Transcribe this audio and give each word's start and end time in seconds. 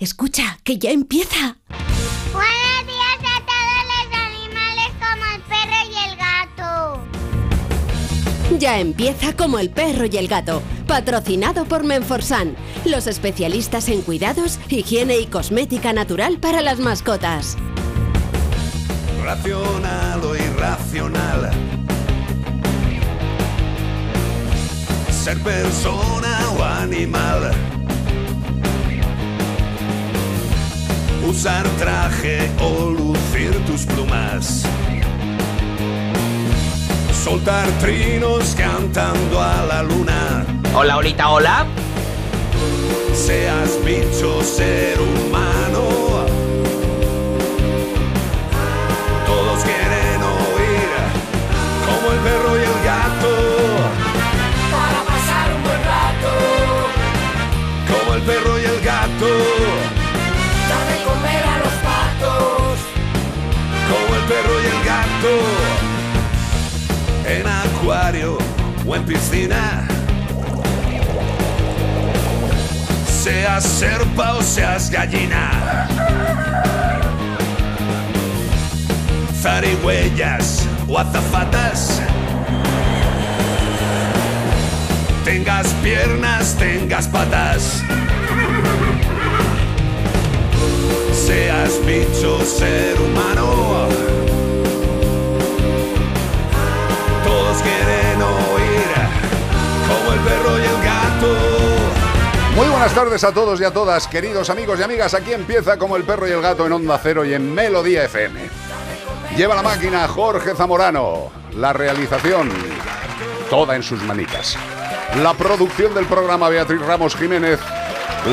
Escucha, 0.00 0.58
que 0.64 0.78
ya 0.78 0.90
empieza. 0.92 1.58
Buenos 2.32 2.86
días 2.86 3.18
a 3.20 3.44
todos 3.44 3.84
los 3.90 4.06
animales 4.16 4.88
como 4.98 5.26
el 5.34 5.42
perro 5.42 5.76
y 5.90 5.96
el 6.08 6.16
gato. 6.16 7.04
Ya 8.58 8.80
empieza 8.80 9.36
como 9.36 9.58
el 9.58 9.68
perro 9.68 10.06
y 10.06 10.16
el 10.16 10.26
gato, 10.26 10.62
patrocinado 10.86 11.66
por 11.66 11.84
Menforsan, 11.84 12.56
los 12.86 13.06
especialistas 13.06 13.90
en 13.90 14.00
cuidados, 14.00 14.58
higiene 14.70 15.18
y 15.18 15.26
cosmética 15.26 15.92
natural 15.92 16.38
para 16.38 16.62
las 16.62 16.80
mascotas. 16.80 17.58
Racional 19.22 20.24
o 20.24 20.34
irracional. 20.34 21.50
Ser 25.10 25.38
persona 25.40 26.48
o 26.56 26.64
animal. 26.64 27.79
Usar 31.26 31.66
traje 31.78 32.50
o 32.60 32.90
lucir 32.90 33.54
tus 33.66 33.84
plumas. 33.84 34.64
Soltar 37.12 37.68
trinos 37.78 38.54
cantando 38.56 39.40
a 39.40 39.64
la 39.66 39.82
luna. 39.82 40.44
Hola, 40.74 40.94
ahorita, 40.94 41.28
hola. 41.28 41.66
Seas 43.14 43.78
bicho, 43.84 44.42
ser 44.42 44.98
humano. 45.00 45.82
Todos 49.26 49.62
quieren 49.62 50.22
oír 50.22 50.90
como 51.86 52.12
el 52.12 52.18
perro 52.20 52.56
y 52.56 52.62
el 52.62 52.69
o 68.90 68.96
en 68.96 69.04
piscina. 69.04 69.86
Seas 73.22 73.62
serpa 73.64 74.32
o 74.32 74.42
seas 74.42 74.90
gallina. 74.90 75.86
Zarigüeyas 79.40 80.66
o 80.88 80.98
azafatas. 80.98 82.00
Tengas 85.24 85.68
piernas, 85.84 86.56
tengas 86.58 87.06
patas. 87.06 87.82
Seas 91.12 91.72
bicho, 91.86 92.40
ser 92.44 92.96
humano. 93.00 93.88
Todos 97.24 97.62
quieren 97.62 97.90
oír 97.90 98.09
como 99.90 100.12
el 100.12 100.20
perro 100.20 100.58
y 100.58 100.62
el 100.62 100.82
gato. 100.82 101.36
Muy 102.54 102.68
buenas 102.68 102.94
tardes 102.94 103.24
a 103.24 103.32
todos 103.32 103.60
y 103.60 103.64
a 103.64 103.72
todas, 103.72 104.06
queridos 104.06 104.50
amigos 104.50 104.78
y 104.78 104.82
amigas. 104.82 105.14
Aquí 105.14 105.32
empieza 105.32 105.78
como 105.78 105.96
el 105.96 106.04
perro 106.04 106.28
y 106.28 106.32
el 106.32 106.40
gato 106.40 106.66
en 106.66 106.72
Onda 106.72 106.98
Cero 107.02 107.24
y 107.24 107.34
en 107.34 107.54
Melodía 107.54 108.04
FM. 108.04 108.40
Lleva 109.36 109.54
la 109.54 109.62
máquina 109.62 110.06
Jorge 110.08 110.54
Zamorano. 110.54 111.30
La 111.56 111.72
realización, 111.72 112.50
toda 113.48 113.74
en 113.76 113.82
sus 113.82 114.02
manitas. 114.02 114.56
La 115.22 115.34
producción 115.34 115.94
del 115.94 116.06
programa 116.06 116.48
Beatriz 116.48 116.80
Ramos 116.80 117.16
Jiménez. 117.16 117.58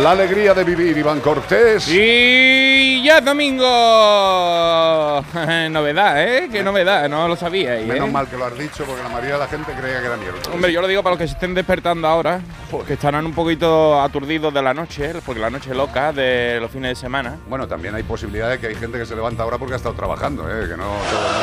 La 0.04 0.12
alegría 0.12 0.54
de 0.54 0.64
vivir 0.64 0.98
Iván 0.98 1.22
Cortés. 1.22 1.88
Y 1.88 2.77
ya 3.02 3.18
es 3.20 3.26
domingo. 3.26 3.64
novedad, 5.70 6.24
¿eh? 6.24 6.50
Qué 6.52 6.64
novedad, 6.64 7.10
no 7.10 7.28
lo 7.28 7.36
sabía. 7.36 7.80
¿eh? 7.80 7.86
Menos 7.86 8.12
mal 8.12 8.28
que 8.28 8.38
lo 8.38 8.46
has 8.46 8.58
dicho 8.58 8.86
porque 8.86 9.04
la 9.04 9.10
mayoría 9.10 9.34
de 9.34 9.40
la 9.40 9.48
gente 9.48 9.72
creía 9.74 10.00
que 10.00 10.06
era 10.06 10.18
miércoles. 10.18 10.48
Hombre, 10.54 10.72
yo 10.72 10.82
lo 10.82 10.88
digo 10.88 11.04
para 11.04 11.16
los 11.16 11.20
que 11.20 11.28
se 11.28 11.34
estén 11.34 11.54
despertando 11.54 12.08
ahora, 12.08 12.42
que 12.86 12.94
estarán 12.94 13.26
un 13.26 13.34
poquito 13.34 14.02
aturdidos 14.02 14.54
de 14.54 14.62
la 14.62 14.74
noche, 14.74 15.14
porque 15.26 15.42
la 15.42 15.50
noche 15.50 15.74
loca 15.74 16.14
de 16.14 16.60
los 16.60 16.72
fines 16.72 16.90
de 16.92 16.96
semana. 16.96 17.38
Bueno, 17.48 17.68
también 17.68 17.96
hay 17.96 18.04
posibilidad 18.04 18.50
de 18.50 18.60
que 18.60 18.68
hay 18.68 18.76
gente 18.76 18.98
que 18.98 19.06
se 19.06 19.16
levanta 19.16 19.44
ahora 19.44 19.58
porque 19.58 19.74
ha 19.74 19.78
estado 19.78 19.96
trabajando, 19.96 20.44
¿eh? 20.50 20.68
Que 20.68 20.78
no. 20.78 20.92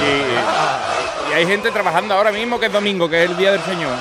Y, 0.03 1.31
y 1.31 1.35
hay 1.35 1.47
gente 1.47 1.71
trabajando 1.71 2.15
ahora 2.15 2.33
mismo 2.33 2.59
que 2.59 2.67
es 2.67 2.73
domingo, 2.73 3.09
que 3.09 3.25
es 3.25 3.31
el 3.31 3.37
día 3.37 3.53
del 3.53 3.63
Señor. 3.63 3.95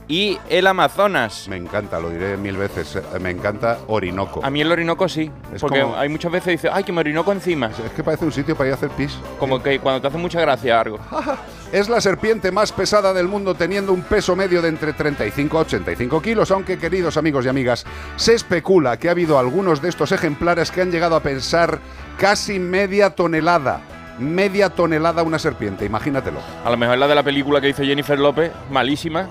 y 0.07 0.37
el 0.49 0.67
Amazonas. 0.67 1.47
Me 1.47 1.57
encanta, 1.57 1.99
lo 1.99 2.09
diré 2.09 2.37
mil 2.37 2.57
veces, 2.57 2.95
eh, 2.95 3.01
me 3.19 3.29
encanta 3.31 3.79
Orinoco. 3.87 4.41
A 4.43 4.49
mí 4.49 4.61
el 4.61 4.71
Orinoco 4.71 5.07
sí, 5.07 5.31
Es 5.53 5.61
porque 5.61 5.81
como- 5.81 5.95
hay 5.97 6.09
muchas 6.09 6.31
veces 6.31 6.51
dice, 6.51 6.69
ay, 6.71 6.83
que 6.83 6.91
me 6.91 6.99
Orinoco 6.99 7.31
encima. 7.31 7.67
Es 7.67 7.91
que 7.95 8.03
parece 8.03 8.25
un 8.25 8.31
sitio 8.31 8.55
para 8.55 8.69
ir 8.69 8.73
a 8.73 8.75
hacer 8.75 8.89
pis. 8.91 9.17
Como 9.39 9.61
que 9.61 9.79
cuando 9.79 10.01
te 10.01 10.07
hace 10.07 10.17
mucha 10.17 10.39
gracia 10.41 10.79
algo. 10.79 10.99
Es 11.73 11.89
la 11.89 11.99
serpiente 12.01 12.51
más 12.51 12.71
pesada 12.71 13.13
del 13.13 13.27
mundo, 13.27 13.55
teniendo 13.55 13.93
un 13.93 14.03
peso 14.03 14.35
medio 14.35 14.61
de 14.61 14.69
entre 14.69 14.93
35 14.93 15.57
a 15.57 15.61
85 15.61 16.21
kilos, 16.21 16.51
aunque 16.51 16.77
queridos 16.77 17.17
amigos 17.17 17.45
y 17.45 17.49
amigas, 17.49 17.83
se 18.15 18.35
especula 18.35 18.97
que 18.97 19.07
ha 19.07 19.11
habido 19.11 19.39
algunos 19.39 19.81
de 19.81 19.89
estos 19.89 20.11
ejemplares 20.11 20.69
que 20.69 20.81
han 20.83 20.91
llegado 20.91 21.15
a 21.15 21.21
pensar 21.23 21.79
casi 22.19 22.59
media 22.59 23.09
tonelada. 23.15 23.81
Media 24.19 24.69
tonelada 24.69 25.23
una 25.23 25.39
serpiente, 25.39 25.85
imagínatelo. 25.85 26.39
A 26.63 26.69
lo 26.69 26.77
mejor 26.77 26.97
la 26.97 27.07
de 27.07 27.15
la 27.15 27.23
película 27.23 27.59
que 27.59 27.69
hizo 27.69 27.83
Jennifer 27.83 28.17
López, 28.19 28.51
malísima, 28.69 29.27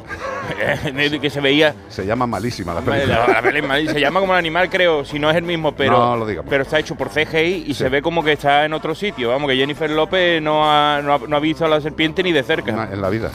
que 1.21 1.31
se 1.31 1.41
veía 1.41 1.75
Se 1.89 2.05
llama 2.05 2.27
malísima 2.27 2.75
la 2.75 2.81
La, 2.81 3.41
película. 3.41 3.79
la 3.81 3.93
se 3.93 4.01
llama 4.01 4.21
como 4.21 4.33
el 4.33 4.39
animal, 4.39 4.69
creo, 4.69 5.05
si 5.05 5.19
no 5.19 5.31
es 5.31 5.37
el 5.37 5.45
mismo, 5.45 5.73
pero, 5.73 5.99
No 5.99 6.17
lo 6.17 6.27
digamos. 6.27 6.51
pero 6.51 6.63
está 6.65 6.79
hecho 6.79 6.95
por 6.97 7.11
CGI 7.11 7.65
y 7.69 7.75
se 7.75 7.89
ve 7.89 8.03
como 8.03 8.25
que 8.25 8.33
está 8.33 8.65
en 8.65 8.73
otro 8.73 8.95
sitio. 8.95 9.29
Vamos, 9.31 9.49
que 9.49 9.57
Jennifer 9.57 9.89
López 9.91 10.43
no 10.43 10.65
ha, 10.71 11.01
no 11.03 11.15
ha- 11.15 11.21
no 11.29 11.37
ha 11.37 11.41
visto 11.41 11.65
a 11.65 11.69
la 11.69 11.81
serpiente 11.81 12.23
ni 12.23 12.33
de 12.33 12.43
cerca. 12.43 12.89
En 12.93 13.01
la 13.01 13.09
vida. 13.09 13.31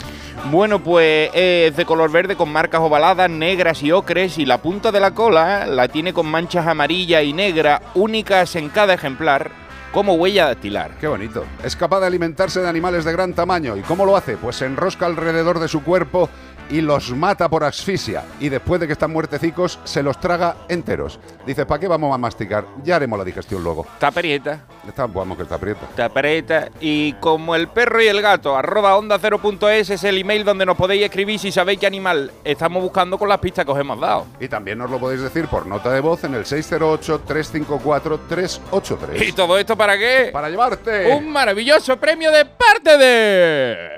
Bueno, 0.50 0.80
pues 0.80 1.30
es 1.34 1.74
de 1.76 1.84
color 1.84 2.10
verde 2.10 2.36
con 2.36 2.52
marcas 2.52 2.80
ovaladas, 2.80 3.30
negras 3.30 3.82
y 3.82 3.90
ocres 3.90 4.38
y 4.38 4.44
la 4.46 4.58
punta 4.58 4.92
de 4.92 5.00
la 5.00 5.12
cola 5.12 5.66
la 5.66 5.88
tiene 5.88 6.12
con 6.12 6.26
manchas 6.26 6.66
amarillas 6.66 7.24
y 7.24 7.32
negras 7.32 7.80
únicas 7.94 8.54
en 8.56 8.68
cada 8.68 8.94
ejemplar 8.94 9.50
como 9.92 10.14
huella 10.14 10.46
dactilar. 10.46 10.92
Qué 11.00 11.06
bonito. 11.06 11.44
Es 11.62 11.76
capaz 11.76 12.00
de 12.00 12.06
alimentarse 12.06 12.60
de 12.60 12.68
animales 12.68 13.04
de 13.04 13.12
gran 13.12 13.34
tamaño. 13.34 13.76
¿Y 13.76 13.82
cómo 13.82 14.04
lo 14.04 14.16
hace? 14.16 14.36
Pues 14.36 14.56
se 14.56 14.66
enrosca 14.66 15.06
alrededor 15.06 15.58
de 15.58 15.68
su 15.68 15.82
cuerpo 15.82 16.28
y 16.70 16.80
los 16.80 17.10
mata 17.10 17.48
por 17.48 17.64
asfixia. 17.64 18.22
Y 18.40 18.48
después 18.48 18.80
de 18.80 18.86
que 18.86 18.92
están 18.92 19.12
muertecicos, 19.12 19.78
se 19.84 20.02
los 20.02 20.20
traga 20.20 20.56
enteros. 20.68 21.18
Dice, 21.46 21.66
¿para 21.66 21.80
qué 21.80 21.88
vamos 21.88 22.14
a 22.14 22.18
masticar? 22.18 22.64
Ya 22.84 22.96
haremos 22.96 23.18
la 23.18 23.24
digestión 23.24 23.62
luego. 23.64 23.86
Está 23.94 24.08
aprieta, 24.08 24.60
Está, 24.86 25.06
vamos, 25.06 25.36
que 25.36 25.42
está 25.42 25.56
aprieta. 25.56 25.86
te 25.94 26.02
aprieta 26.02 26.68
y 26.80 27.12
como 27.14 27.54
el 27.54 27.68
perro 27.68 28.00
y 28.02 28.06
el 28.06 28.22
gato, 28.22 28.56
arroba 28.56 28.96
onda 28.96 29.18
0.es 29.18 29.90
es 29.90 30.04
el 30.04 30.16
email 30.18 30.44
donde 30.44 30.64
nos 30.64 30.76
podéis 30.76 31.04
escribir 31.04 31.38
si 31.38 31.52
sabéis 31.52 31.78
qué 31.78 31.86
animal 31.86 32.30
estamos 32.44 32.82
buscando 32.82 33.18
con 33.18 33.28
las 33.28 33.38
pistas 33.38 33.64
que 33.66 33.70
os 33.72 33.78
hemos 33.78 34.00
dado. 34.00 34.26
Y 34.40 34.48
también 34.48 34.78
nos 34.78 34.90
lo 34.90 34.98
podéis 34.98 35.20
decir 35.20 35.46
por 35.48 35.66
nota 35.66 35.92
de 35.92 36.00
voz 36.00 36.24
en 36.24 36.34
el 36.34 36.44
608-354-383. 36.44 39.28
¿Y 39.28 39.32
todo 39.32 39.58
esto 39.58 39.76
para 39.76 39.98
qué? 39.98 40.30
Para 40.32 40.48
llevarte 40.48 41.12
Un 41.14 41.30
maravilloso 41.30 41.96
premio 41.98 42.30
de 42.30 42.44
parte 42.46 42.96
de... 42.98 43.97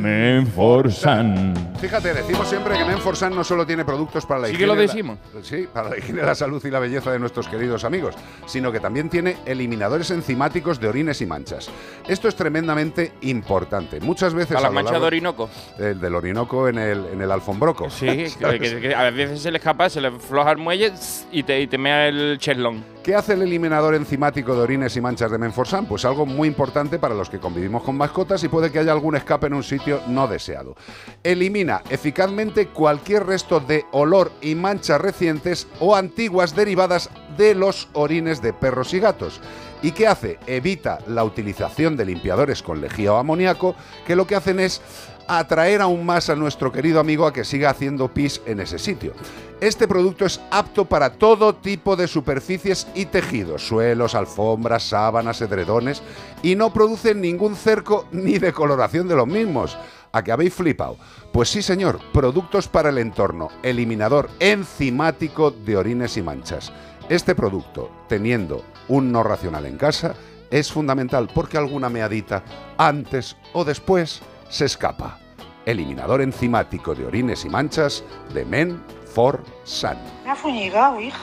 Menforsan. 0.00 1.54
Fíjate, 1.80 2.14
decimos 2.14 2.48
siempre 2.48 2.76
que 2.76 2.84
Menforsan 2.84 3.34
no 3.34 3.44
solo 3.44 3.66
tiene 3.66 3.84
productos 3.84 4.24
para 4.26 4.40
la 4.40 4.46
Sí 4.48 4.54
higiene. 4.54 4.62
que 4.64 4.66
lo 4.66 4.74
la- 4.74 4.80
decimos. 4.80 5.18
sí, 5.42 5.68
para 5.72 5.90
la 5.90 5.98
higiene, 5.98 6.22
la 6.22 6.34
salud 6.34 6.64
y 6.64 6.70
la 6.70 6.78
belleza 6.78 7.12
de 7.12 7.18
nuestros 7.18 7.48
queridos 7.48 7.84
amigos, 7.84 8.14
sino 8.46 8.72
que 8.72 8.80
también 8.80 9.08
tiene 9.08 9.36
eliminadores 9.46 10.10
enzimáticos 10.10 10.80
de 10.80 10.88
orines 10.88 11.20
y 11.20 11.26
manchas. 11.26 11.68
Esto 12.08 12.28
es 12.28 12.34
tremendamente 12.36 13.12
importante. 13.22 14.00
Muchas 14.00 14.34
veces 14.34 14.56
a 14.56 14.60
las 14.60 14.70
lo 14.70 14.74
manchas 14.74 15.00
de 15.00 15.06
Orinoco. 15.06 15.50
el 15.78 16.00
del 16.00 16.14
Orinoco 16.14 16.68
en 16.68 16.78
el, 16.78 17.06
en 17.12 17.20
el 17.20 17.30
alfombroco. 17.30 17.90
Sí, 17.90 18.06
que, 18.06 18.58
que- 18.60 18.80
que 18.80 18.94
a 18.94 19.10
veces 19.10 19.40
se 19.42 19.50
le 19.50 19.58
escapa, 19.58 19.88
se 19.90 20.00
le 20.00 20.10
floja 20.12 20.52
el 20.52 20.58
muelle 20.58 20.92
y 21.32 21.42
te, 21.42 21.60
y 21.60 21.66
te 21.66 21.78
mea 21.78 22.08
el 22.08 22.38
cheslón. 22.38 22.84
¿Qué 23.02 23.14
hace 23.14 23.34
el 23.34 23.42
eliminador 23.42 23.94
enzimático 23.94 24.54
de 24.56 24.62
orines 24.62 24.96
y 24.96 25.00
manchas 25.00 25.30
de 25.30 25.38
Menforsan? 25.38 25.86
Pues 25.86 26.04
algo 26.04 26.26
muy 26.26 26.48
importante 26.48 26.98
para 26.98 27.14
los 27.14 27.30
que 27.30 27.38
convivimos 27.38 27.84
con 27.84 27.96
mascotas 27.96 28.42
y 28.42 28.48
puede 28.48 28.72
que 28.72 28.80
haya 28.80 28.90
algún 28.90 29.14
escape 29.14 29.46
en 29.46 29.54
un 29.54 29.62
sitio 29.62 29.75
no 30.08 30.28
deseado. 30.28 30.76
Elimina 31.22 31.82
eficazmente 31.90 32.68
cualquier 32.68 33.26
resto 33.26 33.60
de 33.60 33.84
olor 33.92 34.32
y 34.40 34.54
manchas 34.54 35.00
recientes 35.00 35.66
o 35.80 35.96
antiguas 35.96 36.54
derivadas 36.54 37.10
de 37.36 37.54
los 37.54 37.88
orines 37.92 38.42
de 38.42 38.52
perros 38.52 38.94
y 38.94 39.00
gatos. 39.00 39.40
¿Y 39.82 39.92
qué 39.92 40.06
hace? 40.06 40.38
Evita 40.46 40.98
la 41.06 41.22
utilización 41.24 41.96
de 41.96 42.06
limpiadores 42.06 42.62
con 42.62 42.80
lejía 42.80 43.12
o 43.12 43.16
amoníaco, 43.16 43.76
que 44.06 44.16
lo 44.16 44.26
que 44.26 44.34
hacen 44.34 44.58
es 44.58 44.80
atraer 45.28 45.82
aún 45.82 46.04
más 46.04 46.30
a 46.30 46.36
nuestro 46.36 46.72
querido 46.72 47.00
amigo 47.00 47.26
a 47.26 47.32
que 47.32 47.44
siga 47.44 47.70
haciendo 47.70 48.12
pis 48.12 48.40
en 48.46 48.60
ese 48.60 48.78
sitio. 48.78 49.12
Este 49.60 49.88
producto 49.88 50.26
es 50.26 50.40
apto 50.50 50.84
para 50.84 51.14
todo 51.14 51.54
tipo 51.54 51.96
de 51.96 52.06
superficies 52.06 52.86
y 52.94 53.06
tejidos, 53.06 53.66
suelos, 53.66 54.14
alfombras, 54.14 54.82
sábanas, 54.82 55.40
edredones, 55.40 56.02
y 56.42 56.56
no 56.56 56.72
produce 56.72 57.14
ningún 57.14 57.56
cerco 57.56 58.06
ni 58.12 58.38
decoloración 58.38 59.08
de 59.08 59.16
los 59.16 59.26
mismos. 59.26 59.78
¿A 60.12 60.22
que 60.22 60.32
habéis 60.32 60.54
flipado? 60.54 60.96
Pues 61.32 61.48
sí, 61.48 61.62
señor, 61.62 62.00
productos 62.12 62.68
para 62.68 62.90
el 62.90 62.98
entorno, 62.98 63.48
eliminador 63.62 64.30
enzimático 64.40 65.50
de 65.50 65.76
orines 65.76 66.16
y 66.16 66.22
manchas. 66.22 66.72
Este 67.08 67.34
producto, 67.34 67.90
teniendo 68.08 68.62
un 68.88 69.12
no 69.12 69.22
racional 69.22 69.64
en 69.66 69.76
casa, 69.78 70.14
es 70.50 70.70
fundamental 70.70 71.28
porque 71.34 71.56
alguna 71.56 71.88
meadita, 71.88 72.42
antes 72.78 73.36
o 73.52 73.64
después, 73.64 74.20
se 74.48 74.64
escapa. 74.66 75.18
Eliminador 75.64 76.20
enzimático 76.22 76.94
de 76.94 77.06
orines 77.06 77.44
y 77.44 77.48
manchas 77.48 78.04
de 78.32 78.44
Men 78.44 78.80
for 79.12 79.42
Sun. 79.64 79.96
Me 80.24 80.30
ha 80.30 80.36
fuñigado, 80.36 81.00
hija. 81.00 81.18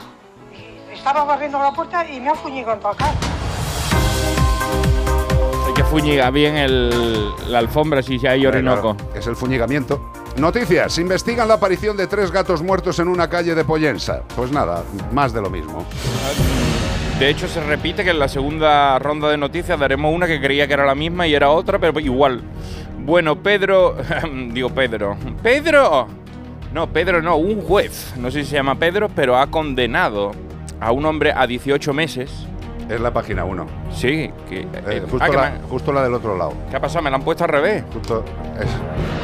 Estaba 0.92 1.24
barriendo 1.24 1.58
la 1.58 1.72
puerta 1.72 2.08
y 2.08 2.20
me 2.20 2.28
ha 2.30 2.34
fuñigado 2.34 2.78
para 2.80 2.94
acá. 2.94 3.12
Hay 5.66 5.74
que 5.74 5.84
fuñigar 5.84 6.32
bien 6.32 6.56
el- 6.56 7.30
la 7.48 7.58
alfombra 7.58 8.02
si 8.02 8.24
hay 8.26 8.46
Orinoco. 8.46 8.94
Claro, 8.96 9.10
es 9.18 9.26
el 9.26 9.34
fuñigamiento. 9.36 10.12
Noticias. 10.36 10.98
Investigan 10.98 11.48
la 11.48 11.54
aparición 11.54 11.96
de 11.96 12.06
tres 12.06 12.30
gatos 12.30 12.62
muertos 12.62 12.98
en 12.98 13.08
una 13.08 13.28
calle 13.28 13.54
de 13.54 13.64
Pollensa. 13.64 14.22
Pues 14.36 14.50
nada, 14.52 14.82
más 15.12 15.32
de 15.32 15.40
lo 15.40 15.48
mismo. 15.50 15.84
De 17.18 17.28
hecho, 17.28 17.46
se 17.48 17.60
repite 17.64 18.02
que 18.04 18.10
en 18.10 18.18
la 18.18 18.28
segunda 18.28 18.98
ronda 18.98 19.28
de 19.28 19.36
noticias 19.36 19.78
daremos 19.78 20.12
una 20.12 20.26
que 20.26 20.40
creía 20.40 20.66
que 20.66 20.74
era 20.74 20.84
la 20.84 20.96
misma 20.96 21.26
y 21.26 21.34
era 21.34 21.50
otra, 21.50 21.78
pero 21.78 21.98
igual. 22.00 22.42
Bueno, 23.04 23.42
Pedro. 23.42 23.96
digo 24.52 24.70
Pedro. 24.70 25.16
¡Pedro! 25.42 26.08
No, 26.72 26.88
Pedro 26.88 27.20
no, 27.20 27.36
un 27.36 27.60
juez. 27.60 28.14
No 28.16 28.30
sé 28.30 28.42
si 28.42 28.50
se 28.50 28.56
llama 28.56 28.78
Pedro, 28.78 29.08
pero 29.14 29.36
ha 29.36 29.46
condenado 29.48 30.32
a 30.80 30.90
un 30.90 31.04
hombre 31.04 31.32
a 31.36 31.46
18 31.46 31.92
meses. 31.92 32.46
Es 32.88 33.00
la 33.00 33.10
página 33.12 33.44
1. 33.44 33.66
Sí, 33.92 34.30
que. 34.48 34.60
Eh, 34.60 34.68
eh, 34.88 35.00
justo, 35.10 35.18
ah, 35.22 35.30
que 35.30 35.36
la, 35.36 35.40
me 35.42 35.46
han- 35.48 35.62
justo 35.68 35.92
la 35.92 36.02
del 36.02 36.12
otro 36.14 36.36
lado. 36.36 36.52
¿Qué 36.70 36.76
ha 36.76 36.80
pasado? 36.80 37.02
Me 37.02 37.10
la 37.10 37.16
han 37.16 37.22
puesto 37.22 37.44
al 37.44 37.48
revés. 37.50 37.82
Justo 37.92 38.22
es- 38.60 38.66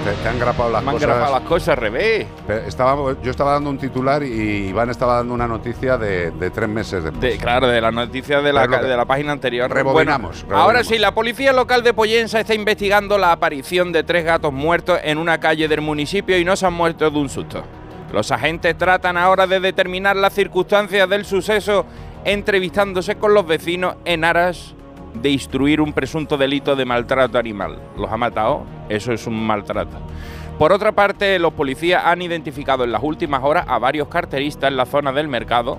te, 0.04 0.22
te 0.22 0.28
han 0.30 0.38
grapado 0.38 0.70
las 0.70 0.82
Me 0.82 0.88
han 0.90 0.94
cosas. 0.96 1.08
grabado 1.10 1.32
las 1.34 1.42
cosas 1.42 1.68
al 1.68 1.76
revés. 1.76 2.26
Estaba- 2.66 3.14
yo 3.22 3.30
estaba 3.30 3.52
dando 3.52 3.68
un 3.68 3.76
titular 3.76 4.22
y 4.22 4.68
Iván 4.68 4.88
estaba 4.88 5.16
dando 5.16 5.34
una 5.34 5.46
noticia 5.46 5.98
de, 5.98 6.30
de 6.30 6.50
tres 6.50 6.68
meses 6.70 7.04
después. 7.04 7.20
De- 7.20 7.36
claro, 7.36 7.66
de 7.68 7.80
la 7.82 7.90
noticia 7.90 8.40
de 8.40 8.50
la, 8.52 8.66
de 8.66 8.96
la 8.96 9.04
página 9.04 9.32
anterior. 9.32 9.70
Rebobinamos, 9.70 9.92
Bueno, 9.92 10.38
rebobinamos. 10.48 10.62
ahora 10.66 10.82
sí, 10.84 10.98
la 10.98 11.12
policía 11.12 11.52
local 11.52 11.82
de 11.82 11.92
Pollensa 11.92 12.40
está 12.40 12.54
investigando 12.54 13.18
la 13.18 13.32
aparición 13.32 13.92
de 13.92 14.04
tres 14.04 14.24
gatos 14.24 14.54
muertos 14.54 14.98
en 15.04 15.18
una 15.18 15.38
calle 15.38 15.68
del 15.68 15.82
municipio 15.82 16.38
y 16.38 16.44
no 16.46 16.56
se 16.56 16.64
han 16.66 16.72
muerto 16.72 17.10
de 17.10 17.18
un 17.18 17.28
susto. 17.28 17.62
Los 18.10 18.32
agentes 18.32 18.76
tratan 18.76 19.16
ahora 19.18 19.46
de 19.46 19.60
determinar 19.60 20.16
las 20.16 20.32
circunstancias 20.32 21.08
del 21.08 21.24
suceso 21.26 21.84
entrevistándose 22.24 23.16
con 23.16 23.34
los 23.34 23.46
vecinos 23.46 23.96
en 24.04 24.24
aras 24.24 24.74
de 25.14 25.30
instruir 25.30 25.80
un 25.80 25.92
presunto 25.92 26.36
delito 26.36 26.76
de 26.76 26.84
maltrato 26.84 27.38
animal. 27.38 27.78
¿Los 27.96 28.10
ha 28.10 28.16
matado? 28.16 28.64
Eso 28.88 29.12
es 29.12 29.26
un 29.26 29.44
maltrato. 29.46 29.98
Por 30.58 30.72
otra 30.72 30.92
parte, 30.92 31.38
los 31.38 31.54
policías 31.54 32.02
han 32.04 32.22
identificado 32.22 32.84
en 32.84 32.92
las 32.92 33.02
últimas 33.02 33.42
horas 33.42 33.64
a 33.66 33.78
varios 33.78 34.08
carteristas 34.08 34.70
en 34.70 34.76
la 34.76 34.86
zona 34.86 35.12
del 35.12 35.26
mercado 35.26 35.78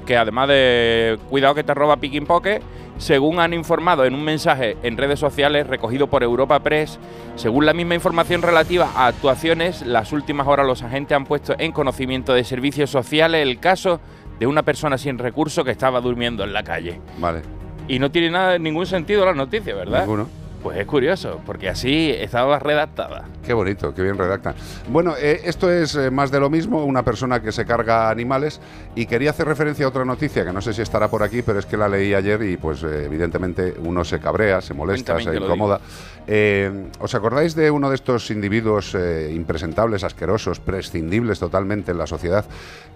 que 0.00 0.16
además 0.16 0.48
de 0.48 1.18
cuidado 1.28 1.54
que 1.54 1.64
te 1.64 1.74
roba 1.74 1.96
Picking 1.96 2.26
Pocket, 2.26 2.60
según 2.98 3.40
han 3.40 3.54
informado 3.54 4.04
en 4.04 4.14
un 4.14 4.24
mensaje 4.24 4.76
en 4.82 4.96
redes 4.96 5.18
sociales 5.18 5.66
recogido 5.66 6.08
por 6.08 6.22
Europa 6.22 6.60
Press, 6.60 6.98
según 7.36 7.64
la 7.64 7.72
misma 7.72 7.94
información 7.94 8.42
relativa 8.42 8.90
a 8.94 9.06
actuaciones, 9.06 9.82
las 9.82 10.12
últimas 10.12 10.46
horas 10.46 10.66
los 10.66 10.82
agentes 10.82 11.16
han 11.16 11.24
puesto 11.24 11.54
en 11.58 11.72
conocimiento 11.72 12.34
de 12.34 12.44
servicios 12.44 12.90
sociales 12.90 13.42
el 13.42 13.58
caso 13.58 14.00
de 14.40 14.46
una 14.46 14.62
persona 14.62 14.96
sin 14.98 15.18
recursos 15.18 15.64
que 15.64 15.70
estaba 15.70 16.00
durmiendo 16.00 16.42
en 16.42 16.52
la 16.54 16.64
calle. 16.64 16.98
Vale, 17.18 17.42
Y 17.86 17.98
no 17.98 18.10
tiene 18.10 18.30
nada, 18.30 18.58
ningún 18.58 18.86
sentido 18.86 19.24
la 19.26 19.34
noticia, 19.34 19.74
¿verdad? 19.74 20.00
ninguno. 20.00 20.28
Pues 20.62 20.78
es 20.78 20.86
curioso, 20.86 21.40
porque 21.46 21.68
así 21.68 22.10
estaba 22.10 22.58
redactada. 22.58 23.24
Qué 23.50 23.54
bonito, 23.54 23.92
qué 23.92 24.02
bien 24.04 24.16
redactan. 24.16 24.54
Bueno, 24.90 25.14
eh, 25.18 25.40
esto 25.42 25.72
es 25.72 25.96
eh, 25.96 26.08
más 26.12 26.30
de 26.30 26.38
lo 26.38 26.48
mismo, 26.48 26.84
una 26.84 27.02
persona 27.02 27.42
que 27.42 27.50
se 27.50 27.64
carga 27.64 28.08
animales 28.08 28.60
y 28.94 29.06
quería 29.06 29.30
hacer 29.30 29.48
referencia 29.48 29.86
a 29.86 29.88
otra 29.88 30.04
noticia 30.04 30.44
que 30.44 30.52
no 30.52 30.60
sé 30.60 30.72
si 30.72 30.82
estará 30.82 31.08
por 31.08 31.24
aquí, 31.24 31.42
pero 31.42 31.58
es 31.58 31.66
que 31.66 31.76
la 31.76 31.88
leí 31.88 32.14
ayer 32.14 32.40
y 32.42 32.56
pues 32.56 32.84
eh, 32.84 33.06
evidentemente 33.06 33.74
uno 33.82 34.04
se 34.04 34.20
cabrea, 34.20 34.60
se 34.60 34.72
molesta, 34.72 35.14
Cuéntame, 35.14 35.36
se 35.36 35.44
incomoda. 35.44 35.80
¿Os 37.00 37.12
acordáis 37.16 37.56
de 37.56 37.72
uno 37.72 37.88
de 37.88 37.96
estos 37.96 38.30
individuos 38.30 38.96
impresentables, 39.32 40.04
asquerosos, 40.04 40.60
prescindibles 40.60 41.40
totalmente 41.40 41.90
en 41.90 41.98
la 41.98 42.06
sociedad, 42.06 42.44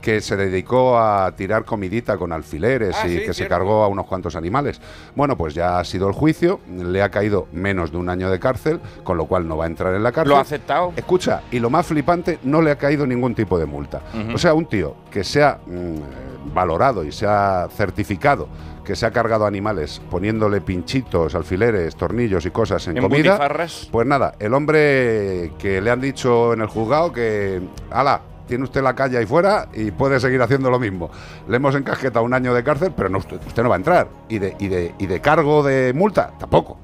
que 0.01 0.21
se 0.21 0.37
dedicó 0.37 1.01
a 1.01 1.33
tirar 1.35 1.65
comidita 1.65 2.17
con 2.17 2.31
alfileres 2.31 2.95
Ah, 2.97 3.09
y 3.09 3.19
sí, 3.19 3.25
que 3.25 3.35
se 3.35 3.49
cargó 3.49 3.83
a 3.83 3.89
unos 3.89 4.07
cuantos 4.07 4.37
animales? 4.37 4.81
Bueno, 5.17 5.37
pues 5.37 5.53
ya 5.55 5.81
ha 5.81 5.85
sido 5.85 6.07
el 6.07 6.15
juicio, 6.15 6.61
le 6.69 7.03
ha 7.03 7.09
caído 7.09 7.49
menos 7.53 7.91
de 7.91 7.97
un 7.97 8.09
año 8.09 8.31
de 8.31 8.39
cárcel, 8.39 8.79
con 9.03 9.17
lo 9.17 9.27
cual 9.27 9.49
no 9.49 9.57
va 9.57 9.65
a 9.65 9.67
entrar 9.67 9.95
en 9.97 10.05
la 10.05 10.13
cárcel. 10.13 10.31
¿Lo 10.31 10.39
ha 10.39 10.44
aceptado? 10.45 10.93
Escucha, 10.97 11.43
y 11.51 11.59
lo 11.59 11.71
más 11.71 11.87
flipante, 11.87 12.39
no 12.45 12.63
le 12.63 12.71
ha 12.71 12.77
caído 12.79 13.07
ningún 13.07 13.35
tipo 13.35 13.59
de 13.59 13.67
multa. 13.67 14.03
O 14.33 14.39
sea, 14.39 14.55
un 14.55 14.67
tío 14.67 14.95
que 15.11 15.25
se 15.25 15.43
ha 15.43 15.59
mm, 15.67 16.55
valorado 16.55 17.05
y 17.05 17.13
se 17.13 17.27
ha 17.27 17.69
certificado 17.75 18.49
que 18.85 18.95
se 18.95 19.07
ha 19.07 19.11
cargado 19.11 19.47
animales 19.47 20.03
poniéndole 20.11 20.61
pinchitos, 20.61 21.35
alfileres, 21.35 21.97
tornillos 21.97 22.45
y 22.45 22.51
cosas 22.51 22.87
en, 22.87 22.99
En 22.99 23.03
comida. 23.05 23.31
butifarras. 23.33 23.89
Pues 23.91 24.07
nada, 24.07 24.35
el 24.39 24.53
hombre 24.53 25.53
que 25.59 25.81
le 25.81 25.91
han 25.91 26.03
dicho 26.03 26.53
en 26.53 26.61
el 26.61 26.67
juzgado 26.67 27.11
que, 27.11 27.63
ala, 27.91 28.21
tiene 28.47 28.63
usted 28.65 28.83
la 28.83 28.95
calle 28.95 29.17
ahí 29.17 29.25
fuera 29.25 29.69
y 29.73 29.91
puede 29.91 30.21
seguir 30.21 30.43
haciendo 30.43 30.69
lo 30.71 30.79
mismo. 30.79 31.09
Le 31.49 31.57
hemos 31.57 31.75
encasquetado 31.75 32.27
un 32.27 32.35
año 32.35 32.53
de 32.53 32.63
cárcel, 32.63 32.93
pero 32.95 33.09
no, 33.09 33.17
usted, 33.17 33.39
usted 33.47 33.63
no 33.63 33.71
va 33.71 33.77
a 33.77 33.79
entrar. 33.79 34.09
Y 34.29 34.39
de, 34.39 34.55
y, 34.59 34.69
de, 34.69 34.95
y 34.99 35.07
de 35.07 35.21
cargo 35.21 35.63
de 35.63 35.95
multa, 35.95 36.33
tampoco. 36.39 36.77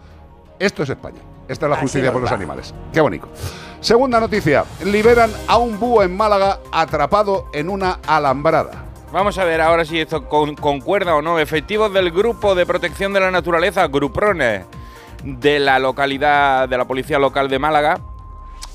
Esto 0.59 0.83
es 0.83 0.89
España. 0.89 1.21
Esta 1.51 1.67
es 1.67 1.71
la 1.71 1.77
Así 1.77 1.83
justicia 1.83 2.13
por 2.13 2.23
los 2.23 2.31
animales. 2.33 2.73
Qué 2.93 3.01
bonito. 3.01 3.29
Segunda 3.81 4.21
noticia. 4.21 4.65
Liberan 4.85 5.31
a 5.49 5.57
un 5.59 5.81
búho 5.81 6.03
en 6.03 6.17
Málaga 6.17 6.61
atrapado 6.71 7.47
en 7.53 7.69
una 7.69 7.99
alambrada. 8.07 8.85
Vamos 9.13 9.37
a 9.39 9.45
ver 9.45 9.61
ahora 9.61 9.85
si 9.85 9.99
esto 9.99 10.29
con- 10.29 10.55
concuerda 10.55 11.17
o 11.17 11.23
no. 11.23 11.41
Efectivos 11.41 11.93
del 11.93 12.13
Grupo 12.13 12.55
de 12.55 12.67
Protección 12.67 13.13
de 13.13 13.19
la 13.21 13.33
Naturaleza, 13.33 13.89
Gruprones, 13.89 14.65
de 15.25 15.59
la 15.59 15.81
localidad, 15.81 16.69
de 16.69 16.79
la 16.79 16.85
Policía 16.85 17.19
Local 17.19 17.49
de 17.49 17.59
Málaga, 17.59 17.99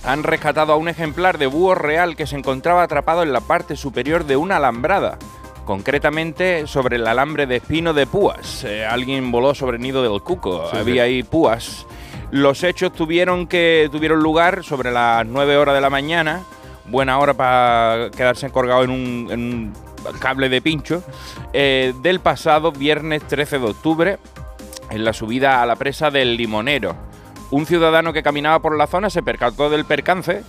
han 0.04 0.24
rescatado 0.24 0.74
a 0.74 0.76
un 0.76 0.90
ejemplar 0.90 1.38
de 1.38 1.48
búho 1.48 1.74
real 1.76 2.18
que 2.18 2.28
se 2.28 2.36
encontraba 2.36 2.84
atrapado 2.84 3.24
en 3.24 3.32
la 3.32 3.40
parte 3.40 3.78
superior 3.78 4.26
de 4.26 4.36
una 4.36 4.58
alambrada. 4.58 5.18
Concretamente 5.66 6.68
sobre 6.68 6.98
el 6.98 7.08
alambre 7.08 7.48
de 7.48 7.56
espino 7.56 7.94
de 7.94 8.06
púas. 8.06 8.64
Eh, 8.66 8.86
alguien 8.86 9.32
voló 9.32 9.56
sobre 9.56 9.78
el 9.78 9.84
nido 9.84 10.04
del 10.04 10.22
cuco. 10.22 10.70
Sí, 10.70 10.78
Había 10.78 10.96
sí. 10.96 11.00
ahí 11.10 11.24
púas. 11.24 11.88
Los 12.32 12.64
hechos 12.64 12.94
tuvieron 12.94 13.48
que 13.48 13.90
tuvieron 13.92 14.22
lugar 14.22 14.64
sobre 14.64 14.92
las 14.92 15.26
9 15.26 15.58
horas 15.58 15.76
de 15.76 15.82
la 15.82 15.90
mañana. 15.90 16.44
Buena 16.88 17.18
hora 17.20 17.34
para 17.34 18.10
quedarse 18.16 18.50
colgado 18.50 18.84
en 18.84 18.90
un, 18.92 19.74
cable 20.20 20.50
de 20.50 20.62
pincho. 20.62 21.04
eh, 21.54 21.94
del 22.02 22.20
pasado 22.20 22.72
viernes 22.72 23.24
13 23.28 23.60
de 23.60 23.66
octubre, 23.66 24.20
en 24.90 25.04
la 25.04 25.14
subida 25.14 25.62
a 25.62 25.66
la 25.66 25.76
presa 25.76 26.12
del 26.12 26.38
Limonero. 26.38 26.96
Un 27.52 27.66
ciudadano 27.66 28.12
que 28.12 28.24
caminaba 28.24 28.60
por 28.60 28.78
la 28.78 28.88
zona 28.88 29.10
se 29.10 29.24
percató 29.24 29.70
del 29.70 29.86
percance 29.86 30.44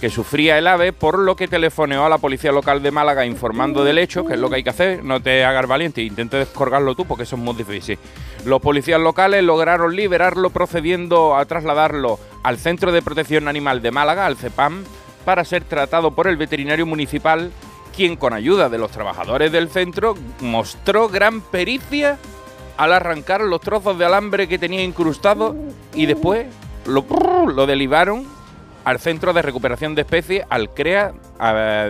que 0.00 0.10
sufría 0.10 0.58
el 0.58 0.66
ave, 0.66 0.92
por 0.92 1.18
lo 1.18 1.34
que 1.34 1.48
telefoneó 1.48 2.04
a 2.04 2.08
la 2.08 2.18
policía 2.18 2.52
local 2.52 2.82
de 2.82 2.90
Málaga 2.90 3.26
informando 3.26 3.82
del 3.82 3.98
hecho, 3.98 4.24
que 4.24 4.34
es 4.34 4.38
lo 4.38 4.48
que 4.48 4.56
hay 4.56 4.62
que 4.62 4.70
hacer, 4.70 5.04
no 5.04 5.20
te 5.20 5.44
hagas 5.44 5.66
valiente, 5.66 6.02
intente 6.02 6.36
descolgarlo 6.36 6.94
tú 6.94 7.04
porque 7.04 7.24
eso 7.24 7.36
es 7.36 7.42
muy 7.42 7.54
difícil. 7.54 7.98
Los 8.44 8.60
policías 8.60 9.00
locales 9.00 9.42
lograron 9.42 9.96
liberarlo 9.96 10.50
procediendo 10.50 11.36
a 11.36 11.44
trasladarlo 11.46 12.18
al 12.44 12.58
Centro 12.58 12.92
de 12.92 13.02
Protección 13.02 13.48
Animal 13.48 13.82
de 13.82 13.90
Málaga, 13.90 14.26
al 14.26 14.36
CEPAM, 14.36 14.84
para 15.24 15.44
ser 15.44 15.64
tratado 15.64 16.12
por 16.12 16.28
el 16.28 16.36
veterinario 16.36 16.86
municipal, 16.86 17.50
quien 17.94 18.14
con 18.16 18.32
ayuda 18.32 18.68
de 18.68 18.78
los 18.78 18.92
trabajadores 18.92 19.50
del 19.50 19.68
centro 19.68 20.14
mostró 20.40 21.08
gran 21.08 21.40
pericia 21.40 22.18
al 22.76 22.92
arrancar 22.92 23.40
los 23.40 23.60
trozos 23.60 23.98
de 23.98 24.04
alambre 24.04 24.46
que 24.46 24.58
tenía 24.58 24.84
incrustado 24.84 25.56
y 25.92 26.06
después 26.06 26.46
lo, 26.86 27.04
lo 27.48 27.66
derivaron 27.66 28.37
al 28.88 28.98
Centro 29.00 29.34
de 29.34 29.42
Recuperación 29.42 29.94
de 29.94 30.00
Especies, 30.00 30.44
al 30.48 30.70
CREA 30.72 31.12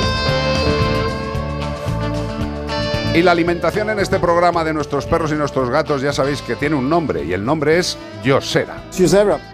Y 3.18 3.24
la 3.24 3.32
alimentación 3.32 3.90
en 3.90 3.98
este 3.98 4.20
programa 4.20 4.64
de 4.64 4.76
nuestros 4.76 5.08
perros 5.08 5.32
y 5.32 5.34
nuestros 5.34 5.72
gatos 5.72 6.04
ya 6.04 6.14
sabéis 6.14 6.44
que 6.44 6.56
tiene 6.56 6.76
un 6.76 6.88
nombre 6.88 7.24
y 7.24 7.34
el 7.34 7.44
nombre 7.44 7.80
es 7.80 7.98
Yosera. 8.24 8.84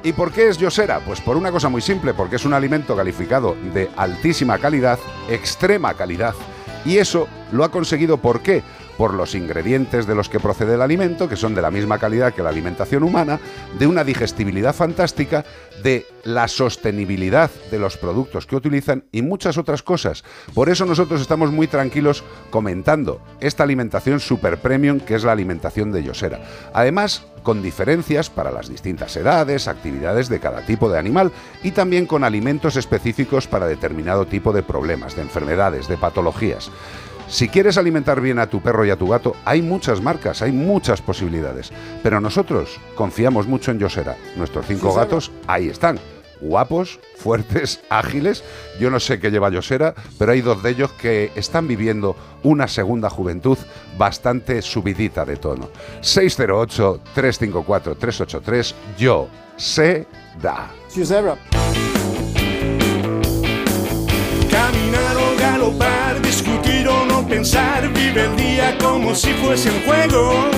¿Y 0.04 0.12
por 0.12 0.34
qué 0.34 0.50
es 0.50 0.58
Yosera? 0.58 1.00
Pues 1.00 1.22
por 1.22 1.38
una 1.38 1.50
cosa 1.50 1.70
muy 1.70 1.82
simple, 1.82 2.14
porque 2.14 2.36
es 2.36 2.44
un 2.44 2.54
alimento 2.54 2.94
calificado 2.94 3.56
de 3.74 3.90
altísima 3.96 4.58
calidad, 4.58 5.00
extrema 5.30 5.94
calidad. 5.94 6.36
Y 6.84 6.98
eso 6.98 7.30
lo 7.54 7.64
ha 7.64 7.72
conseguido 7.72 8.18
¿por 8.18 8.42
qué? 8.42 8.64
Por 8.98 9.14
los 9.14 9.36
ingredientes 9.36 10.06
de 10.06 10.16
los 10.16 10.30
que 10.30 10.40
procede 10.40 10.76
el 10.76 10.82
alimento, 10.82 11.28
que 11.28 11.36
son 11.36 11.56
de 11.56 11.62
la 11.62 11.72
misma 11.72 12.00
calidad 12.00 12.34
que 12.34 12.44
la 12.44 12.50
alimentación 12.50 13.04
humana, 13.04 13.40
de 13.78 13.88
una 13.88 14.04
digestibilidad 14.04 14.76
fantástica, 14.76 15.46
de 15.82 16.06
la 16.24 16.48
sostenibilidad 16.48 17.52
de 17.72 17.80
los 17.80 17.98
productos 17.98 18.46
que 18.46 18.56
utilizan 18.56 19.06
y 19.12 19.22
muchas 19.22 19.58
otras 19.58 19.84
cosas. 19.84 20.24
Por 20.54 20.70
eso 20.70 20.86
nosotros 20.86 21.22
estamos 21.22 21.52
muy 21.52 21.68
tranquilos 21.68 22.24
comentando 22.50 23.22
esta 23.40 23.64
alimentación 23.64 24.20
super 24.20 24.58
premium 24.58 25.00
que 25.00 25.16
es 25.16 25.24
la 25.24 25.32
alimentación 25.32 25.92
de 25.92 26.04
Yosera. 26.04 26.42
Además, 26.74 27.26
con 27.44 27.62
diferencias 27.62 28.30
para 28.30 28.52
las 28.52 28.70
distintas 28.70 29.16
edades, 29.18 29.68
actividades 29.68 30.30
de 30.30 30.40
cada 30.40 30.66
tipo 30.66 30.90
de 30.90 30.98
animal 30.98 31.32
y 31.62 31.72
también 31.72 32.06
con 32.06 32.24
alimentos 32.24 32.78
específicos 32.78 33.48
para 33.48 33.68
determinado 33.68 34.26
tipo 34.26 34.54
de 34.54 34.64
problemas, 34.64 35.16
de 35.16 35.24
enfermedades, 35.24 35.88
de 35.88 35.98
patologías. 35.98 36.72
Si 37.34 37.50
quieres 37.50 37.78
alimentar 37.80 38.22
bien 38.22 38.38
a 38.38 38.46
tu 38.46 38.62
perro 38.62 38.86
y 38.86 38.92
a 38.92 38.96
tu 38.96 39.08
gato, 39.08 39.36
hay 39.44 39.64
muchas 39.64 40.02
marcas, 40.02 40.44
hay 40.44 40.52
muchas 40.52 41.02
posibilidades. 41.02 41.72
Pero 42.04 42.22
nosotros 42.22 42.80
confiamos 42.94 43.48
mucho 43.48 43.72
en 43.72 43.80
Yosera. 43.80 44.16
Nuestros 44.36 44.68
cinco 44.68 44.94
gatos 44.94 45.32
ahí 45.48 45.68
están. 45.68 46.00
Guapos, 46.42 47.00
fuertes, 47.18 47.82
ágiles. 47.90 48.44
Yo 48.80 48.92
no 48.92 49.00
sé 49.00 49.20
qué 49.20 49.32
lleva 49.32 49.50
Yosera, 49.50 49.96
pero 50.20 50.34
hay 50.34 50.42
dos 50.42 50.62
de 50.62 50.70
ellos 50.70 50.92
que 50.92 51.32
están 51.36 51.68
viviendo 51.68 52.16
una 52.44 52.68
segunda 52.68 53.10
juventud 53.10 53.58
bastante 53.98 54.62
subidita 54.62 55.26
de 55.26 55.38
tono. 55.38 55.72
608-354-383. 56.02 58.76
Yo 59.00 59.28
sé 59.58 60.06
da. 60.40 60.70
Caminar 64.52 65.18
o 65.18 65.36
galopar, 65.40 66.22
discutir 66.22 66.88
o 66.88 67.03
pensar, 67.26 67.88
vive 67.90 68.26
el 68.26 68.36
día 68.36 68.78
como 68.80 69.16
si 69.16 69.34
fuese 69.34 69.70
un 69.70 69.82
juego. 69.84 70.50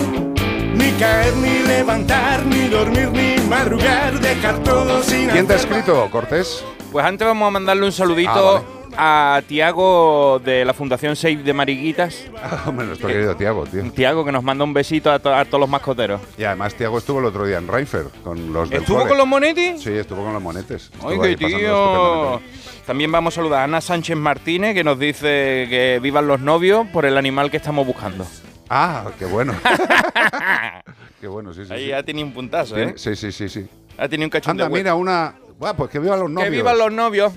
Ni 0.74 0.91
caer, 0.93 1.36
ni 1.38 1.60
levantar, 1.60 2.45
ni 2.45 2.67
dormir, 2.67 3.10
ni 3.12 3.38
madrugar, 3.48 4.19
dejar 4.19 4.62
todo 4.63 5.01
sin 5.01 5.29
¿Quién 5.29 5.48
te 5.48 5.53
ha 5.53 5.57
escrito, 5.57 6.07
Cortés? 6.12 6.63
Pues 6.91 7.05
antes 7.05 7.25
vamos 7.25 7.48
a 7.48 7.51
mandarle 7.51 7.86
un 7.86 7.91
saludito 7.91 8.75
a 8.97 9.41
Tiago 9.47 10.39
de 10.43 10.63
la 10.65 10.73
Fundación 10.73 11.15
Save 11.15 11.37
de 11.37 11.53
Mariguitas. 11.53 12.25
Ah, 12.41 12.71
nuestro 12.71 13.07
querido 13.07 13.35
Tiago, 13.35 13.65
tío. 13.65 13.83
Tiago 13.91 14.23
que 14.25 14.31
nos 14.31 14.43
manda 14.43 14.63
un 14.63 14.73
besito 14.73 15.11
a, 15.11 15.19
to- 15.19 15.33
a 15.33 15.45
todos 15.45 15.59
los 15.59 15.69
mascoteros. 15.69 16.21
Y 16.37 16.43
además 16.43 16.73
Tiago 16.75 16.97
estuvo 16.97 17.19
el 17.19 17.25
otro 17.25 17.45
día 17.45 17.57
en 17.57 17.67
Reinfer 17.67 18.05
con 18.23 18.53
los 18.53 18.69
del 18.69 18.81
¿Estuvo 18.81 18.97
cole. 18.99 19.09
con 19.09 19.17
los 19.17 19.27
monetis? 19.27 19.81
Sí, 19.81 19.91
estuvo 19.91 20.23
con 20.23 20.33
los 20.33 20.41
monetes. 20.41 20.91
Estuvo 20.93 21.09
¡Ay, 21.23 21.35
qué 21.35 21.45
tío! 21.47 22.41
También 22.85 23.11
vamos 23.11 23.33
a 23.33 23.35
saludar 23.35 23.61
a 23.61 23.63
Ana 23.65 23.81
Sánchez 23.81 24.15
Martínez, 24.15 24.73
que 24.75 24.83
nos 24.83 24.99
dice 24.99 25.65
que 25.69 25.99
vivan 26.01 26.27
los 26.27 26.39
novios 26.39 26.85
por 26.93 27.05
el 27.05 27.17
animal 27.17 27.49
que 27.51 27.57
estamos 27.57 27.85
buscando. 27.85 28.25
Ah, 28.69 29.05
qué 29.19 29.25
bueno. 29.25 29.53
qué 31.21 31.27
bueno, 31.27 31.53
sí, 31.53 31.65
sí. 31.65 31.73
Ahí 31.73 31.83
sí. 31.83 31.87
ya 31.89 32.03
tiene 32.03 32.23
un 32.23 32.31
puntazo, 32.33 32.77
¿eh? 32.77 32.93
Sí, 32.97 33.15
sí, 33.15 33.31
sí, 33.31 33.49
sí. 33.49 33.67
Ha 33.97 34.07
tenido 34.07 34.25
un 34.27 34.29
cachón 34.31 34.51
Anda, 34.51 34.69
mira, 34.69 34.93
una... 34.95 35.35
Buah, 35.57 35.73
pues 35.73 35.89
que 35.89 35.99
vivan 35.99 36.19
los 36.19 36.29
novios. 36.29 36.49
Que 36.49 36.55
vivan 36.57 36.77
los 36.77 36.91
novios. 36.91 37.33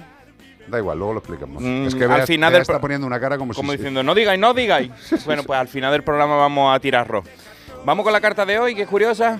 Da 0.68 0.78
igual, 0.78 0.98
luego 0.98 1.14
lo 1.14 1.18
explicamos. 1.20 1.62
Mm, 1.62 1.86
es 1.86 1.94
que 1.94 2.04
al 2.04 2.26
final 2.26 2.52
del 2.52 2.62
está 2.62 2.80
poniendo 2.80 3.06
una 3.06 3.18
cara 3.18 3.38
como, 3.38 3.54
Como 3.54 3.72
si... 3.72 3.78
diciendo, 3.78 4.02
no 4.02 4.14
digáis, 4.14 4.38
no 4.38 4.52
digáis. 4.52 4.90
bueno, 5.24 5.42
pues 5.42 5.58
al 5.58 5.68
final 5.68 5.92
del 5.92 6.02
programa 6.02 6.36
vamos 6.36 6.74
a 6.74 6.80
tirar 6.80 7.02
arroz. 7.02 7.24
Vamos 7.84 8.04
con 8.04 8.12
la 8.12 8.20
carta 8.20 8.44
de 8.44 8.58
hoy, 8.58 8.74
que 8.74 8.82
es 8.82 8.88
curiosa. 8.88 9.38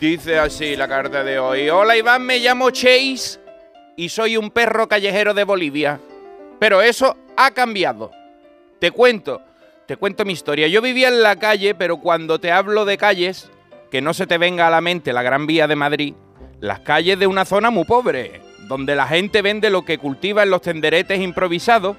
Dice 0.00 0.38
así 0.38 0.76
la 0.76 0.88
carta 0.88 1.22
de 1.22 1.38
hoy. 1.38 1.70
Hola 1.70 1.96
Iván, 1.96 2.22
me 2.22 2.38
llamo 2.38 2.70
Chase 2.70 3.38
y 3.96 4.08
soy 4.08 4.36
un 4.36 4.50
perro 4.50 4.88
callejero 4.88 5.34
de 5.34 5.44
Bolivia. 5.44 6.00
Pero 6.58 6.82
eso 6.82 7.16
ha 7.36 7.52
cambiado. 7.52 8.10
Te 8.80 8.90
cuento, 8.90 9.40
te 9.86 9.96
cuento 9.96 10.24
mi 10.24 10.32
historia. 10.32 10.66
Yo 10.66 10.82
vivía 10.82 11.08
en 11.08 11.22
la 11.22 11.36
calle, 11.36 11.74
pero 11.74 11.98
cuando 11.98 12.40
te 12.40 12.50
hablo 12.50 12.84
de 12.84 12.98
calles, 12.98 13.50
que 13.90 14.00
no 14.00 14.14
se 14.14 14.26
te 14.26 14.38
venga 14.38 14.66
a 14.66 14.70
la 14.70 14.80
mente 14.80 15.12
la 15.12 15.22
Gran 15.22 15.46
Vía 15.46 15.68
de 15.68 15.76
Madrid, 15.76 16.14
las 16.60 16.80
calles 16.80 17.18
de 17.18 17.26
una 17.26 17.44
zona 17.44 17.70
muy 17.70 17.84
pobre, 17.84 18.40
donde 18.68 18.94
la 18.94 19.06
gente 19.06 19.42
vende 19.42 19.70
lo 19.70 19.84
que 19.84 19.98
cultiva 19.98 20.42
en 20.42 20.50
los 20.50 20.62
tenderetes 20.62 21.20
improvisados, 21.20 21.96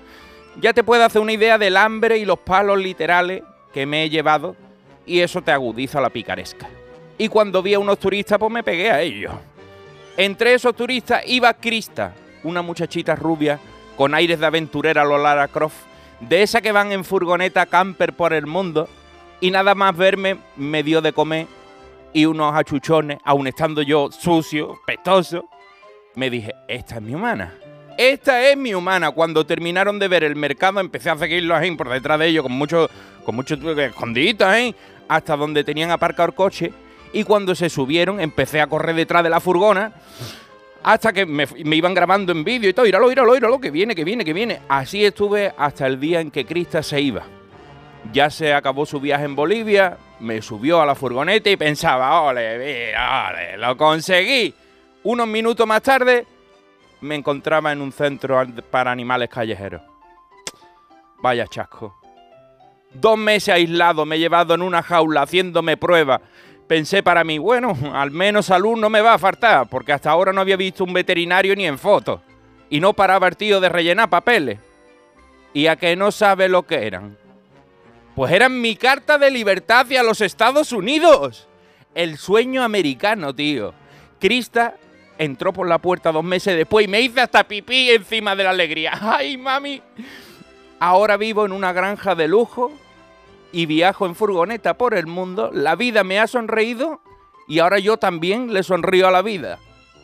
ya 0.60 0.74
te 0.74 0.84
puedes 0.84 1.05
hacer 1.05 1.22
una 1.22 1.34
idea 1.34 1.57
del 1.57 1.77
hambre 1.77 2.17
y 2.17 2.25
los 2.25 2.39
palos 2.39 2.79
literales 2.79 3.43
que 3.74 3.86
me 3.86 4.03
he 4.03 4.10
llevado, 4.10 4.55
y 5.05 5.19
eso 5.19 5.41
te 5.41 5.51
agudiza 5.51 6.01
la 6.01 6.10
picaresca. 6.10 6.67
Y 7.17 7.27
cuando 7.27 7.62
vi 7.62 7.74
a 7.74 7.79
unos 7.79 8.00
turistas, 8.00 8.39
pues 8.39 8.51
me 8.51 8.63
pegué 8.63 8.89
a 8.89 9.01
ellos. 9.01 9.34
Entre 10.17 10.53
esos 10.53 10.75
turistas 10.75 11.24
iba 11.27 11.53
Krista, 11.53 12.13
una 12.43 12.62
muchachita 12.62 13.15
rubia 13.15 13.60
con 13.98 14.13
aires 14.13 14.39
de 14.39 14.45
aventurera 14.45 15.01
a 15.01 15.05
lo 15.05 15.17
Lara 15.17 15.48
Croft, 15.48 15.86
de 16.22 16.41
esa 16.41 16.62
que 16.62 16.72
van 16.72 16.91
en 16.91 17.03
furgoneta 17.03 17.65
camper 17.65 18.13
por 18.13 18.34
el 18.34 18.48
mundo, 18.48 18.89
y 19.41 19.51
nada 19.51 19.75
más 19.75 19.95
verme 19.95 20.38
me 20.55 20.84
dio 20.84 21.01
de 21.01 21.13
comer 21.13 21.48
y 22.15 22.25
unos 22.25 22.55
achuchones, 22.55 23.19
aun 23.25 23.45
estando 23.45 23.81
yo 23.81 24.10
sucio, 24.10 24.79
pestoso, 24.86 25.50
me 26.15 26.29
dije, 26.29 26.55
esta 26.67 26.95
es 26.95 27.01
mi 27.01 27.13
humana. 27.13 27.53
Esta 27.98 28.50
es 28.50 28.57
mi 28.57 28.74
humana. 28.74 29.12
Cuando 29.12 29.45
terminaron 29.45 30.00
de 30.00 30.07
ver 30.07 30.24
el 30.24 30.36
mercado, 30.36 30.79
empecé 30.79 31.10
a 31.10 31.17
seguirlos 31.17 31.57
ahí 31.57 31.75
por 31.75 31.89
detrás 31.89 32.19
de 32.19 32.27
ellos 32.27 32.43
con 32.43 32.51
mucho, 32.51 32.89
con 33.24 33.36
mucho 33.36 33.55
¿eh? 33.55 34.75
hasta 35.07 35.38
donde 35.38 35.63
tenían 35.63 35.91
aparcado 35.91 36.29
el 36.29 36.36
coche. 36.36 36.74
Y 37.13 37.24
cuando 37.24 37.55
se 37.55 37.69
subieron, 37.69 38.19
empecé 38.19 38.60
a 38.60 38.67
correr 38.67 38.95
detrás 38.95 39.24
de 39.24 39.29
la 39.29 39.39
furgona 39.39 39.93
hasta 40.84 41.12
que 41.12 41.25
me, 41.25 41.48
iban 41.75 41.95
grabando 41.95 42.31
en 42.31 42.43
vídeo 42.43 42.69
y 42.69 42.74
todo. 42.74 42.86
Íralo, 42.86 43.12
íralo, 43.12 43.36
íralo, 43.36 43.60
que 43.60 43.72
viene, 43.72 43.95
que 43.95 44.03
viene, 44.03 44.24
que 44.24 44.34
viene. 44.34 44.60
Así 44.69 45.03
estuve 45.03 45.51
hasta 45.57 45.88
el 45.88 46.00
día 46.00 46.19
en 46.19 46.29
que 46.29 46.45
Krista 46.45 46.84
se 46.84 47.01
iba. 47.01 47.24
Ya 48.13 48.29
se 48.29 48.53
acabó 48.53 48.86
su 48.86 49.00
viaje 49.00 49.25
en 49.25 49.36
Bolivia, 49.36 49.98
me 50.19 50.43
subió 50.43 50.81
a 50.81 50.86
la 50.86 50.93
furgoneta 50.93 51.50
y 51.50 51.57
pensaba, 51.57 52.22
ole, 52.22 52.60
mira, 52.60 53.31
ole, 53.31 53.57
lo 53.57 53.75
conseguí. 53.75 54.53
Unos 55.06 55.28
minutos 55.28 55.68
más 55.68 55.84
tarde 55.84 56.26
me 57.02 57.14
encontraba 57.14 57.72
en 57.72 57.80
un 57.80 57.92
centro 57.92 58.44
para 58.72 58.92
animales 58.92 59.30
callejeros. 59.30 59.84
Vaya 61.22 61.46
chasco. 61.46 61.96
Dos 62.92 63.16
meses 63.16 63.54
aislado, 63.54 64.04
me 64.04 64.16
he 64.16 64.20
llevado 64.20 64.56
en 64.56 64.64
una 64.64 64.82
jaula 64.82 65.22
haciéndome 65.22 65.78
pruebas. 65.78 66.22
Pensé 66.66 67.04
para 67.04 67.24
mí, 67.24 67.38
bueno, 67.38 67.78
al 67.94 68.10
menos 68.10 68.48
salud 68.48 68.78
no 68.78 68.90
me 68.90 69.02
va 69.02 69.14
a 69.14 69.20
faltar, 69.20 69.70
porque 69.70 69.94
hasta 69.94 70.10
ahora 70.10 70.34
no 70.34 70.42
había 70.42 70.58
visto 70.58 70.84
un 70.84 70.94
veterinario 70.94 71.56
ni 71.56 71.68
en 71.68 71.78
fotos. 71.78 72.22
Y 72.72 72.80
no 72.80 72.94
paraba 72.94 73.28
el 73.28 73.38
tío 73.38 73.60
de 73.60 73.70
rellenar 73.70 74.10
papeles. 74.10 74.58
Y 75.54 75.68
a 75.68 75.76
que 75.76 75.96
no 75.96 76.12
sabe 76.12 76.50
lo 76.50 76.64
que 76.64 76.88
eran. 76.88 77.16
Pues 78.16 78.32
era 78.32 78.50
mi 78.50 78.76
carta 78.76 79.20
de 79.20 79.30
libertad 79.30 79.82
hacia 79.82 80.02
los 80.02 80.20
Estados 80.22 80.72
Unidos. 80.72 81.48
El 81.94 82.18
sueño 82.18 82.64
americano, 82.64 83.36
tío. 83.36 83.76
Krista 84.20 84.78
entró 85.17 85.53
por 85.53 85.67
la 85.67 85.79
puerta 85.79 86.12
dos 86.12 86.24
meses 86.24 86.55
después 86.55 86.86
y 86.86 86.89
me 86.89 87.01
hice 87.01 87.22
hasta 87.22 87.43
pipí 87.43 87.89
encima 87.91 88.36
de 88.36 88.43
la 88.43 88.50
alegría. 88.51 88.91
¡Ay, 89.01 89.38
mami! 89.38 89.81
Ahora 90.79 91.17
vivo 91.17 91.45
en 91.45 91.51
una 91.51 91.74
granja 91.74 92.15
de 92.15 92.27
lujo 92.27 92.72
y 93.51 93.65
viajo 93.65 94.05
en 94.05 94.15
furgoneta 94.15 94.77
por 94.77 94.93
el 94.93 95.07
mundo. 95.07 95.50
La 95.53 95.75
vida 95.75 96.03
me 96.03 96.19
ha 96.19 96.27
sonreído 96.27 97.01
y 97.48 97.60
ahora 97.60 97.79
yo 97.79 97.98
también 97.98 98.53
le 98.53 98.63
sonrío 98.63 99.07
a 99.07 99.12
la 99.12 99.22
vida. 99.22 99.60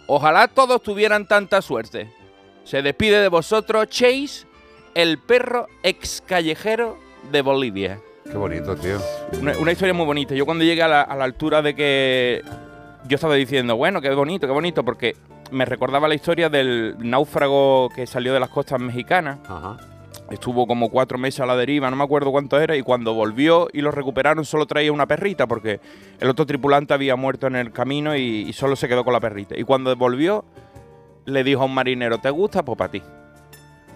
Ojalá 0.08 0.48
todos 0.48 0.82
tuvieran 0.82 1.28
tanta 1.28 1.62
suerte. 1.62 2.12
Se 2.64 2.82
despide 2.82 3.22
de 3.22 3.28
vosotros 3.28 3.88
Chase, 3.90 4.46
el 4.94 5.18
perro 5.18 5.68
ex 5.84 6.24
callejero 6.26 6.98
de 7.32 7.42
Bolivia. 7.42 8.00
Qué 8.24 8.38
bonito, 8.38 8.76
tío. 8.76 9.00
Una, 9.40 9.58
una 9.58 9.72
historia 9.72 9.94
muy 9.94 10.06
bonita. 10.06 10.36
Yo 10.36 10.46
cuando 10.46 10.64
llegué 10.64 10.84
a 10.84 10.88
la, 10.88 11.02
a 11.02 11.16
la 11.16 11.24
altura 11.24 11.62
de 11.62 11.76
que 11.76 12.42
yo 13.12 13.16
estaba 13.16 13.36
diciendo, 13.36 13.76
bueno, 13.76 14.00
qué 14.00 14.10
bonito, 14.12 14.48
qué 14.48 14.54
bonito, 14.54 14.86
porque 14.86 15.18
me 15.52 15.66
recordaba 15.66 16.08
la 16.08 16.16
historia 16.16 16.50
del 16.50 16.96
náufrago 16.98 17.90
que 17.94 18.08
salió 18.08 18.34
de 18.34 18.40
las 18.40 18.48
costas 18.48 18.80
mexicanas. 18.80 19.40
Ajá. 19.50 19.76
Estuvo 20.30 20.66
como 20.66 20.90
cuatro 20.90 21.18
meses 21.18 21.42
a 21.42 21.46
la 21.46 21.58
deriva, 21.58 21.90
no 21.90 21.98
me 21.98 22.06
acuerdo 22.06 22.32
cuánto 22.32 22.58
era, 22.58 22.78
y 22.78 22.84
cuando 22.84 23.14
volvió 23.14 23.68
y 23.74 23.82
lo 23.82 23.92
recuperaron 23.92 24.46
solo 24.46 24.66
traía 24.66 24.94
una 24.94 25.08
perrita, 25.08 25.46
porque 25.46 25.82
el 26.22 26.30
otro 26.30 26.46
tripulante 26.46 26.94
había 26.94 27.18
muerto 27.18 27.48
en 27.48 27.58
el 27.58 27.74
camino 27.74 28.16
y, 28.16 28.46
y 28.48 28.54
solo 28.54 28.78
se 28.78 28.88
quedó 28.88 29.04
con 29.04 29.12
la 29.12 29.20
perrita. 29.20 29.60
Y 29.60 29.66
cuando 29.66 29.94
volvió, 29.98 30.46
le 31.26 31.44
dijo 31.44 31.64
a 31.64 31.66
un 31.66 31.74
marinero, 31.74 32.20
¿te 32.20 32.30
gusta? 32.30 32.64
Pues 32.64 32.78
para 32.78 32.92
ti. 32.92 33.04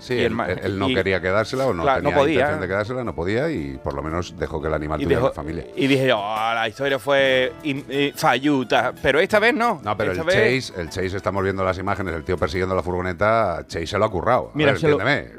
Sí, 0.05 0.13
Y 0.13 0.19
él, 0.21 0.35
no 0.77 0.87
y- 0.87 0.93
quería 0.93 1.19
quedársela 1.19 1.65
o 1.65 1.73
no 1.73 1.81
Claro, 1.81 2.03
no 2.03 2.09
tenía 2.09 2.21
podía. 2.21 2.33
intención 2.35 2.61
de 2.61 2.67
quedársela, 2.67 3.03
no 3.03 3.15
podía 3.15 3.49
y 3.49 3.79
por 3.83 3.95
lo 3.95 4.03
menos 4.03 4.37
dejó 4.37 4.61
que 4.61 4.67
el 4.67 4.75
animal 4.75 4.99
tuviera 4.99 5.15
dejó- 5.19 5.25
una 5.31 5.33
familia. 5.33 5.65
y 5.75 5.87
dije 5.87 6.07
yo, 6.07 6.17
"Ah, 6.21 6.53
la 6.53 6.67
historia 6.69 6.99
fue 6.99 7.53
in- 7.63 7.85
eh, 7.89 8.13
falluta, 8.15 8.93
pero 9.01 9.19
esta 9.19 9.39
vez 9.39 9.55
no. 9.55 9.81
No, 9.83 9.97
pero 9.97 10.11
el 10.11 10.21
vez- 10.23 10.67
Chase, 10.69 10.79
el 10.81 10.89
Chase, 10.89 11.17
estamos 11.17 11.41
viendo 11.41 11.63
las 11.63 11.79
imágenes, 11.79 12.13
el 12.13 12.23
tío 12.23 12.37
persiguiendo 12.37 12.75
la 12.75 12.83
furgoneta, 12.83 13.63
Chase 13.67 13.87
se 13.87 13.97
lo 13.97 14.05
ha 14.05 14.11
currado. 14.11 14.51
Mira, 14.53 14.73
ver, 14.73 14.79
se 14.79 14.87
lo- 14.89 14.99
entiéndeme. 15.01 15.31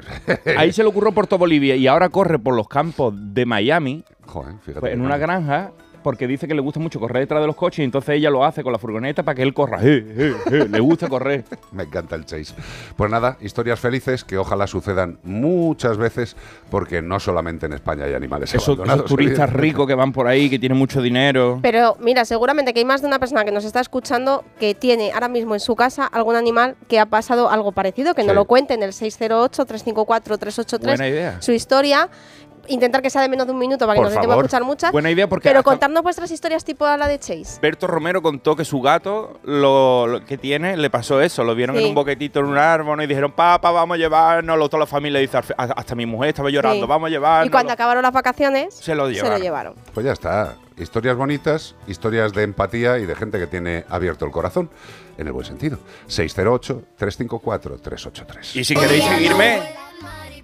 Ahí 0.57 0.73
se 0.73 0.83
le 0.83 0.89
ocurrió 0.89 1.13
Puerto 1.13 1.37
Bolivia 1.37 1.75
y 1.77 1.87
ahora 1.87 2.09
corre 2.09 2.37
por 2.37 2.53
los 2.53 2.67
campos 2.67 3.13
de 3.15 3.45
Miami, 3.45 4.03
Joder, 4.25 4.55
fíjate. 4.61 4.79
pues, 4.81 4.93
en 4.93 4.99
una 5.01 5.17
granja, 5.17 5.71
porque 6.07 6.25
dice 6.25 6.47
que 6.47 6.55
le 6.55 6.61
gusta 6.61 6.79
mucho 6.79 7.01
correr 7.01 7.23
detrás 7.23 7.41
de 7.41 7.47
los 7.47 7.55
coches 7.57 7.79
y 7.79 7.83
entonces 7.83 8.15
ella 8.15 8.29
lo 8.29 8.45
hace 8.45 8.63
con 8.63 8.71
la 8.71 8.79
furgoneta 8.79 9.23
para 9.23 9.35
que 9.35 9.43
él 9.43 9.53
corra. 9.53 9.79
Eh, 9.81 10.05
eh, 10.17 10.33
eh, 10.53 10.67
le 10.71 10.79
gusta 10.79 11.09
correr. 11.09 11.43
Me 11.73 11.83
encanta 11.83 12.15
el 12.15 12.25
Chase. 12.25 12.53
Pues 12.95 13.11
nada, 13.11 13.35
historias 13.41 13.77
felices 13.77 14.23
que 14.23 14.37
ojalá 14.37 14.67
sucedan 14.67 15.19
muchas 15.23 15.97
veces, 15.97 16.37
porque 16.71 17.01
no 17.01 17.19
solamente 17.19 17.65
en 17.65 17.73
España 17.73 18.05
hay 18.05 18.13
animales 18.13 18.51
Esos, 18.51 18.63
esos 18.63 18.75
abandonados. 18.77 19.09
turistas 19.09 19.51
ricos 19.51 19.85
que 19.85 19.95
van 19.95 20.13
por 20.13 20.27
ahí, 20.27 20.49
que 20.49 20.57
tienen 20.57 20.77
mucho 20.77 21.01
dinero. 21.01 21.59
Pero 21.61 21.97
mira, 21.99 22.23
seguramente 22.23 22.71
que 22.71 22.79
hay 22.79 22.85
más 22.85 23.01
de 23.01 23.07
una 23.07 23.19
persona 23.19 23.43
que 23.43 23.51
nos 23.51 23.65
está 23.65 23.81
escuchando 23.81 24.45
que 24.61 24.75
tiene 24.75 25.11
ahora 25.11 25.27
mismo 25.27 25.55
en 25.55 25.59
su 25.59 25.75
casa 25.75 26.05
algún 26.05 26.37
animal 26.37 26.77
que 26.87 27.01
ha 27.01 27.05
pasado 27.07 27.49
algo 27.49 27.73
parecido, 27.73 28.15
que 28.15 28.21
Sí. 28.21 28.27
nos 28.27 28.35
lo 28.37 28.45
cuente 28.45 28.75
en 28.75 28.83
el 28.83 28.93
608-354-383 28.93 30.79
Buena 30.85 31.07
idea. 31.09 31.41
su 31.41 31.51
historia. 31.51 32.07
Intentar 32.67 33.01
que 33.01 33.09
sea 33.09 33.21
de 33.21 33.29
menos 33.29 33.45
de 33.47 33.53
un 33.53 33.59
minuto 33.59 33.85
para 33.85 33.95
que 33.95 33.99
Por 33.99 34.05
nos 34.05 34.13
dé 34.13 34.19
tiempo 34.19 34.31
a 34.31 34.35
favor. 34.35 34.45
escuchar 34.45 34.63
muchas. 34.63 34.91
Buena 34.91 35.11
idea 35.11 35.27
porque 35.27 35.49
Pero 35.49 35.59
hasta 35.59 35.69
contarnos 35.71 36.03
vuestras 36.03 36.31
historias 36.31 36.63
tipo 36.65 36.85
a 36.85 36.97
la 36.97 37.07
de 37.07 37.19
Chase. 37.19 37.59
Berto 37.61 37.87
Romero 37.87 38.21
contó 38.21 38.55
que 38.55 38.65
su 38.65 38.81
gato, 38.81 39.39
lo, 39.43 40.07
lo 40.07 40.25
que 40.25 40.37
tiene, 40.37 40.77
le 40.77 40.89
pasó 40.89 41.21
eso. 41.21 41.43
Lo 41.43 41.55
vieron 41.55 41.75
Sí. 41.77 41.83
en 41.83 41.89
un 41.89 41.95
boquetito 41.95 42.39
en 42.39 42.45
un 42.45 42.57
árbol 42.57 43.01
y 43.03 43.07
dijeron, 43.07 43.31
papá, 43.31 43.71
vamos 43.71 43.95
a 43.95 43.97
llevarnos. 43.97 44.57
Toda 44.69 44.79
la 44.81 44.85
familia 44.87 45.19
dice, 45.19 45.37
hasta 45.57 45.95
mi 45.95 46.05
mujer 46.05 46.29
estaba 46.29 46.49
llorando, 46.49 46.85
Sí. 46.85 46.89
vamos 46.89 47.07
a 47.07 47.09
llevarnos. 47.09 47.47
y 47.47 47.51
cuando 47.51 47.73
acabaron 47.73 48.03
las 48.03 48.13
vacaciones, 48.13 48.73
Se 48.73 48.95
lo 48.95 49.07
se 49.07 49.13
llevaron. 49.13 49.37
lo 49.37 49.43
llevaron. 49.43 49.75
Pues 49.93 50.05
ya 50.05 50.13
está. 50.13 50.55
Historias 50.77 51.15
bonitas, 51.15 51.75
historias 51.87 52.33
de 52.33 52.43
empatía 52.43 52.99
y 52.99 53.05
de 53.07 53.15
gente 53.15 53.39
que 53.39 53.47
tiene 53.47 53.83
abierto 53.89 54.25
el 54.25 54.31
corazón, 54.31 54.69
en 55.17 55.25
el 55.25 55.33
buen 55.33 55.45
sentido. 55.45 55.79
608-354-383. 56.07 58.55
Y 58.55 58.63
si 58.63 58.75
queréis 58.75 59.03
seguirme, 59.03 59.61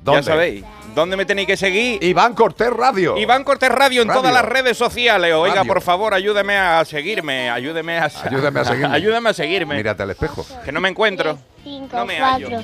¿Dónde? 0.03 0.21
ya 0.21 0.23
sabéis, 0.23 0.65
¿dónde 0.93 1.17
me 1.17 1.25
tenéis 1.25 1.47
que 1.47 1.57
seguir? 1.57 2.03
Iván 2.03 2.33
Cortés 2.33 2.71
Radio. 2.71 3.17
Iván 3.17 3.43
Cortés 3.43 3.69
Radio 3.69 4.01
en 4.01 4.07
Radio. 4.07 4.21
todas 4.21 4.33
las 4.33 4.45
redes 4.45 4.77
sociales. 4.77 5.33
Oiga, 5.33 5.55
Radio. 5.57 5.73
por 5.73 5.81
favor, 5.81 6.13
ayúdeme 6.13 6.57
a 6.57 6.83
seguirme. 6.85 7.49
Ayúdeme 7.49 7.97
a, 7.99 8.09
Ayúdame 8.23 8.59
a 8.59 8.65
seguirme. 8.65 8.87
ayúdame 8.95 9.29
a 9.29 9.33
seguirme. 9.33 9.75
Mírate 9.75 10.03
al 10.03 10.11
espejo. 10.11 10.45
Que 10.63 10.71
no 10.71 10.79
me 10.81 10.89
encuentro. 10.89 11.37
5, 11.63 11.95
No 11.95 12.05
me 12.05 12.19
hallo. 12.19 12.49
4, 12.49 12.63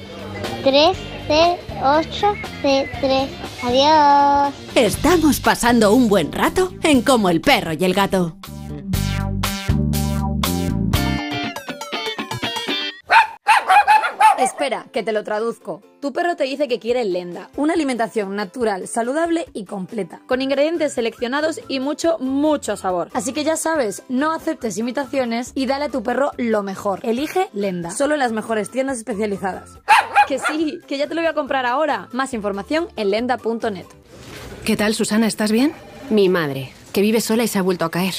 3, 0.63 0.97
C, 1.27 1.57
8, 1.83 2.33
C, 2.61 2.89
3. 2.99 3.29
Adiós. 3.63 4.53
Estamos 4.75 5.39
pasando 5.39 5.93
un 5.93 6.09
buen 6.09 6.31
rato 6.31 6.73
en 6.83 7.01
Como 7.01 7.29
el 7.29 7.41
perro 7.41 7.73
y 7.73 7.83
el 7.85 7.93
gato. 7.93 8.35
Espera, 14.39 14.85
que 14.93 15.03
te 15.03 15.11
lo 15.11 15.25
traduzco. 15.25 15.81
Tu 15.99 16.13
perro 16.13 16.37
te 16.37 16.45
dice 16.45 16.69
que 16.69 16.79
quiere 16.79 17.03
lenda, 17.03 17.49
una 17.57 17.73
alimentación 17.73 18.37
natural, 18.37 18.87
saludable 18.87 19.47
y 19.53 19.65
completa, 19.65 20.21
con 20.27 20.41
ingredientes 20.41 20.93
seleccionados 20.93 21.59
y 21.67 21.81
mucho, 21.81 22.17
mucho 22.19 22.77
sabor. 22.77 23.09
Así 23.13 23.33
que 23.33 23.43
ya 23.43 23.57
sabes, 23.57 24.03
no 24.07 24.31
aceptes 24.31 24.77
imitaciones 24.77 25.51
y 25.55 25.65
dale 25.65 25.85
a 25.85 25.89
tu 25.89 26.03
perro 26.03 26.31
lo 26.37 26.63
mejor. 26.63 27.01
Elige 27.03 27.49
lenda, 27.51 27.91
solo 27.91 28.13
en 28.13 28.19
las 28.21 28.31
mejores 28.31 28.71
tiendas 28.71 28.97
especializadas. 28.97 29.71
Que 30.25 30.39
sí, 30.39 30.79
que 30.87 30.97
ya 30.97 31.07
te 31.07 31.15
lo 31.15 31.21
voy 31.21 31.29
a 31.29 31.33
comprar 31.33 31.65
ahora. 31.65 32.07
Más 32.13 32.33
información 32.33 32.87
en 32.95 33.09
lenda.net. 33.11 33.85
¿Qué 34.63 34.77
tal, 34.77 34.93
Susana? 34.93 35.27
¿Estás 35.27 35.51
bien? 35.51 35.73
Mi 36.09 36.29
madre, 36.29 36.71
que 36.93 37.01
vive 37.01 37.19
sola 37.19 37.43
y 37.43 37.49
se 37.49 37.59
ha 37.59 37.61
vuelto 37.61 37.83
a 37.83 37.91
caer. 37.91 38.13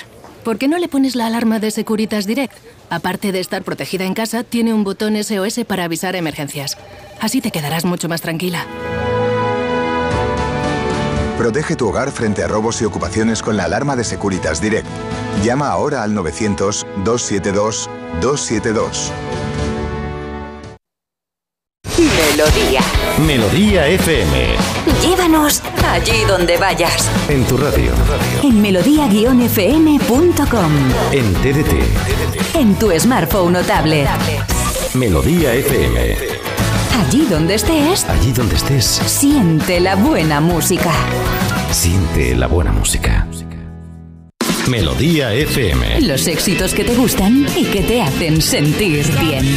¿Por 0.45 0.59
qué 0.59 0.69
no 0.69 0.77
le 0.77 0.89
pones 0.89 1.17
la 1.17 1.27
alarma 1.27 1.61
de 1.61 1.71
Securitas 1.71 2.27
Direct? 2.27 2.55
Aparte 2.91 3.33
de 3.33 3.41
estar 3.41 3.63
protegida 3.63 4.05
en 4.05 4.15
casa, 4.15 4.43
tiene 4.43 4.75
un 4.75 4.85
botón 4.85 5.17
SOS 5.23 5.61
para 5.67 5.85
avisar 5.85 6.17
emergencias. 6.17 6.77
Así 7.21 7.41
te 7.41 7.51
quedarás 7.51 7.85
mucho 7.85 8.09
más 8.09 8.21
tranquila. 8.21 8.67
Protege 11.39 11.77
tu 11.77 11.89
hogar 11.89 12.11
frente 12.11 12.45
a 12.45 12.49
robos 12.49 12.83
y 12.83 12.85
ocupaciones 12.85 13.43
con 13.43 13.57
la 13.57 13.65
alarma 13.65 13.97
de 13.97 14.05
Securitas 14.05 14.61
Direct. 14.61 14.87
Llama 15.43 15.69
ahora 15.69 16.03
al 16.03 16.15
900-272-272. 16.15 19.11
Melodía. 21.97 22.83
Melodía 23.27 23.89
FM. 23.89 24.70
Llévanos 25.03 25.63
allí 25.89 26.25
donde 26.27 26.57
vayas. 26.57 27.09
En 27.29 27.45
tu 27.45 27.57
radio. 27.57 27.93
En 28.43 28.61
melodía-fm.com. 28.61 30.73
En 31.13 31.33
TDT. 31.35 32.55
En 32.55 32.75
tu 32.77 32.91
smartphone 32.99 33.57
o 33.57 33.63
tablet. 33.63 34.09
Melodía 34.95 35.55
FM. 35.55 36.17
Allí 37.07 37.27
donde 37.27 37.55
estés, 37.55 38.05
Allí 38.05 38.33
donde 38.33 38.57
estés, 38.57 38.85
siente 38.85 39.81
la 39.81 39.97
buena 39.97 40.41
música. 40.41 40.93
siente 41.71 42.35
la 42.35 42.47
buena 42.47 42.73
música. 42.73 43.27
Melodía 44.69 45.33
FM. 45.33 46.03
Los 46.03 46.27
éxitos 46.27 46.75
que 46.75 46.85
te 46.85 46.95
gustan 46.95 47.47
y 47.57 47.65
que 47.65 47.83
te 47.83 48.03
hacen 48.03 48.43
sentir 48.43 49.07
bien. 49.21 49.57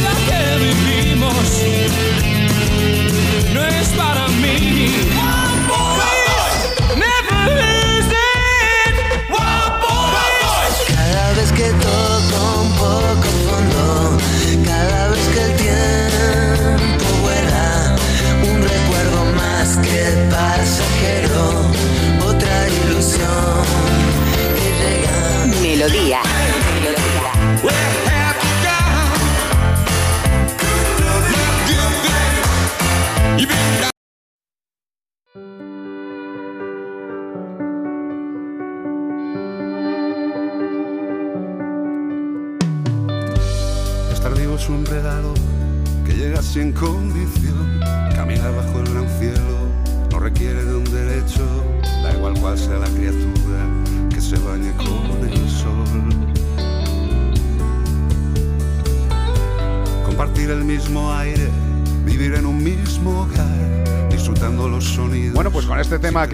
no 1.20 1.30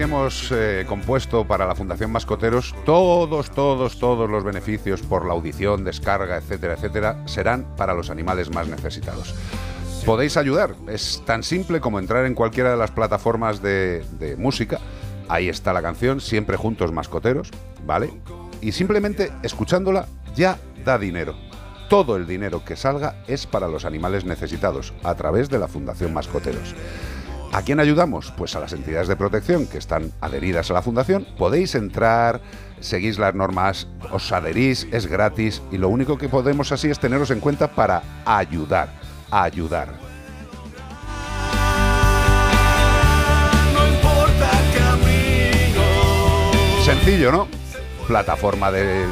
hemos 0.01 0.51
eh, 0.51 0.85
compuesto 0.87 1.45
para 1.45 1.65
la 1.65 1.75
Fundación 1.75 2.11
Mascoteros, 2.11 2.75
todos, 2.85 3.51
todos, 3.51 3.99
todos 3.99 4.29
los 4.29 4.43
beneficios 4.43 5.01
por 5.01 5.25
la 5.25 5.33
audición, 5.33 5.83
descarga, 5.83 6.37
etcétera, 6.37 6.73
etcétera, 6.73 7.27
serán 7.27 7.65
para 7.75 7.93
los 7.93 8.09
animales 8.09 8.49
más 8.53 8.67
necesitados. 8.67 9.35
Podéis 10.05 10.37
ayudar, 10.37 10.75
es 10.87 11.21
tan 11.25 11.43
simple 11.43 11.79
como 11.79 11.99
entrar 11.99 12.25
en 12.25 12.33
cualquiera 12.33 12.71
de 12.71 12.77
las 12.77 12.91
plataformas 12.91 13.61
de 13.61 14.35
música, 14.37 14.79
ahí 15.29 15.47
está 15.47 15.73
la 15.73 15.81
canción, 15.81 16.19
siempre 16.19 16.57
juntos 16.57 16.91
mascoteros, 16.91 17.49
¿vale? 17.85 18.11
Y 18.61 18.73
simplemente 18.73 19.31
escuchándola 19.43 20.07
ya 20.35 20.57
da 20.83 20.97
dinero. 20.97 21.35
Todo 21.89 22.15
el 22.15 22.25
dinero 22.25 22.63
que 22.65 22.75
salga 22.75 23.23
es 23.27 23.45
para 23.45 23.67
los 23.67 23.85
animales 23.85 24.25
necesitados, 24.25 24.93
a 25.03 25.15
través 25.15 25.49
de 25.49 25.59
la 25.59 25.67
Fundación 25.67 26.13
Mascoteros. 26.13 26.73
¿A 27.53 27.63
quién 27.63 27.81
ayudamos? 27.81 28.31
Pues 28.37 28.55
a 28.55 28.61
las 28.61 28.71
entidades 28.71 29.09
de 29.09 29.17
protección 29.17 29.67
que 29.67 29.77
están 29.77 30.13
adheridas 30.21 30.71
a 30.71 30.73
la 30.73 30.81
fundación. 30.81 31.27
Podéis 31.37 31.75
entrar, 31.75 32.39
seguís 32.79 33.19
las 33.19 33.35
normas, 33.35 33.89
os 34.09 34.31
adherís, 34.31 34.87
es 34.91 35.05
gratis 35.05 35.61
y 35.69 35.77
lo 35.77 35.89
único 35.89 36.17
que 36.17 36.29
podemos 36.29 36.71
así 36.71 36.89
es 36.89 36.99
teneros 36.99 37.29
en 37.29 37.41
cuenta 37.41 37.67
para 37.67 38.03
ayudar, 38.25 38.93
ayudar. 39.31 39.89
Sencillo, 46.85 47.33
¿no? 47.33 47.47
Plataforma 48.07 48.71
de 48.71 49.05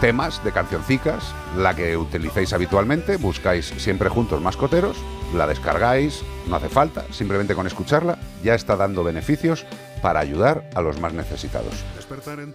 temas, 0.00 0.42
de 0.42 0.50
cancioncicas, 0.50 1.34
la 1.56 1.74
que 1.76 1.96
utilicéis 1.96 2.52
habitualmente, 2.52 3.16
buscáis 3.16 3.66
siempre 3.66 4.08
juntos 4.08 4.42
mascoteros, 4.42 4.96
la 5.34 5.46
descargáis, 5.46 6.24
no 6.50 6.56
hace 6.56 6.68
falta, 6.68 7.04
simplemente 7.12 7.54
con 7.54 7.66
escucharla 7.66 8.18
ya 8.42 8.54
está 8.54 8.76
dando 8.76 9.04
beneficios 9.04 9.64
para 10.02 10.20
ayudar 10.20 10.68
a 10.74 10.82
los 10.82 11.00
más 11.00 11.12
necesitados. 11.12 11.72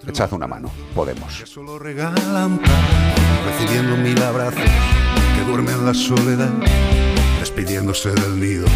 Echad 0.07 0.33
una 0.33 0.47
mano, 0.47 0.69
podemos. 0.93 1.33
Solo 1.45 1.79
regalan 1.79 2.59
paz, 2.59 2.69
recibiendo 3.45 3.95
mil 3.95 4.21
abrazos, 4.21 4.59
que 5.35 5.49
duermen 5.49 5.75
en 5.75 5.85
la 5.85 5.93
soledad, 5.93 6.51
despidiéndose 7.39 8.11
del 8.11 8.39
nido 8.39 8.67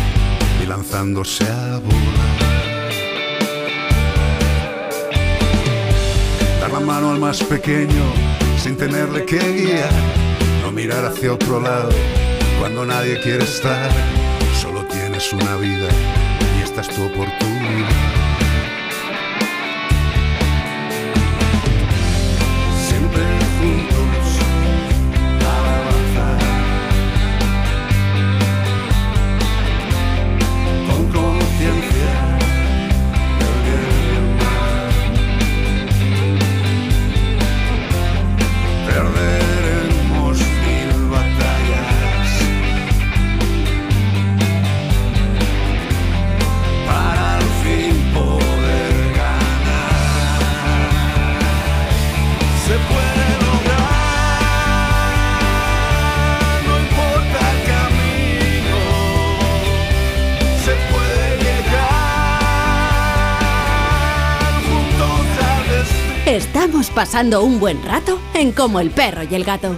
y 0.64 0.66
lanzándose 0.66 1.46
a 1.46 1.80
volar. 1.80 2.40
Dar 6.62 6.72
la 6.72 6.80
mano 6.80 7.12
al 7.12 7.20
más 7.20 7.44
pequeño 7.44 8.04
sin 8.58 8.78
tenerle 8.78 9.26
que 9.26 9.38
guiar, 9.38 9.92
no 10.62 10.72
mirar 10.72 11.04
hacia 11.06 11.34
otro 11.34 11.60
lado 11.60 11.92
cuando 12.60 12.86
nadie 12.86 13.22
quiere 13.22 13.44
estar. 13.44 13.90
Tienes 15.20 15.34
una 15.34 15.58
vida 15.58 15.90
y 16.58 16.64
esta 16.64 16.80
es 16.80 16.88
tu 16.88 17.04
oportunidad. 17.04 18.09
Estamos 66.40 66.90
pasando 66.90 67.44
un 67.44 67.60
buen 67.60 67.84
rato 67.84 68.18
en 68.34 68.54
Como 68.54 68.80
el 68.80 68.92
perro 68.92 69.24
y 69.30 69.36
el 69.36 69.44
gato. 69.44 69.76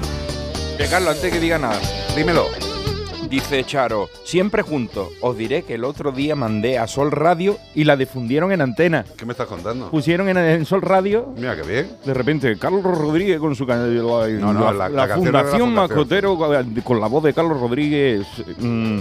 Que 0.77 0.85
Carlos, 0.85 1.15
antes 1.15 1.33
que 1.33 1.39
diga 1.39 1.57
nada. 1.57 1.79
Dímelo. 2.15 2.45
Dice 3.27 3.63
Charo, 3.63 4.09
siempre 4.25 4.61
juntos. 4.61 5.07
Os 5.21 5.35
diré 5.35 5.63
que 5.63 5.73
el 5.73 5.83
otro 5.85 6.11
día 6.11 6.35
mandé 6.35 6.77
a 6.77 6.85
Sol 6.85 7.09
Radio 7.09 7.57
y 7.73 7.83
la 7.85 7.97
difundieron 7.97 8.51
en 8.51 8.61
antena. 8.61 9.05
¿Qué 9.17 9.25
me 9.25 9.31
estás 9.31 9.47
contando? 9.47 9.89
Pusieron 9.89 10.29
en, 10.29 10.37
en 10.37 10.65
Sol 10.67 10.83
Radio. 10.83 11.33
Mira 11.35 11.55
qué 11.55 11.63
bien. 11.63 11.89
De 12.05 12.13
repente, 12.13 12.55
Carlos 12.59 12.83
Rodríguez 12.83 13.39
con 13.39 13.55
su 13.55 13.65
canal. 13.65 13.95
La, 13.97 14.27
No, 14.39 14.53
no, 14.53 14.71
la- 14.71 14.87
la 14.87 15.07
canción 15.07 15.33
la 15.33 15.39
Fundación 15.39 15.61
Fundación. 15.61 15.73
Mascotero 15.73 16.37
con- 16.83 16.99
la 17.01 17.07
voz 17.07 17.23
de 17.23 17.33
Carlos 17.33 17.59
Rodríguez. 17.59 18.27
mm, 18.59 18.99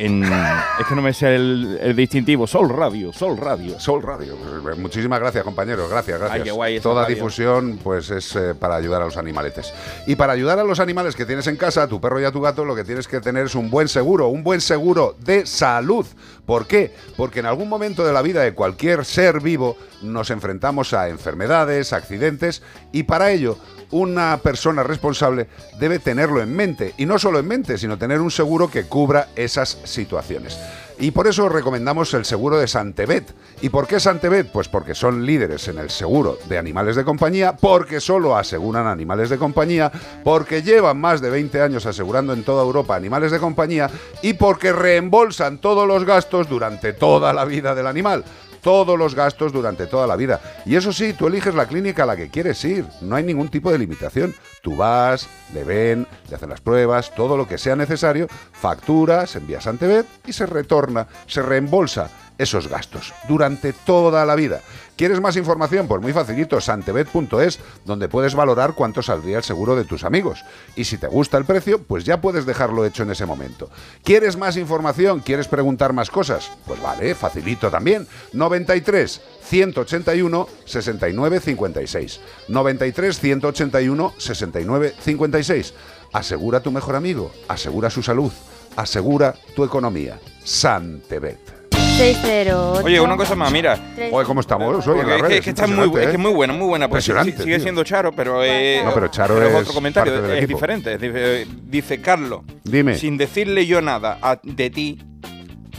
en, 0.00 0.24
es 0.24 0.86
que 0.88 0.94
no 0.94 1.02
me 1.02 1.12
sé 1.12 1.34
el, 1.34 1.78
el 1.82 1.94
distintivo. 1.94 2.46
Sol 2.46 2.68
Radio, 2.70 3.12
Sol 3.12 3.36
Radio. 3.36 3.78
Sol 3.78 4.02
Radio. 4.02 4.36
Muchísimas 4.78 5.20
gracias, 5.20 5.44
compañeros. 5.44 5.90
Gracias, 5.90 6.18
gracias. 6.18 6.38
Ay, 6.38 6.44
qué 6.44 6.50
guay 6.50 6.76
esa 6.76 6.82
Toda 6.82 7.02
radio. 7.02 7.16
difusión, 7.16 7.78
pues 7.82 8.10
es 8.10 8.34
eh, 8.34 8.54
para 8.58 8.76
ayudar 8.76 9.02
a 9.02 9.04
los 9.04 9.16
animaletes. 9.16 9.72
Y 10.06 10.16
para 10.16 10.32
ayudar 10.32 10.58
a 10.58 10.64
los 10.64 10.80
animales 10.80 11.14
que 11.14 11.26
tienes 11.26 11.46
en 11.46 11.56
casa, 11.56 11.82
a 11.82 11.86
tu 11.86 12.00
perro 12.00 12.20
y 12.20 12.24
a 12.24 12.32
tu 12.32 12.40
gato, 12.40 12.64
lo 12.64 12.74
que 12.74 12.84
tienes 12.84 13.06
que 13.06 13.20
tener 13.20 13.46
es 13.46 13.54
un 13.54 13.70
buen 13.70 13.88
seguro, 13.88 14.28
un 14.28 14.42
buen 14.42 14.60
seguro 14.60 15.16
de 15.20 15.44
salud. 15.44 16.06
¿Por 16.46 16.66
qué? 16.66 16.94
Porque 17.16 17.40
en 17.40 17.46
algún 17.46 17.68
momento 17.68 18.04
de 18.04 18.12
la 18.12 18.22
vida 18.22 18.42
de 18.42 18.54
cualquier 18.54 19.04
ser 19.04 19.40
vivo 19.40 19.76
nos 20.02 20.30
enfrentamos 20.30 20.94
a 20.94 21.08
enfermedades, 21.08 21.92
accidentes, 21.92 22.62
y 22.90 23.02
para 23.02 23.30
ello 23.30 23.58
una 23.90 24.36
persona 24.38 24.82
responsable 24.82 25.48
debe 25.78 25.98
tenerlo 25.98 26.42
en 26.42 26.54
mente. 26.54 26.94
Y 26.96 27.06
no 27.06 27.18
solo 27.18 27.38
en 27.38 27.48
mente, 27.48 27.78
sino 27.78 27.98
tener 27.98 28.20
un 28.20 28.30
seguro 28.30 28.70
que 28.70 28.84
cubra 28.84 29.28
esas 29.36 29.78
situaciones. 29.84 30.58
Y 31.00 31.12
por 31.12 31.26
eso 31.26 31.48
recomendamos 31.48 32.12
el 32.12 32.26
seguro 32.26 32.58
de 32.58 32.68
Santebet. 32.68 33.34
¿Y 33.62 33.70
por 33.70 33.86
qué 33.86 33.98
Santebet? 33.98 34.52
Pues 34.52 34.68
porque 34.68 34.94
son 34.94 35.24
líderes 35.24 35.66
en 35.68 35.78
el 35.78 35.88
seguro 35.88 36.38
de 36.46 36.58
animales 36.58 36.94
de 36.94 37.04
compañía, 37.04 37.56
porque 37.56 38.00
solo 38.00 38.36
aseguran 38.36 38.86
animales 38.86 39.30
de 39.30 39.38
compañía, 39.38 39.90
porque 40.22 40.62
llevan 40.62 41.00
más 41.00 41.22
de 41.22 41.30
20 41.30 41.62
años 41.62 41.86
asegurando 41.86 42.34
en 42.34 42.44
toda 42.44 42.62
Europa 42.64 42.96
animales 42.96 43.32
de 43.32 43.38
compañía 43.38 43.90
y 44.20 44.34
porque 44.34 44.74
reembolsan 44.74 45.56
todos 45.58 45.88
los 45.88 46.04
gastos 46.04 46.50
durante 46.50 46.92
toda 46.92 47.32
la 47.32 47.46
vida 47.46 47.74
del 47.74 47.86
animal 47.86 48.24
todos 48.62 48.98
los 48.98 49.14
gastos 49.14 49.52
durante 49.52 49.86
toda 49.86 50.06
la 50.06 50.16
vida. 50.16 50.40
Y 50.66 50.76
eso 50.76 50.92
sí, 50.92 51.12
tú 51.12 51.26
eliges 51.26 51.54
la 51.54 51.66
clínica 51.66 52.02
a 52.02 52.06
la 52.06 52.16
que 52.16 52.30
quieres 52.30 52.64
ir. 52.64 52.86
No 53.00 53.16
hay 53.16 53.24
ningún 53.24 53.48
tipo 53.48 53.70
de 53.70 53.78
limitación. 53.78 54.34
Tú 54.62 54.76
vas, 54.76 55.28
le 55.54 55.64
ven, 55.64 56.06
le 56.28 56.36
hacen 56.36 56.50
las 56.50 56.60
pruebas, 56.60 57.14
todo 57.14 57.36
lo 57.36 57.48
que 57.48 57.58
sea 57.58 57.76
necesario, 57.76 58.28
facturas, 58.52 59.34
envías 59.36 59.66
ante 59.66 59.86
Antebet 59.86 60.06
y 60.26 60.32
se 60.32 60.46
retorna, 60.46 61.06
se 61.26 61.42
reembolsa 61.42 62.10
esos 62.40 62.68
gastos 62.68 63.12
durante 63.28 63.72
toda 63.72 64.24
la 64.24 64.34
vida. 64.34 64.62
¿Quieres 64.96 65.20
más 65.20 65.36
información? 65.36 65.88
Pues 65.88 66.02
muy 66.02 66.12
facilito, 66.12 66.60
santebet.es, 66.60 67.58
donde 67.86 68.08
puedes 68.08 68.34
valorar 68.34 68.74
cuánto 68.74 69.02
saldría 69.02 69.38
el 69.38 69.44
seguro 69.44 69.74
de 69.74 69.84
tus 69.84 70.04
amigos. 70.04 70.44
Y 70.76 70.84
si 70.84 70.98
te 70.98 71.06
gusta 71.06 71.38
el 71.38 71.46
precio, 71.46 71.82
pues 71.82 72.04
ya 72.04 72.20
puedes 72.20 72.44
dejarlo 72.44 72.84
hecho 72.84 73.02
en 73.02 73.10
ese 73.10 73.24
momento. 73.24 73.70
¿Quieres 74.04 74.36
más 74.36 74.58
información? 74.58 75.20
¿Quieres 75.20 75.48
preguntar 75.48 75.94
más 75.94 76.10
cosas? 76.10 76.50
Pues 76.66 76.82
vale, 76.82 77.14
facilito 77.14 77.70
también. 77.70 78.06
93 78.34 79.20
181 79.42 80.48
69 80.66 81.40
56. 81.40 82.20
93 82.48 83.20
181 83.20 84.14
69 84.18 84.94
56. 85.00 85.74
Asegura 86.12 86.58
a 86.58 86.62
tu 86.62 86.72
mejor 86.72 86.96
amigo, 86.96 87.30
asegura 87.48 87.88
su 87.88 88.02
salud, 88.02 88.32
asegura 88.76 89.34
tu 89.54 89.64
economía. 89.64 90.18
Santebet. 90.44 91.59
608. 92.04 92.82
Oye, 92.82 92.98
una 92.98 93.14
cosa 93.14 93.34
más, 93.34 93.52
mira. 93.52 93.78
Oye, 94.10 94.24
¿cómo 94.26 94.40
estamos 94.40 94.86
hoy 94.86 95.00
en 95.00 95.04
Porque 95.04 95.10
las 95.10 95.16
es 95.16 95.22
que, 95.22 95.28
redes? 95.28 95.38
es 95.40 95.44
que 95.44 95.50
está 95.50 95.66
muy, 95.66 96.00
es 96.00 96.06
que 96.06 96.12
es 96.12 96.18
muy 96.18 96.32
buena, 96.32 96.52
muy 96.54 96.66
buena. 96.66 96.88
Pues 96.88 97.06
Impresionante, 97.06 97.42
sigue 97.42 97.56
tío. 97.56 97.62
siendo 97.62 97.84
Charo, 97.84 98.12
pero, 98.12 98.42
eh, 98.42 98.80
No, 98.82 98.94
pero 98.94 99.08
Charo 99.08 99.42
es 99.42 99.54
otro 99.54 99.74
comentario. 99.74 100.14
parte 100.14 100.26
del 100.28 100.38
Es 100.38 100.44
equipo. 100.44 100.56
diferente. 100.58 100.96
Dice, 100.96 101.46
dice 101.64 102.00
Carlos. 102.00 102.40
Dime. 102.64 102.96
Sin 102.96 103.18
decirle 103.18 103.66
yo 103.66 103.82
nada 103.82 104.18
a- 104.22 104.40
de 104.42 104.70
ti, 104.70 104.98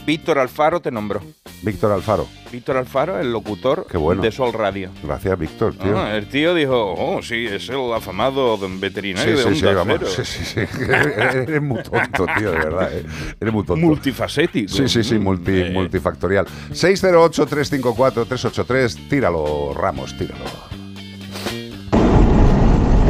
Víctor 0.04 0.36
Alfaro 0.38 0.80
te 0.80 0.90
nombró. 0.90 1.20
Víctor 1.62 1.92
Alfaro. 1.92 2.26
Víctor 2.50 2.76
Alfaro, 2.76 3.20
el 3.20 3.32
locutor 3.32 3.86
Qué 3.88 3.96
bueno. 3.96 4.20
de 4.20 4.32
Sol 4.32 4.52
Radio. 4.52 4.90
Gracias, 5.04 5.38
Víctor, 5.38 5.74
tío. 5.74 5.96
Ah, 5.96 6.16
el 6.16 6.26
tío 6.26 6.54
dijo, 6.54 6.92
oh, 6.98 7.22
sí, 7.22 7.46
es 7.46 7.68
el 7.68 7.92
afamado 7.92 8.58
veterinario 8.80 9.36
Sí, 9.38 9.44
de 9.44 9.48
sí, 9.54 9.60
sí, 9.60 9.66
Onda 9.66 9.78
vamos. 9.84 9.98
Cero". 10.00 10.10
Sí, 10.12 10.24
sí, 10.24 10.44
sí. 10.44 10.60
Eres, 10.90 11.62
muy 11.62 11.80
tonto, 11.84 12.26
tío, 12.36 12.50
de 12.50 12.58
verdad. 12.58 12.92
eh. 12.92 13.04
Eres 13.40 13.54
muy 13.54 13.64
tonto. 13.64 13.86
Multifacético. 13.86 14.72
Sí, 14.72 14.88
sí, 14.88 15.04
sí, 15.04 15.14
Mm, 15.18 15.22
multi, 15.22 15.52
eh. 15.60 15.70
multifactorial. 15.72 16.46
608-354-383. 16.72 19.08
Tíralo, 19.08 19.72
Ramos, 19.74 20.16
tíralo. 20.18 20.42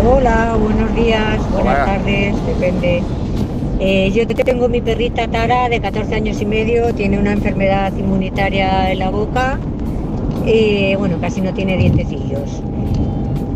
Hola, 0.05 0.57
buenos 0.59 0.95
días, 0.95 1.39
buenas 1.53 1.75
Hola. 1.75 1.87
tardes, 1.87 2.35
depende. 2.47 3.03
Eh, 3.85 4.13
yo 4.15 4.25
te- 4.29 4.35
tengo 4.45 4.69
mi 4.69 4.81
perrita 4.81 5.27
Tara 5.27 5.69
de 5.69 5.81
14 5.81 6.15
años 6.15 6.41
y 6.41 6.47
medio, 6.47 6.95
tiene 6.95 7.19
una 7.19 7.33
enfermedad 7.33 7.93
inmunitaria 7.97 8.93
en 8.93 9.01
la 9.01 9.11
boca 9.11 9.59
y 10.47 10.95
bueno, 10.95 11.17
casi 11.21 11.41
no 11.41 11.53
tiene 11.53 11.77
dientecillos. 11.77 12.63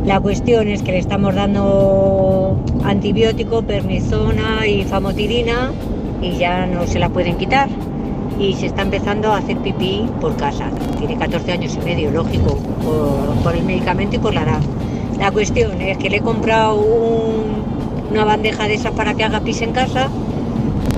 La 0.04 0.18
cuestión 0.20 0.66
es 0.68 0.82
que 0.82 0.92
le 0.92 0.98
estamos 0.98 1.34
dando 1.34 2.56
antibiótico, 2.84 3.62
permizona 3.62 4.66
y 4.66 4.82
famotidina 4.82 5.70
y 6.20 6.32
ya 6.32 6.66
no 6.66 6.86
se 6.88 6.98
la 6.98 7.08
pueden 7.08 7.36
quitar. 7.36 7.68
Y 8.38 8.52
se 8.54 8.66
está 8.66 8.82
empezando 8.82 9.32
a 9.32 9.38
hacer 9.38 9.56
pipí 9.58 10.04
por 10.20 10.36
casa. 10.36 10.70
Tiene 10.98 11.16
14 11.16 11.52
años 11.52 11.78
y 11.80 11.84
medio, 11.84 12.10
lógico, 12.10 12.56
por, 12.84 13.42
por 13.44 13.54
el 13.56 13.64
medicamento 13.64 14.16
y 14.16 14.18
por 14.18 14.34
la 14.34 14.42
edad. 14.42 14.60
La 15.18 15.30
cuestión 15.30 15.80
es 15.80 15.96
que 15.98 16.10
le 16.10 16.16
he 16.18 16.20
comprado 16.20 16.74
un- 16.76 17.75
una 18.11 18.25
bandeja 18.25 18.69
de 18.69 18.75
esas 18.75 18.92
para 18.92 19.14
que 19.14 19.25
haga 19.25 19.40
pis 19.40 19.62
en 19.62 19.73
casa, 19.73 20.09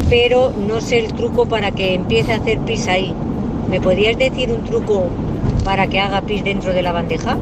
pero 0.08 0.52
no 0.56 0.80
sé 0.80 0.98
el 0.98 1.12
truco 1.14 1.46
para 1.46 1.72
que 1.72 1.94
empiece 1.94 2.32
a 2.32 2.36
hacer 2.36 2.58
pis 2.60 2.88
ahí. 2.88 3.14
¿Me 3.68 3.80
podrías 3.80 4.16
decir 4.16 4.50
un 4.50 4.64
truco 4.64 5.08
para 5.64 5.86
que 5.86 6.00
haga 6.00 6.22
pis 6.22 6.44
dentro 6.44 6.72
de 6.72 6.82
la 6.82 6.92
bandeja? 6.92 7.36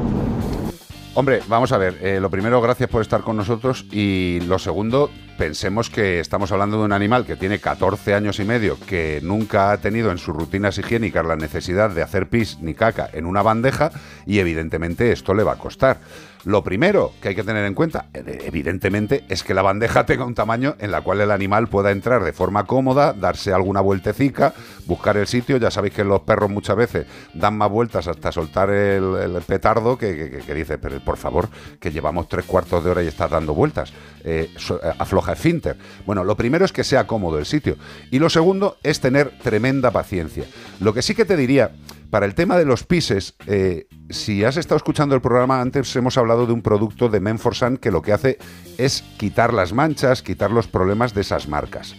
Hombre, 1.15 1.41
vamos 1.49 1.73
a 1.73 1.79
ver. 1.79 1.97
eh, 2.03 2.21
lo 2.21 2.29
primero, 2.29 2.61
gracias 2.61 2.91
por 2.91 3.01
estar 3.01 3.23
con 3.23 3.39
nosotros. 3.39 3.87
Y 3.91 4.41
lo 4.47 4.59
segundo, 4.59 5.11
pensemos 5.39 5.89
que 5.89 6.21
estamos 6.21 6.53
hablando 6.53 6.79
de 6.79 6.85
un 6.85 6.93
animal 6.93 7.25
que 7.25 7.37
tiene 7.37 7.59
14 7.59 8.13
años 8.13 8.39
y 8.39 8.45
medio, 8.45 8.79
que 8.87 9.21
nunca 9.23 9.73
ha 9.73 9.79
tenido 9.79 10.11
en 10.11 10.19
sus 10.19 10.37
rutinas 10.37 10.77
higiénicas 10.77 11.25
la 11.25 11.37
necesidad 11.37 11.89
de 11.89 12.03
hacer 12.03 12.29
pis 12.29 12.59
ni 12.61 12.75
caca 12.75 13.09
en 13.15 13.25
una 13.25 13.41
bandeja 13.41 13.93
y 14.27 14.41
evidentemente 14.41 15.11
esto 15.11 15.33
le 15.33 15.43
va 15.43 15.53
a 15.53 15.57
costar. 15.57 16.01
Lo 16.47 16.63
primero 16.63 17.11
que 17.21 17.31
hay 17.31 17.35
que 17.35 17.43
tener 17.43 17.65
en 17.65 17.75
cuenta, 17.75 18.07
eh, 18.15 18.39
evidentemente, 18.47 19.25
es 19.29 19.43
que 19.43 19.53
la 19.53 19.63
bandeja 19.63 20.07
tenga 20.07 20.25
un 20.25 20.37
tamaño 20.37 20.77
en 20.79 20.93
la 20.93 21.01
cual 21.01 21.21
el 21.21 21.33
animal 21.33 21.67
pueda 21.67 21.91
entrar 21.91 22.23
de 22.23 22.33
forma 22.33 22.67
cómoda, 22.67 23.13
darse 23.13 23.53
alguna 23.53 23.81
vueltecica, 23.81 24.55
buscar 24.87 25.17
el 25.17 25.27
sitio. 25.27 25.57
Ya 25.57 25.73
sabéis 25.73 25.95
que 25.95 26.05
los 26.05 26.21
perros 26.21 26.49
muchas 26.49 26.77
veces 26.77 27.07
dan 27.35 27.59
más 27.59 27.69
vueltas 27.69 28.07
hasta 28.07 28.31
soltar 28.31 28.71
el, 28.71 29.17
el 29.17 29.43
petardo 29.43 29.99
que, 29.99 30.41
que- 30.47 30.55
dice, 30.55 30.79
pero 30.79 31.01
por 31.05 31.17
favor, 31.17 31.49
que 31.81 31.91
llevamos 31.91 32.29
tres 32.29 32.45
cuartos 32.45 32.85
de 32.85 32.91
hora 32.93 33.03
y 33.03 33.09
estás 33.09 33.29
dando 33.29 33.53
vueltas. 33.53 33.93
Eh, 34.23 34.49
eh, 34.55 34.93
afloja 34.99 35.33
esfínter. 35.33 35.77
Bueno, 36.07 36.23
lo 36.23 36.37
primero 36.37 36.65
es 36.65 36.71
que 36.71 36.85
sea 36.85 37.09
cómodo 37.09 37.41
el 37.41 37.47
sitio. 37.47 37.77
Y 38.13 38.21
lo 38.21 38.31
segundo 38.31 38.77
es 38.85 39.01
tener 39.01 39.33
tremenda 39.43 39.91
paciencia. 39.91 40.45
Lo 40.79 40.95
que 40.95 41.03
sí 41.03 41.17
que 41.17 41.25
te 41.25 41.37
diría, 41.37 41.73
para 42.11 42.27
el 42.27 42.35
tema 42.35 42.57
de 42.57 42.65
los 42.65 42.85
pises, 42.85 43.35
eh, 43.47 43.87
si 44.11 44.45
has 44.45 44.57
estado 44.57 44.77
escuchando 44.77 45.15
el 45.15 45.21
programa 45.21 45.61
antes, 45.61 45.95
hemos 45.97 46.17
hablado 46.17 46.47
de 46.47 46.53
un 46.53 46.63
producto 46.63 47.09
de 47.09 47.21
Menforsan 47.21 47.77
que 47.77 47.91
lo 47.91 48.03
que 48.03 48.13
hace 48.13 48.39
es 48.79 49.03
quitar 49.19 49.53
las 49.53 49.73
manchas, 49.73 50.23
quitar 50.23 50.51
los 50.51 50.69
problemas 50.69 51.15
de 51.15 51.23
esas 51.23 51.49
marcas. 51.49 51.97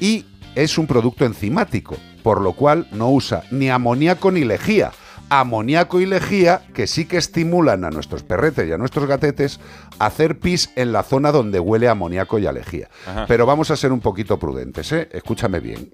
Y 0.00 0.26
es 0.54 0.78
un 0.78 0.86
producto 0.86 1.24
enzimático, 1.24 1.96
por 2.22 2.40
lo 2.40 2.52
cual 2.52 2.88
no 2.92 3.10
usa 3.10 3.42
ni 3.50 3.68
amoníaco 3.70 4.30
ni 4.30 4.44
lejía. 4.44 4.92
Amoníaco 5.30 6.00
y 6.00 6.06
lejía 6.06 6.62
que 6.72 6.86
sí 6.86 7.04
que 7.04 7.18
estimulan 7.18 7.84
a 7.84 7.90
nuestros 7.90 8.22
perretes 8.22 8.66
y 8.66 8.72
a 8.72 8.78
nuestros 8.78 9.06
gatetes 9.06 9.60
a 9.98 10.06
hacer 10.06 10.38
pis 10.38 10.70
en 10.74 10.92
la 10.92 11.02
zona 11.02 11.32
donde 11.32 11.60
huele 11.60 11.86
a 11.86 11.90
amoníaco 11.90 12.38
y 12.38 12.46
a 12.46 12.52
lejía. 12.52 12.88
Ajá. 13.06 13.26
Pero 13.26 13.44
vamos 13.44 13.70
a 13.70 13.76
ser 13.76 13.92
un 13.92 14.00
poquito 14.00 14.38
prudentes, 14.38 14.90
¿eh? 14.92 15.08
Escúchame 15.12 15.60
bien. 15.60 15.92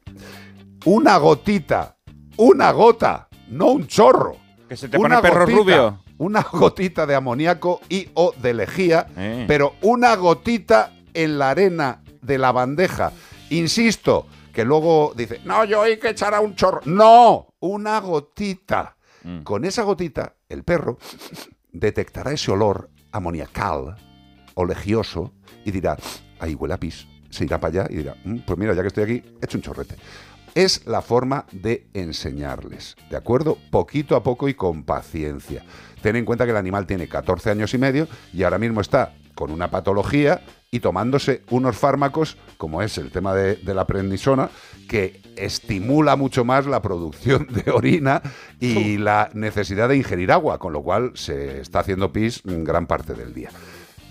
Una 0.85 1.17
gotita, 1.17 1.97
una 2.37 2.71
gota, 2.71 3.29
no 3.49 3.67
un 3.73 3.87
chorro. 3.87 4.37
Que 4.69 4.77
se 4.77 4.89
te 4.89 4.97
pone 4.97 5.15
el 5.15 5.21
perro 5.21 5.47
rubio. 5.47 6.01
Una 6.19 6.43
gotita 6.53 7.07
de 7.07 7.15
amoníaco 7.15 7.81
y 7.89 8.09
o 8.15 8.33
de 8.41 8.55
lejía, 8.55 9.07
Eh. 9.17 9.45
pero 9.49 9.75
una 9.83 10.15
gotita 10.17 10.93
en 11.13 11.39
la 11.39 11.51
arena 11.51 12.03
de 12.23 12.39
la 12.39 12.53
bandeja. 12.53 13.13
Insisto, 13.51 14.27
que 14.53 14.65
luego 14.65 15.13
dice, 15.17 15.41
no, 15.45 15.65
yo 15.65 15.83
hay 15.83 15.99
que 15.99 16.11
echar 16.11 16.35
a 16.35 16.41
un 16.41 16.55
chorro. 16.55 16.81
No, 16.85 17.49
una 17.61 17.99
gotita. 18.01 18.97
Mm. 19.23 19.43
Con 19.43 19.65
esa 19.65 19.83
gotita, 19.83 20.35
el 20.49 20.63
perro 20.65 20.99
detectará 21.73 22.33
ese 22.33 22.51
olor 22.53 22.91
amoniacal 23.13 23.97
o 24.55 24.65
legioso 24.65 25.33
y 25.65 25.71
dirá, 25.71 25.97
ahí 26.41 26.55
huele 26.55 26.75
a 26.75 26.79
pis. 26.79 27.07
Se 27.31 27.45
irá 27.45 27.59
para 27.59 27.83
allá 27.83 27.93
y 27.93 27.97
dirá, 27.97 28.15
"Mm, 28.25 28.39
pues 28.47 28.59
mira, 28.59 28.75
ya 28.75 28.83
que 28.83 28.89
estoy 28.89 29.05
aquí, 29.05 29.23
echo 29.43 29.59
un 29.59 29.63
chorrete. 29.63 29.97
Es 30.55 30.87
la 30.87 31.03
forma 31.03 31.47
de 31.51 31.89
enseñarles, 31.95 32.97
¿de 33.11 33.17
acuerdo? 33.17 33.59
Poquito 33.73 34.15
a 34.15 34.23
poco 34.23 34.49
y 34.49 34.55
con 34.55 34.85
paciencia. 34.85 35.65
Ten 36.01 36.15
en 36.15 36.25
cuenta 36.25 36.45
que 36.45 36.53
el 36.53 36.57
animal 36.57 36.87
tiene 36.87 37.09
14 37.09 37.51
años 37.51 37.75
y 37.75 37.79
medio 37.79 38.07
y 38.33 38.45
ahora 38.45 38.59
mismo 38.59 38.81
está 38.81 39.15
con 39.35 39.51
una 39.51 39.71
patología 39.71 40.43
y 40.71 40.79
tomándose 40.79 41.43
unos 41.51 41.77
fármacos, 41.77 42.37
como 42.57 42.83
es 42.83 42.99
el 42.99 43.11
tema 43.11 43.35
de, 43.35 43.57
de 43.57 43.75
la 43.75 43.85
prednisona, 43.85 44.49
que 44.89 45.21
estimula 45.37 46.15
mucho 46.15 46.45
más 46.45 46.67
la 46.67 46.83
producción 46.83 47.49
de 47.51 47.73
orina 47.73 48.23
y 48.61 48.97
la 48.99 49.31
necesidad 49.35 49.89
de 49.89 49.97
ingerir 49.97 50.31
agua, 50.31 50.59
con 50.59 50.73
lo 50.73 50.83
cual 50.83 51.13
se 51.15 51.61
está 51.61 51.81
haciendo 51.81 52.13
pis 52.13 52.43
gran 52.45 52.87
parte 52.87 53.15
del 53.15 53.35
día. 53.35 53.51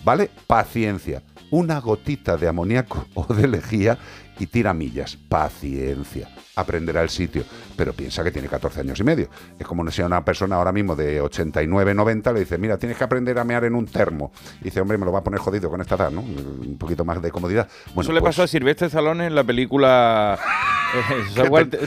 ¿Vale? 0.03 0.29
Paciencia. 0.47 1.23
Una 1.51 1.79
gotita 1.79 2.36
de 2.36 2.47
amoníaco 2.47 3.06
o 3.13 3.34
de 3.34 3.47
lejía 3.47 3.97
y 4.39 4.47
tira 4.47 4.73
millas. 4.73 5.17
Paciencia. 5.29 6.27
Aprenderá 6.55 7.01
el 7.01 7.09
sitio. 7.09 7.43
Pero 7.75 7.93
piensa 7.93 8.23
que 8.23 8.31
tiene 8.31 8.47
14 8.47 8.81
años 8.81 8.99
y 8.99 9.03
medio. 9.03 9.27
Es 9.59 9.65
como 9.65 9.89
si 9.89 10.01
a 10.01 10.05
una 10.05 10.23
persona 10.23 10.55
ahora 10.57 10.71
mismo 10.71 10.95
de 10.95 11.19
89, 11.21 11.93
90 11.93 12.33
le 12.33 12.39
dice, 12.41 12.57
mira, 12.57 12.77
tienes 12.77 12.97
que 12.97 13.03
aprender 13.03 13.37
a 13.39 13.43
mear 13.43 13.63
en 13.65 13.73
un 13.75 13.85
termo. 13.87 14.31
Y 14.61 14.65
dice, 14.65 14.79
hombre, 14.81 14.97
me 14.97 15.05
lo 15.05 15.11
va 15.11 15.19
a 15.19 15.23
poner 15.23 15.39
jodido 15.39 15.69
con 15.69 15.81
esta 15.81 15.95
edad, 15.95 16.11
¿no? 16.11 16.21
Un 16.21 16.77
poquito 16.79 17.03
más 17.05 17.21
de 17.21 17.31
comodidad. 17.31 17.67
Bueno, 17.87 18.01
Eso 18.01 18.13
le 18.13 18.19
pues- 18.21 18.29
pasó 18.35 18.43
a 18.43 18.47
Silvestre 18.47 18.87
Stallone 18.87 19.25
en 19.27 19.35
la 19.35 19.43
película 19.43 20.37
eh, 20.95 21.23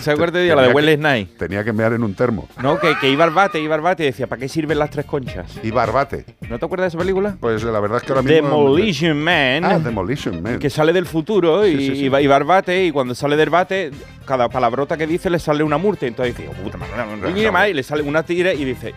Software 0.00 0.33
te- 0.33 0.38
de 0.38 0.55
la 0.55 0.62
de 0.62 0.72
Wesley 0.72 0.96
Snipes. 0.96 1.38
Tenía 1.38 1.62
que 1.64 1.72
mear 1.72 1.92
en 1.92 2.02
un 2.02 2.14
termo. 2.14 2.48
No, 2.61 2.79
que, 2.81 2.96
que 3.00 3.09
iba 3.09 3.24
al 3.24 3.31
bate, 3.31 3.61
iba 3.61 3.74
al 3.76 3.81
bate 3.81 4.02
y 4.02 4.07
decía, 4.07 4.26
¿para 4.26 4.40
qué 4.40 4.48
sirven 4.48 4.79
las 4.79 4.90
tres 4.90 5.07
conchas? 5.07 5.46
Y 5.62 5.70
barbate. 5.70 6.24
¿No 6.48 6.59
te 6.59 6.64
acuerdas 6.64 6.87
de 6.92 6.96
esa 6.96 6.98
película? 6.98 7.37
Pues 7.38 7.62
la 7.62 7.79
verdad 7.79 7.98
es 7.98 8.02
que 8.02 8.12
ahora 8.12 8.22
mismo... 8.22 8.48
Demolition 8.48 9.16
Man. 9.22 9.64
Ah, 9.64 9.79
Demolition 9.79 10.42
Man. 10.42 10.59
Que 10.59 10.70
sale 10.70 10.92
del 10.92 11.07
futuro 11.07 11.66
y, 11.66 11.76
Sí, 11.76 11.87
sí, 11.88 11.96
sí. 11.96 12.05
y 12.05 12.09
va, 12.09 12.20
y 12.20 12.26
va 12.26 12.37
al 12.37 12.44
bate 12.44 12.85
y 12.87 12.90
cuando 12.92 13.14
sale 13.14 13.37
del 13.37 13.50
bate, 13.50 13.90
cada 14.26 14.48
palabrota 14.57 14.97
que 14.97 15.07
dice 15.07 15.29
le 15.29 15.38
sale 15.38 15.62
una 15.62 15.77
multa. 15.77 16.07
Entonces 16.07 16.35
dice, 16.35 16.49
oh, 16.49 16.55
puta 16.64 16.79
madre, 16.79 17.71
y 17.71 17.75
le 17.75 17.83
sale 17.83 18.03
una 18.03 18.23
tira 18.23 18.55
y 18.55 18.64
dice, 18.64 18.95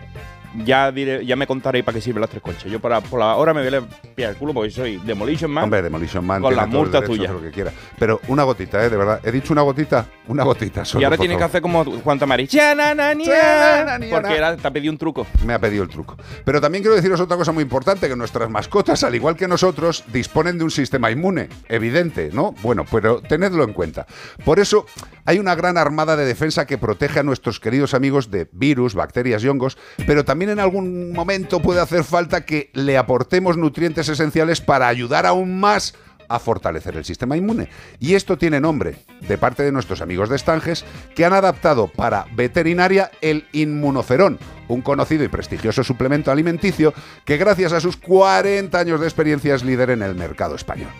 ya 0.64 0.90
diré, 0.92 1.24
ya 1.24 1.36
me 1.36 1.46
contaréis 1.46 1.84
para 1.84 1.94
qué 1.96 2.00
sirven 2.02 2.20
las 2.20 2.30
tres 2.30 2.42
conchas. 2.42 2.64
Yo 2.70 2.80
para, 2.80 3.00
por 3.00 3.20
la 3.20 3.36
hora 3.36 3.54
me 3.54 3.68
voy 3.68 3.74
a 3.78 3.82
pillar 4.14 4.30
el 4.30 4.36
culo 4.36 4.52
porque 4.54 4.70
soy 4.70 4.96
Demolition 4.98 5.50
Man. 5.50 5.64
Hombre, 5.64 5.82
Demolition 5.82 6.24
Man. 6.24 6.42
Con 6.42 6.50
tiene 6.50 6.62
la 6.66 6.68
todo 6.70 6.78
el 6.80 6.84
multa 6.84 7.00
derecho 7.00 7.12
a 7.12 7.16
tuya. 7.16 7.28
hacer 7.30 7.36
Lo 7.42 7.48
que 7.48 7.54
quiera. 7.54 7.72
Pero 7.98 8.20
una 8.28 8.42
gotita, 8.44 8.84
¿eh? 8.84 8.90
De 8.90 8.96
verdad. 8.96 9.20
He 9.24 9.32
dicho 9.32 9.52
una 9.52 9.62
gotita. 9.62 10.06
Una 10.28 10.44
gotita. 10.44 10.84
solo, 10.84 11.02
y 11.02 11.04
ahora 11.04 11.16
por 11.16 11.24
tiene 11.26 11.36
que 11.38 11.44
hacer 11.44 11.60
como 11.62 11.84
Juan 11.84 12.18
Tamari. 12.18 12.46
"Chananania", 12.46 13.26
Chananania. 13.26 14.10
Porque 14.10 14.36
era, 14.36 14.56
te 14.56 14.66
ha 14.66 14.70
pedido 14.70 14.92
un 14.92 14.98
truco. 14.98 15.26
me 15.44 15.54
ha 15.54 15.58
pedido 15.58 15.82
el 15.82 15.88
truco. 15.88 16.16
Pero 16.44 16.60
también 16.60 16.82
quiero 16.82 16.94
deciros 16.96 17.20
otra 17.20 17.36
cosa 17.36 17.52
muy 17.52 17.62
importante, 17.62 18.08
que 18.08 18.16
nuestras 18.16 18.48
mascotas, 18.48 19.02
al 19.04 19.14
igual 19.14 19.36
que 19.36 19.46
nosotros, 19.48 20.04
disponen 20.12 20.56
de 20.58 20.64
un 20.64 20.70
sistema 20.70 21.10
inmune, 21.10 21.48
evidente, 21.68 22.30
¿no? 22.32 22.54
Bueno, 22.62 22.84
pero 22.90 23.20
tenedlo 23.20 23.64
en 23.64 23.72
cuenta. 23.72 24.06
Por 24.44 24.58
eso 24.60 24.86
hay 25.24 25.38
una 25.38 25.54
gran 25.54 25.76
armada 25.76 26.16
de 26.16 26.24
defensa 26.24 26.66
que 26.66 26.78
protege 26.78 27.20
a 27.20 27.22
nuestros 27.22 27.60
queridos 27.60 27.92
amigos 27.94 28.30
de 28.30 28.48
virus, 28.52 28.94
bacterias 28.94 29.44
y 29.44 29.48
hongos, 29.48 29.76
pero 30.06 30.24
también 30.24 30.39
en 30.48 30.60
algún 30.60 31.12
momento 31.12 31.60
puede 31.60 31.80
hacer 31.80 32.04
falta 32.04 32.46
que 32.46 32.70
le 32.72 32.96
aportemos 32.96 33.56
nutrientes 33.56 34.08
esenciales 34.08 34.60
para 34.60 34.88
ayudar 34.88 35.26
aún 35.26 35.60
más 35.60 35.94
a 36.30 36.38
fortalecer 36.38 36.96
el 36.96 37.04
sistema 37.04 37.36
inmune. 37.36 37.68
Y 37.98 38.14
esto 38.14 38.38
tiene 38.38 38.60
nombre 38.60 38.94
de 39.26 39.36
parte 39.36 39.64
de 39.64 39.72
nuestros 39.72 40.00
amigos 40.00 40.28
de 40.28 40.36
Estanges 40.36 40.84
que 41.16 41.24
han 41.24 41.32
adaptado 41.32 41.88
para 41.88 42.26
veterinaria 42.36 43.10
el 43.20 43.46
inmunoferón, 43.52 44.38
un 44.68 44.80
conocido 44.80 45.24
y 45.24 45.28
prestigioso 45.28 45.82
suplemento 45.82 46.30
alimenticio 46.30 46.94
que 47.24 47.36
gracias 47.36 47.72
a 47.72 47.80
sus 47.80 47.96
40 47.96 48.78
años 48.78 49.00
de 49.00 49.06
experiencia 49.06 49.56
es 49.56 49.64
líder 49.64 49.90
en 49.90 50.02
el 50.02 50.14
mercado 50.14 50.54
español. 50.54 50.90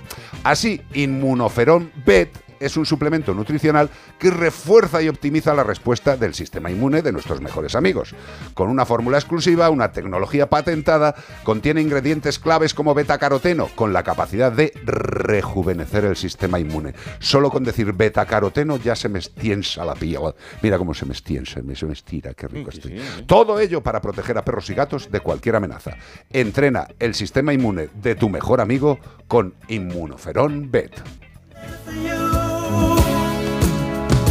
Así, 0.43 0.83
Inmunoferón 0.95 1.93
Bet 2.05 2.50
es 2.61 2.77
un 2.77 2.87
suplemento 2.87 3.35
nutricional 3.35 3.91
que 4.19 4.31
refuerza 4.31 5.03
y 5.03 5.09
optimiza 5.09 5.55
la 5.55 5.65
respuesta 5.65 6.17
del 6.17 6.35
sistema 6.35 6.71
inmune 6.71 7.03
de 7.03 7.11
nuestros 7.13 7.41
mejores 7.41 7.75
amigos. 7.75 8.15
Con 8.55 8.69
una 8.69 8.87
fórmula 8.87 9.19
exclusiva, 9.19 9.71
una 9.71 9.91
tecnología 9.93 10.49
patentada, 10.49 11.15
contiene 11.43 11.81
ingredientes 11.81 12.39
claves 12.39 12.75
como 12.75 12.95
betacaroteno, 12.95 13.69
con 13.75 13.93
la 13.93 14.03
capacidad 14.03 14.53
de 14.53 14.73
rejuvenecer 14.85 16.05
el 16.05 16.17
sistema 16.17 16.61
inmune. 16.61 16.95
Solo 17.19 17.51
con 17.51 17.65
decir 17.65 17.93
betacaroteno 17.93 18.77
ya 18.77 18.95
se 18.95 19.09
me 19.09 19.19
estiensa 19.19 19.85
la 19.85 19.95
piel. 19.95 20.21
Mira 20.63 20.77
cómo 20.77 20.93
se 20.93 21.07
me 21.07 21.13
estiensa, 21.15 21.61
me- 21.63 21.75
se 21.77 21.87
me 21.87 21.95
estira, 21.95 22.35
qué 22.35 22.47
rico 22.49 22.69
estoy. 22.71 23.01
Todo 23.27 23.59
ello 23.61 23.81
para 23.83 24.01
proteger 24.03 24.37
a 24.37 24.45
perros 24.45 24.69
y 24.71 24.75
gatos 24.75 25.11
de 25.11 25.21
cualquier 25.21 25.57
amenaza. 25.57 25.97
Entrena 26.31 26.89
el 26.99 27.15
sistema 27.15 27.55
inmune 27.55 27.89
de 28.03 28.15
tu 28.17 28.29
mejor 28.29 28.61
amigo 28.61 28.99
con 29.29 29.55
Inmunoferón 29.69 30.71
Bet. 30.71 31.01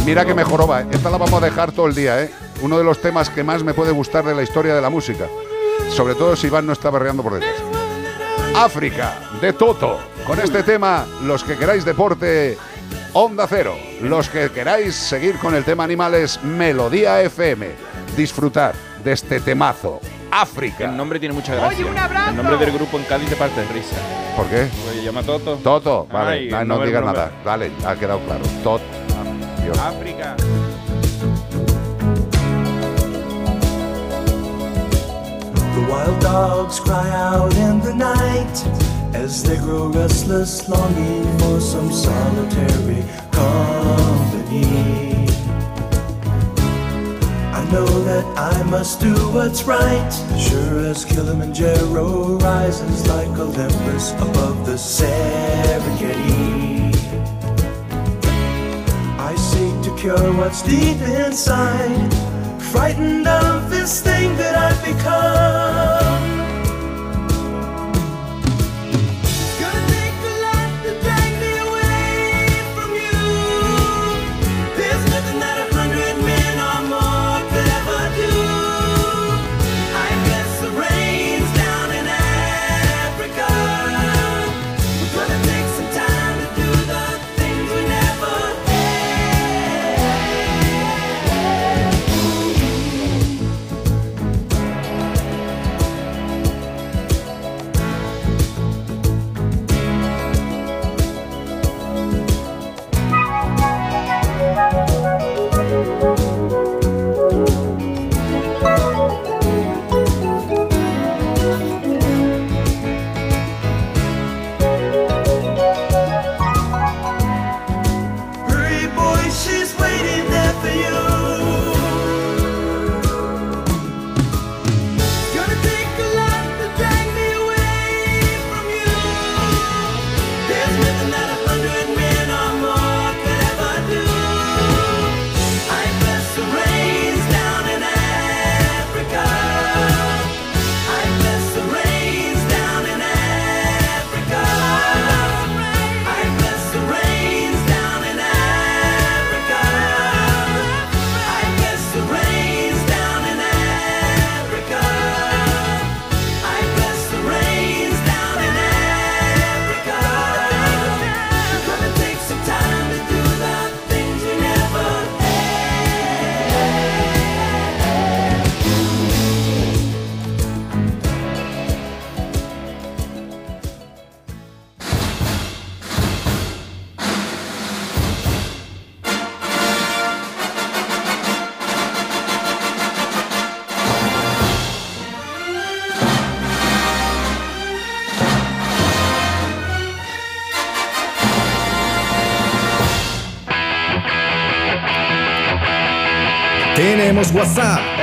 Mira 0.04 0.24
que 0.24 0.34
mejoró 0.34 0.66
va, 0.66 0.80
¿eh? 0.82 0.86
esta 0.90 1.10
la 1.10 1.18
vamos 1.18 1.42
a 1.42 1.44
dejar 1.44 1.72
todo 1.72 1.86
el 1.86 1.94
día, 1.94 2.22
¿eh? 2.22 2.30
Uno 2.62 2.78
de 2.78 2.84
los 2.84 3.00
temas 3.00 3.30
que 3.30 3.44
más 3.44 3.62
me 3.62 3.74
puede 3.74 3.92
gustar 3.92 4.24
de 4.24 4.34
la 4.34 4.42
historia 4.42 4.74
de 4.74 4.80
la 4.80 4.90
música. 4.90 5.26
Sobre 5.90 6.14
todo 6.14 6.34
si 6.36 6.46
Iván 6.46 6.66
no 6.66 6.72
está 6.72 6.90
berreando 6.90 7.22
por 7.22 7.34
detrás. 7.34 7.54
África, 8.54 9.14
de 9.40 9.52
Toto. 9.52 9.98
Con 10.26 10.40
este 10.40 10.62
tema, 10.62 11.06
los 11.22 11.44
que 11.44 11.56
queráis 11.56 11.84
deporte, 11.84 12.56
Onda 13.12 13.46
Cero. 13.48 13.74
Los 14.00 14.28
que 14.28 14.50
queráis 14.50 14.94
seguir 14.94 15.38
con 15.38 15.54
el 15.54 15.64
tema 15.64 15.84
animales, 15.84 16.42
Melodía 16.42 17.20
FM. 17.22 17.68
Disfrutar 18.16 18.74
de 19.04 19.12
este 19.12 19.40
temazo. 19.40 20.00
África. 20.30 20.84
El 20.84 20.96
nombre 20.96 21.18
tiene 21.18 21.34
mucha 21.34 21.54
gracia. 21.54 21.78
Oye, 21.78 21.90
un 21.90 21.98
abrazo. 21.98 22.30
El 22.30 22.36
nombre 22.36 22.56
del 22.56 22.72
grupo 22.72 22.98
en 22.98 23.04
Cádiz 23.04 23.28
te 23.28 23.36
parte 23.36 23.60
de 23.60 23.68
risa. 23.68 23.96
¿Por 24.36 24.46
qué? 24.46 24.68
Se 24.92 25.02
llama 25.02 25.22
Toto. 25.22 25.56
Toto, 25.56 26.06
vale, 26.10 26.54
Ay, 26.54 26.66
no, 26.66 26.78
no 26.78 26.84
digas 26.84 27.04
nada. 27.04 27.32
Vale, 27.44 27.72
ha 27.84 27.96
quedado 27.96 28.20
claro. 28.20 28.42
Tot. 28.62 28.80
Dios. 29.62 29.76
África. 29.78 30.36
The 35.74 35.86
wild 35.88 36.20
dogs 36.20 36.80
cry 36.80 37.08
out 37.10 37.54
in 37.54 37.80
the 37.80 37.94
night 37.94 38.56
as 39.14 39.42
they 39.42 39.56
grow 39.56 39.88
restless, 39.88 40.68
longing 40.68 41.38
for 41.38 41.60
some 41.60 41.92
solitary 41.92 43.04
company. 43.30 44.64
I 47.52 47.62
know 47.72 47.86
that 48.04 48.24
I 48.36 48.62
must 48.64 49.00
do 49.00 49.14
what's 49.32 49.64
right, 49.64 50.12
sure 50.38 50.80
as 50.86 51.04
Kilimanjaro 51.04 52.38
rises 52.38 53.06
like 53.06 53.28
Olympus 53.38 54.12
above 54.12 54.66
the 54.66 54.76
Serengeti. 54.76 56.39
Cure 60.00 60.32
what's 60.32 60.62
deep 60.62 60.96
inside, 61.02 62.10
frightened 62.72 63.28
of 63.28 63.68
this 63.68 64.00
thing 64.00 64.34
that 64.38 64.54
I've 64.56 64.82
become. 64.82 65.89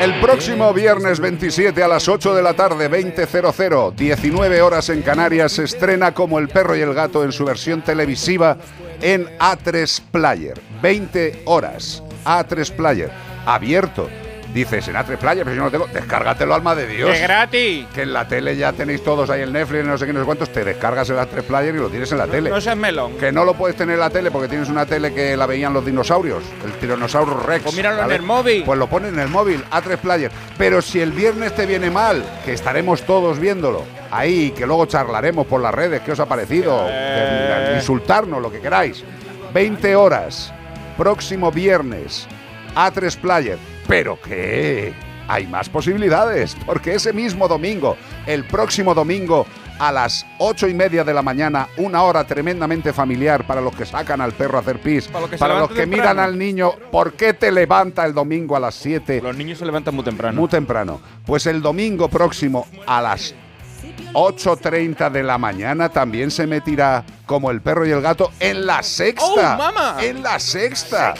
El 0.01 0.19
próximo 0.19 0.73
viernes 0.73 1.19
27 1.19 1.83
a 1.83 1.87
las 1.87 2.07
8 2.07 2.33
de 2.33 2.41
la 2.41 2.55
tarde, 2.55 2.89
20.00, 2.89 3.93
19 3.93 4.61
horas 4.63 4.89
en 4.89 5.03
Canarias, 5.03 5.51
se 5.51 5.65
estrena 5.65 6.11
como 6.11 6.39
El 6.39 6.47
perro 6.47 6.75
y 6.75 6.81
el 6.81 6.95
gato 6.95 7.23
en 7.23 7.31
su 7.31 7.45
versión 7.45 7.83
televisiva 7.83 8.57
en 8.99 9.27
A3 9.37 10.01
Player. 10.11 10.59
20 10.81 11.43
horas. 11.45 12.01
A3 12.25 12.71
Player. 12.71 13.11
Abierto. 13.45 14.09
Dices, 14.57 14.87
en 14.87 14.95
A3 14.95 15.17
Player, 15.17 15.43
pero 15.43 15.55
yo 15.55 15.61
no 15.61 15.69
tengo. 15.69 15.85
Descárgatelo, 15.85 16.55
alma 16.55 16.73
de 16.73 16.87
Dios. 16.87 17.11
¡Es 17.11 17.21
gratis! 17.21 17.85
Que 17.93 18.01
en 18.01 18.11
la 18.11 18.27
tele 18.27 18.57
ya 18.57 18.73
tenéis 18.73 19.03
todos 19.03 19.29
ahí 19.29 19.41
el 19.41 19.53
Netflix, 19.53 19.85
no 19.85 19.95
sé 19.99 20.07
qué, 20.07 20.13
no 20.13 20.19
sé 20.21 20.25
cuántos. 20.25 20.49
Te 20.51 20.63
descargas 20.65 21.07
el 21.11 21.17
A3 21.17 21.43
Player 21.43 21.75
y 21.75 21.77
lo 21.77 21.89
tienes 21.89 22.11
en 22.11 22.17
la 22.17 22.25
tele. 22.25 22.49
No 22.49 22.59
seas 22.59 22.75
melón. 22.75 23.19
Que 23.19 23.31
no 23.31 23.45
lo 23.45 23.53
puedes 23.53 23.77
tener 23.77 23.93
en 23.93 23.99
la 23.99 24.09
tele 24.09 24.31
porque 24.31 24.47
tienes 24.47 24.67
una 24.67 24.87
tele 24.87 25.13
que 25.13 25.37
la 25.37 25.45
veían 25.45 25.75
los 25.75 25.85
dinosaurios, 25.85 26.41
el 26.65 26.71
tiranosaurio 26.79 27.35
Rex. 27.37 27.65
Pues 27.65 27.75
míralo 27.75 28.01
en 28.03 28.11
el 28.11 28.23
móvil. 28.23 28.63
Pues 28.65 28.79
lo 28.79 28.87
pones 28.87 29.13
en 29.13 29.19
el 29.19 29.27
móvil, 29.27 29.63
A3 29.69 29.97
Player. 29.97 30.31
Pero 30.57 30.81
si 30.81 31.01
el 31.01 31.11
viernes 31.11 31.53
te 31.55 31.67
viene 31.67 31.91
mal, 31.91 32.23
que 32.43 32.53
estaremos 32.53 33.03
todos 33.03 33.37
viéndolo, 33.37 33.83
ahí, 34.09 34.49
que 34.57 34.65
luego 34.65 34.87
charlaremos 34.87 35.45
por 35.45 35.61
las 35.61 35.75
redes, 35.75 36.01
qué 36.01 36.13
os 36.13 36.19
ha 36.19 36.25
parecido, 36.25 36.87
Eh. 36.89 37.73
insultarnos, 37.75 38.41
lo 38.41 38.51
que 38.51 38.59
queráis. 38.59 39.03
20 39.53 39.95
horas, 39.95 40.51
próximo 40.97 41.51
viernes, 41.51 42.27
A3 42.75 43.15
Player. 43.17 43.76
¿Pero 43.87 44.19
qué? 44.21 44.93
Hay 45.29 45.47
más 45.47 45.69
posibilidades, 45.69 46.55
porque 46.65 46.95
ese 46.95 47.11
mismo 47.11 47.47
domingo, 47.47 47.97
el 48.25 48.45
próximo 48.45 48.93
domingo, 48.93 49.45
a 49.79 49.91
las 49.91 50.25
ocho 50.39 50.67
y 50.67 50.73
media 50.73 51.03
de 51.03 51.13
la 51.13 51.21
mañana, 51.21 51.67
una 51.77 52.03
hora 52.03 52.25
tremendamente 52.25 52.93
familiar 52.93 53.45
para 53.45 53.61
los 53.61 53.75
que 53.75 53.85
sacan 53.85 54.21
al 54.21 54.31
perro 54.33 54.57
a 54.57 54.61
hacer 54.61 54.79
pis, 54.79 55.07
Para 55.07 55.21
los 55.21 55.29
que 55.29 55.37
para 55.37 55.59
los 55.59 55.71
que 55.71 55.85
miran 55.85 56.19
al 56.19 56.37
niño, 56.37 56.71
¿por 56.91 57.13
qué 57.13 57.33
te 57.33 57.51
levanta 57.51 58.05
el 58.05 58.13
domingo 58.13 58.55
a 58.55 58.59
las 58.59 58.75
7? 58.75 59.21
Los 59.21 59.37
niños 59.37 59.59
se 59.59 59.65
levantan 59.65 59.95
muy 59.95 60.03
temprano. 60.03 60.39
Muy 60.39 60.49
temprano. 60.49 61.01
Pues 61.25 61.45
el 61.45 61.61
domingo 61.61 62.07
próximo 62.09 62.65
a 62.85 63.01
las 63.01 63.35
8.30 64.13 65.11
de 65.11 65.23
la 65.23 65.37
mañana 65.37 65.89
también 65.89 66.31
se 66.31 66.47
metirá 66.47 67.03
como 67.25 67.51
el 67.51 67.61
perro 67.61 67.85
y 67.85 67.91
el 67.91 68.01
gato 68.01 68.31
en 68.39 68.65
la 68.65 68.81
sexta. 68.83 69.55
¡Oh, 69.55 69.57
mamá! 69.57 69.97
En 70.01 70.23
la 70.23 70.39
sexta. 70.39 71.13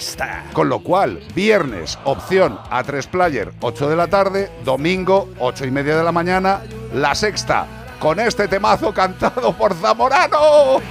Con 0.54 0.69
lo 0.69 0.80
cual, 0.80 1.19
viernes, 1.36 2.00
opción 2.06 2.60
a 2.69 2.84
3 2.84 3.08
player, 3.08 3.52
8 3.60 3.89
de 3.89 3.95
la 3.95 4.08
tarde, 4.08 4.50
domingo, 4.63 5.30
8 5.39 5.65
y 5.65 5.71
media 5.71 5.97
de 5.97 6.04
la 6.04 6.12
mañana, 6.12 6.62
la 6.93 7.13
sexta. 7.13 7.67
Con 8.00 8.19
este 8.19 8.47
temazo 8.47 8.93
cantado 8.93 9.54
por 9.54 9.73
Zamorano. 9.73 10.38
Como 10.38 10.82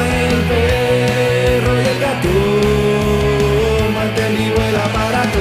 el 0.00 0.42
perro 0.48 1.74
y 1.82 1.86
el 1.86 1.98
gato, 2.00 2.28
mantén 3.92 4.36
vivo 4.36 4.62
el 4.62 4.76
aparato, 4.76 5.38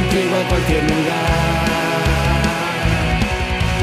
contigo 0.00 0.36
a 0.36 0.48
cualquier 0.48 0.82
lugar. 0.82 1.60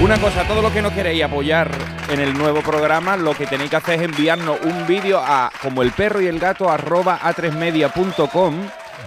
Una 0.02 0.18
cosa, 0.20 0.48
todo 0.48 0.62
lo 0.62 0.72
que 0.72 0.82
no 0.82 0.94
queréis 0.94 1.24
apoyar 1.24 1.72
en 2.10 2.20
el 2.20 2.34
nuevo 2.34 2.62
programa, 2.62 3.18
lo 3.18 3.34
que 3.34 3.48
tenéis 3.48 3.70
que 3.70 3.76
hacer 3.76 4.00
es 4.00 4.06
enviarnos 4.06 4.60
un 4.64 4.86
vídeo 4.88 5.20
a 5.20 5.52
como 5.62 5.82
el 5.82 5.92
perro 5.92 6.22
y 6.22 6.28
el 6.28 6.40
gato 6.40 6.70
arroba 6.70 7.20
a3media.com. 7.20 8.56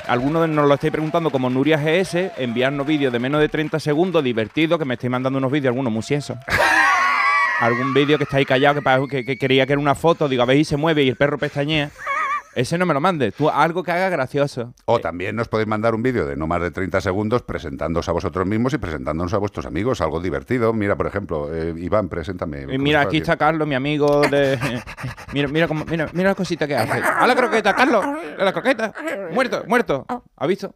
Algunos 0.07 0.49
nos 0.49 0.67
lo 0.67 0.75
estáis 0.75 0.93
preguntando 0.93 1.31
como 1.31 1.51
Nuria 1.51 1.79
GS, 1.79 2.33
enviarnos 2.37 2.87
vídeos 2.87 3.13
de 3.13 3.19
menos 3.19 3.41
de 3.41 3.49
30 3.49 3.79
segundos, 3.79 4.25
divertidos, 4.25 4.79
que 4.79 4.85
me 4.85 4.95
estáis 4.95 5.11
mandando 5.11 5.39
unos 5.39 5.53
vídeos, 5.53 5.71
algunos 5.71 5.93
muy 5.93 6.03
siesos. 6.03 6.37
Algún 7.61 7.93
vídeo 7.93 8.19
que 8.19 8.25
estáis 8.25 8.47
callados, 8.47 8.83
que, 8.83 9.09
que, 9.09 9.25
que 9.25 9.39
creía 9.39 9.67
que 9.67 9.75
era 9.75 9.81
una 9.81 9.95
foto, 9.95 10.29
digo, 10.29 10.43
a 10.43 10.47
ver, 10.47 10.57
y 10.57 10.65
se 10.65 10.77
mueve 10.77 11.03
y 11.03 11.09
el 11.09 11.17
perro 11.17 11.39
pestañea. 11.39 11.91
Ese 12.55 12.77
no 12.79 12.85
me 12.87 12.95
lo 12.95 13.01
mandes, 13.01 13.35
tú 13.35 13.49
algo 13.49 13.83
que 13.85 13.93
haga 13.93 14.09
gracioso. 14.09 14.75
O 14.85 14.99
también 14.99 15.37
nos 15.37 15.47
podéis 15.49 15.69
mandar 15.69 15.95
un 15.95 16.03
vídeo 16.03 16.27
de 16.27 16.35
no 16.37 16.47
más 16.49 16.61
de 16.61 16.71
30 16.73 17.01
segundos 17.01 17.43
presentándoos 17.43 18.09
a 18.09 18.13
vosotros 18.13 18.45
mismos 18.47 18.75
y 18.75 18.79
presentándonos 18.79 19.33
a 19.35 19.39
vuestros 19.39 19.67
amigos, 19.67 20.01
algo 20.01 20.21
divertido. 20.21 20.73
Mira, 20.73 20.97
por 20.97 21.07
ejemplo, 21.07 21.55
eh, 21.55 21.75
Iván, 21.77 22.09
preséntame. 22.09 22.63
Y 22.63 22.79
mira, 22.79 23.03
aquí 23.03 23.19
está 23.19 23.37
Carlos, 23.37 23.69
mi 23.69 23.77
amigo 23.77 24.23
de. 24.23 24.59
mira, 25.33 25.49
mira, 25.49 25.69
cómo- 25.69 25.85
mira, 25.85 26.09
mira 26.13 26.31
la 26.31 26.35
cosita 26.35 26.67
que 26.67 26.75
hace. 26.77 27.01
¡A 27.03 27.27
la 27.27 27.37
croqueta, 27.37 27.75
Carlos! 27.75 28.05
¡A 28.05 28.45
la 28.45 28.53
croqueta! 28.53 28.93
¡Muerto, 29.33 29.63
muerto! 29.69 30.05
¿Ha 30.37 30.47
visto? 30.49 30.75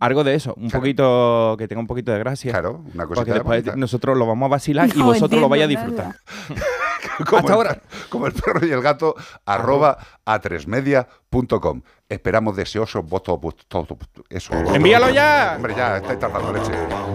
Algo 0.00 0.22
de 0.22 0.34
eso, 0.34 0.54
un 0.56 0.70
poquito 0.70 1.56
que 1.58 1.66
tenga 1.66 1.80
un 1.80 1.86
poquito 1.88 2.12
de 2.12 2.18
gracia. 2.20 2.52
Claro, 2.52 2.82
una 2.94 3.04
Porque 3.06 3.14
cosita 3.20 3.34
después 3.34 3.62
bonita. 3.64 3.76
nosotros 3.76 4.16
lo 4.16 4.26
vamos 4.26 4.46
a 4.46 4.50
vacilar 4.50 4.88
y 4.94 5.00
vosotros 5.00 5.40
lo 5.40 5.48
vais 5.48 5.64
a 5.64 5.66
disfrutar. 5.66 6.14
como, 7.26 7.38
Hasta 7.38 7.48
el, 7.52 7.56
ahora. 7.56 7.78
como 8.08 8.26
el 8.26 8.32
perro 8.32 8.64
y 8.64 8.70
el 8.70 8.80
gato, 8.80 9.14
arroba 9.44 9.98
a 10.24 10.38
tresmedia.com. 10.40 11.82
Esperamos 12.08 12.56
deseosos 12.56 13.04
votos. 13.04 13.40
votos- 13.40 13.96
Eso. 14.28 14.52
¡Envíalo 14.72 15.10
ya! 15.10 15.54
Hombre, 15.56 15.74
ya, 15.76 15.96
estáis 15.98 16.18
tardando 16.18 16.52
leche. 16.52 16.70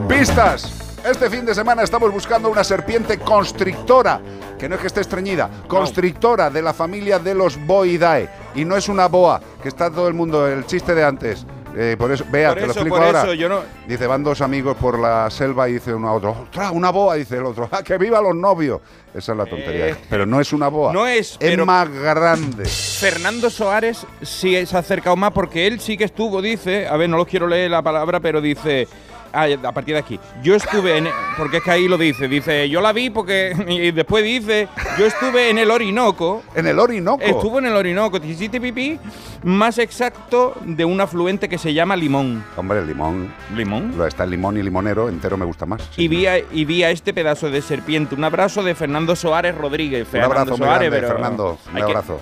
¡Pistas! 0.08 0.90
Este 1.06 1.30
fin 1.30 1.46
de 1.46 1.54
semana 1.56 1.84
estamos 1.84 2.12
buscando 2.14 2.50
una 2.50 2.64
serpiente 2.64 3.18
constrictora, 3.18 4.22
que 4.58 4.70
no 4.70 4.76
es 4.76 4.82
que 4.82 4.88
esté 4.88 5.02
estreñida, 5.02 5.50
constrictora 5.68 6.50
de 6.50 6.62
la 6.62 6.74
familia 6.74 7.20
de 7.20 7.34
los 7.36 7.58
Boidae. 7.66 8.30
Y 8.56 8.64
no 8.66 8.78
es 8.78 8.88
una 8.88 9.08
boa, 9.08 9.42
que 9.62 9.68
está 9.70 9.90
todo 9.90 10.08
el 10.08 10.14
mundo, 10.14 10.48
el 10.48 10.66
chiste 10.66 10.94
de 10.96 11.04
antes. 11.04 11.46
Eh, 11.76 11.96
por 11.98 12.12
eso, 12.12 12.24
vea, 12.32 12.50
Por 12.50 12.60
te 12.60 12.66
lo 12.66 12.72
eso, 12.72 12.80
explico 12.82 12.98
por 12.98 13.06
ahora. 13.06 13.22
eso, 13.24 13.34
yo 13.34 13.50
no- 13.50 13.62
Dice, 13.88 14.06
van 14.08 14.24
dos 14.24 14.42
amigos 14.42 14.78
por 14.78 15.00
la 15.00 15.30
selva 15.32 15.68
y 15.68 15.74
dice 15.74 15.94
uno 15.94 16.08
a 16.10 16.14
otro, 16.14 16.32
¡ostras, 16.44 16.72
una 16.74 16.92
boa! 16.92 17.16
Dice 17.16 17.38
el 17.38 17.46
otro, 17.46 17.68
¡ah, 17.72 17.82
que 17.84 17.98
viva 17.98 18.22
los 18.22 18.36
novios! 18.36 18.80
Esa 19.14 19.32
es 19.34 19.38
la 19.38 19.46
tontería. 19.46 19.90
Eh, 19.90 19.96
pero 20.10 20.26
no 20.26 20.40
es 20.42 20.54
una 20.54 20.68
boa. 20.68 20.92
no 20.94 21.06
es, 21.08 21.32
Es 21.34 21.38
pero- 21.40 21.66
más 21.66 21.90
grande. 21.90 22.66
Fernando 22.66 23.50
Soares 23.50 24.06
sí 24.22 24.66
se 24.66 24.76
ha 24.76 24.80
acercado 24.80 25.16
más 25.16 25.32
porque 25.32 25.68
él 25.68 25.80
sí 25.80 25.98
que 25.98 26.04
estuvo, 26.06 26.42
dice, 26.42 26.88
a 26.88 26.96
ver, 26.98 27.10
no 27.10 27.18
los 27.18 27.28
quiero 27.28 27.48
leer 27.48 27.72
la 27.72 27.82
palabra, 27.82 28.20
pero 28.20 28.40
dice, 28.42 28.88
ah, 29.34 29.48
a 29.64 29.72
partir 29.72 29.96
de 29.96 30.00
aquí, 30.00 30.20
yo 30.42 30.56
estuve 30.56 30.98
en, 30.98 31.08
porque 31.38 31.58
es 31.58 31.64
que 31.64 31.72
ahí 31.72 31.88
lo 31.88 31.98
dice, 31.98 32.28
dice, 32.28 32.70
yo 32.70 32.80
la 32.82 32.94
vi 32.94 33.10
porque, 33.10 33.54
y 33.68 33.92
después 33.92 34.24
dice, 34.24 34.68
yo 34.98 35.06
estuve 35.06 35.50
en 35.50 35.58
el 35.58 35.72
Orinoco. 35.72 36.44
¿En 36.56 36.68
el 36.68 36.80
Orinoco? 36.80 37.24
Estuvo 37.24 37.60
en 37.60 37.66
el 37.66 37.76
Orinoco, 37.76 38.22
te 38.22 38.28
hiciste 38.28 38.62
pipí, 38.62 39.00
más 39.44 39.78
exacto 39.78 40.56
de 40.64 40.86
un 40.86 41.02
afluente 41.02 41.50
que 41.50 41.58
se 41.58 41.74
llama 41.74 41.96
Limón. 41.96 42.44
Hombre, 42.56 42.86
limón. 42.86 43.34
¿Limón? 43.56 43.94
Lo 43.98 44.06
está 44.08 44.24
el 44.24 44.30
limón 44.32 44.58
y 44.58 44.64
limonero, 44.64 45.10
entero 45.10 45.36
me 45.38 45.46
gusta 45.46 45.66
más. 45.66 45.82
Y 45.98 46.08
vi, 46.08 46.26
a, 46.28 46.38
y 46.40 46.66
vi 46.66 46.84
a 46.84 46.92
este 46.92 47.14
pedazo 47.14 47.50
de 47.50 47.62
serpiente. 47.62 48.16
Un 48.16 48.24
abrazo 48.24 48.64
de 48.64 48.76
Fernando 48.76 49.16
Soares 49.16 49.56
Rodríguez. 49.56 50.08
Un 50.14 50.22
abrazo 50.22 50.30
Fernando 50.34 50.58
muy 50.58 50.68
Soares, 50.68 50.90
grande, 50.92 51.08
Fernando. 51.08 51.58
Un 51.70 51.76
que- 51.76 51.82
abrazo. 51.82 52.20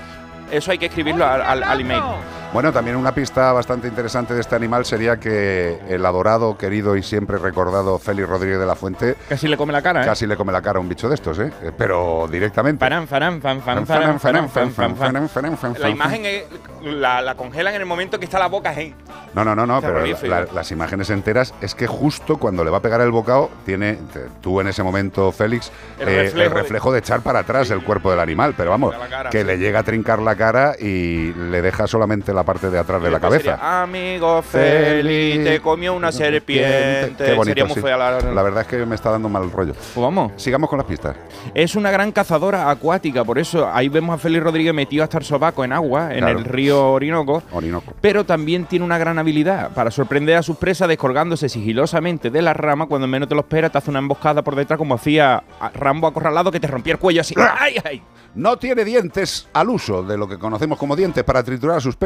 eso 0.51 0.71
hay 0.71 0.77
que 0.77 0.85
escribirlo 0.87 1.25
al, 1.25 1.41
al- 1.41 1.63
al 1.63 1.81
email. 1.81 2.01
Bueno, 2.53 2.73
también 2.73 2.97
una 2.97 3.13
pista 3.15 3.53
bastante 3.53 3.87
interesante 3.87 4.33
de 4.33 4.41
este 4.41 4.55
animal 4.57 4.83
sería 4.83 5.15
que 5.17 5.79
el 5.87 6.05
adorado, 6.05 6.57
querido 6.57 6.97
y 6.97 7.01
siempre 7.03 7.37
recordado 7.37 7.97
Félix 7.97 8.27
Rodríguez 8.27 8.59
de 8.59 8.65
la 8.65 8.75
Fuente 8.75 9.15
Casi 9.29 9.47
le 9.47 9.55
come 9.55 9.71
la 9.71 9.81
cara, 9.81 10.01
¿eh? 10.01 10.05
casi 10.05 10.27
le 10.27 10.35
come 10.35 10.51
la 10.51 10.61
cara 10.61 10.77
a 10.77 10.81
un 10.81 10.89
bicho 10.89 11.07
de 11.07 11.15
estos, 11.15 11.39
¿eh? 11.39 11.49
Eh, 11.63 11.71
Pero 11.77 12.27
directamente. 12.29 12.81
La 15.79 15.89
imagen 15.89 16.25
es- 16.25 16.43
la, 16.83 17.21
la 17.21 17.35
congelan 17.35 17.75
en 17.75 17.81
el 17.81 17.87
momento 17.87 18.19
que 18.19 18.25
está 18.25 18.37
la 18.37 18.47
boca 18.47 18.71
ahí. 18.71 18.93
No, 19.33 19.45
no, 19.45 19.55
no, 19.55 19.65
no, 19.65 19.79
pero 19.79 20.03
la- 20.23 20.45
las 20.53 20.71
imágenes 20.73 21.09
enteras 21.09 21.53
es 21.61 21.73
que 21.73 21.87
justo 21.87 22.35
cuando 22.37 22.65
le 22.65 22.69
va 22.71 22.79
a 22.79 22.81
pegar 22.81 22.99
el 22.99 23.11
bocado, 23.11 23.49
tiene 23.65 23.93
te- 24.11 24.25
tú 24.41 24.59
en 24.59 24.67
ese 24.67 24.83
momento, 24.83 25.31
Félix, 25.31 25.71
El 25.99 26.09
eh, 26.09 26.23
reflejo 26.23 26.49
de- 26.55 26.61
reflejo 26.61 26.91
de 26.91 26.99
echar 26.99 27.21
para 27.21 27.39
atrás 27.39 27.71
el 27.71 27.81
cuerpo 27.81 28.11
del 28.11 28.19
animal, 28.19 28.55
pero 28.57 28.71
vamos, 28.71 28.93
cara, 29.09 29.29
que 29.29 29.39
sí. 29.39 29.45
le 29.45 29.57
llega 29.57 29.79
a 29.79 29.83
trincar 29.83 30.19
la 30.19 30.35
cara 30.35 30.73
y 30.77 31.31
le 31.33 31.61
deja 31.61 31.87
solamente 31.87 32.33
la 32.33 32.40
parte 32.43 32.69
de 32.69 32.79
atrás 32.79 33.01
de 33.01 33.11
la 33.11 33.19
cabeza. 33.19 33.55
sería, 33.57 33.81
Amigo 33.83 34.41
Feli, 34.41 35.43
te 35.43 35.59
comió 35.59 35.93
una 35.93 36.11
serpiente. 36.11 37.13
Qué 37.17 37.33
bonito, 37.33 37.43
Sería 37.45 37.65
muy 37.65 37.75
sí. 37.75 37.81
fea 37.81 37.97
la- 37.97 38.21
La 38.21 38.43
verdad 38.43 38.61
es 38.61 38.67
que 38.67 38.85
me 38.85 38.95
está 38.95 39.11
dando 39.11 39.29
mal 39.29 39.49
rollo. 39.51 39.73
Pues 39.73 39.95
vamos. 40.03 40.31
Sigamos 40.37 40.69
con 40.69 40.77
las 40.77 40.85
pistas. 40.87 41.15
Es 41.53 41.75
una 41.75 41.91
gran 41.91 42.11
cazadora 42.11 42.69
acuática, 42.69 43.23
por 43.23 43.39
eso 43.39 43.69
ahí 43.71 43.89
vemos 43.89 44.15
a 44.15 44.17
Félix 44.17 44.43
Rodríguez 44.43 44.73
metido 44.73 45.03
hasta 45.03 45.17
el 45.17 45.23
sobaco 45.25 45.63
en 45.63 45.73
agua, 45.73 46.11
en 46.13 46.19
Claro. 46.19 46.39
el 46.39 46.45
río 46.45 46.91
Orinoco. 46.91 47.43
Orinoco. 47.51 47.93
Pero 48.01 48.25
también 48.25 48.65
tiene 48.65 48.85
una 48.85 48.97
gran 48.97 49.17
habilidad 49.19 49.71
para 49.73 49.91
sorprender 49.91 50.37
a 50.37 50.43
sus 50.43 50.57
presas 50.57 50.87
descolgándose 50.87 51.49
sigilosamente 51.49 52.29
de 52.29 52.41
la 52.41 52.53
rama 52.53 52.85
cuando 52.87 53.07
menos 53.07 53.27
te 53.29 53.35
lo 53.35 53.41
esperas, 53.41 53.71
te 53.71 53.77
hace 53.77 53.89
una 53.89 53.99
emboscada 53.99 54.41
por 54.43 54.55
detrás 54.55 54.77
como 54.77 54.95
hacía 54.95 55.43
Rambo 55.73 56.07
acorralado 56.07 56.51
que 56.51 56.59
te 56.59 56.67
rompía 56.67 56.93
el 56.93 56.99
cuello 56.99 57.21
así. 57.21 57.35
¡Ay, 57.59 57.75
ay! 57.83 58.01
No 58.33 58.57
tiene 58.57 58.85
dientes 58.85 59.49
al 59.53 59.69
uso 59.69 60.03
de 60.03 60.17
lo 60.17 60.27
que 60.27 60.37
conocemos 60.39 60.77
como 60.77 60.95
dientes 60.95 61.21
para 61.25 61.43
triturar 61.43 61.77
a 61.77 61.81
sus 61.81 61.97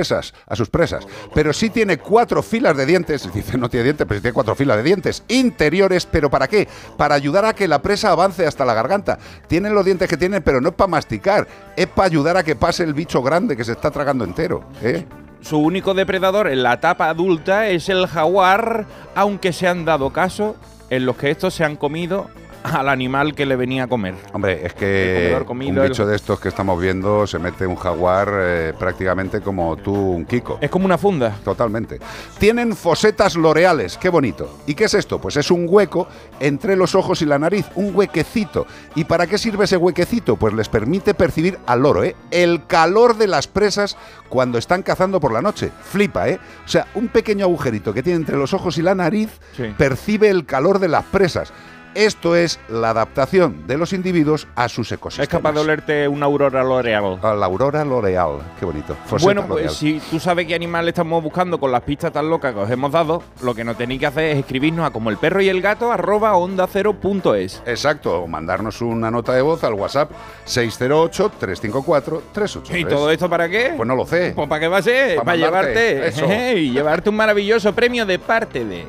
a 0.48 0.56
sus 0.56 0.70
presas, 0.70 1.06
pero 1.34 1.54
sí 1.54 1.70
tiene 1.70 1.98
cuatro 1.98 2.42
filas 2.42 2.76
de 2.78 2.86
dientes. 2.86 3.30
Dice, 3.34 3.58
no 3.58 3.70
tiene 3.70 3.86
dientes, 3.86 4.08
pero 4.08 4.22
tiene 4.22 4.34
cuatro 4.34 4.56
filas 4.56 4.78
de 4.78 4.84
dientes 4.84 5.24
interiores, 5.28 6.06
pero 6.06 6.30
¿para 6.30 6.48
qué? 6.48 6.68
Para 6.98 7.16
ayudar 7.16 7.46
a 7.46 7.54
que 7.54 7.68
la 7.68 7.82
presa 7.82 8.12
avance 8.12 8.46
hasta 8.46 8.66
la 8.66 8.74
garganta. 8.74 9.18
Tienen 9.48 9.74
los 9.74 9.86
dientes 9.86 10.10
que 10.10 10.18
tienen, 10.18 10.42
pero 10.44 10.62
no 10.62 10.70
es 10.70 10.76
para 10.76 10.88
masticar, 10.88 11.48
es 11.76 11.88
para 11.88 12.08
ayudar 12.08 12.38
a 12.38 12.44
que 12.44 12.56
pase 12.56 12.84
el 12.84 12.94
bicho 12.94 13.22
grande 13.22 13.58
que 13.58 13.64
se 13.64 13.74
está 13.74 13.92
tragando 13.92 14.24
entero. 14.24 14.64
¿eh? 14.82 15.06
Su 15.42 15.60
único 15.60 15.94
depredador 15.94 16.48
en 16.48 16.64
la 16.64 16.74
etapa 16.74 17.10
adulta 17.10 17.68
es 17.68 17.90
el 17.90 18.08
jaguar, 18.08 18.86
aunque 19.14 19.54
se 19.54 19.68
han 19.68 19.86
dado 19.86 20.12
caso 20.12 20.56
en 20.90 21.06
los 21.06 21.18
que 21.18 21.32
estos 21.32 21.54
se 21.54 21.64
han 21.64 21.76
comido 21.76 22.30
al 22.74 22.90
animal 22.90 23.36
que 23.36 23.46
le 23.46 23.56
venía 23.56 23.84
a 23.84 23.88
comer. 23.88 24.16
Hombre, 24.34 24.66
es 24.66 24.74
que 24.74 25.38
comido, 25.46 25.72
un 25.74 25.80
el- 25.80 25.90
bicho 25.90 26.06
de 26.06 26.16
estos 26.16 26.40
que 26.40 26.50
estamos 26.50 26.80
viendo 26.82 27.28
se 27.28 27.40
mete 27.40 27.66
un 27.68 27.76
jaguar 27.76 28.30
eh, 28.34 28.74
prácticamente 28.78 29.42
como 29.42 29.76
tú, 29.78 29.94
un 29.94 30.26
Kiko. 30.26 30.58
Es 30.62 30.70
como 30.70 30.86
una 30.86 30.98
funda. 30.98 31.36
Totalmente. 31.44 32.00
Tienen 32.40 32.76
fosetas 32.76 33.36
loreales, 33.36 33.98
qué 33.98 34.10
bonito. 34.10 34.58
¿Y 34.68 34.74
qué 34.74 34.86
es 34.86 34.94
esto? 34.94 35.20
Pues 35.20 35.38
es 35.38 35.52
un 35.52 35.66
hueco 35.70 36.08
entre 36.40 36.76
los 36.76 36.96
ojos 36.96 37.22
y 37.22 37.26
la 37.26 37.40
nariz, 37.40 37.66
un 37.76 37.96
huequecito. 37.96 38.66
¿Y 38.96 39.04
para 39.06 39.28
qué 39.28 39.38
sirve 39.38 39.66
ese 39.66 39.78
huequecito? 39.78 40.36
Pues 40.38 40.54
les 40.54 40.70
permite 40.70 41.14
percibir 41.14 41.60
al 41.66 41.82
loro, 41.82 42.04
¿eh? 42.04 42.16
El 42.32 42.66
calor 42.66 43.18
de 43.18 43.28
las 43.28 43.48
presas 43.48 43.98
cuando 44.30 44.58
están 44.58 44.82
cazando 44.84 45.20
por 45.20 45.32
la 45.32 45.42
noche. 45.42 45.72
Flipa, 45.84 46.28
¿eh? 46.30 46.40
O 46.66 46.68
sea, 46.68 46.88
un 46.96 47.08
pequeño 47.10 47.46
agujerito 47.46 47.94
que 47.94 48.04
tiene 48.04 48.18
entre 48.18 48.38
los 48.38 48.54
ojos 48.54 48.78
y 48.78 48.82
la 48.82 48.96
nariz 48.96 49.30
Sí. 49.56 49.64
percibe 49.78 50.30
el 50.30 50.46
calor 50.46 50.80
de 50.80 50.88
las 50.88 51.06
presas. 51.06 51.54
Esto 51.96 52.36
es 52.36 52.60
la 52.68 52.90
adaptación 52.90 53.66
de 53.68 53.78
los 53.78 53.94
individuos 53.94 54.48
a 54.56 54.68
sus 54.68 54.92
ecosistemas. 54.92 55.28
Es 55.28 55.32
capaz 55.32 55.54
de 55.54 55.62
olerte 55.62 56.06
una 56.10 56.26
aurora 56.26 56.62
l'Oreal. 56.62 57.20
La 57.22 57.46
aurora 57.46 57.86
l'Oreal, 57.86 58.40
qué 58.60 58.66
bonito. 58.66 58.98
Foseta 59.06 59.24
Bueno, 59.26 59.42
pues 59.48 59.64
L'Oreal. 59.64 59.74
si 59.74 60.02
tú 60.12 60.20
sabes 60.20 60.46
qué 60.46 60.56
animal 60.56 60.90
estamos 60.90 61.24
buscando 61.24 61.58
con 61.58 61.72
las 61.72 61.82
pistas 61.84 62.12
tan 62.12 62.30
locas 62.30 62.54
que 62.54 62.60
os 62.60 62.70
hemos 62.70 62.92
dado, 62.92 63.24
lo 63.42 63.56
que 63.56 63.64
nos 63.64 63.78
tenéis 63.78 64.02
que 64.02 64.08
hacer 64.08 64.26
es 64.26 64.40
escribirnos 64.40 64.86
a 64.86 64.92
como 64.92 65.10
el 65.10 65.16
perro 65.18 65.42
y 65.42 65.48
el 65.48 65.62
gato 65.62 65.90
arroba 65.90 66.36
onda 66.36 66.68
cero 66.68 66.96
punto 67.00 67.34
es. 67.34 67.64
Exacto, 67.66 68.24
o 68.24 68.28
mandarnos 68.28 68.82
una 68.82 69.10
nota 69.10 69.32
de 69.34 69.42
voz 69.42 69.64
al 69.64 69.76
WhatsApp 69.76 70.12
608-354-383. 70.48 72.78
¿Y 72.80 72.86
todo 72.86 73.10
esto 73.10 73.30
para 73.30 73.48
qué? 73.50 73.74
Pues 73.76 73.88
no 73.88 73.96
lo 73.96 74.06
sé. 74.06 74.34
Pues 74.36 74.48
para 74.50 74.60
qué 74.60 74.68
va 74.68 74.78
a 74.78 74.82
ser, 74.82 75.16
Pa' 75.18 75.24
para 75.24 75.38
mandarte, 75.40 75.94
llevarte 75.96 76.08
eso. 76.10 76.26
y 76.60 76.72
llevarte 76.72 77.10
un 77.10 77.16
maravilloso 77.16 77.74
premio 77.74 78.06
de 78.06 78.20
parte 78.20 78.66
de 78.66 78.86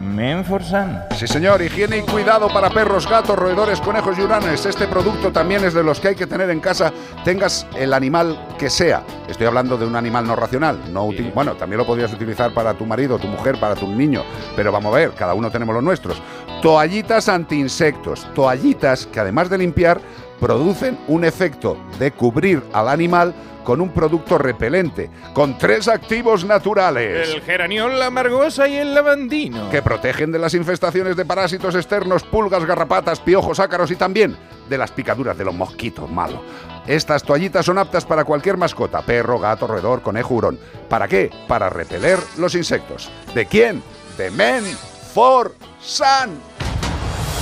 Menforsan. 0.00 1.04
Sí, 1.16 1.26
señor, 1.26 1.62
higiene 1.62 1.98
y 1.98 2.02
cuidado 2.02 2.48
para 2.48 2.70
perros, 2.70 3.08
gatos, 3.08 3.38
roedores, 3.38 3.80
conejos 3.80 4.18
y 4.18 4.22
uranes. 4.22 4.66
Este 4.66 4.86
producto 4.86 5.32
también 5.32 5.64
es 5.64 5.72
de 5.72 5.82
los 5.82 6.00
que 6.00 6.08
hay 6.08 6.14
que 6.14 6.26
tener 6.26 6.50
en 6.50 6.60
casa, 6.60 6.92
tengas 7.24 7.66
el 7.76 7.94
animal 7.94 8.38
que 8.58 8.68
sea. 8.68 9.02
Estoy 9.28 9.46
hablando 9.46 9.78
de 9.78 9.86
un 9.86 9.96
animal 9.96 10.26
no 10.26 10.36
racional. 10.36 10.78
No 10.92 11.08
Bueno, 11.34 11.54
también 11.56 11.78
lo 11.78 11.86
podrías 11.86 12.12
utilizar 12.12 12.52
para 12.52 12.74
tu 12.74 12.84
marido, 12.84 13.18
tu 13.18 13.26
mujer, 13.26 13.58
para 13.58 13.74
tu 13.74 13.86
niño. 13.88 14.22
Pero 14.54 14.70
vamos 14.70 14.92
a 14.94 14.98
ver, 14.98 15.12
cada 15.12 15.34
uno 15.34 15.50
tenemos 15.50 15.74
los 15.74 15.82
nuestros. 15.82 16.20
Toallitas 16.62 17.28
anti-insectos. 17.28 18.26
Toallitas 18.34 19.06
que 19.06 19.20
además 19.20 19.48
de 19.48 19.58
limpiar, 19.58 20.00
producen 20.40 20.98
un 21.08 21.24
efecto 21.24 21.76
de 21.98 22.12
cubrir 22.12 22.62
al 22.72 22.88
animal 22.88 23.34
con 23.66 23.80
un 23.80 23.90
producto 23.90 24.38
repelente, 24.38 25.10
con 25.34 25.58
tres 25.58 25.88
activos 25.88 26.44
naturales. 26.44 27.28
El 27.28 27.42
geraniol, 27.42 27.98
la 27.98 28.06
amargosa 28.06 28.68
y 28.68 28.76
el 28.76 28.94
lavandino. 28.94 29.68
que 29.70 29.82
protegen 29.82 30.30
de 30.30 30.38
las 30.38 30.54
infestaciones 30.54 31.16
de 31.16 31.24
parásitos 31.24 31.74
externos, 31.74 32.22
pulgas, 32.22 32.64
garrapatas, 32.64 33.18
piojos, 33.18 33.58
ácaros 33.58 33.90
y 33.90 33.96
también 33.96 34.36
de 34.68 34.78
las 34.78 34.92
picaduras 34.92 35.36
de 35.36 35.44
los 35.44 35.54
mosquitos 35.54 36.08
malos. 36.08 36.40
Estas 36.86 37.24
toallitas 37.24 37.66
son 37.66 37.78
aptas 37.78 38.04
para 38.04 38.24
cualquier 38.24 38.56
mascota, 38.56 39.02
perro, 39.02 39.40
gato, 39.40 39.66
roedor, 39.66 40.00
conejo, 40.00 40.34
hurón. 40.34 40.60
¿Para 40.88 41.08
qué? 41.08 41.30
Para 41.48 41.68
repeler 41.68 42.20
los 42.38 42.54
insectos. 42.54 43.10
¿De 43.34 43.46
quién? 43.46 43.82
De 44.16 44.30
Men 44.30 44.64
for 45.12 45.52
Sun. 45.80 46.55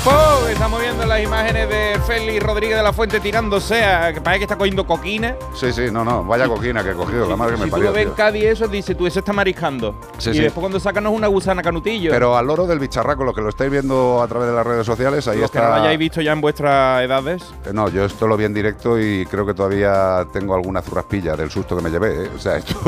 ¡Pum! 0.04 0.12
Estamos 0.50 0.80
viendo 0.82 1.06
las 1.06 1.22
imágenes 1.22 1.66
de 1.68 1.98
Félix 2.06 2.42
Rodríguez 2.42 2.76
de 2.76 2.82
la 2.82 2.92
Fuente 2.92 3.20
tirándose 3.20 3.82
a 3.84 4.12
que 4.12 4.20
parece 4.20 4.40
que 4.40 4.44
está 4.44 4.56
cogiendo 4.58 4.86
coquina. 4.86 5.34
Sí, 5.54 5.72
sí, 5.72 5.86
no, 5.90 6.04
no, 6.04 6.22
vaya 6.24 6.46
coquina 6.46 6.84
que 6.84 6.90
he 6.90 6.94
cogido, 6.94 7.26
la 7.28 7.36
madre 7.36 7.54
que 7.54 7.60
me 7.60 7.64
si 7.64 7.70
tú 7.70 7.76
parió. 7.76 7.86
lo 7.88 7.92
ves 7.94 8.02
en 8.02 8.08
tío. 8.08 8.14
Cádiz 8.16 8.44
eso, 8.44 8.68
dice 8.68 8.94
tú, 8.94 9.06
ese 9.06 9.20
está 9.20 9.32
mariscando. 9.32 9.98
Sí, 10.18 10.30
y 10.30 10.34
sí. 10.34 10.40
después 10.40 10.60
cuando 10.60 10.78
sacan 10.78 11.06
una 11.06 11.26
gusana 11.28 11.62
canutillo. 11.62 12.10
Pero 12.10 12.36
al 12.36 12.46
loro 12.46 12.66
del 12.66 12.78
bicharraco, 12.80 13.24
lo 13.24 13.32
que 13.32 13.40
lo 13.40 13.48
estáis 13.48 13.70
viendo 13.70 14.20
a 14.22 14.28
través 14.28 14.48
de 14.48 14.54
las 14.54 14.66
redes 14.66 14.84
sociales, 14.84 15.26
ahí 15.26 15.38
Los 15.40 15.50
que 15.50 15.56
está. 15.58 15.70
no 15.70 15.76
lo 15.76 15.82
hayáis 15.82 15.98
visto 15.98 16.20
ya 16.20 16.32
en 16.32 16.40
vuestras 16.42 17.02
edades. 17.02 17.42
Eh, 17.64 17.70
No, 17.72 17.88
yo 17.88 18.04
esto 18.04 18.26
lo 18.26 18.36
vi 18.36 18.44
en 18.44 18.52
directo 18.54 19.00
y 19.00 19.24
creo 19.26 19.46
que 19.46 19.54
todavía 19.54 20.26
tengo 20.34 20.54
alguna 20.54 20.82
zurraspilla 20.82 21.34
del 21.34 21.50
susto 21.50 21.76
que 21.76 21.82
me 21.82 21.88
llevé. 21.90 22.24
¿eh? 22.26 22.30
O 22.34 22.38
sea, 22.38 22.56
esto 22.58 22.78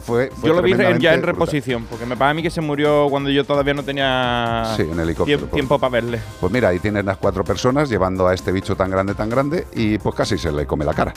fue, 0.00 0.30
fue 0.30 0.48
Yo 0.48 0.54
lo 0.54 0.62
vi 0.62 0.74
ya 0.74 0.88
en 0.88 0.94
brutal. 0.94 1.22
reposición, 1.22 1.84
porque 1.90 2.06
me 2.06 2.16
parece 2.16 2.30
a 2.30 2.34
mí 2.34 2.42
que 2.42 2.50
se 2.50 2.62
murió 2.62 3.06
cuando 3.10 3.28
yo 3.28 3.44
todavía 3.44 3.74
no 3.74 3.82
tenía 3.82 4.72
Sí, 4.76 4.82
en 4.90 4.98
helicóptero, 4.98 5.40
tiemp- 5.46 5.50
tiempo 5.52 5.78
para 5.78 5.90
verle. 5.92 6.20
Pues 6.40 6.52
mira, 6.52 6.68
ahí 6.68 6.78
tienes 6.78 7.04
las 7.04 7.16
cuatro 7.16 7.42
personas 7.42 7.88
llevando 7.88 8.28
a 8.28 8.34
este 8.34 8.52
bicho 8.52 8.76
tan 8.76 8.90
grande, 8.90 9.14
tan 9.14 9.28
grande, 9.28 9.66
y 9.74 9.98
pues 9.98 10.14
casi 10.14 10.38
se 10.38 10.52
le 10.52 10.66
come 10.66 10.84
la 10.84 10.94
cara. 10.94 11.12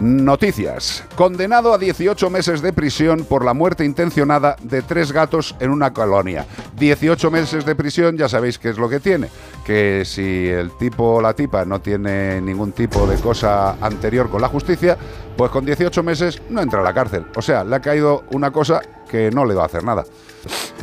Noticias. 0.00 1.04
Condenado 1.14 1.74
a 1.74 1.78
18 1.78 2.30
meses 2.30 2.62
de 2.62 2.72
prisión 2.72 3.24
por 3.24 3.44
la 3.44 3.52
muerte 3.52 3.84
intencionada 3.84 4.56
de 4.62 4.80
tres 4.80 5.12
gatos 5.12 5.54
en 5.60 5.70
una 5.70 5.92
colonia. 5.92 6.46
18 6.78 7.30
meses 7.30 7.66
de 7.66 7.74
prisión, 7.74 8.16
ya 8.16 8.28
sabéis 8.28 8.58
qué 8.58 8.70
es 8.70 8.78
lo 8.78 8.88
que 8.88 8.98
tiene. 8.98 9.28
Que 9.64 10.04
si 10.06 10.48
el 10.48 10.70
tipo 10.78 11.16
o 11.16 11.20
la 11.20 11.34
tipa 11.34 11.66
no 11.66 11.80
tiene 11.80 12.40
ningún 12.40 12.72
tipo 12.72 13.06
de 13.06 13.16
cosa 13.16 13.76
anterior 13.80 14.30
con 14.30 14.40
la 14.40 14.48
justicia, 14.48 14.96
pues 15.36 15.50
con 15.50 15.66
18 15.66 16.02
meses 16.02 16.40
no 16.48 16.62
entra 16.62 16.80
a 16.80 16.82
la 16.82 16.94
cárcel. 16.94 17.26
O 17.36 17.42
sea, 17.42 17.62
le 17.62 17.76
ha 17.76 17.80
caído 17.80 18.24
una 18.30 18.50
cosa 18.50 18.80
que 19.08 19.30
no 19.30 19.44
le 19.44 19.54
va 19.54 19.64
a 19.64 19.66
hacer 19.66 19.84
nada. 19.84 20.04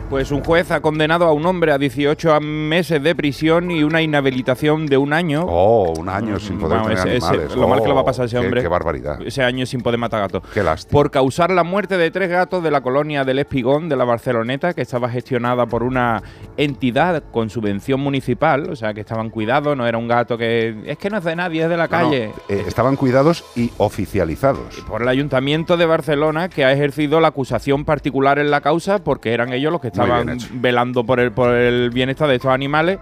Pues 0.10 0.32
un 0.32 0.44
juez 0.44 0.72
ha 0.72 0.82
condenado 0.82 1.26
a 1.26 1.34
un 1.34 1.46
hombre 1.46 1.72
a 1.72 1.78
18 1.78 2.40
meses 2.42 3.02
de 3.04 3.14
prisión 3.14 3.70
y 3.70 3.84
una 3.84 4.02
inhabilitación 4.02 4.88
de 4.88 4.98
un 4.98 5.14
año. 5.14 5.46
Oh, 5.48 5.94
un 5.98 6.10
año 6.10 6.40
sin 6.40 6.58
poder 6.58 6.80
Vamos, 6.80 6.94
tener 6.96 7.08
ese- 7.08 7.18
ese- 7.18 7.28
animales. 7.28 7.56
lo 7.56 7.68
mal 7.68 7.82
que 7.82 7.88
le 7.88 7.94
va 7.94 8.00
a 8.00 8.04
Oh, 8.04 8.06
pasar 8.06 8.26
ese 8.26 8.38
qué- 8.40 8.46
hombre. 8.46 8.62
Qué 8.62 8.68
barbaridad. 8.68 9.22
Ese 9.24 9.44
año 9.44 9.66
sin 9.68 9.82
poder 9.82 10.00
matar 10.00 10.22
gatos. 10.22 10.44
Qué 10.54 10.64
lástima. 10.64 10.92
Por 10.94 11.12
causar 11.12 11.52
la 11.52 11.64
muerte 11.64 11.98
de 11.98 12.10
tres 12.10 12.30
gatos 12.30 12.64
de 12.64 12.72
la 12.72 12.82
colonia 12.82 13.24
del 13.24 13.40
Espigón 13.40 13.88
de 13.88 13.96
la 13.98 14.04
Barceloneta, 14.06 14.74
que 14.74 14.82
estaba 14.82 15.10
gestionada 15.10 15.68
por 15.68 15.84
una 15.84 16.24
entidad 16.58 17.24
con 17.32 17.50
subvención 17.50 18.00
municipal, 18.00 18.70
o 18.72 18.76
sea, 18.76 18.94
que 18.94 19.02
estaban 19.02 19.30
cuidados, 19.30 19.78
no 19.78 19.86
era 19.86 19.98
un 19.98 20.08
gato 20.08 20.38
que. 20.38 20.76
Es 20.86 20.98
que 20.98 21.10
no 21.10 21.18
es 21.18 21.24
de 21.24 21.36
nadie, 21.36 21.64
es 21.64 21.70
de 21.70 21.78
la 21.78 21.88
No, 21.88 22.00
no, 22.00 22.04
calle. 22.10 22.32
eh, 22.50 22.64
estaban 22.68 22.96
cuidados 22.96 23.44
y 23.56 23.72
oficializados. 23.78 24.82
Por 24.88 25.02
el 25.04 25.08
Ayuntamiento 25.08 25.78
de 25.78 25.86
Barcelona, 25.86 26.50
que 26.50 26.66
ha 26.66 26.72
ejercido 26.72 27.20
la 27.20 27.28
acusación 27.30 27.86
particular 27.86 28.40
en 28.40 28.50
la 28.50 28.62
causa, 28.62 29.00
porque 29.04 29.34
eran 29.34 29.49
ellos 29.54 29.72
los 29.72 29.82
que 29.82 29.88
estaban 29.88 30.38
velando 30.54 31.04
por 31.04 31.20
el, 31.20 31.32
por 31.32 31.54
el 31.54 31.90
bienestar 31.90 32.28
de 32.28 32.36
estos 32.36 32.52
animales. 32.52 33.00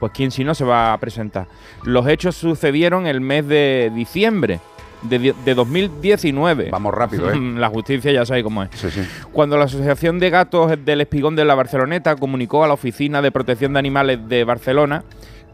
Pues 0.00 0.12
quién 0.12 0.30
si 0.30 0.44
no 0.44 0.54
se 0.54 0.64
va 0.64 0.92
a 0.92 0.98
presentar. 0.98 1.46
Los 1.84 2.06
hechos 2.06 2.36
sucedieron 2.36 3.06
el 3.06 3.22
mes 3.22 3.48
de 3.48 3.90
diciembre 3.94 4.60
de, 5.02 5.34
de 5.44 5.54
2019. 5.54 6.68
Vamos 6.70 6.94
rápido, 6.94 7.32
¿eh? 7.32 7.36
La 7.56 7.68
justicia 7.68 8.12
ya 8.12 8.26
sabe 8.26 8.42
cómo 8.42 8.62
es. 8.62 8.70
Sí, 8.74 8.90
sí. 8.90 9.00
Cuando 9.32 9.56
la 9.56 9.64
Asociación 9.64 10.18
de 10.18 10.30
Gatos 10.30 10.72
del 10.84 11.00
Espigón 11.00 11.34
de 11.34 11.44
la 11.44 11.54
Barceloneta 11.54 12.16
comunicó 12.16 12.64
a 12.64 12.68
la 12.68 12.74
Oficina 12.74 13.22
de 13.22 13.32
Protección 13.32 13.72
de 13.72 13.78
Animales 13.78 14.28
de 14.28 14.44
Barcelona 14.44 15.04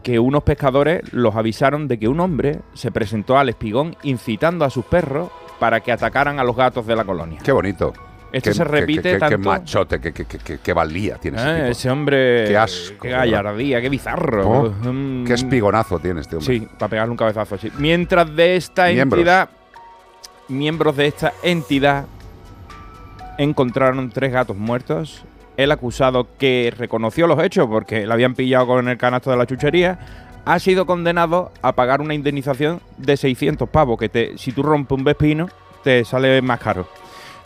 que 0.03 0.19
unos 0.19 0.43
pescadores 0.43 1.01
los 1.13 1.35
avisaron 1.35 1.87
de 1.87 1.97
que 1.97 2.09
un 2.09 2.19
hombre 2.19 2.59
se 2.73 2.91
presentó 2.91 3.37
al 3.37 3.49
Espigón 3.49 3.95
incitando 4.03 4.65
a 4.65 4.69
sus 4.69 4.85
perros 4.85 5.29
para 5.59 5.79
que 5.79 5.93
atacaran 5.93 6.39
a 6.39 6.43
los 6.43 6.55
gatos 6.55 6.85
de 6.85 6.95
la 6.95 7.05
colonia. 7.05 7.39
Qué 7.41 7.53
bonito. 7.53 7.93
Esto 8.33 8.49
Qué- 8.49 8.53
se 8.55 8.63
repite 8.63 9.01
qué, 9.03 9.11
qué- 9.13 9.19
tanto. 9.19 9.29
Qué 9.29 9.37
machote, 9.37 9.99
qué, 10.01 10.73
valía 10.73 11.17
tiene 11.17 11.37
ese 11.37 11.49
Eh, 11.51 11.55
tipo. 11.57 11.67
ese 11.67 11.89
hombre. 11.91 12.45
Qué 12.47 12.57
asco, 12.57 13.01
Qué 13.03 13.09
gallardía, 13.11 13.79
qué 13.79 13.89
bizarro. 13.89 14.73
Mm, 14.81 15.23
Qué 15.23 15.33
espigonazo 15.33 15.99
tiene 15.99 16.21
este 16.21 16.37
hombre. 16.37 16.59
Sí, 16.59 16.67
para 16.79 16.89
pegarle 16.89 17.11
un 17.11 17.17
cabezazo, 17.17 17.57
sí. 17.59 17.71
Mientras 17.77 18.35
de 18.35 18.55
esta 18.55 18.87
Miembros. 18.87 19.19
entidad, 19.19 19.49
miembros 20.49 20.97
de 20.97 21.05
esta 21.07 21.31
entidad 21.43 22.05
encontraron 23.37 24.09
tres 24.09 24.31
gatos 24.31 24.57
muertos. 24.57 25.23
El 25.55 25.71
acusado 25.71 26.27
que 26.39 26.73
reconoció 26.75 27.27
los 27.27 27.41
hechos 27.43 27.67
porque 27.67 28.07
le 28.07 28.13
habían 28.13 28.33
pillado 28.33 28.65
con 28.67 28.87
el 28.89 28.97
canasto 28.97 29.29
de 29.29 29.37
la 29.37 29.45
chuchería 29.45 29.99
ha 30.45 30.59
sido 30.59 30.85
condenado 30.85 31.51
a 31.61 31.73
pagar 31.73 32.01
una 32.01 32.13
indemnización 32.15 32.81
de 32.97 33.15
600 33.15 33.69
pavos, 33.69 33.97
que 33.97 34.09
te, 34.09 34.37
si 34.37 34.51
tú 34.51 34.63
rompes 34.63 34.97
un 34.97 35.03
vespino 35.03 35.47
te 35.83 36.03
sale 36.03 36.41
más 36.41 36.59
caro. 36.59 36.87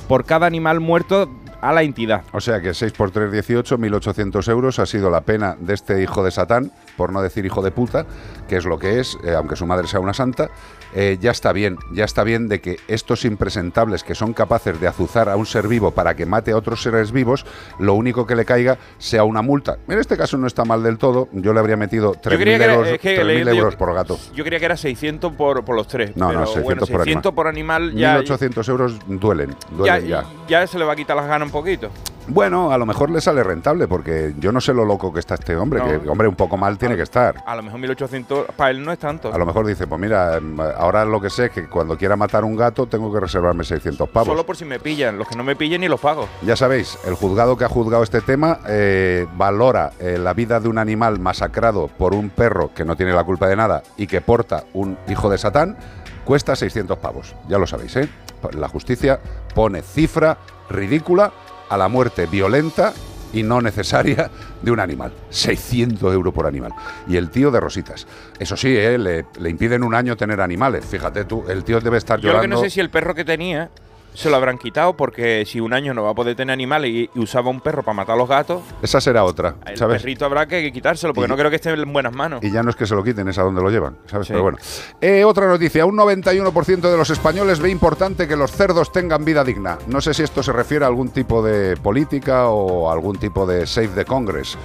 Por 0.08 0.26
cada 0.26 0.48
animal 0.48 0.80
muerto 0.80 1.30
a 1.62 1.74
la 1.74 1.84
entidad. 1.84 2.24
O 2.32 2.40
sea 2.40 2.62
que 2.62 2.74
6 2.74 2.94
por 2.94 3.12
3, 3.12 3.32
18, 3.32 3.78
1.800 3.78 4.50
euros 4.50 4.80
ha 4.80 4.86
sido 4.86 5.10
la 5.10 5.22
pena 5.22 5.58
de 5.60 5.74
este 5.74 6.02
hijo 6.02 6.24
de 6.24 6.32
Satán, 6.32 6.72
por 6.96 7.12
no 7.12 7.22
decir 7.22 7.46
hijo 7.46 7.62
de 7.62 7.72
puta, 7.72 8.06
que 8.48 8.58
es 8.58 8.66
lo 8.66 8.80
que 8.80 9.00
es, 9.00 9.18
eh, 9.24 9.34
aunque 9.34 9.56
su 9.56 9.66
madre 9.66 9.88
sea 9.88 10.00
una 10.00 10.14
santa. 10.14 10.50
Eh, 10.96 11.18
ya 11.20 11.32
está 11.32 11.52
bien, 11.54 11.78
ya 11.92 12.06
está 12.06 12.24
bien 12.24 12.48
de 12.48 12.62
que 12.62 12.78
estos 12.88 13.26
impresentables 13.26 14.04
que 14.04 14.16
son 14.16 14.34
capaces 14.34 14.80
de 14.80 14.88
azuzar 14.88 15.30
a 15.30 15.36
un 15.36 15.46
ser 15.46 15.68
vivo 15.68 15.92
para 15.92 16.16
que 16.16 16.26
mate 16.26 16.52
a 16.52 16.58
otros 16.58 16.82
seres 16.82 17.12
vivos, 17.12 17.46
lo 17.80 17.94
único 17.94 18.26
que 18.26 18.36
le 18.36 18.46
caiga 18.46 18.78
sea 18.98 19.24
una 19.24 19.42
multa. 19.42 19.78
En 19.88 20.00
este 20.00 20.18
caso 20.18 20.38
no 20.38 20.48
está 20.48 20.64
mal 20.66 20.82
del 20.84 20.98
todo, 20.98 21.28
yo 21.34 21.54
le 21.54 21.60
habría 21.60 21.78
metido 21.78 22.14
3.000 22.14 22.38
creía 22.40 22.58
que 22.58 22.64
era- 22.64 22.74
euros, 22.76 22.88
es 22.90 23.00
que 23.00 23.16
3.000 23.20 23.46
leí- 23.46 23.54
yo- 23.56 23.60
euros 23.60 23.76
por 23.76 23.94
gato. 23.94 24.18
Yo 24.34 24.44
creía 24.44 24.60
que 24.60 24.66
era 24.66 24.78
600 24.78 25.34
por, 25.34 25.64
por 25.66 25.76
los 25.76 25.88
tres. 25.88 26.16
No, 26.16 26.28
pero 26.30 26.40
no, 26.42 26.46
600 26.46 26.64
bueno, 26.64 26.80
por 26.80 26.88
600 26.88 27.06
animal. 27.30 27.36
por 27.36 27.48
animal 27.48 27.94
ya, 27.94 28.18
1.800 28.20 28.70
euros 28.70 29.00
duelen, 29.08 29.50
ya, 29.72 29.78
duelen 29.78 30.08
ya. 30.08 30.26
ya 30.48 30.68
se 30.68 30.80
le 30.80 30.86
va 30.86 30.94
a 30.94 30.96
quitar 30.96 31.16
las 31.18 31.28
ganas 31.28 31.46
un 31.48 31.52
poquito. 31.52 31.90
Bueno, 32.28 32.72
a 32.72 32.78
lo 32.78 32.86
mejor 32.86 33.10
le 33.10 33.22
sale 33.22 33.42
rentable, 33.44 33.88
porque 33.88 34.34
yo 34.38 34.52
no 34.52 34.60
sé 34.60 34.74
lo 34.74 34.84
loco 34.86 35.14
que 35.14 35.20
está 35.20 35.36
este 35.36 35.56
hombre, 35.56 35.80
No. 35.80 36.02
que 36.04 36.10
hombre 36.10 36.28
un 36.28 36.36
poco 36.36 36.58
mal 36.58 36.78
tiene 36.78 36.96
que 36.96 37.04
estar. 37.04 37.36
A 37.46 37.56
lo 37.56 37.64
mejor 37.64 37.80
1800 37.80 38.48
para 38.56 38.72
él 38.72 38.84
no 38.84 38.92
es 38.92 39.00
tanto. 39.00 39.34
A 39.34 39.38
lo 39.38 39.46
mejor 39.46 39.66
dice, 39.66 39.88
pues 39.88 40.00
mira, 40.02 40.40
ahora 40.78 41.06
lo 41.06 41.22
que 41.22 41.30
sé 41.30 41.46
es 41.46 41.52
que 41.52 41.68
cuando 41.68 41.98
quiera 41.98 42.16
matar 42.18 42.44
un 42.44 42.56
gato 42.56 42.86
tengo 42.88 43.12
que 43.14 43.20
reservarme 43.20 43.64
600 43.64 44.10
pavos. 44.10 44.28
Solo 44.28 44.46
por 44.46 44.58
si 44.58 44.66
me 44.66 44.80
pillan. 44.80 45.18
Los 45.18 45.28
que 45.28 45.36
no 45.36 45.44
me 45.44 45.56
pillen 45.56 45.82
ni 45.82 45.88
los 45.88 46.00
pago. 46.02 46.28
Ya 46.44 46.56
sabéis, 46.56 46.98
el 47.06 47.14
juzgado 47.16 47.58
que 47.58 47.64
ha 47.66 47.70
juzgado 47.70 48.04
este 48.04 48.22
tema 48.22 48.60
eh, 48.68 49.26
valora 49.36 49.92
eh, 50.00 50.18
la 50.18 50.34
vida 50.34 50.60
de 50.60 50.68
un 50.68 50.78
animal 50.78 51.20
masacrado 51.20 51.88
por 51.88 52.14
un 52.14 52.30
perro 52.30 52.72
que 52.74 52.84
no 52.84 52.96
tiene 52.98 53.14
la 53.14 53.24
culpa 53.24 53.48
de 53.48 53.56
nada 53.56 53.84
y 53.96 54.08
que 54.08 54.20
porta 54.22 54.66
un 54.74 54.98
hijo 55.08 55.30
de 55.30 55.38
Satán, 55.38 55.78
cuesta 56.26 56.56
600 56.56 56.98
pavos. 56.98 57.36
Ya 57.48 57.58
lo 57.58 57.66
sabéis, 57.68 57.96
¿eh? 57.96 58.10
La 58.52 58.68
justicia 58.68 59.20
pone 59.56 59.82
cifra 59.82 60.38
ridícula 60.70 61.32
a 61.70 61.78
la 61.78 61.88
muerte 61.88 62.26
violenta 62.28 62.94
y 63.34 63.44
no 63.44 63.62
necesaria 63.62 64.32
de 64.62 64.72
un 64.72 64.80
animal. 64.80 65.12
600 65.30 66.14
euros 66.14 66.34
por 66.34 66.48
animal. 66.48 66.72
Y 67.08 67.18
el 67.18 67.30
tío 67.30 67.52
de 67.52 67.60
rositas. 67.60 68.08
Eso 68.40 68.56
sí, 68.56 68.76
¿eh? 68.76 68.98
le, 68.98 69.26
le 69.40 69.50
impiden 69.50 69.84
un 69.84 69.94
año 69.94 70.16
tener 70.16 70.40
animales. 70.42 70.86
Fíjate 70.86 71.26
tú, 71.26 71.44
el 71.48 71.64
tío 71.64 71.80
debe 71.82 71.98
estar 71.98 72.20
Yo 72.20 72.28
lo 72.30 72.34
llorando. 72.36 72.56
que 72.56 72.62
no 72.62 72.64
sé 72.64 72.70
si 72.70 72.80
el 72.80 72.90
perro 72.90 73.14
que 73.14 73.26
tenía 73.26 73.70
se 74.18 74.32
lo 74.32 74.36
habrán 74.36 74.58
quitado 74.58 74.98
porque 74.98 75.44
si 75.46 75.60
un 75.60 75.74
año 75.74 75.94
no 75.94 76.02
va 76.04 76.10
a 76.10 76.14
poder 76.16 76.36
tener 76.36 76.52
animales 76.54 76.90
y, 76.92 77.10
y 77.14 77.20
usaba 77.20 77.50
un 77.52 77.62
perro 77.62 77.84
para 77.84 77.94
matar 77.98 78.16
a 78.16 78.18
los 78.18 78.28
gatos, 78.28 78.62
Esa 78.82 79.00
será 79.00 79.24
otra, 79.24 79.56
el 79.66 79.78
¿sabes? 79.78 80.02
perrito 80.02 80.26
habrá 80.26 80.48
que 80.48 80.72
quitárselo 80.72 81.14
porque 81.14 81.28
Y- 81.28 81.30
no 81.30 81.38
creo 81.38 81.50
que 81.52 81.58
esté 81.58 81.70
en 81.70 81.94
buenas 81.94 82.14
manos. 82.14 82.44
Y 82.44 82.50
ya 82.52 82.64
no 82.64 82.72
es 82.72 82.76
que 82.76 82.88
se 82.88 82.96
lo 82.96 83.04
quiten, 83.04 83.28
es 83.28 83.38
a 83.38 83.44
donde 83.44 83.62
lo 83.62 83.70
llevan, 83.70 83.96
¿sabes? 84.08 84.26
Sí. 84.28 84.34
Pero 84.34 84.42
bueno. 84.44 84.58
Eh, 85.02 85.24
otra 85.24 85.48
noticia, 85.48 85.86
un 85.86 85.96
91% 85.96 86.90
de 86.90 86.98
los 86.98 87.10
españoles 87.12 87.60
ve 87.60 87.70
importante 87.70 88.28
que 88.28 88.36
los 88.36 88.52
cerdos 88.52 88.92
tengan 88.92 89.24
vida 89.24 89.44
digna. 89.44 89.78
No 89.88 90.02
sé 90.02 90.14
si 90.16 90.24
esto 90.24 90.42
se 90.42 90.52
refiere 90.52 90.86
a 90.86 90.88
algún 90.88 91.10
tipo 91.10 91.44
de 91.44 91.78
política 91.78 92.48
o 92.50 92.90
algún 92.92 93.18
tipo 93.18 93.46
de 93.46 93.68
Save 93.68 93.90
the 93.90 94.06
Congress. 94.06 94.58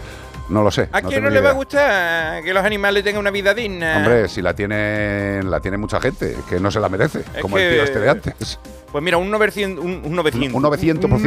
No 0.48 0.62
lo 0.62 0.70
sé. 0.70 0.88
¿A 0.92 1.00
no 1.00 1.08
quién 1.08 1.22
no 1.22 1.30
le 1.30 1.40
va 1.40 1.50
a 1.50 1.54
gustar 1.54 2.42
que 2.42 2.52
los 2.52 2.64
animales 2.64 3.04
tengan 3.04 3.20
una 3.20 3.30
vida 3.30 3.54
digna? 3.54 3.96
Hombre, 3.98 4.28
si 4.28 4.42
la 4.42 4.54
tiene, 4.54 5.42
la 5.44 5.60
tiene 5.60 5.76
mucha 5.78 6.00
gente, 6.00 6.36
que 6.48 6.60
no 6.60 6.70
se 6.70 6.80
la 6.80 6.88
merece, 6.88 7.20
Es 7.34 7.40
como 7.40 7.58
el 7.58 7.72
tío 7.72 7.82
este 7.84 8.00
de 8.00 8.10
antes. 8.10 8.58
Pues 8.90 9.02
mira, 9.02 9.16
un 9.16 9.30
900, 9.30 9.82
un, 9.82 10.02
un 10.04 10.14
900. 10.16 10.52
Un 10.52 10.62
900%. 10.62 11.04
Un 11.04 11.24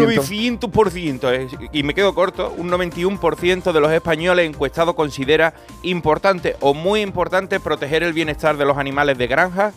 900%. 0.71 1.33
eh, 1.33 1.69
Y 1.71 1.81
me 1.81 1.95
quedo 1.95 2.13
corto. 2.13 2.53
Un 2.55 2.69
91% 2.69 3.71
de 3.71 3.79
los 3.79 3.91
españoles 3.91 4.47
encuestados 4.47 4.93
considera 4.93 5.55
importante 5.81 6.55
o 6.59 6.75
muy 6.75 7.01
importante 7.01 7.59
proteger 7.59 8.03
el 8.03 8.13
bienestar 8.13 8.57
de 8.57 8.65
los 8.65 8.77
animales 8.77 9.17
de 9.17 9.25
granja, 9.25 9.71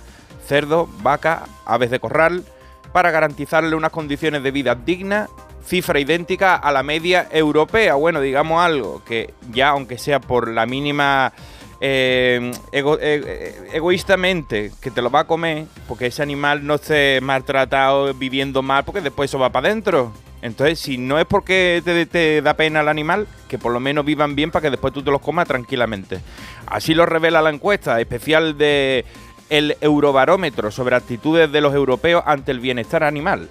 cerdos, 0.47 0.87
vacas, 1.03 1.41
aves 1.65 1.91
de 1.91 1.99
corral, 1.99 2.45
para 2.93 3.11
garantizarle 3.11 3.75
unas 3.75 3.91
condiciones 3.91 4.43
de 4.43 4.51
vida 4.51 4.75
dignas, 4.75 5.31
cifra 5.65 6.01
idéntica 6.01 6.57
a 6.57 6.73
la 6.73 6.83
media 6.83 7.29
europea. 7.31 7.95
Bueno, 7.95 8.21
digamos 8.21 8.63
algo 8.63 9.03
que 9.05 9.35
ya, 9.51 9.71
aunque 9.71 9.99
sea 9.99 10.21
por 10.21 10.49
la 10.49 10.67
mínima 10.67 11.33
eh, 11.81 12.53
eh, 12.73 12.83
eh, 13.01 13.71
egoístamente 13.73 14.73
que 14.81 14.91
te 14.91 15.01
lo 15.01 15.11
va 15.11 15.21
a 15.21 15.25
comer, 15.25 15.67
porque 15.87 16.07
ese 16.07 16.23
animal 16.23 16.67
no 16.67 16.75
esté 16.75 17.21
maltratado, 17.21 18.13
viviendo 18.15 18.63
mal, 18.63 18.85
porque 18.85 19.01
después 19.01 19.31
eso 19.31 19.39
va 19.39 19.51
para 19.51 19.69
adentro. 19.69 20.13
Entonces, 20.41 20.79
si 20.79 20.99
no 20.99 21.19
es 21.19 21.27
porque 21.27 21.83
te, 21.85 22.07
te 22.07 22.43
da 22.43 22.55
pena 22.55 22.81
el 22.81 22.89
animal, 22.89 23.27
que 23.49 23.59
por 23.59 23.73
lo 23.73 23.81
menos 23.81 24.05
vivan 24.05 24.35
bien 24.35 24.51
para 24.51 24.65
que 24.65 24.71
después 24.71 24.93
tú 24.93 25.03
te 25.03 25.11
los 25.11 25.21
comas 25.21 25.49
tranquilamente. 25.49 26.21
Así 26.67 26.95
lo 26.95 27.07
revela 27.07 27.43
la 27.43 27.51
encuesta 27.51 28.01
especial 28.01 28.57
de 28.57 29.05
el 29.51 29.77
Eurobarómetro 29.81 30.71
sobre 30.71 30.97
actitudes 30.97 31.51
de 31.51 31.61
los 31.61 31.75
europeos 31.75 32.23
ante 32.27 32.53
el 32.53 32.61
bienestar 32.61 33.03
animal. 33.03 33.49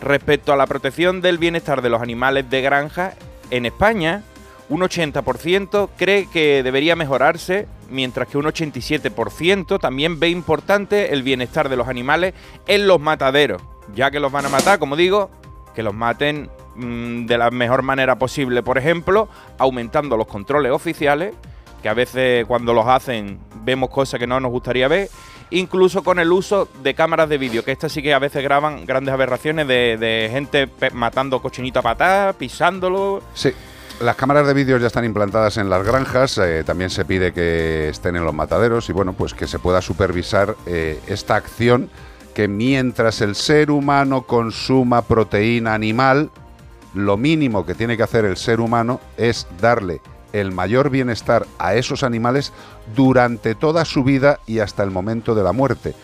Respecto 0.00 0.52
a 0.52 0.56
la 0.56 0.66
protección 0.66 1.20
del 1.20 1.38
bienestar 1.38 1.82
de 1.82 1.90
los 1.90 2.02
animales 2.02 2.48
de 2.50 2.60
granja, 2.60 3.14
en 3.50 3.66
España, 3.66 4.22
un 4.68 4.80
80% 4.80 5.90
cree 5.96 6.26
que 6.26 6.62
debería 6.62 6.96
mejorarse, 6.96 7.68
mientras 7.88 8.28
que 8.28 8.38
un 8.38 8.44
87% 8.46 9.78
también 9.80 10.18
ve 10.18 10.28
importante 10.28 11.12
el 11.12 11.22
bienestar 11.22 11.68
de 11.68 11.76
los 11.76 11.88
animales 11.88 12.34
en 12.66 12.86
los 12.86 13.00
mataderos. 13.00 13.62
Ya 13.94 14.10
que 14.10 14.20
los 14.20 14.32
van 14.32 14.46
a 14.46 14.48
matar, 14.48 14.78
como 14.78 14.96
digo, 14.96 15.30
que 15.74 15.82
los 15.82 15.94
maten 15.94 16.50
mm, 16.74 17.26
de 17.26 17.38
la 17.38 17.50
mejor 17.50 17.82
manera 17.82 18.18
posible. 18.18 18.62
Por 18.62 18.78
ejemplo, 18.78 19.28
aumentando 19.58 20.16
los 20.16 20.26
controles 20.26 20.72
oficiales, 20.72 21.34
que 21.82 21.88
a 21.88 21.94
veces 21.94 22.44
cuando 22.46 22.74
los 22.74 22.86
hacen 22.86 23.38
vemos 23.62 23.90
cosas 23.90 24.18
que 24.18 24.26
no 24.26 24.40
nos 24.40 24.50
gustaría 24.50 24.88
ver. 24.88 25.08
Incluso 25.50 26.02
con 26.02 26.18
el 26.18 26.32
uso 26.32 26.68
de 26.82 26.94
cámaras 26.94 27.28
de 27.28 27.38
vídeo, 27.38 27.64
que 27.64 27.72
estas 27.72 27.92
sí 27.92 28.02
que 28.02 28.12
a 28.12 28.18
veces 28.18 28.42
graban 28.42 28.84
grandes 28.84 29.12
aberraciones 29.14 29.68
de, 29.68 30.28
gente 30.30 30.68
matando 30.92 31.40
cochinito 31.40 31.78
a 31.78 31.82
patada, 31.82 32.32
pisándolo. 32.32 33.22
Sí. 33.34 33.52
Las 34.00 34.16
cámaras 34.16 34.46
de 34.46 34.52
vídeo 34.52 34.76
ya 34.76 34.88
están 34.88 35.06
implantadas 35.06 35.56
en 35.56 35.70
las 35.70 35.82
granjas, 35.86 36.36
eh, 36.36 36.64
también 36.64 36.90
se 36.90 37.06
pide 37.06 37.32
que 37.32 37.88
estén 37.88 38.14
en 38.16 38.26
los 38.26 38.34
mataderos 38.34 38.90
y 38.90 38.92
bueno, 38.92 39.14
pues 39.14 39.32
que 39.32 39.46
se 39.46 39.58
pueda 39.58 39.80
supervisar 39.80 40.54
eh, 40.66 41.00
esta 41.06 41.36
acción 41.36 41.88
que 42.34 42.46
mientras 42.46 43.22
el 43.22 43.34
ser 43.34 43.70
humano 43.70 44.22
consuma 44.26 45.00
proteína 45.00 45.72
animal, 45.72 46.30
lo 46.92 47.16
mínimo 47.16 47.64
que 47.64 47.74
tiene 47.74 47.96
que 47.96 48.02
hacer 48.02 48.26
el 48.26 48.36
ser 48.36 48.60
humano 48.60 49.00
es 49.16 49.46
darle 49.62 50.02
el 50.34 50.52
mayor 50.52 50.90
bienestar 50.90 51.46
a 51.58 51.74
esos 51.74 52.02
animales 52.02 52.52
durante 52.94 53.54
toda 53.54 53.84
su 53.84 54.04
vida 54.04 54.38
y 54.46 54.58
hasta 54.60 54.82
el 54.82 54.90
momento 54.90 55.34
de 55.34 55.42
la 55.42 55.52
muerte, 55.52 55.94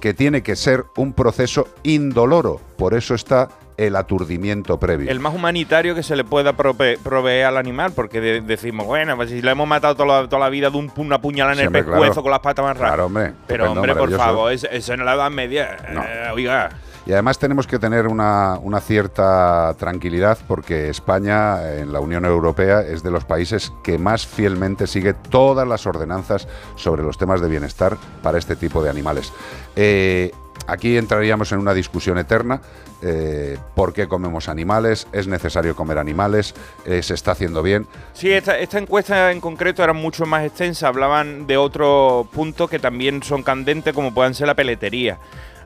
que 0.00 0.14
tiene 0.14 0.42
que 0.42 0.54
ser 0.56 0.84
un 0.96 1.12
proceso 1.12 1.66
indoloro, 1.82 2.60
por 2.76 2.94
eso 2.94 3.14
está 3.14 3.48
el 3.76 3.94
aturdimiento 3.94 4.78
previo. 4.80 5.08
El 5.08 5.20
más 5.20 5.32
humanitario 5.34 5.94
que 5.94 6.02
se 6.02 6.16
le 6.16 6.24
pueda 6.24 6.52
proveer 6.54 7.46
al 7.46 7.56
animal, 7.56 7.92
porque 7.94 8.20
de- 8.20 8.40
decimos, 8.40 8.86
bueno, 8.86 9.14
pues 9.16 9.30
si 9.30 9.40
le 9.40 9.50
hemos 9.52 9.68
matado 9.68 9.94
toda 9.94 10.22
la, 10.22 10.28
toda 10.28 10.40
la 10.40 10.48
vida 10.48 10.68
de 10.70 10.76
un, 10.78 10.90
una 10.96 11.20
puñalada 11.20 11.52
en 11.52 11.58
Sí, 11.58 11.62
el 11.62 11.66
hombre, 11.68 11.82
pescuezo 11.84 12.04
claro. 12.14 12.22
con 12.22 12.30
las 12.32 12.40
patas 12.40 12.64
más 12.64 12.76
raras. 12.76 12.90
Claro, 12.90 13.06
hombre. 13.06 13.32
Pero 13.46 13.70
hombre, 13.72 13.94
por 13.94 14.10
favor, 14.16 14.52
eso, 14.52 14.66
eso 14.68 14.94
en 14.94 15.04
la 15.04 15.14
Edad 15.14 15.30
Media, 15.30 15.76
eh, 15.88 16.30
oiga. 16.34 16.70
Y 17.08 17.12
además 17.12 17.38
tenemos 17.38 17.66
que 17.66 17.78
tener 17.78 18.06
una, 18.06 18.60
cierta 18.82 19.74
tranquilidad 19.78 20.36
porque 20.46 20.90
España 20.90 21.78
en 21.78 21.90
la 21.90 22.00
Unión 22.00 22.26
Europea 22.26 22.82
es 22.82 23.02
de 23.02 23.10
los 23.10 23.24
países 23.24 23.72
que 23.82 23.96
más 23.96 24.26
fielmente 24.26 24.86
sigue 24.86 25.14
todas 25.14 25.66
las 25.66 25.86
ordenanzas 25.86 26.46
sobre 26.76 27.02
los 27.02 27.16
temas 27.16 27.40
de 27.40 27.48
bienestar 27.48 27.96
para 28.22 28.36
este 28.36 28.56
tipo 28.56 28.82
de 28.82 28.90
animales. 28.90 29.32
Eh, 29.74 30.32
aquí 30.66 30.98
entraríamos 30.98 31.50
en 31.52 31.60
una 31.60 31.72
discusión 31.72 32.18
eterna. 32.18 32.60
eh, 33.00 33.56
¿Por 33.74 33.94
qué 33.94 34.06
comemos 34.06 34.50
animales? 34.50 35.06
¿Es 35.10 35.28
necesario 35.28 35.74
comer 35.74 35.96
animales? 35.96 36.54
Eh, 36.84 37.02
¿Se 37.02 37.14
está 37.14 37.30
haciendo 37.30 37.62
bien? 37.62 37.86
Sí, 38.12 38.30
esta, 38.30 38.58
esta 38.58 38.76
encuesta 38.76 39.32
en 39.32 39.40
concreto 39.40 39.82
era 39.82 39.94
mucho 39.94 40.26
más 40.26 40.44
extensa. 40.44 40.88
Hablaban 40.88 41.46
de 41.46 41.56
otro 41.56 42.28
punto 42.30 42.68
que 42.68 42.78
también 42.78 43.22
son 43.22 43.42
candentes, 43.42 43.94
como 43.94 44.12
puedan 44.12 44.34
ser 44.34 44.46
la 44.46 44.54
peletería. 44.54 45.18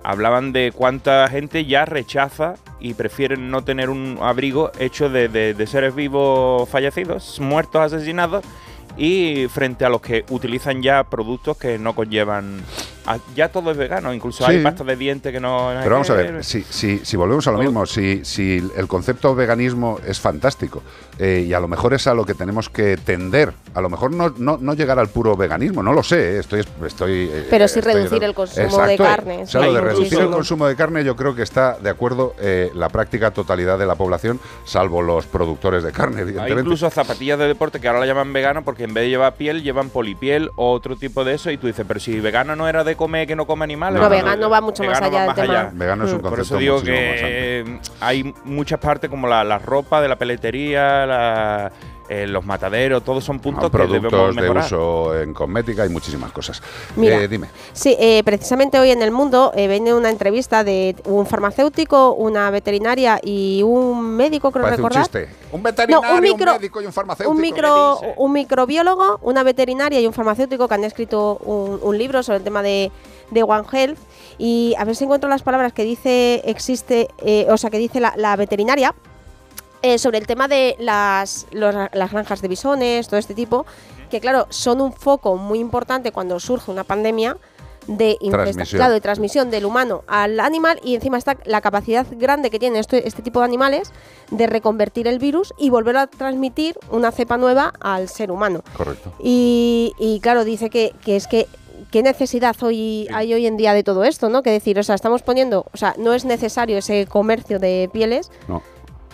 Hablaban 0.04 0.52
de 0.52 0.72
cuánta 0.74 1.28
gente 1.28 1.64
ya 1.64 1.84
rechaza 1.84 2.54
y 2.80 2.94
prefieren 2.94 3.50
no 3.50 3.62
tener 3.62 3.88
un 3.88 4.18
abrigo 4.20 4.72
hecho 4.78 5.08
de, 5.08 5.28
de- 5.28 5.66
seres 5.66 5.94
vivos 5.94 6.68
fallecidos, 6.68 7.38
muertos, 7.40 7.80
asesinados, 7.92 8.44
y 8.96 9.46
frente 9.48 9.84
a 9.84 9.88
los 9.88 10.00
que 10.02 10.24
utilizan 10.30 10.82
ya 10.82 11.04
productos 11.04 11.56
que 11.56 11.78
no 11.78 11.94
conllevan... 11.94 12.60
a- 13.06 13.18
ya 13.34 13.48
todo 13.50 13.70
es 13.70 13.76
vegano, 13.76 14.12
incluso 14.14 14.46
hay 14.46 14.62
pasta 14.62 14.84
de 14.84 14.96
dientes 14.96 15.32
que 15.32 15.40
no... 15.40 15.70
Pero 15.82 15.94
vamos 15.96 16.10
a 16.10 16.14
ver, 16.14 16.44
si, 16.44 16.62
si, 16.62 16.98
si 17.04 17.16
volvemos 17.16 17.46
a 17.46 17.52
lo 17.52 17.58
mismo, 17.58 17.84
si, 17.86 18.24
si 18.24 18.62
el 18.76 18.86
concepto 18.88 19.34
veganismo 19.34 19.98
es 20.06 20.20
fantástico 20.20 20.82
eh, 21.18 21.44
y 21.46 21.52
a 21.52 21.60
lo 21.60 21.68
mejor 21.68 21.94
es 21.94 22.06
a 22.06 22.14
lo 22.14 22.24
que 22.24 22.34
tenemos 22.34 22.68
que 22.68 22.96
tender, 22.96 23.52
a 23.74 23.80
lo 23.80 23.88
mejor 23.90 24.12
no, 24.12 24.32
no, 24.38 24.58
no 24.60 24.74
llegar 24.74 24.98
al 24.98 25.08
puro 25.08 25.36
veganismo, 25.36 25.82
no 25.82 25.92
lo 25.92 26.02
sé, 26.02 26.36
eh, 26.36 26.38
estoy... 26.40 26.64
estoy 26.86 27.30
eh, 27.32 27.46
Pero 27.50 27.68
sí 27.68 27.78
estoy- 27.80 27.94
reducir 27.94 28.22
el 28.24 28.34
consumo 28.34 28.64
Exacto, 28.66 28.86
de 28.90 28.96
carne, 28.96 29.42
O 29.42 29.46
sea, 29.46 29.60
lo 29.62 29.72
de 29.72 29.80
muchísimo. 29.80 29.98
reducir 29.98 30.20
el 30.20 30.30
consumo 30.30 30.66
de 30.66 30.76
carne 30.76 31.04
yo 31.04 31.16
creo 31.16 31.34
que 31.34 31.42
está 31.42 31.78
de 31.78 31.90
acuerdo 31.90 32.34
eh, 32.40 32.70
la 32.74 32.88
práctica 32.88 33.30
totalidad 33.30 33.78
de 33.78 33.86
la 33.86 33.94
población, 33.94 34.40
salvo 34.64 35.02
los 35.02 35.26
productores 35.26 35.82
de 35.82 35.92
carne, 35.92 36.16
Hay 36.18 36.22
evidentemente. 36.22 36.60
incluso 36.62 36.88
zapatillas 36.90 37.38
de 37.38 37.46
deporte 37.48 37.80
que 37.80 37.88
ahora 37.88 38.00
la 38.00 38.06
llaman 38.06 38.32
vegano 38.32 38.62
porque 38.64 38.84
en 38.84 38.94
vez 38.94 39.04
de 39.04 39.10
llevar 39.10 39.34
piel 39.34 39.62
llevan 39.62 39.90
polipiel 39.90 40.50
o 40.56 40.72
otro 40.72 40.96
tipo 40.96 41.24
de 41.24 41.34
eso 41.34 41.50
y 41.50 41.56
tú 41.58 41.66
dices, 41.66 41.84
pero 41.86 42.00
si 42.00 42.20
vegano 42.20 42.56
no 42.56 42.68
era 42.68 42.84
de 42.84 42.91
comer 42.96 43.26
que 43.26 43.36
no 43.36 43.46
come 43.46 43.64
animales. 43.64 44.00
No, 44.00 44.08
vegano 44.08 44.48
va 44.50 44.60
mucho 44.60 44.82
más 44.84 45.00
allá 45.00 45.26
va 45.26 45.34
del 45.34 45.46
tema. 45.46 45.70
Vegano 45.72 46.04
es 46.04 46.12
un 46.12 46.20
Por 46.20 46.30
concepto 46.30 46.54
eso 46.54 46.58
digo 46.58 46.82
que 46.82 47.78
hay 48.00 48.34
muchas 48.44 48.78
partes 48.80 49.08
como 49.10 49.26
la, 49.26 49.42
la 49.44 49.58
ropa 49.58 50.00
de 50.00 50.08
la 50.08 50.16
peletería, 50.16 51.06
la- 51.06 51.72
eh, 52.12 52.26
los 52.26 52.44
mataderos, 52.44 53.02
todos 53.02 53.24
son 53.24 53.40
puntos 53.40 53.70
que 53.70 53.78
debemos 53.78 54.10
productos 54.12 54.36
de 54.44 54.50
uso 54.50 55.18
en 55.20 55.32
cosmética 55.32 55.86
y 55.86 55.88
muchísimas 55.88 56.30
cosas. 56.32 56.62
Mira, 56.96 57.16
Eh, 57.22 57.28
dime. 57.28 57.48
Sí, 57.72 57.96
eh, 57.98 58.22
precisamente 58.24 58.78
hoy 58.78 58.90
en 58.90 59.00
el 59.02 59.10
mundo 59.10 59.52
eh, 59.54 59.66
viene 59.68 59.94
una 59.94 60.10
entrevista 60.10 60.62
de 60.64 60.94
un 61.06 61.26
farmacéutico, 61.26 62.12
una 62.14 62.50
veterinaria 62.50 63.18
y 63.22 63.62
un 63.62 64.02
médico, 64.16 64.50
creo 64.50 64.64
Parece 64.64 64.82
un 64.82 64.88
recordar. 64.90 65.04
chiste. 65.10 65.34
Un 65.52 65.62
veterinario, 65.62 66.14
un, 66.14 66.20
micro- 66.20 66.52
médico 66.52 66.82
y 66.82 66.86
un 66.86 66.92
farmacéutico. 66.92 67.30
un, 67.34 67.40
micro, 67.40 68.00
un 68.16 68.32
microbiólogo, 68.32 69.18
una 69.22 69.42
veterinaria 69.42 70.00
y 70.00 70.06
un 70.06 70.12
farmacéutico 70.12 70.68
que 70.68 70.74
han 70.74 70.84
escrito 70.84 71.38
un, 71.44 71.78
un 71.82 71.96
libro 71.98 72.22
sobre 72.22 72.38
el 72.38 72.44
tema 72.44 72.62
de, 72.62 72.90
de 73.30 73.42
One 73.42 73.64
Health. 73.72 73.98
Y 74.38 74.74
a 74.78 74.84
ver 74.84 74.96
si 74.96 75.04
encuentro 75.04 75.28
las 75.30 75.42
palabras 75.42 75.72
que 75.72 75.84
dice 75.84 76.42
existe, 76.44 77.08
eh, 77.24 77.46
o 77.50 77.56
sea, 77.56 77.70
que 77.70 77.78
dice 77.78 78.00
la, 78.00 78.12
la 78.16 78.34
veterinaria 78.36 78.94
eh, 79.82 79.98
sobre 79.98 80.18
el 80.18 80.26
tema 80.26 80.48
de 80.48 80.76
las, 80.78 81.46
los- 81.52 81.74
las 81.92 82.10
granjas 82.12 82.40
de 82.42 82.48
bisones, 82.48 83.08
todo 83.08 83.18
este 83.18 83.34
tipo, 83.34 83.66
que 84.10 84.20
claro, 84.20 84.46
son 84.50 84.80
un 84.80 84.92
foco 84.92 85.36
muy 85.36 85.58
importante 85.58 86.12
cuando 86.12 86.38
surge 86.40 86.70
una 86.70 86.84
pandemia 86.84 87.36
de 87.88 88.16
claro, 88.70 88.92
de 88.92 89.00
transmisión 89.00 89.50
del 89.50 89.64
humano 89.64 90.04
al 90.06 90.38
animal 90.38 90.78
y 90.84 90.94
encima 90.94 91.18
está 91.18 91.36
la 91.44 91.60
capacidad 91.60 92.06
grande 92.12 92.48
que 92.48 92.60
tienen 92.60 92.78
este, 92.78 93.08
este 93.08 93.22
tipo 93.22 93.40
de 93.40 93.46
animales 93.46 93.90
de 94.30 94.46
reconvertir 94.46 95.08
el 95.08 95.18
virus 95.18 95.52
y 95.58 95.70
volver 95.70 95.96
a 95.96 96.06
transmitir 96.06 96.78
una 96.92 97.10
cepa 97.10 97.38
nueva 97.38 97.72
al 97.80 98.08
ser 98.08 98.30
humano. 98.30 98.62
Correcto. 98.76 99.12
Y, 99.18 99.94
y 99.98 100.20
claro, 100.20 100.44
dice 100.44 100.70
que, 100.70 100.94
que 101.04 101.16
es 101.16 101.26
que 101.26 101.48
qué 101.90 102.04
necesidad 102.04 102.54
hoy 102.62 103.08
hay 103.12 103.34
hoy 103.34 103.46
en 103.46 103.56
día 103.56 103.74
de 103.74 103.82
todo 103.82 104.04
esto, 104.04 104.28
¿no? 104.28 104.44
Que 104.44 104.50
decir, 104.50 104.78
o 104.78 104.82
sea, 104.84 104.94
estamos 104.94 105.22
poniendo, 105.22 105.66
o 105.72 105.76
sea, 105.76 105.94
no 105.98 106.12
es 106.14 106.24
necesario 106.24 106.78
ese 106.78 107.06
comercio 107.06 107.58
de 107.58 107.90
pieles 107.92 108.30
No. 108.46 108.62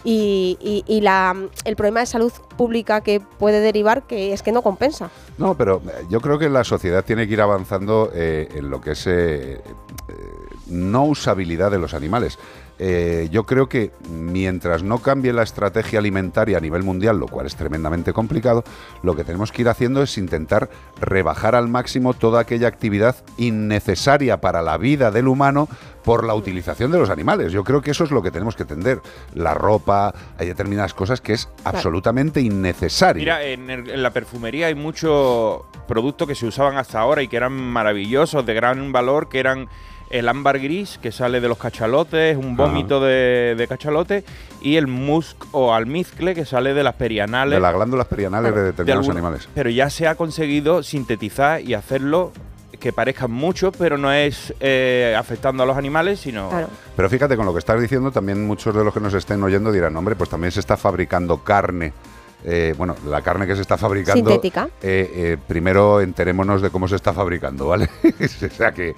Y, 0.04 0.56
y- 0.60 0.84
y 0.86 1.00
la, 1.00 1.34
el 1.64 1.76
problema 1.76 2.00
de 2.00 2.06
salud 2.06 2.32
pública 2.56 3.00
que 3.02 3.20
puede 3.20 3.60
derivar 3.60 4.02
que 4.04 4.32
es 4.32 4.42
que 4.42 4.52
no 4.52 4.62
compensa. 4.62 5.10
No, 5.38 5.56
pero 5.56 5.82
eh, 5.86 6.04
yo 6.08 6.20
creo 6.20 6.38
que 6.38 6.48
la 6.48 6.64
sociedad 6.64 7.04
tiene 7.04 7.26
que 7.26 7.34
ir 7.34 7.40
avanzando 7.40 8.10
eh, 8.14 8.48
en 8.54 8.70
lo 8.70 8.80
que 8.80 8.92
es 8.92 9.06
eh, 9.06 9.54
eh, 9.54 9.60
no 10.68 11.04
usabilidad 11.04 11.70
de 11.70 11.78
los 11.78 11.94
animales. 11.94 12.38
Eh, 12.80 13.28
yo 13.32 13.44
creo 13.44 13.68
que 13.68 13.90
mientras 14.08 14.82
no 14.84 14.98
cambie 14.98 15.32
la 15.32 15.42
estrategia 15.42 15.98
alimentaria 15.98 16.58
a 16.58 16.60
nivel 16.60 16.84
mundial, 16.84 17.18
lo 17.18 17.26
cual 17.26 17.46
es 17.46 17.56
tremendamente 17.56 18.12
complicado, 18.12 18.62
lo 19.02 19.16
que 19.16 19.24
tenemos 19.24 19.50
que 19.50 19.62
ir 19.62 19.68
haciendo 19.68 20.02
es 20.02 20.16
intentar 20.16 20.70
rebajar 21.00 21.54
al 21.56 21.68
máximo 21.68 22.14
toda 22.14 22.40
aquella 22.40 22.68
actividad 22.68 23.16
innecesaria 23.36 24.40
para 24.40 24.62
la 24.62 24.76
vida 24.78 25.10
del 25.10 25.28
humano 25.28 25.68
por 26.04 26.24
la 26.24 26.34
utilización 26.34 26.90
de 26.92 26.98
los 26.98 27.10
animales. 27.10 27.52
Yo 27.52 27.64
creo 27.64 27.82
que 27.82 27.90
eso 27.90 28.04
es 28.04 28.10
lo 28.10 28.22
que 28.22 28.30
tenemos 28.30 28.56
que 28.56 28.64
tender. 28.64 29.00
La 29.34 29.52
ropa, 29.54 30.14
hay 30.38 30.46
determinadas 30.46 30.94
cosas 30.94 31.20
que 31.20 31.34
es 31.34 31.48
absolutamente 31.64 32.40
innecesario. 32.40 33.20
Mira, 33.20 33.42
en, 33.42 33.68
el- 33.70 33.90
en 33.90 34.02
la 34.02 34.10
perfumería 34.10 34.68
hay 34.68 34.74
muchos 34.74 35.62
productos 35.86 36.28
que 36.28 36.34
se 36.34 36.46
usaban 36.46 36.76
hasta 36.76 37.00
ahora 37.00 37.22
y 37.22 37.28
que 37.28 37.36
eran 37.36 37.52
maravillosos, 37.52 38.46
de 38.46 38.54
gran 38.54 38.92
valor, 38.92 39.28
que 39.28 39.40
eran 39.40 39.68
el 40.10 40.28
ámbar 40.28 40.58
gris 40.58 40.98
que 41.00 41.12
sale 41.12 41.40
de 41.40 41.48
los 41.48 41.58
cachalotes, 41.58 42.36
un 42.36 42.56
vómito 42.56 43.00
de, 43.00 43.54
de 43.56 43.68
cachalote, 43.68 44.24
y 44.62 44.76
el 44.76 44.86
musk 44.86 45.44
o 45.52 45.74
almizcle 45.74 46.34
que 46.34 46.44
sale 46.44 46.74
de 46.74 46.82
las 46.82 46.94
perianales. 46.94 47.54
de 47.54 47.60
las 47.60 47.74
glándulas 47.74 48.06
perianales 48.06 48.54
de 48.54 48.62
determinados 48.64 49.08
animales. 49.08 49.48
Pero 49.54 49.70
ya 49.70 49.90
se 49.90 50.06
ha 50.06 50.14
conseguido 50.14 50.82
sintetizar 50.82 51.60
y 51.60 51.74
hacerlo 51.74 52.32
que 52.78 52.92
parezcan 52.92 53.30
mucho, 53.30 53.72
pero 53.72 53.98
no 53.98 54.12
es 54.12 54.54
eh, 54.60 55.14
afectando 55.18 55.62
a 55.62 55.66
los 55.66 55.76
animales, 55.76 56.20
sino... 56.20 56.48
Pero 56.96 57.10
fíjate, 57.10 57.36
con 57.36 57.44
lo 57.46 57.52
que 57.52 57.58
estás 57.58 57.80
diciendo, 57.80 58.12
también 58.12 58.46
muchos 58.46 58.74
de 58.74 58.84
los 58.84 58.94
que 58.94 59.00
nos 59.00 59.14
estén 59.14 59.42
oyendo 59.42 59.72
dirán, 59.72 59.96
hombre, 59.96 60.14
pues 60.14 60.30
también 60.30 60.52
se 60.52 60.60
está 60.60 60.76
fabricando 60.76 61.42
carne. 61.42 61.92
Eh, 62.44 62.74
bueno, 62.78 62.94
la 63.06 63.20
carne 63.22 63.46
que 63.46 63.56
se 63.56 63.62
está 63.62 63.76
fabricando. 63.76 64.30
Sintética. 64.30 64.68
eh, 64.80 65.10
eh, 65.14 65.36
primero 65.46 66.00
enterémonos 66.00 66.62
de 66.62 66.70
cómo 66.70 66.86
se 66.86 66.96
está 66.96 67.12
fabricando, 67.12 67.66
¿vale? 67.66 67.90
o 68.04 68.54
sea 68.54 68.72
que 68.72 68.94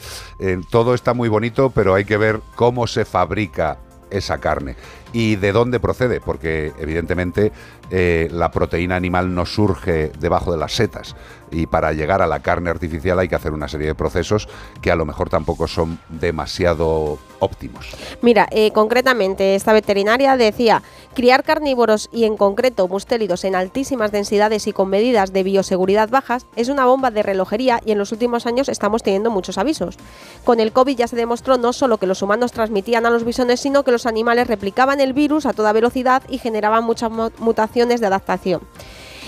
todo 0.70 0.94
está 0.94 1.14
muy 1.14 1.28
bonito, 1.28 1.70
pero 1.70 1.94
hay 1.94 2.04
que 2.04 2.16
ver 2.16 2.40
cómo 2.54 2.86
se 2.86 3.04
fabrica 3.04 3.78
esa 4.10 4.38
carne 4.38 4.76
y 5.12 5.36
de 5.36 5.52
dónde 5.52 5.80
procede, 5.80 6.20
porque 6.20 6.72
evidentemente 6.78 7.52
eh, 7.90 8.28
la 8.30 8.50
proteína 8.50 8.96
animal 8.96 9.34
no 9.34 9.46
surge 9.46 10.12
debajo 10.18 10.52
de 10.52 10.58
las 10.58 10.72
setas 10.72 11.16
y 11.50 11.66
para 11.66 11.92
llegar 11.92 12.22
a 12.22 12.26
la 12.26 12.40
carne 12.40 12.70
artificial 12.70 13.18
hay 13.18 13.28
que 13.28 13.34
hacer 13.34 13.52
una 13.52 13.68
serie 13.68 13.88
de 13.88 13.94
procesos 13.94 14.48
que 14.80 14.90
a 14.90 14.96
lo 14.96 15.06
mejor 15.06 15.28
tampoco 15.30 15.66
son 15.66 15.98
demasiado 16.08 17.18
óptimos. 17.40 17.86
Mira, 18.22 18.46
eh, 18.50 18.70
concretamente 18.70 19.54
esta 19.56 19.72
veterinaria 19.72 20.36
decía, 20.36 20.82
criar 21.14 21.42
carnívoros 21.42 22.08
y 22.12 22.24
en 22.24 22.36
concreto 22.36 22.86
mustélidos 22.86 23.44
en 23.44 23.56
altísimas 23.56 24.12
densidades 24.12 24.66
y 24.66 24.72
con 24.72 24.88
medidas 24.88 25.32
de 25.32 25.42
bioseguridad 25.42 26.08
bajas 26.08 26.46
es 26.56 26.68
una 26.68 26.86
bomba 26.86 27.10
de 27.10 27.22
relojería 27.22 27.80
y 27.84 27.92
en 27.92 27.98
los 27.98 28.12
últimos 28.12 28.46
años 28.46 28.68
estamos 28.68 29.02
teniendo 29.02 29.30
muchos 29.30 29.58
avisos. 29.58 29.96
Con 30.44 30.60
el 30.60 30.72
COVID 30.72 30.96
ya 30.96 31.08
se 31.08 31.16
demostró 31.16 31.58
no 31.58 31.72
solo 31.72 31.98
que 31.98 32.06
los 32.06 32.22
humanos 32.22 32.52
transmitían 32.52 33.06
a 33.06 33.10
los 33.10 33.24
bisones, 33.24 33.60
sino 33.60 33.82
que 33.82 33.90
los 33.90 34.06
animales 34.06 34.46
replicaban 34.46 35.00
el 35.00 35.12
virus 35.12 35.46
a 35.46 35.52
toda 35.52 35.72
velocidad 35.72 36.22
y 36.28 36.38
generaban 36.38 36.84
muchas 36.84 37.10
mu- 37.10 37.30
mutaciones 37.38 38.00
de 38.00 38.06
adaptación. 38.06 38.60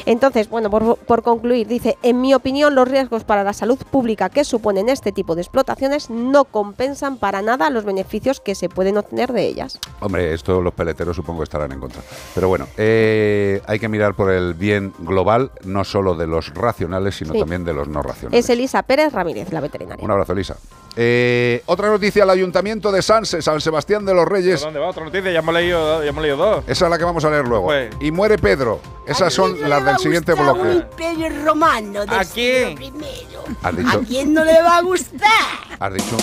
Entonces, 0.06 0.48
bueno, 0.48 0.70
por, 0.70 0.96
por 0.96 1.22
concluir, 1.22 1.66
dice, 1.66 1.96
en 2.02 2.20
mi 2.20 2.34
opinión, 2.34 2.74
los 2.74 2.88
riesgos 2.88 3.24
para 3.24 3.44
la 3.44 3.52
salud 3.52 3.78
pública 3.90 4.28
que 4.30 4.44
suponen 4.44 4.88
este 4.88 5.12
tipo 5.12 5.34
de 5.34 5.42
explotaciones 5.42 6.10
no 6.10 6.44
compensan 6.44 7.16
para 7.18 7.42
nada 7.42 7.70
los 7.70 7.84
beneficios 7.84 8.40
que 8.40 8.54
se 8.54 8.68
pueden 8.68 8.98
obtener 8.98 9.32
de 9.32 9.46
ellas. 9.46 9.78
Hombre, 10.00 10.32
esto 10.34 10.60
los 10.60 10.74
peleteros 10.74 11.16
supongo 11.16 11.40
que 11.40 11.44
estarán 11.44 11.72
en 11.72 11.80
contra. 11.80 12.02
Pero 12.34 12.48
bueno, 12.48 12.66
eh, 12.76 13.60
hay 13.66 13.78
que 13.78 13.88
mirar 13.88 14.14
por 14.14 14.30
el 14.30 14.54
bien 14.54 14.92
global, 14.98 15.50
no 15.64 15.84
solo 15.84 16.14
de 16.14 16.26
los 16.26 16.52
racionales, 16.54 17.16
sino 17.16 17.32
Sí. 17.32 17.38
también 17.40 17.64
de 17.64 17.72
los 17.72 17.88
no 17.88 18.02
racionales. 18.02 18.44
Es 18.44 18.50
Elisa 18.50 18.82
Pérez 18.82 19.12
Ramírez, 19.12 19.52
la 19.52 19.60
veterinaria. 19.60 20.04
Un 20.04 20.10
abrazo, 20.10 20.32
Elisa. 20.32 20.56
Eh, 20.94 21.62
otra 21.66 21.88
noticia, 21.88 22.24
el 22.24 22.30
Ayuntamiento 22.30 22.92
de 22.92 23.00
Sanse, 23.00 23.40
San 23.40 23.60
Sebastián 23.62 24.04
de 24.04 24.12
los 24.12 24.26
Reyes. 24.28 24.60
¿Dónde 24.60 24.78
va 24.78 24.88
otra 24.88 25.04
noticia? 25.04 25.32
Ya 25.32 25.38
hemos 25.38 25.54
leído, 25.54 26.02
ya 26.02 26.08
hemos 26.10 26.22
leído 26.22 26.36
dos. 26.36 26.64
Esa 26.66 26.84
es 26.84 26.90
la 26.90 26.98
que 26.98 27.04
vamos 27.04 27.24
a 27.24 27.30
leer 27.30 27.46
luego. 27.48 27.64
Pues. 27.64 27.90
Y 28.00 28.10
muere 28.10 28.36
Pedro. 28.36 28.78
Esas 29.06 29.32
son 29.32 29.58
las 29.68 29.82
del 29.92 30.02
siguiente 30.02 30.34
bloque. 30.34 30.72
imperio 30.72 31.44
romano 31.44 32.06
de 32.06 32.14
¿A 32.16 32.24
quién? 32.24 32.74
primero. 32.74 33.44
¿Has 33.62 33.76
dicho? 33.76 33.98
¿A 33.98 34.00
quién 34.00 34.34
no 34.34 34.44
le 34.44 34.62
va 34.62 34.78
a 34.78 34.82
gustar? 34.82 35.30
¿Has 35.78 35.94
dicho? 35.94 36.16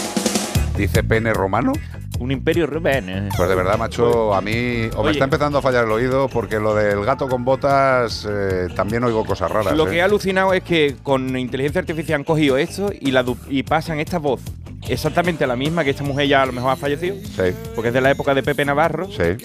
¿Dice 0.77 1.03
pene 1.03 1.33
romano? 1.33 1.73
Un 2.19 2.31
imperio 2.31 2.67
romano. 2.67 3.29
Pues 3.35 3.47
de 3.49 3.55
verdad, 3.55 3.77
macho, 3.77 4.33
a 4.33 4.41
mí 4.41 4.89
o 4.93 4.97
me 4.97 5.01
Oye. 5.03 5.11
está 5.11 5.23
empezando 5.23 5.57
a 5.59 5.61
fallar 5.61 5.85
el 5.85 5.91
oído 5.91 6.27
porque 6.27 6.59
lo 6.59 6.75
del 6.75 7.05
gato 7.05 7.29
con 7.29 7.45
botas 7.45 8.27
eh, 8.29 8.67
también 8.75 9.03
oigo 9.05 9.25
cosas 9.25 9.49
raras. 9.49 9.73
Lo 9.75 9.87
¿eh? 9.87 9.91
que 9.91 9.95
he 9.97 10.01
alucinado 10.01 10.53
es 10.53 10.63
que 10.63 10.97
con 11.01 11.37
inteligencia 11.37 11.79
artificial 11.79 12.17
han 12.19 12.23
cogido 12.25 12.57
esto 12.57 12.91
y, 12.99 13.11
la 13.11 13.23
du- 13.23 13.37
y 13.49 13.63
pasan 13.63 13.99
esta 13.99 14.19
voz 14.19 14.41
exactamente 14.87 15.45
la 15.47 15.55
misma 15.55 15.83
que 15.83 15.91
esta 15.91 16.03
mujer 16.03 16.27
ya 16.27 16.41
a 16.41 16.45
lo 16.45 16.51
mejor 16.51 16.71
ha 16.71 16.75
fallecido. 16.75 17.15
Sí. 17.15 17.53
Porque 17.75 17.89
es 17.89 17.93
de 17.93 18.01
la 18.01 18.11
época 18.11 18.33
de 18.33 18.43
Pepe 18.43 18.65
Navarro. 18.65 19.07
Sí. 19.07 19.37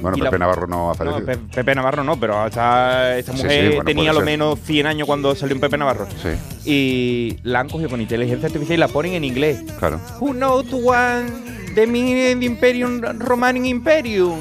Bueno, 0.00 0.16
Pepe 0.16 0.30
la- 0.32 0.38
Navarro 0.38 0.66
no 0.66 0.86
ha 0.90 0.92
No, 0.92 0.94
fallecido. 0.94 1.38
Pepe 1.54 1.74
Navarro 1.74 2.04
no, 2.04 2.18
pero 2.18 2.46
esta, 2.46 3.16
esta 3.18 3.32
Sí, 3.32 3.42
mujer 3.42 3.60
sí, 3.62 3.68
bueno, 3.76 3.84
tenía 3.84 4.12
lo 4.12 4.20
menos 4.22 4.58
100 4.60 4.86
años 4.86 5.06
cuando 5.06 5.34
salió 5.34 5.54
en 5.54 5.60
Pepe 5.60 5.76
Navarro. 5.78 6.06
Sí, 6.22 6.28
Y 6.70 7.38
la 7.42 7.60
han 7.60 7.68
cogido 7.68 7.90
con 7.90 8.00
inteligencia 8.00 8.46
artificial 8.46 8.76
y 8.78 8.80
la 8.80 8.88
ponen 8.88 9.12
en 9.14 9.24
inglés. 9.24 9.62
claro. 9.78 10.00
Who 10.20 10.32
knows 10.32 10.66
one 10.72 11.30
the 11.74 11.86
meaning 11.86 12.34
of 12.34 12.40
the 12.40 12.46
Imperium 12.46 13.00
Roman 13.18 13.64
Imperium? 13.64 14.38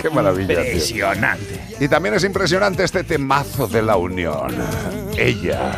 Qué 0.00 0.08
maravilla. 0.10 0.48
tío. 0.48 0.60
Impresionante. 0.60 1.60
Y 1.78 1.88
también 1.88 2.14
es 2.14 2.24
impresionante 2.24 2.84
este 2.84 3.04
temazo 3.04 3.66
de 3.66 3.82
la 3.82 3.96
unión. 3.96 4.54
Ella 5.18 5.72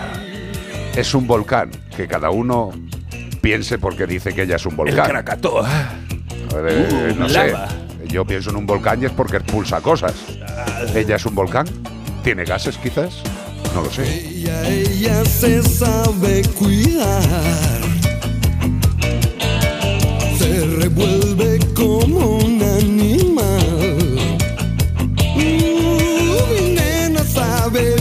es 0.94 1.14
un 1.14 1.26
volcán, 1.26 1.70
que 1.96 2.06
cada 2.06 2.30
uno 2.30 2.70
piense 3.40 3.78
porque 3.78 4.06
dice 4.06 4.32
que 4.32 4.42
ella 4.42 4.56
es 4.56 4.66
un 4.66 4.76
volcán. 4.76 5.08
Krakatoa. 5.08 5.68
A 6.50 6.56
ver, 6.60 6.86
eh, 6.90 7.12
Uh, 7.14 7.20
no 7.20 7.28
sé. 7.28 7.34
lava. 7.52 7.68
Yo 8.08 8.24
pienso 8.24 8.50
en 8.50 8.56
un 8.56 8.66
volcán 8.66 9.00
y 9.02 9.06
es 9.06 9.12
porque 9.12 9.36
expulsa 9.38 9.80
cosas. 9.80 10.12
¿Ella 10.94 11.16
es 11.16 11.24
un 11.26 11.34
volcán? 11.34 11.66
¿Tiene 12.22 12.44
gases 12.44 12.76
quizás? 12.76 13.14
No 13.74 13.82
lo 13.82 13.90
sé. 13.90 14.02
Ella, 14.28 14.68
ella 14.68 15.24
se 15.24 15.62
sabe 15.62 16.42
cuidar. 16.58 17.22
Se 20.38 20.66
revuelve 20.78 21.58
como 21.74 22.36
un 22.38 22.62
animal. 22.62 24.18
Uh, 25.36 25.40
mi 26.60 26.74
nena 26.74 27.24
sabe 27.24 27.96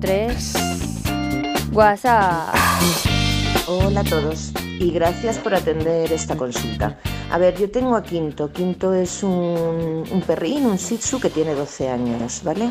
383 0.00 1.72
WhatsApp. 1.72 2.54
Hola 3.66 4.00
a 4.00 4.04
todos 4.04 4.52
y 4.78 4.90
gracias 4.90 5.38
por 5.38 5.54
atender 5.54 6.12
esta 6.12 6.36
consulta. 6.36 6.98
A 7.30 7.38
ver, 7.38 7.56
yo 7.56 7.70
tengo 7.70 7.96
a 7.96 8.02
Quinto. 8.02 8.52
Quinto 8.52 8.92
es 8.94 9.22
un, 9.22 10.04
un 10.10 10.22
perrín, 10.26 10.66
un 10.66 10.76
shih 10.76 10.98
tzu 10.98 11.20
que 11.20 11.30
tiene 11.30 11.54
12 11.54 11.88
años, 11.88 12.42
¿vale? 12.44 12.70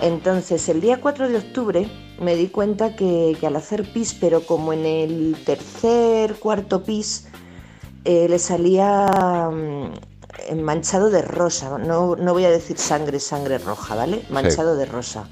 Entonces, 0.00 0.68
el 0.68 0.80
día 0.80 1.00
4 1.00 1.28
de 1.28 1.38
octubre 1.38 1.88
me 2.20 2.34
di 2.36 2.48
cuenta 2.48 2.96
que, 2.96 3.36
que 3.38 3.46
al 3.46 3.56
hacer 3.56 3.90
pis, 3.92 4.14
pero 4.14 4.44
como 4.46 4.72
en 4.72 4.86
el 4.86 5.36
tercer, 5.44 6.36
cuarto 6.36 6.82
pis, 6.82 7.28
eh, 8.04 8.28
le 8.28 8.38
salía 8.38 9.50
mm, 9.50 10.60
manchado 10.60 11.10
de 11.10 11.22
rosa. 11.22 11.78
No, 11.78 12.16
no 12.16 12.32
voy 12.32 12.44
a 12.44 12.50
decir 12.50 12.78
sangre, 12.78 13.20
sangre 13.20 13.58
roja, 13.58 13.94
¿vale? 13.94 14.24
Manchado 14.30 14.76
de 14.76 14.86
rosa. 14.86 15.28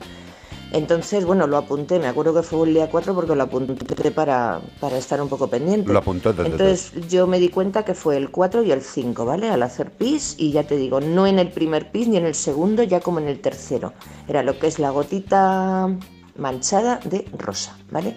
Entonces, 0.72 1.24
bueno, 1.24 1.46
lo 1.48 1.56
apunté, 1.56 1.98
me 1.98 2.06
acuerdo 2.06 2.32
que 2.34 2.42
fue 2.42 2.68
el 2.68 2.74
día 2.74 2.88
4 2.88 3.14
porque 3.14 3.34
lo 3.34 3.42
apunté 3.42 4.10
para, 4.12 4.60
para 4.78 4.98
estar 4.98 5.20
un 5.20 5.28
poco 5.28 5.48
pendiente. 5.48 5.92
Lo 5.92 5.98
apuntó. 5.98 6.30
te- 6.32 6.36
te- 6.36 6.44
te- 6.44 6.50
Entonces 6.52 6.92
yo 7.08 7.26
me 7.26 7.40
di 7.40 7.48
cuenta 7.48 7.84
que 7.84 7.94
fue 7.94 8.16
el 8.16 8.30
4 8.30 8.62
y 8.62 8.70
el 8.70 8.80
5, 8.82 9.24
¿vale? 9.24 9.50
Al 9.50 9.62
hacer 9.64 9.90
pis 9.90 10.36
y 10.38 10.52
ya 10.52 10.62
te 10.64 10.76
digo, 10.76 11.00
no 11.00 11.26
en 11.26 11.38
el 11.40 11.50
primer 11.50 11.90
pis 11.90 12.06
ni 12.08 12.16
en 12.18 12.26
el 12.26 12.34
segundo, 12.36 12.82
ya 12.84 13.00
como 13.00 13.18
en 13.18 13.26
el 13.28 13.40
tercero. 13.40 13.92
Era 14.28 14.42
lo 14.44 14.58
que 14.60 14.68
es 14.68 14.78
la 14.78 14.90
gotita 14.90 15.88
manchada 16.36 17.00
de 17.04 17.26
rosa, 17.36 17.76
¿vale? 17.90 18.14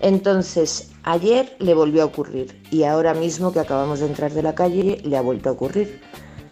Entonces, 0.00 0.90
ayer 1.04 1.54
le 1.58 1.74
volvió 1.74 2.02
a 2.02 2.06
ocurrir 2.06 2.60
y 2.70 2.84
ahora 2.84 3.14
mismo 3.14 3.52
que 3.52 3.60
acabamos 3.60 4.00
de 4.00 4.06
entrar 4.06 4.32
de 4.32 4.42
la 4.42 4.54
calle 4.54 5.00
le 5.04 5.16
ha 5.16 5.20
vuelto 5.20 5.48
a 5.48 5.52
ocurrir. 5.52 6.00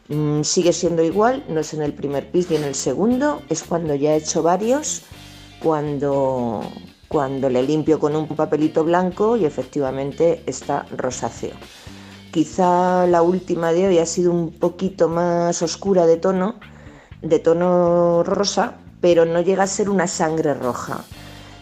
Mm, 0.09 0.43
sigue 0.43 0.73
siendo 0.73 1.03
igual, 1.05 1.45
no 1.49 1.61
es 1.61 1.73
en 1.75 1.83
el 1.83 1.93
primer 1.93 2.31
pis 2.31 2.51
ni 2.51 2.57
en 2.57 2.65
el 2.65 2.75
segundo, 2.75 3.43
es 3.49 3.63
cuando 3.63 3.95
ya 3.95 4.13
he 4.15 4.17
hecho 4.17 4.43
varios, 4.43 5.03
cuando, 5.63 6.63
cuando 7.09 7.49
le 7.49 7.63
limpio 7.63 7.99
con 7.99 8.17
un 8.17 8.27
papelito 8.29 8.85
blanco 8.85 9.37
y 9.37 9.45
efectivamente 9.45 10.43
está 10.47 10.87
rosáceo. 10.97 11.55
Quizá 12.31 13.07
la 13.07 13.23
última 13.23 13.73
de 13.73 13.89
hoy 13.89 13.99
ha 13.99 14.07
sido 14.07 14.33
un 14.33 14.53
poquito 14.53 15.09
más 15.09 15.63
oscura 15.63 16.07
de 16.07 16.17
tono, 16.17 16.61
de 17.23 17.39
tono 17.41 18.23
rosa, 18.23 18.79
pero 19.01 19.25
no 19.25 19.41
llega 19.41 19.65
a 19.65 19.67
ser 19.67 19.91
una 19.91 20.07
sangre 20.07 20.55
roja. 20.55 21.05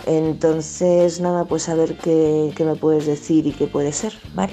Entonces, 0.06 1.20
nada, 1.20 1.44
pues 1.44 1.68
a 1.68 1.74
ver 1.74 1.96
qué, 1.96 2.52
qué 2.54 2.64
me 2.64 2.76
puedes 2.76 3.06
decir 3.06 3.46
y 3.46 3.52
qué 3.52 3.66
puede 3.66 3.92
ser, 3.92 4.12
¿vale? 4.34 4.52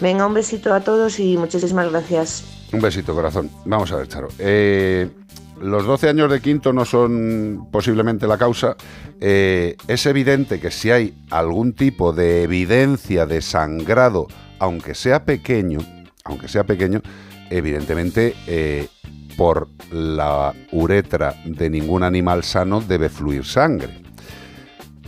Venga, 0.00 0.26
un 0.26 0.34
besito 0.34 0.72
a 0.72 0.80
todos 0.80 1.18
y 1.18 1.36
muchísimas 1.36 1.90
gracias. 1.90 2.44
Un 2.72 2.80
besito, 2.80 3.14
corazón. 3.14 3.50
Vamos 3.64 3.90
a 3.92 3.96
ver, 3.96 4.08
Charo. 4.08 4.28
Eh, 4.38 5.10
los 5.60 5.86
12 5.86 6.08
años 6.08 6.30
de 6.30 6.40
quinto 6.40 6.72
no 6.72 6.84
son 6.84 7.68
posiblemente 7.70 8.26
la 8.26 8.38
causa. 8.38 8.76
Eh, 9.20 9.76
es 9.86 10.06
evidente 10.06 10.60
que 10.60 10.70
si 10.70 10.90
hay 10.90 11.14
algún 11.30 11.72
tipo 11.72 12.12
de 12.12 12.42
evidencia 12.42 13.26
de 13.26 13.42
sangrado, 13.42 14.26
aunque 14.58 14.94
sea 14.94 15.24
pequeño, 15.24 15.80
aunque 16.24 16.48
sea 16.48 16.64
pequeño, 16.64 17.02
evidentemente 17.50 18.34
eh, 18.46 18.88
por 19.36 19.68
la 19.90 20.54
uretra 20.72 21.34
de 21.44 21.70
ningún 21.70 22.02
animal 22.02 22.44
sano 22.44 22.80
debe 22.80 23.08
fluir 23.08 23.44
sangre. 23.44 24.02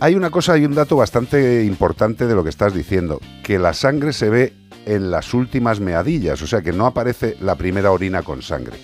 Hay 0.01 0.14
una 0.14 0.30
cosa 0.30 0.57
y 0.57 0.64
un 0.64 0.74
dato 0.74 0.96
bastante 0.96 1.64
importante 1.64 2.26
de 2.26 2.34
lo 2.34 2.42
que 2.42 2.48
estás 2.48 2.72
diciendo, 2.72 3.20
que 3.42 3.59
la 3.59 3.74
sangre 3.74 4.14
se 4.14 4.30
ve 4.30 4.55
en 4.86 5.11
las 5.11 5.34
últimas 5.34 5.78
meadillas, 5.78 6.40
o 6.40 6.46
sea 6.46 6.62
que 6.62 6.72
no 6.72 6.86
aparece 6.86 7.36
la 7.40 7.55
primera 7.55 7.90
orina 7.90 8.22
con 8.22 8.40
sangre. 8.40 8.78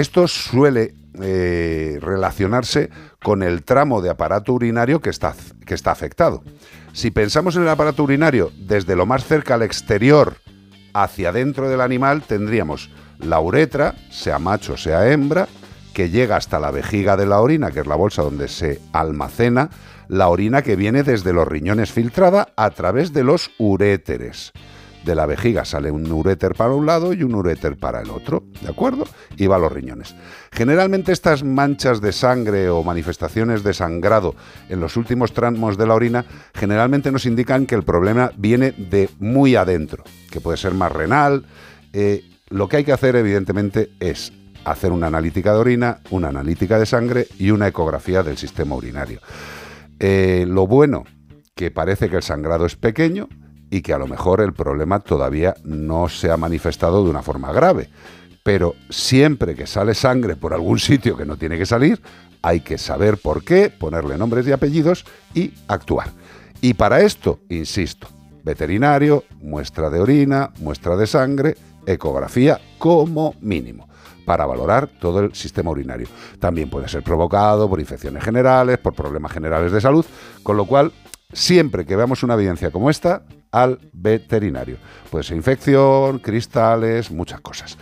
Esto 0.00 0.26
suele 0.28 0.94
eh, 1.20 1.98
relacionarse 2.00 2.88
con 3.22 3.42
el 3.42 3.64
tramo 3.64 4.00
de 4.00 4.08
aparato 4.08 4.54
urinario 4.54 5.02
que 5.02 5.10
está, 5.10 5.34
que 5.66 5.74
está 5.74 5.90
afectado. 5.90 6.42
Si 6.94 7.10
pensamos 7.10 7.54
en 7.56 7.64
el 7.64 7.68
aparato 7.68 8.04
urinario 8.04 8.50
desde 8.56 8.96
lo 8.96 9.04
más 9.04 9.26
cerca 9.26 9.54
al 9.54 9.62
exterior 9.62 10.36
hacia 10.94 11.32
dentro 11.32 11.68
del 11.68 11.82
animal, 11.82 12.22
tendríamos 12.22 12.88
la 13.18 13.40
uretra, 13.40 13.94
sea 14.10 14.38
macho, 14.38 14.78
sea 14.78 15.12
hembra, 15.12 15.48
que 15.92 16.08
llega 16.08 16.36
hasta 16.36 16.58
la 16.58 16.70
vejiga 16.70 17.18
de 17.18 17.26
la 17.26 17.42
orina, 17.42 17.70
que 17.70 17.80
es 17.80 17.86
la 17.86 17.96
bolsa 17.96 18.22
donde 18.22 18.48
se 18.48 18.80
almacena 18.94 19.68
la 20.08 20.30
orina 20.30 20.62
que 20.62 20.76
viene 20.76 21.02
desde 21.02 21.34
los 21.34 21.46
riñones 21.46 21.92
filtrada 21.92 22.54
a 22.56 22.70
través 22.70 23.12
de 23.12 23.22
los 23.22 23.50
uréteres. 23.58 24.52
De 25.04 25.14
la 25.14 25.26
vejiga 25.26 25.64
sale 25.64 25.90
un 25.90 26.10
uréter 26.10 26.54
para 26.54 26.74
un 26.74 26.84
lado 26.84 27.12
y 27.12 27.22
un 27.22 27.34
uréter 27.34 27.76
para 27.76 28.02
el 28.02 28.10
otro, 28.10 28.44
¿de 28.60 28.68
acuerdo? 28.68 29.04
Y 29.36 29.46
va 29.46 29.56
a 29.56 29.58
los 29.58 29.72
riñones. 29.72 30.14
Generalmente 30.52 31.12
estas 31.12 31.42
manchas 31.42 32.00
de 32.00 32.12
sangre 32.12 32.68
o 32.68 32.82
manifestaciones 32.82 33.62
de 33.62 33.72
sangrado 33.72 34.34
en 34.68 34.80
los 34.80 34.96
últimos 34.96 35.32
tramos 35.32 35.78
de 35.78 35.86
la 35.86 35.94
orina 35.94 36.24
generalmente 36.54 37.10
nos 37.10 37.24
indican 37.24 37.66
que 37.66 37.74
el 37.74 37.82
problema 37.82 38.30
viene 38.36 38.72
de 38.72 39.08
muy 39.18 39.56
adentro, 39.56 40.04
que 40.30 40.40
puede 40.40 40.58
ser 40.58 40.74
más 40.74 40.92
renal. 40.92 41.46
Eh, 41.92 42.24
lo 42.48 42.68
que 42.68 42.78
hay 42.78 42.84
que 42.84 42.92
hacer 42.92 43.16
evidentemente 43.16 43.90
es 44.00 44.32
hacer 44.64 44.92
una 44.92 45.06
analítica 45.06 45.52
de 45.52 45.58
orina, 45.58 46.00
una 46.10 46.28
analítica 46.28 46.78
de 46.78 46.86
sangre 46.86 47.26
y 47.38 47.50
una 47.50 47.68
ecografía 47.68 48.22
del 48.22 48.36
sistema 48.36 48.74
urinario. 48.74 49.20
Eh, 49.98 50.44
lo 50.48 50.66
bueno, 50.66 51.04
que 51.54 51.70
parece 51.70 52.08
que 52.08 52.16
el 52.16 52.22
sangrado 52.22 52.66
es 52.66 52.76
pequeño 52.76 53.28
y 53.70 53.82
que 53.82 53.92
a 53.92 53.98
lo 53.98 54.06
mejor 54.06 54.40
el 54.40 54.52
problema 54.52 55.00
todavía 55.00 55.54
no 55.64 56.08
se 56.08 56.30
ha 56.30 56.36
manifestado 56.36 57.04
de 57.04 57.10
una 57.10 57.22
forma 57.22 57.52
grave. 57.52 57.88
Pero 58.42 58.74
siempre 58.88 59.54
que 59.54 59.66
sale 59.66 59.94
sangre 59.94 60.34
por 60.36 60.52
algún 60.52 60.78
sitio 60.78 61.16
que 61.16 61.24
no 61.24 61.36
tiene 61.36 61.56
que 61.56 61.66
salir, 61.66 62.00
hay 62.42 62.60
que 62.60 62.78
saber 62.78 63.18
por 63.18 63.44
qué, 63.44 63.70
ponerle 63.70 64.18
nombres 64.18 64.46
y 64.48 64.52
apellidos 64.52 65.04
y 65.34 65.52
actuar. 65.68 66.10
Y 66.60 66.74
para 66.74 67.00
esto, 67.00 67.40
insisto, 67.48 68.08
veterinario, 68.42 69.24
muestra 69.40 69.90
de 69.90 70.00
orina, 70.00 70.50
muestra 70.58 70.96
de 70.96 71.06
sangre, 71.06 71.56
ecografía 71.86 72.60
como 72.78 73.34
mínimo 73.40 73.88
para 74.24 74.46
valorar 74.46 74.88
todo 75.00 75.20
el 75.20 75.34
sistema 75.34 75.70
urinario. 75.70 76.06
También 76.38 76.70
puede 76.70 76.88
ser 76.88 77.02
provocado 77.02 77.68
por 77.68 77.80
infecciones 77.80 78.22
generales, 78.22 78.78
por 78.78 78.94
problemas 78.94 79.32
generales 79.32 79.72
de 79.72 79.80
salud, 79.80 80.04
con 80.42 80.56
lo 80.56 80.66
cual, 80.66 80.92
siempre 81.32 81.84
que 81.84 81.96
veamos 81.96 82.22
una 82.22 82.34
evidencia 82.34 82.70
como 82.70 82.90
esta, 82.90 83.22
al 83.52 83.78
veterinario. 83.92 84.78
Puede 85.10 85.24
ser 85.24 85.36
infección, 85.36 86.18
cristales, 86.18 87.10
muchas 87.10 87.40
cosas. 87.40 87.78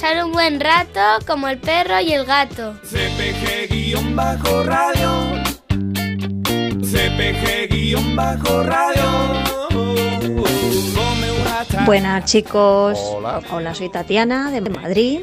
Pasar 0.01 0.25
un 0.25 0.31
buen 0.31 0.61
rato 0.61 1.01
como 1.27 1.49
el 1.49 1.59
perro 1.59 1.99
y 1.99 2.13
el 2.13 2.25
gato. 2.25 2.75
CPG-radio. 2.85 4.31
CPG-radio. 6.83 8.29
Buenas 11.85 12.27
chicos, 12.27 12.97
Hola. 13.51 13.75
soy 13.75 13.89
Tatiana 13.91 14.53
de 14.53 14.61
Madrid. 14.61 15.23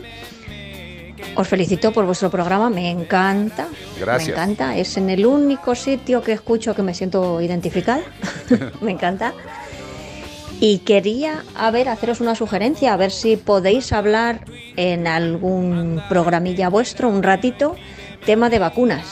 Os 1.35 1.47
felicito 1.47 1.93
por 1.93 2.05
vuestro 2.05 2.29
programa, 2.29 2.69
me 2.69 2.91
encanta. 2.91 3.69
Gracias. 3.97 4.27
Me 4.27 4.33
encanta, 4.33 4.75
es 4.75 4.97
en 4.97 5.09
el 5.09 5.25
único 5.25 5.73
sitio 5.75 6.21
que 6.21 6.33
escucho 6.33 6.75
que 6.75 6.81
me 6.81 6.93
siento 6.93 7.39
identificada. 7.39 8.01
me 8.81 8.91
encanta. 8.91 9.33
Y 10.59 10.79
quería, 10.79 11.43
a 11.55 11.71
ver, 11.71 11.87
haceros 11.89 12.19
una 12.21 12.35
sugerencia, 12.35 12.93
a 12.93 12.97
ver 12.97 13.11
si 13.11 13.37
podéis 13.37 13.93
hablar 13.93 14.44
en 14.77 15.07
algún 15.07 16.01
programilla 16.09 16.69
vuestro, 16.69 17.09
un 17.09 17.23
ratito, 17.23 17.75
tema 18.25 18.49
de 18.49 18.59
vacunas. 18.59 19.05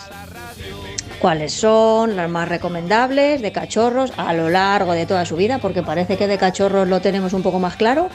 ¿Cuáles 1.20 1.54
son 1.54 2.18
las 2.18 2.30
más 2.30 2.50
recomendables 2.50 3.42
de 3.42 3.52
cachorros 3.54 4.12
a 4.18 4.34
lo 4.34 4.50
largo 4.50 4.92
de 4.92 5.06
toda 5.06 5.24
su 5.26 5.38
vida? 5.38 5.60
Porque 5.60 5.82
parece 5.82 6.18
que 6.18 6.28
de 6.28 6.38
cachorros 6.38 6.88
lo 6.88 7.00
tenemos 7.00 7.32
un 7.32 7.44
poco 7.44 7.60
más 7.60 7.78
claro, 7.78 8.10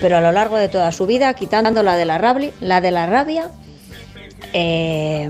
pero 0.00 0.18
a 0.18 0.20
lo 0.20 0.30
largo 0.30 0.56
de 0.56 0.68
toda 0.68 0.92
su 0.92 1.04
vida, 1.06 1.34
quitando 1.34 1.82
la 1.82 1.96
de 1.96 2.04
la, 2.04 2.20
rabli- 2.20 2.52
la, 2.60 2.80
de 2.80 2.92
la 2.92 3.06
rabia, 3.06 3.50
eh, 4.52 5.28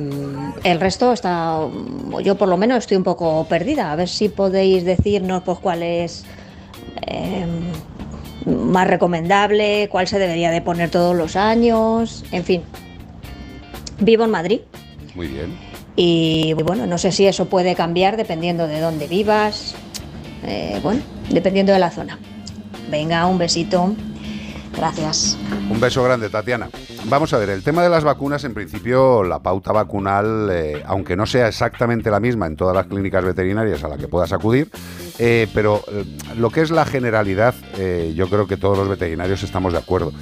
el 0.65 0.81
resto 0.81 1.15
está, 1.15 1.61
yo 2.23 2.35
por 2.35 2.49
lo 2.49 2.59
menos 2.59 2.79
estoy 2.79 2.99
un 2.99 3.05
poco 3.05 3.47
perdida. 3.49 3.91
A 3.91 3.97
ver 3.97 4.09
si 4.09 4.29
podéis 4.29 4.85
decirnos 4.85 5.45
pues 5.45 5.59
cuál 5.61 5.83
es 5.83 6.27
eh, 7.07 7.47
más 8.47 8.87
recomendable, 8.87 9.89
cuál 9.91 10.07
se 10.07 10.19
debería 10.19 10.51
de 10.51 10.61
poner 10.61 10.91
todos 10.91 11.17
los 11.17 11.37
años, 11.37 12.25
en 12.33 12.45
fin. 12.45 12.63
Vivo 14.01 14.25
en 14.25 14.31
Madrid 14.31 14.61
Muy 15.15 15.29
bien. 15.29 15.57
y 15.97 16.53
bueno, 16.55 16.87
no 16.87 16.99
sé 16.99 17.13
si 17.13 17.27
eso 17.27 17.47
puede 17.47 17.75
cambiar 17.75 18.17
dependiendo 18.17 18.67
de 18.67 18.81
dónde 18.81 19.07
vivas, 19.07 19.75
eh, 20.47 20.81
bueno, 20.83 21.01
dependiendo 21.31 21.73
de 21.73 21.79
la 21.79 21.91
zona. 21.91 22.19
Venga, 22.91 23.27
un 23.27 23.39
besito. 23.39 23.95
Gracias. 24.77 25.39
Un 25.71 25.81
beso 25.81 26.03
grande, 26.03 26.29
Tatiana. 26.29 26.69
Vamos 27.07 27.33
a 27.33 27.39
ver, 27.39 27.51
el 27.51 27.63
tema 27.63 27.83
de 27.83 27.91
las 27.91 28.03
vacunas, 28.03 28.45
en 28.45 28.55
principio, 28.55 29.23
la 29.23 29.41
pauta 29.41 29.73
vacunal, 29.73 30.49
eh, 30.51 30.83
aunque 30.87 31.17
no 31.17 31.27
sea 31.27 31.49
exactamente 31.49 32.11
la 32.11 32.21
misma 32.21 32.47
en 32.47 32.57
todas 32.57 32.75
las 32.75 32.87
clínicas 32.87 33.25
veterinarias 33.25 33.85
a 33.85 33.89
la 33.89 33.97
que 33.97 34.09
puedas 34.09 34.33
acudir, 34.33 34.71
eh, 35.19 35.49
pero 35.55 35.83
eh, 35.89 36.05
lo 36.37 36.51
que 36.51 36.63
es 36.63 36.71
la 36.71 36.85
generalidad, 36.87 37.55
yo 38.15 38.29
creo 38.29 38.47
que 38.47 38.57
todos 38.57 38.79
los 38.79 38.89
veterinarios 38.89 39.43
estamos 39.43 39.73
de 39.73 39.79
acuerdo. 39.79 40.13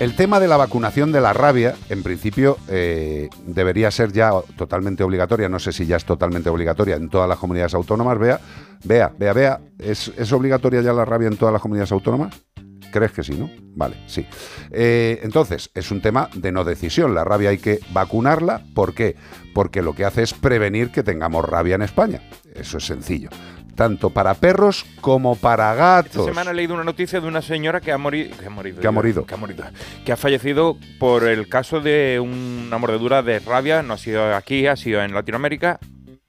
El 0.00 0.16
tema 0.16 0.40
de 0.40 0.48
la 0.48 0.56
vacunación 0.56 1.12
de 1.12 1.20
la 1.20 1.32
rabia, 1.32 1.74
en 1.88 2.02
principio, 2.02 2.58
debería 3.46 3.90
ser 3.90 4.12
ya 4.12 4.32
totalmente 4.56 5.04
obligatoria. 5.04 5.48
No 5.48 5.58
sé 5.58 5.72
si 5.72 5.86
ya 5.86 5.96
es 5.96 6.04
totalmente 6.04 6.50
obligatoria 6.50 6.96
en 6.96 7.08
todas 7.08 7.28
las 7.28 7.38
comunidades 7.38 7.74
autónomas. 7.74 8.18
Vea, 8.18 8.40
vea, 8.84 9.12
vea, 9.16 9.32
vea. 9.32 9.60
¿Es, 9.78 10.12
es 10.16 10.32
obligatoria 10.32 10.82
ya 10.82 10.92
la 10.92 11.04
rabia 11.04 11.28
en 11.28 11.36
todas 11.36 11.52
las 11.52 11.62
comunidades 11.62 11.92
autónomas? 11.92 12.34
¿Crees 12.92 13.10
que 13.12 13.24
sí, 13.24 13.32
no? 13.34 13.50
Vale, 13.74 13.96
sí. 14.06 14.24
Eh, 14.70 15.18
entonces, 15.24 15.70
es 15.74 15.90
un 15.90 16.00
tema 16.00 16.28
de 16.34 16.52
no 16.52 16.62
decisión. 16.62 17.14
La 17.14 17.24
rabia 17.24 17.50
hay 17.50 17.58
que 17.58 17.80
vacunarla. 17.90 18.62
¿Por 18.74 18.94
qué? 18.94 19.16
Porque 19.54 19.82
lo 19.82 19.94
que 19.94 20.04
hace 20.04 20.22
es 20.22 20.34
prevenir 20.34 20.92
que 20.92 21.02
tengamos 21.02 21.44
rabia 21.44 21.74
en 21.74 21.82
España. 21.82 22.22
Eso 22.54 22.78
es 22.78 22.84
sencillo. 22.86 23.30
Tanto 23.74 24.10
para 24.10 24.34
perros 24.34 24.84
como 25.00 25.34
para 25.34 25.74
gatos. 25.74 26.10
Esta 26.16 26.24
semana 26.24 26.50
he 26.50 26.54
leído 26.54 26.74
una 26.74 26.84
noticia 26.84 27.20
de 27.22 27.26
una 27.26 27.40
señora 27.40 27.80
que 27.80 27.90
ha, 27.90 27.96
mori- 27.96 28.28
que 28.30 28.46
ha 28.46 28.50
morido. 28.50 28.80
Que 28.82 28.86
ha 28.86 28.90
yo- 28.90 28.92
morido. 28.92 29.24
Que 29.26 29.34
ha 29.34 29.38
morido. 29.38 29.64
Que 30.04 30.12
ha 30.12 30.16
fallecido 30.18 30.76
por 31.00 31.24
el 31.26 31.48
caso 31.48 31.80
de 31.80 32.20
una 32.22 32.76
mordedura 32.76 33.22
de 33.22 33.38
rabia. 33.38 33.82
No 33.82 33.94
ha 33.94 33.98
sido 33.98 34.34
aquí, 34.36 34.66
ha 34.66 34.76
sido 34.76 35.02
en 35.02 35.14
Latinoamérica. 35.14 35.80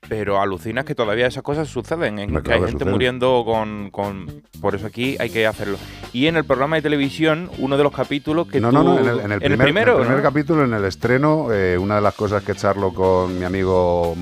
Pero 0.10 0.40
alucinas 0.42 0.86
que 0.86 0.96
todavía 0.96 1.28
esas 1.28 1.44
cosas 1.44 1.68
suceden. 1.68 2.20
En 2.20 2.42
que 2.42 2.54
hay 2.54 2.62
gente 2.62 2.86
muriendo 2.86 3.44
con, 3.46 3.90
con- 3.90 4.44
Por 4.62 4.76
eso 4.76 4.88
aquí 4.88 5.16
hay 5.20 5.30
que 5.30 5.48
hacerlo. 5.48 5.78
Y 6.12 6.28
en 6.28 6.36
el 6.36 6.44
programa 6.46 6.76
de 6.76 6.82
televisión, 6.82 7.50
uno 7.58 7.78
de 7.78 7.84
los 7.84 7.92
capítulos 7.94 8.48
que 8.48 8.60
no, 8.62 8.70
tú- 8.70 8.76
no, 8.76 8.84
no, 8.84 9.00
en 9.00 9.08
el, 9.08 9.20
en 9.22 9.32
el 9.32 9.40
primer, 9.40 9.60
primero. 9.64 9.94
en 9.94 10.00
el 10.02 10.06
primer 10.08 10.24
¿no? 10.24 10.30
capítulo, 10.30 10.64
en 10.66 10.74
el 10.74 10.86
estreno, 10.86 11.52
eh, 11.54 11.78
una 11.78 11.96
de 11.96 12.02
las 12.02 12.14
cosas 12.16 12.44
que 12.44 12.54
charlo 12.54 12.94
con 12.94 13.38
mi 13.40 13.46
amigo 13.46 14.16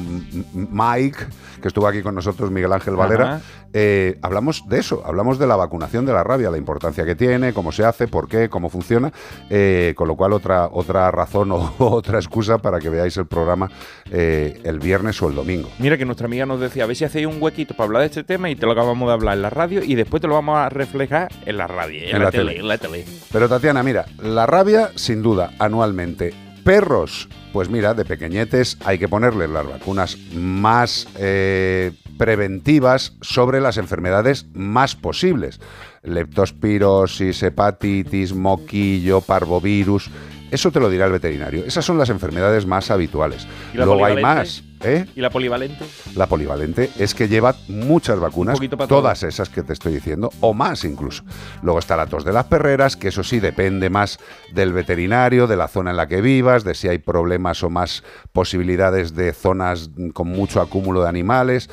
Mike, 0.53 1.17
que 1.61 1.67
estuvo 1.67 1.87
aquí 1.87 2.01
con 2.01 2.15
nosotros, 2.15 2.51
Miguel 2.51 2.73
Ángel 2.73 2.95
Valera, 2.95 3.41
eh, 3.73 4.17
hablamos 4.21 4.67
de 4.67 4.79
eso, 4.79 5.01
hablamos 5.05 5.39
de 5.39 5.47
la 5.47 5.55
vacunación 5.55 6.05
de 6.05 6.13
la 6.13 6.23
rabia, 6.23 6.49
la 6.49 6.57
importancia 6.57 7.05
que 7.05 7.15
tiene, 7.15 7.53
cómo 7.53 7.71
se 7.71 7.85
hace, 7.85 8.07
por 8.07 8.27
qué, 8.27 8.49
cómo 8.49 8.69
funciona, 8.69 9.11
eh, 9.49 9.93
con 9.95 10.07
lo 10.07 10.15
cual 10.15 10.33
otra, 10.33 10.67
otra 10.71 11.09
razón 11.11 11.51
o 11.51 11.73
otra 11.79 12.17
excusa 12.17 12.57
para 12.57 12.79
que 12.79 12.89
veáis 12.89 13.15
el 13.17 13.27
programa 13.27 13.69
eh, 14.11 14.59
el 14.63 14.79
viernes 14.79 15.21
o 15.21 15.29
el 15.29 15.35
domingo. 15.35 15.69
Mira 15.79 15.97
que 15.97 16.05
nuestra 16.05 16.25
amiga 16.25 16.45
nos 16.45 16.59
decía, 16.59 16.83
a 16.83 16.87
ver 16.87 16.95
si 16.95 17.05
hacéis 17.05 17.27
un 17.27 17.41
huequito 17.41 17.75
para 17.75 17.85
hablar 17.85 18.01
de 18.01 18.07
este 18.07 18.23
tema 18.23 18.49
y 18.49 18.55
te 18.55 18.65
lo 18.65 18.73
acabamos 18.73 19.07
de 19.07 19.13
hablar 19.13 19.35
en 19.35 19.43
la 19.43 19.49
radio 19.49 19.83
y 19.83 19.95
después 19.95 20.21
te 20.21 20.27
lo 20.27 20.33
vamos 20.33 20.57
a 20.57 20.69
reflejar 20.69 21.29
en 21.45 21.57
la 21.57 21.67
radio, 21.67 22.01
en, 22.03 22.21
la, 22.21 22.31
tele, 22.31 22.59
en 22.59 22.67
la 22.67 22.77
tele. 22.77 23.05
Pero 23.31 23.47
Tatiana, 23.47 23.83
mira, 23.83 24.05
la 24.21 24.45
rabia, 24.45 24.91
sin 24.95 25.21
duda, 25.21 25.51
anualmente. 25.59 26.50
Perros, 26.63 27.27
pues 27.53 27.69
mira, 27.69 27.93
de 27.93 28.05
pequeñetes 28.05 28.77
hay 28.85 28.99
que 28.99 29.07
ponerles 29.07 29.49
las 29.49 29.67
vacunas 29.67 30.17
más 30.33 31.07
eh, 31.17 31.91
preventivas 32.17 33.13
sobre 33.21 33.61
las 33.61 33.77
enfermedades 33.77 34.45
más 34.53 34.95
posibles. 34.95 35.59
Leptospirosis, 36.03 37.41
hepatitis, 37.43 38.33
moquillo, 38.33 39.21
parvovirus. 39.21 40.09
Eso 40.51 40.71
te 40.71 40.79
lo 40.79 40.89
dirá 40.89 41.05
el 41.05 41.13
veterinario. 41.13 41.63
Esas 41.65 41.85
son 41.85 41.97
las 41.97 42.09
enfermedades 42.09 42.65
más 42.65 42.91
habituales. 42.91 43.47
¿Y 43.73 43.77
la 43.77 43.85
Luego 43.85 44.05
hay 44.05 44.21
más. 44.21 44.63
¿eh? 44.83 45.05
¿Y 45.15 45.21
la 45.21 45.29
polivalente? 45.29 45.85
La 46.15 46.27
polivalente 46.27 46.89
es 46.97 47.15
que 47.15 47.27
lleva 47.27 47.55
muchas 47.67 48.19
vacunas, 48.19 48.59
todas 48.87 49.23
esas 49.23 49.49
que 49.49 49.63
te 49.63 49.73
estoy 49.73 49.93
diciendo, 49.93 50.29
o 50.41 50.53
más 50.53 50.83
incluso. 50.83 51.23
Luego 51.61 51.79
está 51.79 51.95
la 51.95 52.07
tos 52.07 52.25
de 52.25 52.33
las 52.33 52.45
perreras, 52.45 52.97
que 52.97 53.09
eso 53.09 53.23
sí 53.23 53.39
depende 53.39 53.89
más 53.89 54.19
del 54.53 54.73
veterinario, 54.73 55.47
de 55.47 55.55
la 55.55 55.67
zona 55.67 55.91
en 55.91 55.97
la 55.97 56.07
que 56.07 56.21
vivas, 56.21 56.63
de 56.63 56.73
si 56.73 56.87
hay 56.87 56.99
problemas 56.99 57.63
o 57.63 57.69
más 57.69 58.03
posibilidades 58.33 59.15
de 59.15 59.33
zonas 59.33 59.89
con 60.13 60.27
mucho 60.27 60.61
acúmulo 60.61 61.01
de 61.01 61.09
animales. 61.09 61.69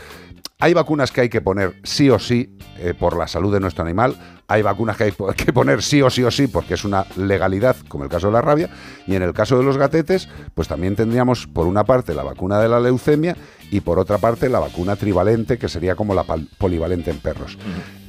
Hay 0.61 0.74
vacunas 0.74 1.12
que 1.12 1.20
hay 1.20 1.28
que 1.28 1.40
poner 1.40 1.76
sí 1.84 2.11
o 2.11 2.18
sí 2.18 2.59
eh, 2.78 2.92
por 2.92 3.16
la 3.16 3.28
salud 3.28 3.54
de 3.54 3.61
nuestro 3.61 3.84
animal. 3.84 4.16
Hay 4.48 4.62
vacunas 4.62 4.96
que 4.96 5.04
hay 5.04 5.12
que 5.36 5.52
poner 5.52 5.84
sí 5.84 6.02
o 6.02 6.11
sí 6.11 6.24
o 6.24 6.32
sí 6.32 6.48
porque 6.48 6.74
es 6.74 6.84
una 6.84 7.06
legalidad, 7.16 7.76
como 7.86 8.02
el 8.02 8.11
caso 8.11 8.26
de 8.26 8.32
la 8.32 8.42
rabia. 8.42 8.68
Y 9.06 9.14
en 9.14 9.22
el 9.22 9.32
caso 9.32 9.56
de 9.56 9.62
los 9.62 9.76
gatetes, 9.76 10.28
pues 10.56 10.66
también 10.66 10.96
tendríamos 10.96 11.46
por 11.46 11.68
una 11.68 11.84
parte 11.84 12.12
la 12.12 12.24
vacuna 12.24 12.59
de 12.59 12.68
la 12.68 12.80
leucemia 12.80 13.36
y 13.70 13.82
por 13.82 14.00
otra 14.00 14.18
parte 14.18 14.48
la 14.48 14.59
vacuna 14.59 14.96
trivalente, 14.96 15.59
que 15.59 15.68
sería 15.68 15.94
como 15.94 16.12
la 16.12 16.24
polivalente 16.24 17.12
en 17.12 17.20
perros. 17.20 17.56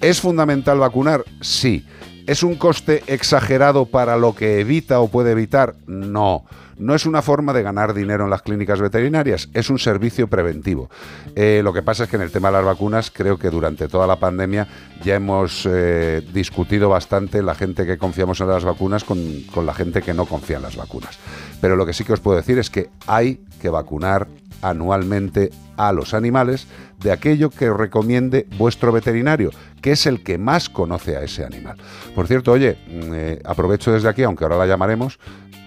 ¿Es 0.01 0.19
fundamental 0.19 0.79
vacunar? 0.79 1.23
Sí. 1.41 1.85
¿Es 2.25 2.41
un 2.41 2.55
coste 2.55 3.03
exagerado 3.05 3.85
para 3.85 4.17
lo 4.17 4.33
que 4.33 4.59
evita 4.59 5.01
o 5.01 5.07
puede 5.07 5.33
evitar? 5.33 5.75
No. 5.85 6.45
No 6.79 6.95
es 6.95 7.05
una 7.05 7.21
forma 7.21 7.53
de 7.53 7.61
ganar 7.61 7.93
dinero 7.93 8.23
en 8.23 8.29
las 8.29 8.41
clínicas 8.41 8.79
veterinarias, 8.79 9.49
es 9.53 9.69
un 9.69 9.79
servicio 9.79 10.27
preventivo. 10.27 10.89
Eh, 11.35 11.61
lo 11.63 11.73
que 11.73 11.83
pasa 11.83 12.05
es 12.05 12.09
que 12.09 12.15
en 12.15 12.21
el 12.21 12.31
tema 12.31 12.47
de 12.47 12.53
las 12.53 12.65
vacunas 12.65 13.11
creo 13.11 13.37
que 13.37 13.49
durante 13.49 13.87
toda 13.87 14.07
la 14.07 14.15
pandemia 14.15 14.67
ya 15.03 15.15
hemos 15.15 15.67
eh, 15.69 16.25
discutido 16.33 16.89
bastante 16.89 17.43
la 17.43 17.53
gente 17.53 17.85
que 17.85 17.97
confiamos 17.97 18.39
en 18.41 18.47
las 18.47 18.63
vacunas 18.63 19.03
con, 19.03 19.19
con 19.53 19.65
la 19.65 19.73
gente 19.73 20.01
que 20.01 20.13
no 20.13 20.25
confía 20.25 20.57
en 20.57 20.63
las 20.63 20.77
vacunas. 20.77 21.19
Pero 21.59 21.75
lo 21.75 21.85
que 21.85 21.93
sí 21.93 22.03
que 22.03 22.13
os 22.13 22.21
puedo 22.21 22.37
decir 22.37 22.57
es 22.57 22.69
que 22.69 22.89
hay 23.07 23.41
que 23.61 23.69
vacunar 23.69 24.27
anualmente 24.61 25.49
a 25.77 25.91
los 25.91 26.13
animales 26.13 26.67
de 26.99 27.11
aquello 27.11 27.49
que 27.49 27.71
recomiende 27.71 28.47
vuestro 28.57 28.91
veterinario, 28.91 29.51
que 29.81 29.91
es 29.93 30.05
el 30.05 30.23
que 30.23 30.37
más 30.37 30.69
conoce 30.69 31.15
a 31.15 31.21
ese 31.23 31.45
animal. 31.45 31.77
Por 32.15 32.27
cierto, 32.27 32.51
oye, 32.51 32.77
mm, 32.87 33.11
eh, 33.13 33.41
aprovecho 33.45 33.91
desde 33.91 34.09
aquí, 34.09 34.23
aunque 34.23 34.43
ahora 34.43 34.57
la 34.57 34.65
llamaremos, 34.65 35.19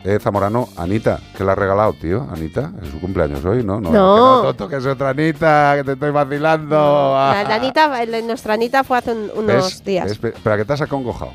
eh, 0.05 0.19
Zamorano, 0.21 0.69
Anita, 0.77 1.21
¿qué 1.37 1.45
le 1.45 1.53
ha 1.53 1.55
regalado, 1.55 1.93
tío? 1.95 2.27
Anita, 2.31 2.73
es 2.83 2.89
su 2.89 3.01
cumpleaños 3.01 3.45
hoy, 3.45 3.63
¿no? 3.65 3.81
No. 3.81 3.91
que 3.91 3.97
no, 4.59 4.69
que 4.69 4.77
es 4.77 4.85
otra 4.87 5.11
Anita, 5.11 5.75
que 5.77 5.85
te 5.85 5.93
estoy 5.93 6.11
vacilando. 6.11 6.77
La, 7.15 7.45
la 7.49 7.55
Anita, 7.55 8.05
nuestra 8.23 8.55
Anita 8.55 8.83
fue 8.85 8.99
hace 8.99 9.13
un- 9.13 9.31
unos 9.37 9.47
¿Ves? 9.47 9.85
días. 9.85 10.19
¿Ves? 10.21 10.33
Pero 10.43 10.57
que 10.57 10.65
te 10.65 10.73
has 10.73 10.81
acongojado. 10.81 11.31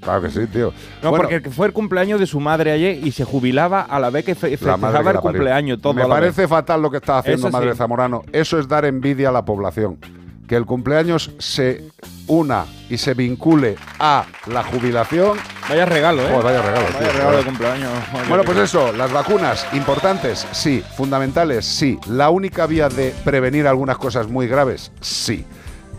Claro 0.00 0.22
que 0.22 0.30
sí, 0.30 0.46
tío. 0.46 0.72
No, 1.02 1.10
Bueno, 1.10 1.28
porque 1.28 1.50
fue 1.50 1.66
el 1.66 1.72
cumpleaños 1.72 2.18
de 2.20 2.26
su 2.26 2.40
madre 2.40 2.72
ayer 2.72 2.98
y 3.06 3.12
se 3.12 3.24
jubilaba 3.24 3.82
a 3.82 4.00
la 4.00 4.10
vez 4.10 4.24
que 4.24 4.34
fe- 4.34 4.56
festejaba 4.56 5.02
que 5.02 5.10
el 5.10 5.16
cumpleaños 5.18 5.80
todo 5.80 5.92
Me 5.94 6.02
vez. 6.02 6.08
parece 6.08 6.48
fatal 6.48 6.80
lo 6.80 6.90
que 6.90 6.96
está 6.98 7.18
haciendo 7.18 7.48
Eso 7.48 7.52
Madre 7.56 7.72
sí. 7.72 7.78
Zamorano. 7.78 8.22
Eso 8.32 8.58
es 8.58 8.66
dar 8.66 8.84
envidia 8.86 9.28
a 9.28 9.32
la 9.32 9.44
población. 9.44 9.98
Que 10.48 10.56
el 10.56 10.66
cumpleaños 10.66 11.30
se 11.38 11.84
una 12.26 12.64
y 12.88 12.96
se 12.96 13.14
vincule 13.14 13.76
a 14.00 14.24
la 14.46 14.64
jubilación. 14.64 15.38
Vaya 15.68 15.84
regalo, 15.84 16.22
¿eh? 16.22 16.28
Joder, 16.32 16.42
vaya 16.44 16.62
regalo. 16.62 16.86
Vaya 16.86 16.98
tío, 16.98 17.12
regalo 17.12 17.36
de 17.36 17.44
cumpleaños. 17.44 17.90
Bueno, 18.28 18.42
pues 18.44 18.58
eso, 18.58 18.92
las 18.92 19.12
vacunas, 19.12 19.64
importantes, 19.74 20.44
sí. 20.50 20.82
Fundamentales, 20.96 21.64
sí. 21.64 21.98
La 22.08 22.30
única 22.30 22.66
vía 22.66 22.88
de 22.88 23.14
prevenir 23.24 23.68
algunas 23.68 23.96
cosas 23.98 24.26
muy 24.28 24.48
graves, 24.48 24.90
sí. 25.00 25.44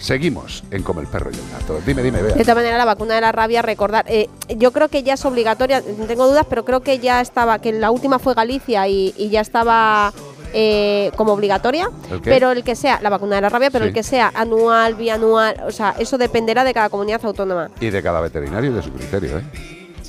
Seguimos 0.02 0.64
en 0.72 0.82
Como 0.84 1.00
el 1.00 1.08
perro 1.08 1.30
y 1.32 1.36
el 1.36 1.42
gato. 1.52 1.80
Dime, 1.86 2.02
dime, 2.02 2.22
vea. 2.22 2.34
De 2.36 2.42
todas 2.42 2.56
maneras, 2.56 2.78
la 2.80 2.86
vacuna 2.86 3.16
de 3.16 3.22
la 3.22 3.32
rabia, 3.32 3.62
recordar, 3.62 4.04
eh, 4.08 4.30
yo 4.58 4.72
creo 4.72 4.88
que 4.90 5.04
ya 5.04 5.14
es 5.14 5.24
obligatoria, 5.26 5.82
tengo 6.08 6.28
dudas, 6.28 6.46
pero 6.50 6.66
creo 6.66 6.82
que 6.82 6.98
ya 7.00 7.22
estaba, 7.22 7.60
que 7.60 7.72
la 7.72 7.92
última 7.92 8.18
fue 8.18 8.34
Galicia 8.34 8.88
y, 8.88 9.14
y 9.16 9.30
ya 9.30 9.42
estaba 9.42 10.12
eh, 10.54 11.12
como 11.16 11.34
obligatoria, 11.34 11.90
¿El 12.10 12.20
pero 12.22 12.52
el 12.52 12.64
que 12.64 12.76
sea, 12.76 13.00
la 13.02 13.10
vacuna 13.10 13.36
de 13.36 13.42
la 13.42 13.50
rabia, 13.50 13.70
pero 13.70 13.86
Sí. 13.86 13.90
el 13.90 13.94
que 13.94 14.04
sea 14.04 14.32
anual, 14.34 14.96
bianual, 14.96 15.62
o 15.68 15.72
sea, 15.72 15.94
eso 16.00 16.18
dependerá 16.18 16.64
de 16.64 16.74
cada 16.74 16.90
comunidad 16.90 17.22
autónoma. 17.24 17.70
Y 17.80 17.90
de 17.92 18.02
cada 18.02 18.20
veterinario 18.22 18.72
y 18.72 18.74
de 18.74 18.82
su 18.82 18.92
criterio, 18.92 19.38
¿eh? 19.38 19.44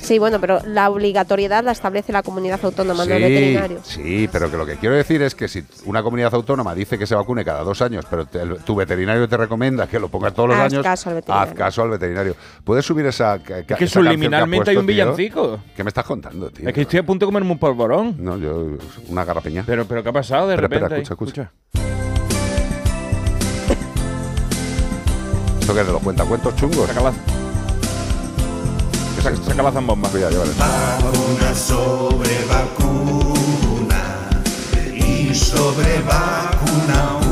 Sí, 0.03 0.19
bueno, 0.19 0.39
pero 0.41 0.59
la 0.65 0.89
obligatoriedad 0.89 1.63
la 1.63 1.71
establece 1.71 2.11
la 2.11 2.23
comunidad 2.23 2.59
autónoma, 2.61 3.05
no 3.05 3.13
el 3.13 3.23
Sí, 3.23 3.29
veterinario. 3.29 3.79
sí, 3.83 4.29
pero 4.31 4.51
que 4.51 4.57
lo 4.57 4.65
que 4.65 4.75
quiero 4.75 4.95
decir 4.95 5.21
es 5.21 5.33
que 5.33 5.47
si 5.47 5.63
una 5.85 6.03
comunidad 6.03 6.33
autónoma 6.33 6.75
dice 6.75 6.97
que 6.99 7.07
se 7.07 7.15
vacune 7.15 7.45
cada 7.45 7.63
dos 7.63 7.81
años, 7.81 8.05
pero 8.09 8.25
te- 8.25 8.41
el- 8.41 8.57
tu 8.57 8.75
veterinario 8.75 9.29
te 9.29 9.37
recomienda 9.37 9.87
que 9.87 9.99
lo 9.99 10.09
pongas 10.09 10.33
todos 10.33 10.49
los 10.49 10.57
Haz 10.57 10.73
años, 10.73 10.83
caso 10.83 11.09
al 11.09 11.15
veterinario. 11.15 11.51
haz 11.51 11.57
caso 11.57 11.81
al 11.83 11.89
veterinario. 11.91 12.35
¿Puedes 12.65 12.85
subir 12.85 13.05
esa 13.05 13.39
ca- 13.39 13.63
ca- 13.63 13.75
Es 13.75 13.79
que 13.79 13.85
esa 13.85 13.93
subliminalmente 14.01 14.65
que 14.65 14.69
hay 14.71 14.75
un 14.77 14.85
puesto, 14.85 15.01
tío? 15.03 15.15
villancico. 15.15 15.59
¿Qué 15.73 15.83
me 15.85 15.87
estás 15.89 16.03
contando, 16.05 16.49
tío? 16.49 16.67
Es 16.67 16.73
que 16.75 16.81
estoy 16.81 16.99
a 16.99 17.03
punto 17.05 17.25
de 17.25 17.27
comerme 17.27 17.51
un 17.51 17.59
polvorón. 17.59 18.15
No, 18.19 18.37
yo 18.37 18.71
una 19.07 19.23
garrapeña. 19.23 19.63
Pero, 19.65 19.85
pero 19.85 20.03
¿qué 20.03 20.09
ha 20.09 20.13
pasado 20.13 20.47
de 20.49 20.55
Espera, 20.55 20.67
repente? 20.67 20.83
espera, 20.85 20.97
ahí? 20.97 21.01
escucha, 21.03 21.51
¿Esto 25.61 25.73
qué 25.73 25.79
es 25.79 25.87
de 25.87 25.93
los 25.93 26.01
cuentacuentos 26.03 26.53
chungos? 26.57 26.87
Saca 26.89 27.01
la, 27.01 27.13
saca, 29.23 29.37
saca 29.43 29.63
la 29.63 29.71
zambomba. 29.71 30.09
Cuidado, 30.09 30.31
llévale. 30.31 30.51
Vacuna 30.53 31.55
sobre 31.55 32.45
vacuna 32.45 34.29
y 34.93 35.33
sobre 35.33 36.01
vacuna 36.01 37.22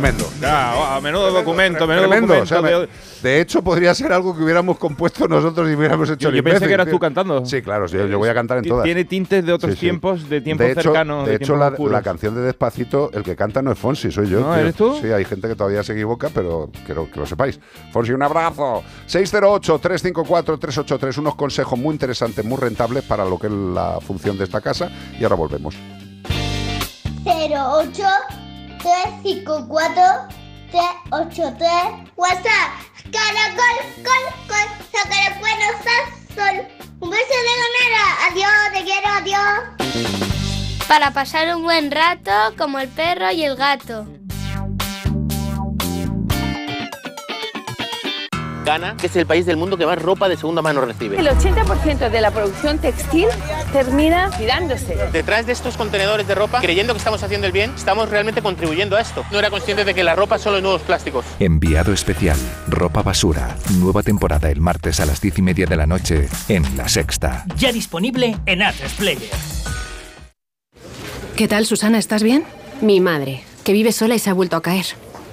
Tremendo. 0.00 0.24
Ya, 0.40 0.96
a 0.96 1.00
menudo 1.00 1.30
documento, 1.30 1.86
menudo 1.86 2.08
Tremendo. 2.08 2.34
documento. 2.34 2.42
o 2.42 2.46
sea, 2.46 2.62
me- 2.62 2.70
de- 2.70 2.88
de 3.22 3.40
hecho, 3.40 3.62
podría 3.62 3.94
ser 3.94 4.12
algo 4.12 4.36
que 4.36 4.42
hubiéramos 4.42 4.78
compuesto 4.78 5.28
nosotros 5.28 5.68
y 5.70 5.74
hubiéramos 5.74 6.08
hecho 6.08 6.20
Yo- 6.20 6.28
el 6.30 6.36
yo 6.36 6.42
pensé 6.42 6.56
imbécil, 6.56 6.68
que 6.68 6.74
eras 6.74 6.88
tú 6.88 6.98
cantando. 6.98 7.44
Sí, 7.44 7.60
claro, 7.62 7.86
yo 7.86 8.18
voy 8.18 8.28
a 8.28 8.34
cantar 8.34 8.58
en 8.58 8.64
todas. 8.64 8.84
Tiene 8.84 9.04
tintes 9.04 9.44
de 9.44 9.52
otros 9.52 9.72
Sí, 9.72 9.76
sí. 9.76 9.80
tiempos, 9.86 10.28
de 10.28 10.40
tiempos 10.40 10.66
de 10.66 10.72
hecho, 10.72 10.82
cercanos. 10.82 11.24
De 11.26 11.30
de 11.32 11.36
hecho, 11.36 11.56
la, 11.56 12.02
canción 12.02 12.34
de 12.34 12.40
Despacito, 12.42 13.10
el 13.12 13.22
que 13.22 13.36
canta 13.36 13.62
no 13.62 13.72
es 13.72 13.78
Fonsi, 13.78 14.10
soy 14.10 14.28
yo. 14.28 14.40
¿No, 14.40 14.46
tío. 14.52 14.56
eres 14.62 14.74
tú? 14.74 14.98
Sí, 15.00 15.08
hay 15.12 15.24
gente 15.24 15.48
que 15.48 15.54
todavía 15.54 15.82
se 15.82 15.92
equivoca, 15.92 16.28
pero 16.34 16.70
quiero 16.86 17.10
que 17.10 17.20
lo 17.20 17.26
sepáis. 17.26 17.60
Fonsi, 17.92 18.12
un 18.12 18.22
abrazo. 18.22 18.82
608-354-383, 19.06 21.18
unos 21.18 21.34
consejos 21.34 21.78
muy 21.78 21.92
interesantes, 21.92 22.44
muy 22.44 22.58
rentables 22.58 23.04
para 23.04 23.24
lo 23.24 23.38
que 23.38 23.46
es 23.48 23.52
la 23.52 23.98
función 24.00 24.38
de 24.38 24.44
esta 24.44 24.60
casa. 24.60 24.90
Y 25.18 25.22
ahora 25.24 25.36
volvemos. 25.36 25.74
08 27.24 28.02
354 28.82 30.02
383 30.70 32.12
WhatsApp. 32.16 32.70
Caracol, 33.10 33.76
col, 34.04 34.24
col, 34.48 34.66
sacar 34.92 35.32
el 35.32 35.40
cuerno, 35.40 35.66
sal, 35.84 36.04
sol. 36.34 36.56
Un 37.00 37.10
beso 37.10 37.34
de 37.48 37.54
ganera, 37.62 38.04
adiós, 38.30 38.56
te 38.72 38.80
quiero, 38.84 39.08
adiós. 39.08 40.86
Para 40.86 41.12
pasar 41.12 41.54
un 41.56 41.62
buen 41.62 41.90
rato 41.90 42.30
como 42.56 42.78
el 42.78 42.88
perro 42.88 43.30
y 43.30 43.44
el 43.44 43.56
gato. 43.56 44.06
Ghana, 48.70 48.96
que 48.96 49.08
es 49.08 49.16
el 49.16 49.26
país 49.26 49.46
del 49.46 49.56
mundo 49.56 49.76
que 49.76 49.84
más 49.84 50.00
ropa 50.00 50.28
de 50.28 50.36
segunda 50.36 50.62
mano 50.62 50.80
recibe. 50.82 51.18
El 51.18 51.26
80% 51.26 52.08
de 52.08 52.20
la 52.20 52.30
producción 52.30 52.78
textil 52.78 53.26
termina 53.72 54.30
tirándose. 54.38 54.96
Detrás 55.12 55.44
de 55.44 55.52
estos 55.52 55.76
contenedores 55.76 56.28
de 56.28 56.36
ropa, 56.36 56.60
creyendo 56.60 56.92
que 56.92 56.98
estamos 56.98 57.20
haciendo 57.24 57.48
el 57.48 57.52
bien, 57.52 57.72
estamos 57.74 58.08
realmente 58.08 58.42
contribuyendo 58.42 58.96
a 58.96 59.00
esto. 59.00 59.24
No 59.32 59.40
era 59.40 59.50
consciente 59.50 59.84
de 59.84 59.92
que 59.92 60.04
la 60.04 60.14
ropa 60.14 60.38
solo 60.38 60.58
es 60.58 60.62
nuevos 60.62 60.82
plásticos. 60.82 61.24
Enviado 61.40 61.92
especial, 61.92 62.38
ropa 62.68 63.02
basura. 63.02 63.56
Nueva 63.80 64.04
temporada 64.04 64.48
el 64.50 64.60
martes 64.60 65.00
a 65.00 65.06
las 65.06 65.20
diez 65.20 65.36
y 65.38 65.42
media 65.42 65.66
de 65.66 65.76
la 65.76 65.88
noche 65.88 66.28
en 66.48 66.76
La 66.76 66.88
Sexta. 66.88 67.46
Ya 67.56 67.72
disponible 67.72 68.36
en 68.46 68.62
Atlas 68.62 68.92
Player. 68.92 69.30
¿Qué 71.34 71.48
tal, 71.48 71.66
Susana? 71.66 71.98
¿Estás 71.98 72.22
bien? 72.22 72.44
Mi 72.80 73.00
madre, 73.00 73.42
que 73.64 73.72
vive 73.72 73.90
sola 73.90 74.14
y 74.14 74.20
se 74.20 74.30
ha 74.30 74.32
vuelto 74.32 74.54
a 74.54 74.62
caer. 74.62 74.86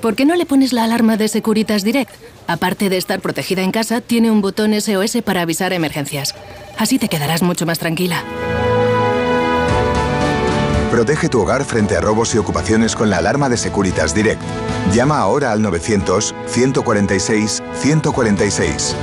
¿Por 0.07 0.15
qué 0.15 0.23
no 0.23 0.37
le 0.37 0.45
pones 0.45 0.71
la 0.71 0.85
alarma 0.85 1.17
de 1.17 1.27
Securitas 1.27 1.83
Direct? 1.83 2.13
Aparte 2.47 2.87
de 2.87 2.95
estar 2.95 3.19
protegida 3.19 3.61
en 3.61 3.73
casa, 3.73 3.99
tiene 3.99 4.31
un 4.31 4.39
botón 4.39 4.73
SOS 4.73 5.17
para 5.21 5.41
avisar 5.41 5.73
emergencias. 5.73 6.33
Así 6.77 6.97
te 6.97 7.09
quedarás 7.09 7.41
mucho 7.41 7.65
más 7.65 7.77
tranquila. 7.77 8.23
Protege 10.91 11.27
tu 11.27 11.41
hogar 11.41 11.65
frente 11.65 11.97
a 11.97 11.99
robos 11.99 12.33
y 12.35 12.37
ocupaciones 12.37 12.95
con 12.95 13.09
la 13.09 13.17
alarma 13.17 13.49
de 13.49 13.57
Securitas 13.57 14.15
Direct. 14.15 14.41
Llama 14.93 15.19
ahora 15.19 15.51
al 15.51 15.61
900 15.61 16.33
146 16.45 17.61
146. 17.73 18.95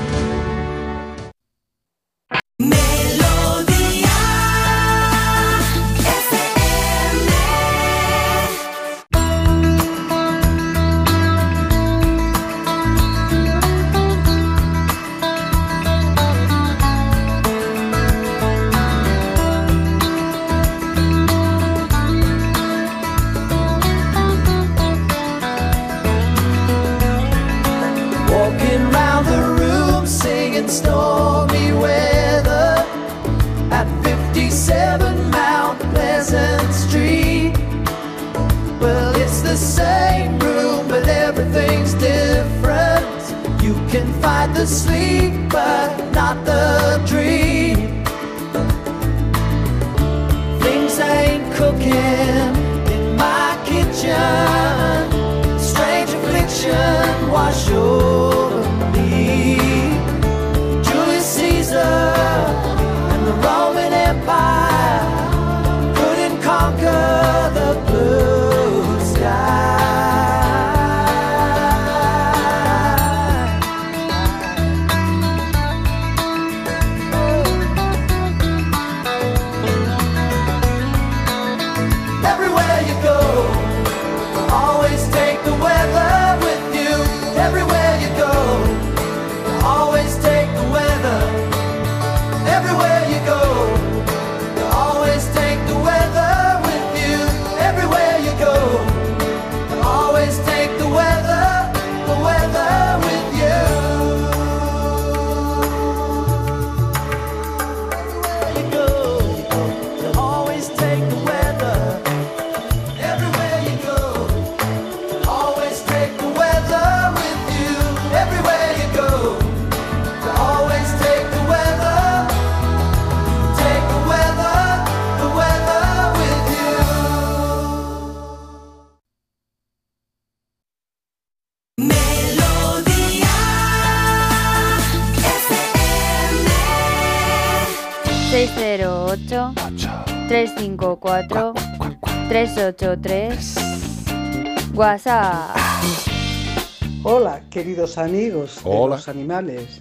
Queridos 147.95 147.99
amigos 147.99 148.65
de 148.65 148.71
Hola. 148.71 148.97
los 148.97 149.09
animales. 149.09 149.81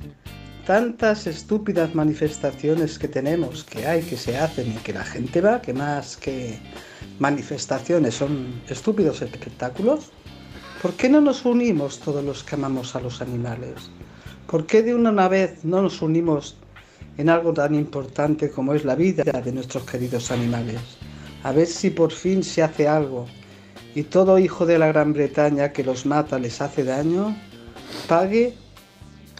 Tantas 0.65 1.27
estúpidas 1.27 1.94
manifestaciones 1.94 2.98
que 2.98 3.07
tenemos, 3.07 3.64
que 3.64 3.85
hay, 3.85 4.02
que 4.02 4.15
se 4.15 4.38
hacen 4.38 4.72
y 4.72 4.76
que 4.84 4.94
la 4.94 5.03
gente 5.03 5.41
va, 5.41 5.61
que 5.61 5.73
más 5.73 6.15
que 6.18 6.57
manifestaciones 7.19 8.15
son 8.15 8.61
estúpidos 8.69 9.22
espectáculos. 9.22 10.11
¿Por 10.81 10.94
qué 10.94 11.10
no 11.10 11.22
nos 11.22 11.45
unimos 11.45 11.99
todos 11.99 12.23
los 12.23 12.44
que 12.44 12.56
amamos 12.56 12.95
a 12.95 13.02
los 13.02 13.22
animales? 13.22 13.90
¿Por 14.48 14.65
qué 14.65 14.84
de 14.84 14.95
una 14.95 15.27
vez 15.27 15.64
no 15.64 15.81
nos 15.81 16.02
unimos 16.02 16.56
en 17.18 17.30
algo 17.30 17.53
tan 17.53 17.76
importante 17.76 18.49
como 18.49 18.73
es 18.73 18.85
la 18.85 18.95
vida 18.95 19.23
de 19.23 19.52
nuestros 19.52 19.84
queridos 19.84 20.31
animales? 20.31 20.80
A 21.44 21.52
ver 21.52 21.68
si 21.68 21.90
por 21.90 22.11
fin 22.11 22.44
se 22.44 22.64
hace 22.64 22.88
algo 22.88 23.26
y 23.95 24.03
todo 24.03 24.40
hijo 24.40 24.65
de 24.65 24.77
la 24.77 24.88
Gran 24.88 25.14
Bretaña 25.14 25.73
que 25.73 25.84
los 25.84 26.06
mata 26.06 26.40
les 26.40 26.61
hace 26.61 26.84
daño, 26.84 27.35
pague 28.07 28.53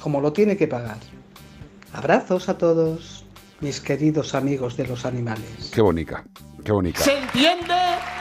como 0.02 0.20
lo 0.20 0.34
tiene 0.34 0.58
que 0.58 0.68
pagar. 0.68 0.98
Abrazos 1.94 2.50
a 2.50 2.58
todos, 2.58 3.24
mis 3.62 3.80
queridos 3.80 4.36
amigos 4.36 4.76
de 4.76 4.88
los 4.88 5.06
animales. 5.06 5.72
Qué 5.74 5.82
bonita, 5.82 6.26
qué 6.64 6.72
bonita. 6.72 7.00
¿Se 7.00 7.18
entiende 7.18 7.74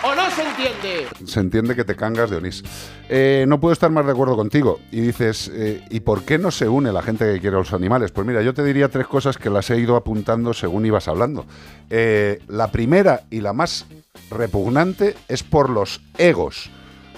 o 0.04 0.14
no 0.14 0.30
se 0.30 0.42
entiende? 0.42 1.08
Se 1.26 1.40
entiende 1.40 1.74
que 1.74 1.84
te 1.84 1.96
cangas 1.96 2.30
de 2.30 2.36
Onís. 2.36 2.62
Eh, 3.08 3.44
no 3.48 3.58
puedo 3.58 3.72
estar 3.72 3.90
más 3.90 4.06
de 4.06 4.12
acuerdo 4.12 4.36
contigo. 4.36 4.78
Y 4.90 5.00
dices, 5.00 5.50
eh, 5.52 5.84
¿y 5.90 6.00
por 6.00 6.24
qué 6.24 6.38
no 6.38 6.50
se 6.50 6.68
une 6.68 6.92
la 6.92 7.02
gente 7.02 7.24
que 7.24 7.40
quiere 7.40 7.56
a 7.56 7.60
los 7.60 7.72
animales? 7.72 8.12
Pues 8.12 8.26
mira, 8.26 8.42
yo 8.42 8.54
te 8.54 8.62
diría 8.62 8.88
tres 8.88 9.06
cosas 9.06 9.36
que 9.36 9.50
las 9.50 9.68
he 9.70 9.78
ido 9.78 9.96
apuntando 9.96 10.54
según 10.54 10.86
ibas 10.86 11.08
hablando. 11.08 11.46
Eh, 11.90 12.40
la 12.48 12.70
primera 12.70 13.22
y 13.30 13.40
la 13.40 13.52
más 13.52 13.86
repugnante 14.30 15.16
es 15.28 15.42
por 15.42 15.70
los 15.70 16.00
egos. 16.18 16.70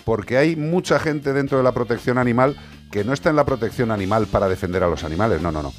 Porque 0.04 0.36
hay 0.36 0.56
mucha 0.56 0.98
gente 0.98 1.32
dentro 1.32 1.58
de 1.58 1.64
la 1.64 1.72
protección 1.72 2.18
animal 2.18 2.56
que 2.94 3.02
no 3.02 3.12
está 3.12 3.28
en 3.28 3.34
la 3.34 3.44
protección 3.44 3.90
animal 3.90 4.28
para 4.28 4.48
defender 4.48 4.84
a 4.84 4.88
los 4.88 5.02
animales. 5.02 5.42
No, 5.42 5.50
no, 5.50 5.64
no. 5.64 5.72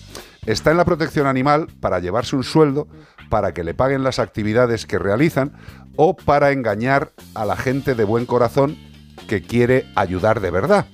Está 0.45 0.71
en 0.71 0.75
la 0.75 0.83
protección 0.83 1.27
animal 1.27 1.67
para 1.79 1.99
llevarse 1.99 2.35
un 2.35 2.43
sueldo, 2.43 2.89
para 3.29 3.53
que 3.53 3.63
le 3.63 3.73
paguen 3.73 4.03
las 4.03 4.19
actividades 4.19 4.85
que 4.85 4.99
realizan 4.99 5.53
o 5.95 6.17
para 6.17 6.51
engañar 6.51 7.13
a 7.33 7.45
la 7.45 7.55
gente 7.55 7.95
de 7.95 8.03
buen 8.03 8.25
corazón 8.25 8.75
que 9.29 9.41
quiere 9.41 9.85
ayudar 9.95 10.41
de 10.41 10.51
verdad. 10.51 10.87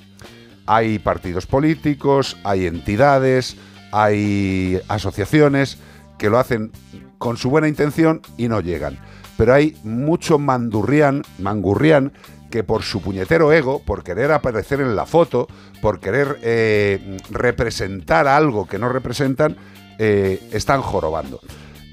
Hay 0.68 1.00
partidos 1.00 1.48
políticos, 1.48 2.38
hay 2.44 2.68
entidades, 2.68 3.58
hay 3.92 4.80
asociaciones 4.90 5.80
que 6.20 6.30
lo 6.30 6.38
hacen 6.38 6.72
con 7.18 7.36
su 7.36 7.50
buena 7.50 7.68
intención 7.68 8.22
y 8.38 8.48
no 8.48 8.60
llegan. 8.60 9.00
Pero 9.38 9.56
hay 9.56 9.76
mucho 9.84 10.38
mandurrián, 10.38 11.24
mangurrián, 11.40 12.14
que 12.52 12.64
por 12.64 12.84
su 12.84 13.02
puñetero 13.02 13.52
ego, 13.52 13.82
por 13.82 14.04
querer 14.04 14.32
aparecer 14.32 14.80
en 14.82 14.96
la 14.96 15.08
foto, 15.08 15.48
por 15.82 16.00
querer 16.00 16.38
eh, 16.44 17.18
representar 17.32 18.28
algo 18.28 18.68
que 18.68 18.78
no 18.78 18.90
representan, 18.90 19.58
eh, 19.98 20.40
están 20.52 20.82
jorobando. 20.82 21.40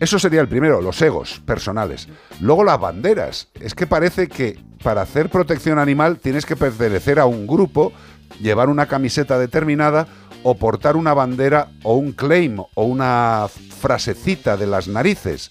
Eso 0.00 0.18
sería 0.18 0.40
el 0.40 0.48
primero, 0.48 0.82
los 0.82 1.00
egos 1.00 1.40
personales. 1.44 2.08
Luego 2.40 2.62
las 2.62 2.78
banderas. 2.78 3.48
Es 3.60 3.74
que 3.74 3.86
parece 3.86 4.28
que 4.28 4.58
para 4.82 5.02
hacer 5.02 5.30
protección 5.30 5.78
animal 5.78 6.18
tienes 6.18 6.46
que 6.46 6.56
pertenecer 6.56 7.18
a 7.18 7.26
un 7.26 7.46
grupo, 7.46 7.92
llevar 8.40 8.68
una 8.68 8.86
camiseta 8.86 9.38
determinada 9.38 10.06
o 10.44 10.54
portar 10.54 10.96
una 10.96 11.14
bandera 11.14 11.70
o 11.82 11.94
un 11.94 12.12
claim 12.12 12.60
o 12.60 12.84
una 12.84 13.46
frasecita 13.80 14.56
de 14.56 14.66
las 14.66 14.86
narices. 14.86 15.50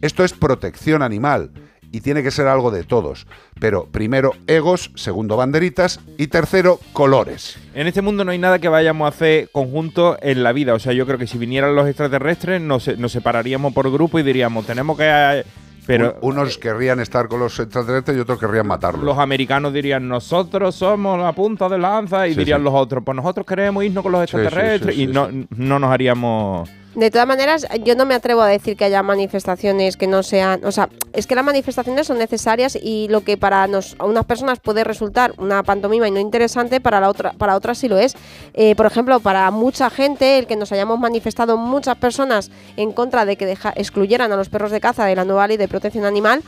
Esto 0.00 0.22
es 0.22 0.32
protección 0.32 1.02
animal 1.02 1.50
y 1.90 2.00
tiene 2.02 2.22
que 2.22 2.30
ser 2.30 2.46
algo 2.48 2.70
de 2.70 2.84
todos. 2.84 3.26
Pero 3.60 3.86
primero 3.86 4.32
egos, 4.46 4.90
segundo 4.94 5.36
banderitas 5.36 6.00
y 6.18 6.26
tercero 6.26 6.80
colores. 6.92 7.58
En 7.74 7.86
este 7.86 8.02
mundo 8.02 8.24
no 8.24 8.30
hay 8.32 8.38
nada 8.38 8.58
que 8.58 8.68
vayamos 8.68 9.06
a 9.06 9.08
hacer 9.08 9.48
conjunto 9.52 10.18
en 10.20 10.42
la 10.42 10.52
vida. 10.52 10.74
O 10.74 10.78
sea, 10.78 10.92
yo 10.92 11.06
creo 11.06 11.18
que 11.18 11.26
si 11.26 11.38
vinieran 11.38 11.74
los 11.74 11.88
extraterrestres 11.88 12.60
nos, 12.60 12.88
nos 12.98 13.12
separaríamos 13.12 13.72
por 13.72 13.90
grupo 13.90 14.18
y 14.18 14.22
diríamos, 14.22 14.66
tenemos 14.66 14.96
que... 14.98 15.44
Pero 15.86 16.18
Un- 16.20 16.32
unos 16.32 16.58
querrían 16.58 17.00
estar 17.00 17.28
con 17.28 17.40
los 17.40 17.58
extraterrestres 17.58 18.14
y 18.18 18.20
otros 18.20 18.38
querrían 18.38 18.66
matarlos. 18.66 19.02
los 19.02 19.16
americanos 19.18 19.72
dirían, 19.72 20.06
nosotros 20.06 20.74
somos 20.74 21.18
la 21.18 21.32
punta 21.32 21.66
de 21.70 21.78
lanza. 21.78 22.28
Y 22.28 22.34
Sí, 22.34 22.40
dirían 22.40 22.60
sí. 22.60 22.64
los 22.64 22.74
otros, 22.74 23.02
pues 23.02 23.16
nosotros 23.16 23.46
queremos 23.46 23.82
irnos 23.82 24.02
con 24.02 24.12
los 24.12 24.22
extraterrestres. 24.22 24.94
sí, 24.94 25.04
y 25.04 25.06
no, 25.06 25.28
no 25.56 25.78
nos 25.78 25.90
haríamos... 25.90 26.68
De 26.98 27.12
todas 27.12 27.28
maneras, 27.28 27.64
yo 27.84 27.94
no 27.94 28.06
me 28.06 28.16
atrevo 28.16 28.42
a 28.42 28.48
decir 28.48 28.76
que 28.76 28.84
haya 28.84 29.04
manifestaciones 29.04 29.96
que 29.96 30.08
no 30.08 30.24
sean, 30.24 30.64
o 30.64 30.72
sea, 30.72 30.88
es 31.12 31.28
que 31.28 31.36
las 31.36 31.44
manifestaciones 31.44 32.08
son 32.08 32.18
necesarias 32.18 32.74
y 32.74 33.06
lo 33.06 33.22
que 33.22 33.36
para 33.36 33.68
nos, 33.68 33.94
a 34.00 34.04
unas 34.04 34.24
personas 34.24 34.58
puede 34.58 34.82
resultar 34.82 35.32
una 35.38 35.62
pantomima 35.62 36.08
y 36.08 36.10
no 36.10 36.18
interesante, 36.18 36.80
para 36.80 36.98
la 36.98 37.08
otra, 37.08 37.34
para 37.34 37.54
otras 37.54 37.78
sí 37.78 37.86
lo 37.86 37.98
es. 37.98 38.16
Eh, 38.52 38.74
por 38.74 38.86
ejemplo, 38.86 39.20
para 39.20 39.48
mucha 39.52 39.90
gente, 39.90 40.40
el 40.40 40.48
que 40.48 40.56
nos 40.56 40.72
hayamos 40.72 40.98
manifestado 40.98 41.56
muchas 41.56 41.96
personas 41.98 42.50
en 42.76 42.90
contra 42.90 43.24
de 43.24 43.36
que 43.36 43.56
excluyeran 43.76 44.32
a 44.32 44.36
los 44.36 44.48
perros 44.48 44.72
de 44.72 44.80
caza 44.80 45.04
de 45.04 45.14
la 45.14 45.24
nueva 45.24 45.46
ley 45.46 45.56
de 45.56 45.68
protección 45.68 46.04
animal. 46.04 46.42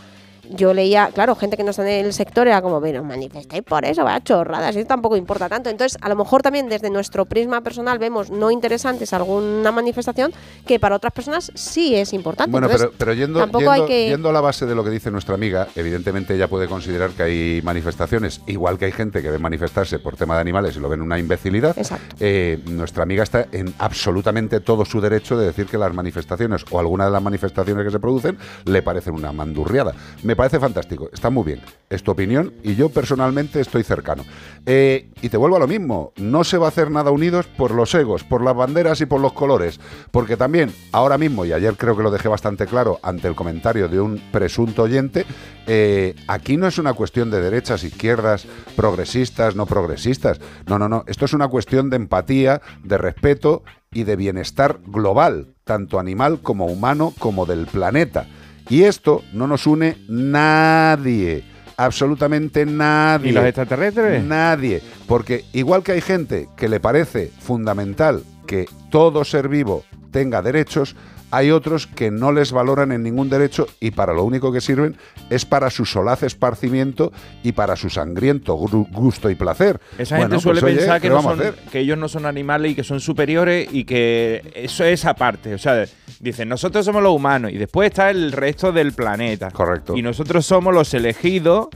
Yo 0.48 0.74
leía, 0.74 1.10
claro, 1.14 1.34
gente 1.36 1.56
que 1.56 1.62
no 1.64 1.70
está 1.70 1.82
en 1.88 2.06
el 2.06 2.12
sector 2.12 2.46
era 2.48 2.60
como, 2.62 2.80
bueno, 2.80 3.04
manifestáis 3.04 3.62
por 3.62 3.84
eso, 3.84 4.04
va 4.04 4.20
chorradas, 4.22 4.74
eso 4.74 4.86
tampoco 4.86 5.16
importa 5.16 5.48
tanto. 5.48 5.70
Entonces, 5.70 5.98
a 6.00 6.08
lo 6.08 6.16
mejor 6.16 6.42
también 6.42 6.68
desde 6.68 6.90
nuestro 6.90 7.24
prisma 7.24 7.60
personal 7.60 7.98
vemos 7.98 8.30
no 8.30 8.50
interesantes 8.50 9.12
alguna 9.12 9.70
manifestación 9.72 10.32
que 10.66 10.78
para 10.80 10.96
otras 10.96 11.12
personas 11.12 11.52
sí 11.54 11.94
es 11.94 12.12
importante. 12.12 12.50
Bueno, 12.50 12.66
Entonces, 12.66 12.88
pero, 12.90 12.98
pero 12.98 13.12
yendo, 13.14 13.44
yendo- 13.46 13.70
hay 13.70 13.86
que... 13.86 14.08
yendo 14.08 14.30
a 14.30 14.32
la 14.32 14.40
base 14.40 14.66
de 14.66 14.74
lo 14.74 14.82
que 14.84 14.90
dice 14.90 15.10
nuestra 15.10 15.34
amiga, 15.34 15.68
evidentemente 15.76 16.34
ella 16.34 16.48
puede 16.48 16.66
considerar 16.68 17.10
que 17.10 17.22
hay 17.22 17.60
manifestaciones, 17.62 18.40
igual 18.46 18.78
que 18.78 18.86
hay 18.86 18.92
gente 18.92 19.22
que 19.22 19.30
ve 19.30 19.38
manifestarse 19.38 19.98
por 19.98 20.16
tema 20.16 20.34
de 20.34 20.40
animales 20.40 20.76
y 20.76 20.80
lo 20.80 20.88
ven 20.88 21.00
una 21.02 21.18
imbecilidad. 21.18 21.76
Eh, 22.18 22.60
nuestra 22.66 23.02
amiga 23.02 23.22
está 23.22 23.46
en 23.52 23.72
absolutamente 23.78 24.60
todo 24.60 24.84
su 24.84 25.00
derecho 25.00 25.36
de 25.38 25.46
decir 25.46 25.66
que 25.66 25.78
las 25.78 25.92
manifestaciones 25.94 26.64
o 26.70 26.80
alguna 26.80 27.04
de 27.06 27.10
las 27.10 27.22
manifestaciones 27.22 27.84
que 27.84 27.90
se 27.90 28.00
producen 28.00 28.38
le 28.64 28.82
parecen 28.82 29.14
una 29.14 29.32
mandurriada. 29.32 29.92
Me 30.30 30.36
parece 30.36 30.60
fantástico, 30.60 31.10
está 31.12 31.28
muy 31.28 31.42
bien. 31.42 31.60
Es 31.88 32.04
tu 32.04 32.12
opinión 32.12 32.54
y 32.62 32.76
yo 32.76 32.88
personalmente 32.88 33.60
estoy 33.60 33.82
cercano. 33.82 34.24
Eh, 34.64 35.10
y 35.22 35.28
te 35.28 35.36
vuelvo 35.36 35.56
a 35.56 35.58
lo 35.58 35.66
mismo, 35.66 36.12
no 36.18 36.44
se 36.44 36.56
va 36.56 36.66
a 36.66 36.68
hacer 36.68 36.88
nada 36.88 37.10
unidos 37.10 37.46
por 37.46 37.72
los 37.72 37.92
egos, 37.96 38.22
por 38.22 38.40
las 38.40 38.54
banderas 38.54 39.00
y 39.00 39.06
por 39.06 39.20
los 39.20 39.32
colores, 39.32 39.80
porque 40.12 40.36
también 40.36 40.72
ahora 40.92 41.18
mismo, 41.18 41.44
y 41.44 41.52
ayer 41.52 41.74
creo 41.76 41.96
que 41.96 42.04
lo 42.04 42.12
dejé 42.12 42.28
bastante 42.28 42.68
claro 42.68 43.00
ante 43.02 43.26
el 43.26 43.34
comentario 43.34 43.88
de 43.88 44.00
un 44.00 44.22
presunto 44.30 44.84
oyente, 44.84 45.26
eh, 45.66 46.14
aquí 46.28 46.56
no 46.56 46.68
es 46.68 46.78
una 46.78 46.92
cuestión 46.92 47.32
de 47.32 47.40
derechas, 47.40 47.82
izquierdas, 47.82 48.46
progresistas, 48.76 49.56
no 49.56 49.66
progresistas, 49.66 50.40
no, 50.68 50.78
no, 50.78 50.88
no, 50.88 51.02
esto 51.08 51.24
es 51.24 51.32
una 51.32 51.48
cuestión 51.48 51.90
de 51.90 51.96
empatía, 51.96 52.62
de 52.84 52.98
respeto 52.98 53.64
y 53.90 54.04
de 54.04 54.14
bienestar 54.14 54.78
global, 54.86 55.54
tanto 55.64 55.98
animal 55.98 56.38
como 56.40 56.66
humano 56.66 57.12
como 57.18 57.46
del 57.46 57.66
planeta. 57.66 58.28
Y 58.70 58.84
esto 58.84 59.22
no 59.32 59.46
nos 59.46 59.66
une 59.66 59.98
nadie. 60.08 61.44
Absolutamente 61.76 62.64
nadie. 62.64 63.30
¿Y 63.30 63.32
los 63.32 63.44
extraterrestres? 63.44 64.22
Nadie. 64.22 64.80
Porque 65.06 65.44
igual 65.52 65.82
que 65.82 65.92
hay 65.92 66.00
gente 66.00 66.48
que 66.56 66.68
le 66.68 66.78
parece 66.78 67.32
fundamental 67.40 68.22
que 68.46 68.66
todo 68.90 69.24
ser 69.24 69.48
vivo 69.48 69.84
tenga 70.12 70.40
derechos, 70.40 70.94
hay 71.30 71.50
otros 71.50 71.86
que 71.86 72.10
no 72.10 72.32
les 72.32 72.52
valoran 72.52 72.92
en 72.92 73.02
ningún 73.02 73.28
derecho 73.28 73.66
y 73.80 73.90
para 73.92 74.12
lo 74.12 74.24
único 74.24 74.52
que 74.52 74.60
sirven 74.60 74.96
es 75.30 75.44
para 75.44 75.70
su 75.70 75.84
solaz 75.84 76.22
esparcimiento 76.22 77.12
y 77.42 77.52
para 77.52 77.76
su 77.76 77.90
sangriento 77.90 78.54
gusto 78.54 79.30
y 79.30 79.34
placer. 79.34 79.80
Esa 79.98 80.16
Bueno, 80.16 80.30
gente 80.30 80.42
suele 80.42 80.60
pues, 80.60 80.72
oye, 80.72 80.80
pensar 80.80 81.54
que 81.70 81.78
ellos 81.78 81.98
no 81.98 82.08
son 82.08 82.26
animales 82.26 82.72
y 82.72 82.74
que 82.74 82.84
son 82.84 83.00
superiores 83.00 83.68
y 83.72 83.84
que 83.84 84.42
eso 84.54 84.84
es 84.84 85.04
aparte. 85.04 85.54
O 85.54 85.58
sea, 85.58 85.84
dicen, 86.18 86.48
nosotros 86.48 86.84
somos 86.84 87.02
los 87.02 87.14
humanos 87.14 87.52
y 87.52 87.58
después 87.58 87.90
está 87.90 88.10
el 88.10 88.32
resto 88.32 88.72
del 88.72 88.92
planeta. 88.92 89.50
Correcto. 89.50 89.96
Y 89.96 90.02
nosotros 90.02 90.44
somos 90.46 90.74
los 90.74 90.92
elegidos 90.94 91.68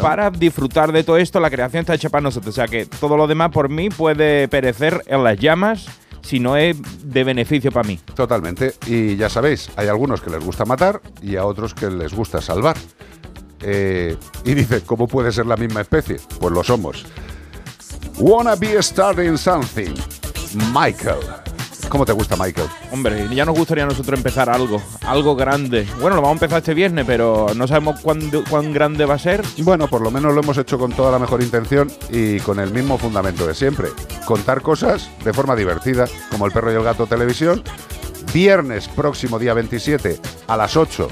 para 0.00 0.30
disfrutar 0.30 0.92
de 0.92 1.04
todo 1.04 1.18
esto. 1.18 1.40
La 1.40 1.50
creación 1.50 1.80
está 1.80 1.94
hecha 1.94 2.08
para 2.08 2.22
nosotros. 2.22 2.54
O 2.54 2.56
sea, 2.56 2.66
que 2.66 2.86
todo 2.86 3.16
lo 3.16 3.26
demás 3.26 3.50
por 3.50 3.68
mí 3.68 3.88
puede 3.90 4.48
perecer 4.48 5.02
en 5.06 5.22
las 5.22 5.38
llamas 5.38 5.86
si 6.26 6.40
no 6.40 6.56
es 6.56 6.76
de 7.04 7.22
beneficio 7.22 7.70
para 7.70 7.86
mí. 7.86 8.00
Totalmente. 8.14 8.74
Y 8.86 9.16
ya 9.16 9.28
sabéis, 9.28 9.70
hay 9.76 9.86
algunos 9.86 10.20
que 10.20 10.30
les 10.30 10.44
gusta 10.44 10.64
matar 10.64 11.00
y 11.22 11.36
a 11.36 11.44
otros 11.44 11.72
que 11.72 11.88
les 11.88 12.12
gusta 12.12 12.40
salvar. 12.40 12.76
Eh, 13.60 14.16
y 14.44 14.54
dice, 14.54 14.82
¿cómo 14.82 15.06
puede 15.06 15.30
ser 15.30 15.46
la 15.46 15.56
misma 15.56 15.80
especie? 15.80 16.16
Pues 16.40 16.52
lo 16.52 16.64
somos. 16.64 17.06
Wanna 18.18 18.56
be 18.56 18.82
starting 18.82 19.38
something. 19.38 19.94
Michael. 20.72 21.20
¿Cómo 21.88 22.04
te 22.04 22.12
gusta 22.12 22.36
Michael? 22.36 22.68
Hombre, 22.92 23.26
ya 23.34 23.44
nos 23.44 23.56
gustaría 23.56 23.84
a 23.84 23.86
nosotros 23.86 24.18
empezar 24.18 24.50
algo, 24.50 24.82
algo 25.02 25.36
grande. 25.36 25.86
Bueno, 26.00 26.16
lo 26.16 26.22
vamos 26.22 26.30
a 26.30 26.44
empezar 26.44 26.58
este 26.58 26.74
viernes, 26.74 27.04
pero 27.06 27.46
no 27.54 27.66
sabemos 27.66 28.00
cuándo- 28.00 28.42
cuán 28.50 28.72
grande 28.72 29.04
va 29.06 29.14
a 29.14 29.18
ser. 29.18 29.42
Bueno, 29.58 29.86
por 29.88 30.00
lo 30.02 30.10
menos 30.10 30.34
lo 30.34 30.40
hemos 30.42 30.58
hecho 30.58 30.78
con 30.78 30.92
toda 30.92 31.12
la 31.12 31.18
mejor 31.18 31.42
intención 31.42 31.90
y 32.10 32.40
con 32.40 32.58
el 32.58 32.70
mismo 32.72 32.98
fundamento 32.98 33.46
de 33.46 33.54
siempre. 33.54 33.88
Contar 34.26 34.62
cosas 34.62 35.08
de 35.24 35.32
forma 35.32 35.54
divertida, 35.56 36.06
como 36.30 36.44
el 36.46 36.52
perro 36.52 36.72
y 36.72 36.74
el 36.76 36.82
gato 36.82 37.06
televisión, 37.06 37.62
Viernes 38.34 38.88
próximo 38.88 39.38
día 39.38 39.54
27 39.54 40.20
a 40.48 40.56
las 40.56 40.76
8 40.76 41.08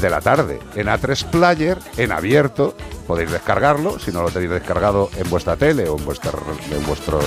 de 0.00 0.10
la 0.10 0.20
tarde 0.20 0.58
en 0.74 0.88
A3 0.88 1.24
Player, 1.24 1.78
en 1.98 2.10
abierto. 2.12 2.74
Podéis 3.06 3.30
descargarlo, 3.30 3.98
si 3.98 4.10
no 4.10 4.22
lo 4.22 4.30
tenéis 4.30 4.50
descargado 4.52 5.10
en 5.16 5.28
vuestra 5.28 5.56
tele 5.56 5.88
o 5.88 5.98
en 5.98 6.04
vuestros 6.86 7.22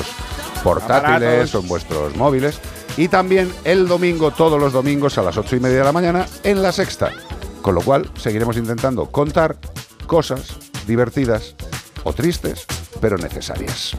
portátiles 0.64 1.30
Aparatos. 1.30 1.56
o 1.56 1.60
en 1.60 1.68
vuestros 1.68 2.16
móviles. 2.16 2.60
Y 2.98 3.08
también 3.08 3.52
el 3.64 3.88
domingo, 3.88 4.32
todos 4.32 4.60
los 4.60 4.72
domingos 4.72 5.18
a 5.18 5.24
las 5.24 5.38
8 5.38 5.56
y 5.56 5.60
media 5.60 5.80
de 5.80 5.84
la 5.84 5.92
mañana 5.92 6.26
en 6.44 6.62
La 6.62 6.72
Sexta. 6.72 7.12
Con 7.62 7.76
lo 7.76 7.82
cual 7.82 8.10
seguiremos 8.18 8.58
intentando 8.58 9.06
contar 9.08 9.58
cosas 10.06 10.58
divertidas 10.86 11.56
o 12.04 12.14
tristes, 12.14 12.66
pero 13.00 13.18
necesarias. 13.18 13.96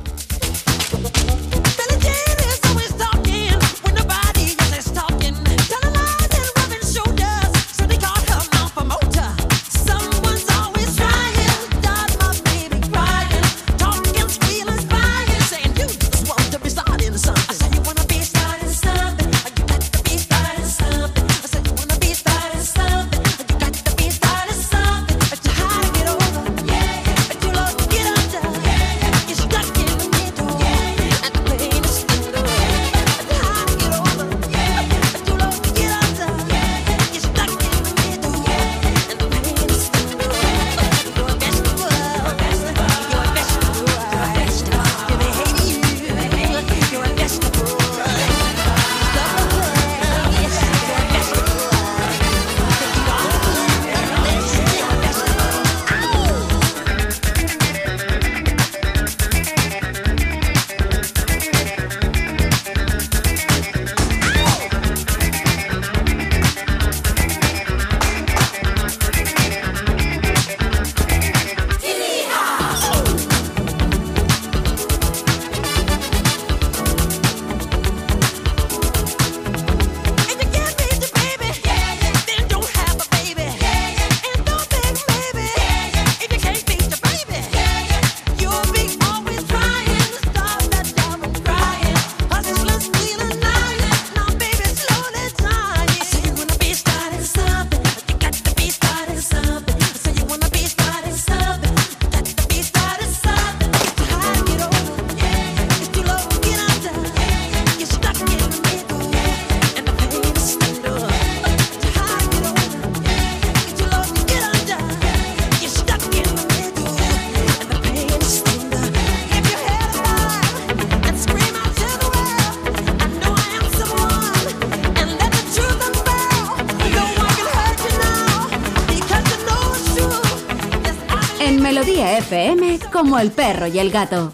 Como 132.94 133.18
el 133.18 133.32
perro 133.32 133.66
y 133.66 133.80
el 133.80 133.90
gato. 133.90 134.32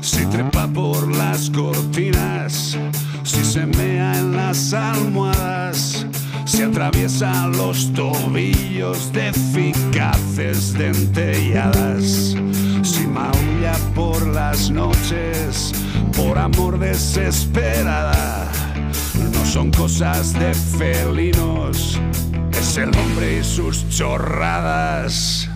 Si 0.00 0.24
trepa 0.26 0.68
por 0.68 1.16
las 1.16 1.50
cortinas, 1.50 2.78
si 3.24 3.44
se 3.44 3.66
mea 3.66 4.16
en 4.16 4.36
las 4.36 4.72
almohadas, 4.72 6.06
si 6.44 6.62
atraviesa 6.62 7.48
los 7.48 7.92
tobillos 7.92 9.12
de 9.12 9.30
eficaces 9.30 10.74
dentelladas, 10.74 12.36
si 12.84 13.04
maulla 13.08 13.76
por 13.96 14.24
las 14.28 14.70
noches, 14.70 15.72
por 16.16 16.38
amor 16.38 16.78
desesperada, 16.78 18.48
no 19.32 19.44
son 19.44 19.72
cosas 19.72 20.32
de 20.34 20.54
felinos, 20.54 20.93
chorradas. 23.96 25.48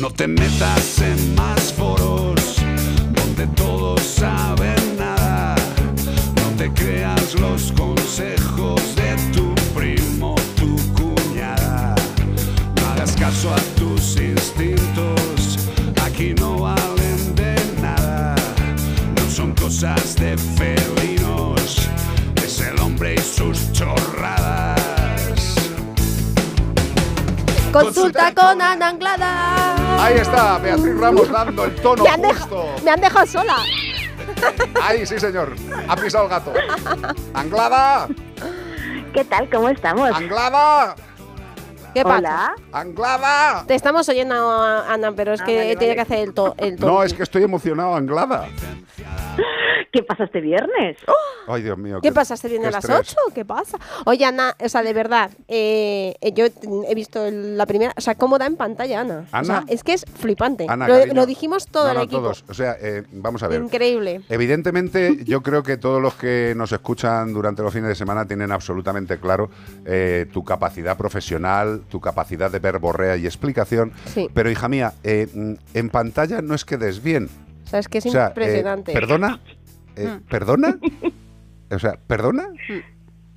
No 0.00 0.10
te 0.10 0.26
metas 0.26 1.00
en 1.00 1.34
más 1.36 1.72
foros 1.72 2.56
donde 3.14 3.46
todos 3.54 4.00
saben 4.00 4.37
Consulta 27.84 28.34
con 28.34 28.60
Ana 28.62 28.88
Anglada. 28.88 30.04
Ahí 30.04 30.14
está, 30.18 30.58
Beatriz 30.58 30.98
Ramos 30.98 31.30
dando 31.30 31.64
el 31.64 31.74
tono 31.76 32.04
Me 32.04 32.10
han, 32.10 32.22
deja- 32.22 32.40
justo. 32.40 32.66
me 32.84 32.90
han 32.90 33.00
dejado 33.00 33.26
sola. 33.26 33.56
Ahí 34.82 35.06
sí, 35.06 35.18
señor. 35.18 35.54
Ha 35.88 35.96
pisado 35.96 36.24
el 36.24 36.30
gato. 36.30 36.52
¡Anglada! 37.34 38.08
¿Qué 39.12 39.24
tal? 39.24 39.48
¿Cómo 39.50 39.68
estamos? 39.68 40.10
¡Anglada! 40.12 40.94
¿Qué 41.94 42.02
pasa? 42.04 42.18
Hola. 42.18 42.54
¡Anglada! 42.72 43.64
Te 43.66 43.74
estamos 43.74 44.08
oyendo, 44.08 44.34
Ana, 44.62 45.12
pero 45.16 45.32
es 45.32 45.40
Ah, 45.40 45.44
que 45.44 45.56
vale, 45.56 45.76
tiene 45.76 45.94
vale. 45.94 45.94
que 45.94 46.00
hacer 46.14 46.28
el, 46.28 46.34
to 46.34 46.54
el 46.58 46.74
No, 46.76 46.86
tono. 46.86 47.02
es 47.02 47.14
que 47.14 47.22
estoy 47.22 47.42
emocionado, 47.42 47.94
Anglada. 47.96 48.46
¿Qué 49.90 50.02
pasa 50.02 50.24
este 50.24 50.40
viernes? 50.40 50.96
Ay, 51.48 51.62
Dios 51.62 51.78
mío. 51.78 52.00
¿Qué 52.02 52.12
pasa? 52.12 52.36
¿Se 52.36 52.48
viene 52.48 52.62
qué 52.64 52.68
a 52.68 52.70
las 52.72 52.84
estrés. 52.84 53.16
8? 53.26 53.34
¿Qué 53.34 53.44
pasa? 53.44 53.78
Oye, 54.04 54.24
Ana, 54.24 54.54
o 54.62 54.68
sea, 54.68 54.82
de 54.82 54.92
verdad, 54.92 55.30
eh, 55.48 56.14
eh, 56.20 56.32
yo 56.32 56.46
he 56.88 56.94
visto 56.94 57.28
la 57.30 57.66
primera, 57.66 57.92
o 57.96 58.00
sea, 58.00 58.14
cómo 58.14 58.38
da 58.38 58.46
en 58.46 58.56
pantalla, 58.56 59.00
Ana. 59.00 59.24
O 59.32 59.36
Ana. 59.36 59.44
sea, 59.44 59.64
es 59.68 59.82
que 59.82 59.94
es 59.94 60.04
flipante. 60.04 60.66
Ana, 60.68 60.86
lo, 60.88 61.26
dijimos 61.26 61.66
todo 61.66 61.84
No, 61.84 61.90
el 61.90 61.96
no, 61.96 62.02
equipo. 62.04 62.20
todos. 62.22 62.44
O 62.48 62.54
sea, 62.54 62.76
eh, 62.80 63.04
vamos 63.12 63.42
a 63.42 63.48
ver. 63.48 63.62
Increíble. 63.62 64.20
Evidentemente, 64.28 65.24
yo 65.24 65.42
creo 65.42 65.62
que 65.62 65.76
todos 65.76 66.00
los 66.02 66.14
que 66.14 66.52
nos 66.56 66.72
escuchan 66.72 67.32
durante 67.32 67.62
los 67.62 67.72
fines 67.72 67.88
de 67.88 67.94
semana 67.94 68.26
tienen 68.26 68.52
absolutamente 68.52 69.18
claro 69.18 69.50
eh, 69.84 70.26
tu 70.32 70.44
capacidad 70.44 70.96
profesional, 70.96 71.82
tu 71.88 72.00
capacidad 72.00 72.50
de 72.50 72.58
verborrea 72.58 73.16
y 73.16 73.26
explicación. 73.26 73.92
Sí. 74.12 74.28
Pero, 74.34 74.50
hija 74.50 74.68
mía, 74.68 74.92
en 75.02 75.90
pantalla 75.90 76.42
no 76.42 76.54
es 76.54 76.64
que 76.64 76.76
des 76.76 77.02
bien. 77.02 77.28
O 77.64 77.70
sea, 77.70 77.80
es 77.80 77.88
que 77.88 77.98
es 77.98 78.06
O 78.06 78.10
sea, 78.10 78.26
eh, 78.26 78.28
impresionante. 78.28 78.92
¿Perdona? 78.92 79.40
Eh. 80.00 80.20
¿Perdona? 80.30 80.78
O 81.70 81.78
sea, 81.78 81.98
¿perdona? 82.06 82.48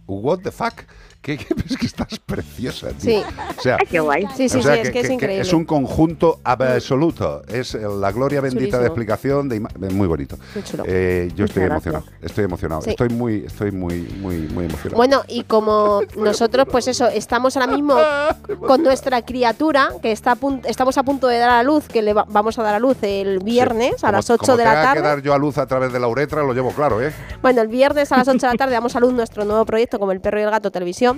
What 0.07 0.39
the 0.39 0.51
fuck? 0.51 0.83
¿Qué, 1.21 1.37
qué- 1.37 1.45
es 1.69 1.77
que 1.77 1.85
estás 1.85 2.17
preciosa, 2.19 2.87
tío. 2.89 3.19
Sí. 3.19 3.23
O 3.57 3.61
sea, 3.61 3.77
Ay, 3.79 3.85
qué 3.89 3.99
guay. 3.99 4.27
Sí, 4.35 4.49
sí, 4.49 4.57
o 4.59 4.61
sea 4.63 4.73
sí, 4.75 4.79
es 4.81 4.89
que 4.91 4.99
es 5.01 5.09
increíble. 5.09 5.41
es 5.41 5.53
un 5.53 5.65
conjunto 5.65 6.39
absoluto. 6.43 7.43
Es 7.47 7.73
la 7.75 8.11
gloria 8.11 8.41
bendita 8.41 8.59
Chulísimo. 8.61 8.79
de 8.81 8.87
explicación 8.87 9.49
de 9.49 9.59
muy 9.91 10.07
bonito. 10.07 10.37
Chulo. 10.63 10.83
Eh, 10.87 11.31
yo 11.35 11.45
estoy 11.45 11.63
emocionado. 11.63 12.05
Estoy 12.21 12.43
emocionado. 12.45 12.81
Sí. 12.81 12.89
Estoy 12.91 13.09
muy, 13.09 13.43
estoy 13.45 13.71
muy, 13.71 14.01
muy, 14.19 14.37
muy 14.47 14.65
emocionado. 14.65 14.97
Bueno, 14.97 15.21
y 15.27 15.43
como 15.43 16.01
nosotros, 16.17 16.67
pues 16.71 16.87
eso, 16.87 17.07
estamos 17.07 17.55
ahora 17.55 17.71
mismo 17.71 17.95
con 18.67 18.81
nuestra 18.83 19.21
criatura, 19.21 19.89
que 20.01 20.11
está 20.11 20.31
a 20.31 20.37
estamos 20.65 20.97
a 20.97 21.03
punto 21.03 21.27
de 21.27 21.37
dar 21.37 21.49
a 21.51 21.63
luz, 21.63 21.87
que 21.87 22.01
le 22.01 22.13
va- 22.13 22.25
vamos 22.29 22.57
a 22.57 22.63
dar 22.63 22.75
a 22.75 22.79
luz 22.79 22.97
el 23.01 23.39
viernes 23.39 24.03
a 24.03 24.11
las 24.11 24.29
8 24.29 24.39
como 24.39 24.57
de 24.57 24.63
la 24.63 24.73
tarde. 24.73 25.01
que 25.01 25.07
dar 25.07 25.21
yo 25.21 25.33
a 25.33 25.37
luz 25.37 25.57
a 25.57 25.65
través 25.67 25.93
de 25.93 25.99
la 25.99 26.07
uretra, 26.07 26.41
lo 26.43 26.53
llevo 26.53 26.71
claro, 26.71 27.01
¿eh? 27.01 27.13
Bueno, 27.41 27.61
el 27.61 27.67
viernes 27.67 28.11
a 28.11 28.17
las 28.17 28.27
8 28.27 28.37
de 28.39 28.47
la 28.53 28.57
tarde 28.57 28.73
damos 28.73 28.95
a 28.95 28.99
luz 28.99 29.13
nuestro 29.13 29.45
nuevo 29.45 29.65
proyecto 29.65 29.99
como 29.99 30.11
El 30.11 30.19
Perro 30.21 30.39
y 30.39 30.43
el 30.43 30.49
Gato 30.51 30.71
Televisión, 30.71 31.10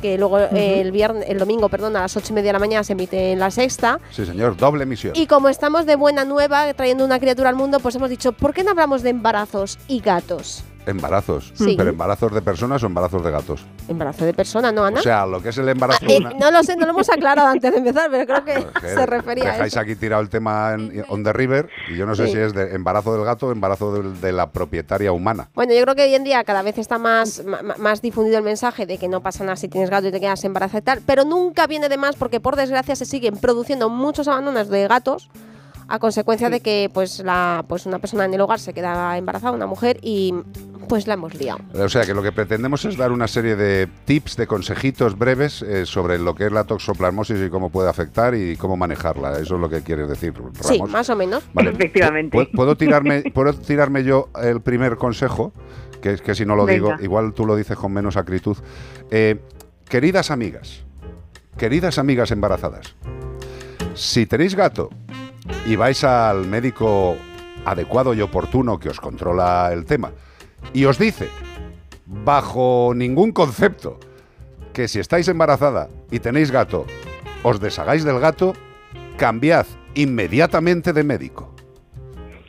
que 0.00 0.18
luego 0.18 0.38
eh, 0.38 0.80
el 0.80 0.92
viernes, 0.92 1.24
el 1.28 1.38
domingo, 1.38 1.68
perdón, 1.68 1.96
a 1.96 2.00
las 2.00 2.16
8 2.16 2.28
y 2.30 2.32
media 2.32 2.48
de 2.48 2.52
la 2.54 2.58
mañana 2.58 2.84
se 2.84 2.94
emite 2.94 3.32
en 3.32 3.38
la 3.38 3.50
sexta. 3.50 4.00
Sí, 4.10 4.24
señor, 4.24 4.56
doble 4.56 4.84
emisión. 4.84 5.12
Y 5.14 5.26
como 5.26 5.48
estamos 5.48 5.86
de 5.86 5.96
buena 5.96 6.24
nueva 6.24 6.72
trayendo 6.74 7.04
una 7.04 7.20
criatura 7.20 7.50
al 7.50 7.56
mundo, 7.56 7.80
pues 7.80 7.94
hemos 7.94 8.10
dicho, 8.10 8.32
¿por 8.32 8.54
qué 8.54 8.64
no 8.64 8.70
hablamos 8.70 9.02
de 9.02 9.10
embarazos 9.10 9.78
y 9.88 10.00
gatos? 10.00 10.64
Embarazos. 10.86 11.52
Sí. 11.54 11.74
¿Pero 11.76 11.90
embarazos 11.90 12.32
de 12.32 12.40
personas 12.42 12.82
o 12.82 12.86
embarazos 12.86 13.22
de 13.22 13.30
gatos? 13.30 13.64
Embarazo 13.88 14.24
de 14.24 14.32
persona, 14.32 14.72
¿no, 14.72 14.84
Ana? 14.84 14.98
O 15.00 15.02
sea, 15.02 15.26
lo 15.26 15.42
que 15.42 15.50
es 15.50 15.58
el 15.58 15.68
embarazo 15.68 16.04
de 16.06 16.14
Eh, 16.14 16.18
una... 16.18 16.30
no 16.30 16.50
lo 16.50 16.62
sé, 16.62 16.74
no 16.76 16.86
lo 16.86 16.92
hemos 16.92 17.08
aclarado 17.10 17.48
antes 17.48 17.70
de 17.70 17.78
empezar, 17.78 18.10
pero 18.10 18.26
creo 18.26 18.44
que 18.44 18.88
se 18.88 19.06
refería 19.06 19.44
a 19.44 19.52
Dejáis 19.52 19.72
eso. 19.74 19.80
aquí 19.80 19.94
tirado 19.94 20.22
el 20.22 20.28
tema 20.30 20.72
en, 20.74 21.04
on 21.08 21.22
the 21.22 21.32
river 21.32 21.68
y 21.90 21.96
yo 21.96 22.06
no 22.06 22.14
sé 22.14 22.26
Sí. 22.26 22.32
si 22.32 22.38
es 22.38 22.54
de 22.54 22.74
embarazo 22.74 23.12
del 23.14 23.24
gato 23.24 23.48
o 23.48 23.52
embarazo 23.52 23.92
del- 23.92 24.20
de, 24.20 24.32
la 24.32 24.50
propietaria 24.50 25.12
humana. 25.12 25.48
Bueno, 25.54 25.74
yo 25.74 25.82
creo 25.82 25.94
que 25.94 26.04
hoy 26.04 26.14
en 26.14 26.24
día 26.24 26.42
cada 26.44 26.62
vez 26.62 26.78
está 26.78 26.98
más, 26.98 27.42
más 27.78 28.00
difundido 28.02 28.38
el 28.38 28.44
mensaje 28.44 28.86
de 28.86 28.96
que 28.98 29.08
no 29.08 29.20
pasa 29.22 29.44
nada 29.44 29.56
si 29.56 29.68
tienes 29.68 29.90
gato 29.90 30.08
y 30.08 30.12
te 30.12 30.20
quedas 30.20 30.42
embarazada 30.44 30.78
y 30.78 30.82
tal, 30.82 31.02
pero 31.04 31.24
nunca 31.24 31.66
viene 31.66 31.88
de 31.88 31.96
más 31.98 32.16
porque 32.16 32.40
por 32.40 32.56
desgracia 32.56 32.96
se 32.96 33.04
siguen 33.04 33.36
produciendo 33.36 33.88
muchos 33.90 34.28
abandonos 34.28 34.68
de 34.68 34.88
gatos 34.88 35.28
a 35.90 35.98
consecuencia 35.98 36.48
de 36.48 36.60
que 36.60 36.88
pues 36.92 37.18
la 37.18 37.64
pues 37.68 37.84
una 37.84 37.98
persona 37.98 38.24
en 38.24 38.32
el 38.32 38.40
hogar 38.40 38.60
se 38.60 38.72
queda 38.72 39.18
embarazada, 39.18 39.52
una 39.52 39.66
mujer, 39.66 39.98
y 40.02 40.32
pues 40.88 41.06
la 41.06 41.14
hemos 41.14 41.34
liado. 41.34 41.60
O 41.74 41.88
sea, 41.88 42.06
que 42.06 42.14
lo 42.14 42.22
que 42.22 42.32
pretendemos 42.32 42.84
es 42.84 42.96
dar 42.96 43.10
una 43.12 43.26
serie 43.26 43.56
de 43.56 43.88
tips, 44.04 44.36
de 44.36 44.46
consejitos 44.46 45.18
breves 45.18 45.62
eh, 45.62 45.84
sobre 45.86 46.18
lo 46.18 46.34
que 46.34 46.46
es 46.46 46.52
la 46.52 46.64
toxoplasmosis 46.64 47.38
y 47.44 47.50
cómo 47.50 47.70
puede 47.70 47.90
afectar 47.90 48.34
y 48.34 48.56
cómo 48.56 48.76
manejarla. 48.76 49.32
Eso 49.38 49.56
es 49.56 49.60
lo 49.60 49.68
que 49.68 49.82
quieres 49.82 50.08
decir, 50.08 50.32
Ramos. 50.32 50.58
Sí, 50.62 50.80
más 50.82 51.10
o 51.10 51.16
menos. 51.16 51.42
Vale. 51.52 51.72
¿Puedo, 52.30 52.50
puedo 52.52 52.76
tirarme, 52.76 53.22
¿Puedo 53.34 53.52
tirarme 53.52 54.04
yo 54.04 54.28
el 54.40 54.60
primer 54.60 54.96
consejo? 54.96 55.52
Que 56.00 56.12
es 56.12 56.22
que 56.22 56.34
si 56.34 56.46
no 56.46 56.54
lo 56.56 56.66
digo, 56.66 56.94
igual 57.00 57.34
tú 57.34 57.44
lo 57.44 57.56
dices 57.56 57.76
con 57.76 57.92
menos 57.92 58.16
acritud. 58.16 58.56
Eh, 59.10 59.40
queridas 59.88 60.30
amigas, 60.30 60.84
queridas 61.58 61.98
amigas 61.98 62.30
embarazadas, 62.30 62.94
si 63.94 64.24
tenéis 64.26 64.54
gato 64.54 64.88
y 65.66 65.76
vais 65.76 66.02
al 66.04 66.46
médico 66.46 67.16
adecuado 67.64 68.14
y 68.14 68.20
oportuno 68.20 68.78
que 68.78 68.88
os 68.88 69.00
controla 69.00 69.70
el 69.72 69.84
tema 69.84 70.12
y 70.72 70.84
os 70.84 70.98
dice, 70.98 71.28
bajo 72.06 72.92
ningún 72.94 73.32
concepto, 73.32 73.98
que 74.72 74.88
si 74.88 75.00
estáis 75.00 75.28
embarazada 75.28 75.88
y 76.10 76.20
tenéis 76.20 76.50
gato, 76.50 76.86
os 77.42 77.60
deshagáis 77.60 78.04
del 78.04 78.20
gato, 78.20 78.54
cambiad 79.16 79.66
inmediatamente 79.94 80.92
de 80.92 81.04
médico. 81.04 81.49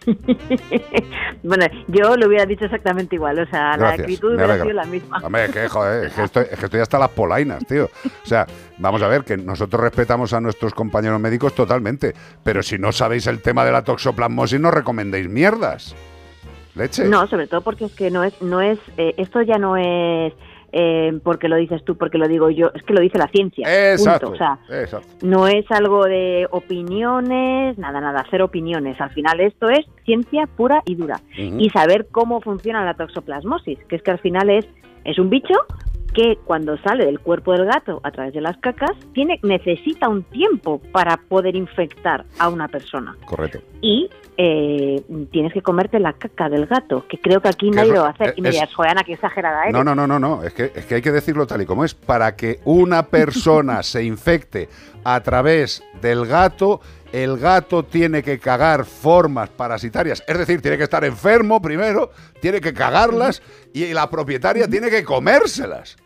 Bueno, 1.43 1.65
yo 1.87 2.15
lo 2.17 2.27
hubiera 2.27 2.45
dicho 2.45 2.65
exactamente 2.65 3.15
igual, 3.15 3.39
o 3.39 3.45
sea, 3.47 3.75
la 3.75 3.89
actitud 3.89 4.35
hubiera 4.35 4.61
sido 4.61 4.73
la 4.73 4.85
misma. 4.85 5.19
Hombre, 5.23 5.49
que 5.49 5.67
joder, 5.67 6.05
es 6.05 6.13
que, 6.13 6.23
estoy, 6.25 6.45
es 6.51 6.59
que 6.59 6.65
estoy 6.65 6.79
hasta 6.79 6.99
las 6.99 7.09
polainas, 7.09 7.65
tío. 7.65 7.85
O 7.85 8.25
sea, 8.25 8.45
vamos 8.77 9.01
a 9.01 9.07
ver, 9.07 9.23
que 9.23 9.37
nosotros 9.37 9.81
respetamos 9.81 10.33
a 10.33 10.41
nuestros 10.41 10.73
compañeros 10.73 11.19
médicos 11.19 11.55
totalmente, 11.55 12.13
pero 12.43 12.61
si 12.61 12.77
no 12.77 12.91
sabéis 12.91 13.25
el 13.27 13.41
tema 13.41 13.65
de 13.65 13.71
la 13.71 13.83
toxoplasmosis, 13.83 14.59
no 14.59 14.69
recomendéis 14.69 15.27
mierdas. 15.29 15.95
Leche. 16.75 17.05
No, 17.05 17.27
sobre 17.27 17.47
todo 17.47 17.61
porque 17.61 17.85
es 17.85 17.93
que 17.93 18.11
no 18.11 18.23
es, 18.23 18.39
no 18.41 18.61
es, 18.61 18.79
eh, 18.97 19.13
esto 19.17 19.41
ya 19.41 19.57
no 19.57 19.75
es 19.77 20.33
eh, 20.71 21.19
porque 21.23 21.47
lo 21.47 21.55
dices 21.57 21.83
tú, 21.83 21.97
porque 21.97 22.17
lo 22.17 22.27
digo 22.27 22.49
yo, 22.49 22.71
es 22.73 22.83
que 22.83 22.93
lo 22.93 23.01
dice 23.01 23.17
la 23.17 23.27
ciencia. 23.27 23.91
Exacto. 23.91 24.27
punto. 24.27 24.43
O 24.43 24.47
sea, 24.67 24.81
exacto. 24.81 25.07
no 25.21 25.47
es 25.47 25.65
algo 25.69 26.05
de 26.05 26.47
opiniones, 26.51 27.77
nada, 27.77 27.99
nada, 27.99 28.21
hacer 28.21 28.41
opiniones. 28.41 28.99
Al 29.01 29.11
final 29.11 29.39
esto 29.41 29.69
es 29.69 29.85
ciencia 30.05 30.47
pura 30.47 30.81
y 30.85 30.95
dura. 30.95 31.19
Y 31.37 31.69
saber 31.69 32.07
cómo 32.11 32.41
funciona 32.41 32.85
la 32.85 32.93
toxoplasmosis, 32.93 33.79
que 33.85 33.95
es 33.95 34.01
que 34.01 34.11
al 34.11 34.19
final 34.19 34.49
es, 34.49 34.65
es 35.03 35.19
un 35.19 35.29
bicho 35.29 35.55
que 36.13 36.37
cuando 36.45 36.77
sale 36.79 37.05
del 37.05 37.19
cuerpo 37.19 37.53
del 37.53 37.65
gato 37.65 38.01
a 38.03 38.11
través 38.11 38.33
de 38.33 38.41
las 38.41 38.57
cacas, 38.57 38.91
tiene, 39.13 39.39
necesita 39.43 40.09
un 40.09 40.23
tiempo 40.23 40.81
para 40.91 41.17
poder 41.17 41.55
infectar 41.55 42.25
a 42.39 42.49
una 42.49 42.67
persona. 42.67 43.15
Correcto. 43.25 43.59
Y 43.81 44.09
eh, 44.37 45.03
tienes 45.31 45.53
que 45.53 45.61
comerte 45.61 45.99
la 45.99 46.13
caca 46.13 46.49
del 46.49 46.65
gato, 46.65 47.05
que 47.07 47.19
creo 47.19 47.41
que 47.41 47.49
aquí 47.49 47.69
Que 47.69 47.75
nadie 47.75 47.93
lo 47.93 48.01
va 48.01 48.07
a 48.07 48.11
hacer. 48.11 48.33
Y 48.37 48.41
me 48.41 48.49
dirás, 48.49 48.73
Joana, 48.73 49.03
qué 49.03 49.13
exagerada 49.13 49.63
eres. 49.63 49.73
No, 49.73 49.83
no, 49.83 49.95
no, 49.95 50.07
no, 50.07 50.19
no. 50.19 50.43
Es 50.43 50.53
que, 50.53 50.71
es 50.73 50.85
que 50.85 50.95
hay 50.95 51.01
que 51.01 51.11
decirlo 51.11 51.45
tal 51.45 51.61
y 51.61 51.65
como 51.65 51.85
es. 51.85 51.93
Para 51.93 52.35
que 52.35 52.59
una 52.65 53.07
persona 53.07 53.83
se 53.83 54.03
infecte 54.03 54.69
a 55.03 55.19
través 55.21 55.83
del 56.01 56.25
gato, 56.25 56.81
el 57.11 57.37
gato 57.37 57.83
tiene 57.83 58.23
que 58.23 58.39
cagar 58.39 58.85
formas 58.85 59.49
parasitarias. 59.49 60.23
Es 60.27 60.37
decir, 60.37 60.61
tiene 60.61 60.77
que 60.77 60.83
estar 60.83 61.03
enfermo 61.03 61.61
primero, 61.61 62.11
tiene 62.39 62.61
que 62.61 62.73
cagarlas 62.73 63.41
y 63.73 63.93
la 63.93 64.09
propietaria 64.09 64.67
tiene 64.67 64.89
que 64.89 65.03
comérselas. 65.03 65.97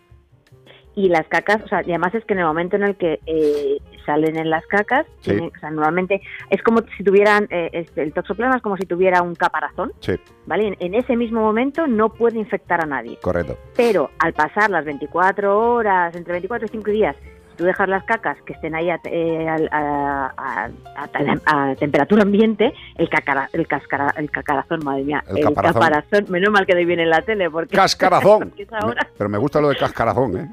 Y 0.96 1.10
las 1.10 1.28
cacas, 1.28 1.62
o 1.64 1.68
sea, 1.68 1.82
y 1.82 1.92
además 1.92 2.16
es 2.16 2.24
que 2.26 2.34
en 2.34 2.40
el 2.40 2.46
momento 2.46 2.76
en 2.78 2.84
el 2.84 2.96
que 2.96 3.20
eh, 3.26 3.78
salen 4.06 4.38
en 4.38 4.50
las 4.50 4.66
cacas, 4.68 5.06
Sí. 5.22 5.32
o 5.38 5.60
sea, 5.60 5.70
normalmente 5.72 6.22
es 6.50 6.62
como 6.64 6.80
si 6.98 7.04
tuvieran, 7.04 7.48
eh, 7.50 7.70
este, 7.74 8.02
el 8.04 8.14
toxoplasma 8.14 8.58
es 8.58 8.62
como 8.62 8.78
si 8.78 8.86
tuviera 8.86 9.22
un 9.22 9.36
caparazón, 9.36 9.92
Sí, 10.00 10.14
¿vale? 10.46 10.68
En, 10.68 10.78
en 10.80 10.94
ese 10.96 11.16
mismo 11.18 11.42
momento 11.42 11.86
no 11.88 12.10
puede 12.10 12.40
infectar 12.40 12.82
a 12.82 12.86
nadie. 12.86 13.18
correcto. 13.22 13.58
Pero 13.76 14.10
al 14.20 14.34
pasar 14.34 14.70
las 14.70 14.86
24 14.86 15.58
horas, 15.74 16.16
entre 16.16 16.34
24 16.34 16.66
y 16.68 16.70
5 16.70 16.92
días, 16.92 17.16
si 17.52 17.58
tú 17.58 17.64
dejas 17.66 17.88
las 17.90 18.04
cacas 18.04 18.38
que 18.46 18.54
estén 18.54 18.76
ahí 18.76 18.90
a, 18.90 19.00
eh, 19.06 19.48
a- 19.72 20.32
a- 20.38 20.70
a- 20.96 21.70
a 21.72 21.76
temperatura 21.76 22.24
ambiente, 22.24 22.74
el, 22.98 23.10
cacara, 23.10 23.50
el, 23.54 23.66
cascara, 23.68 24.14
el 24.18 24.30
cacarazón, 24.30 24.80
madre 24.84 25.04
mía, 25.04 25.24
El 25.30 25.38
el, 25.40 25.44
caparazón. 25.46 25.82
caparazón, 25.82 26.26
menos 26.30 26.52
mal 26.52 26.66
que 26.66 26.74
doy 26.74 26.86
bien 26.86 27.00
en 27.00 27.10
la 27.10 27.22
tele, 27.22 27.50
porque... 27.50 27.76
Cascarazón. 27.76 28.40
porque 28.50 28.64
es 28.64 28.74
ahora- 28.74 29.08
Pero 29.18 29.30
me 29.30 29.38
gusta 29.38 29.60
lo 29.62 29.70
de 29.70 29.76
cascarazón, 29.78 30.38
¿eh? 30.38 30.48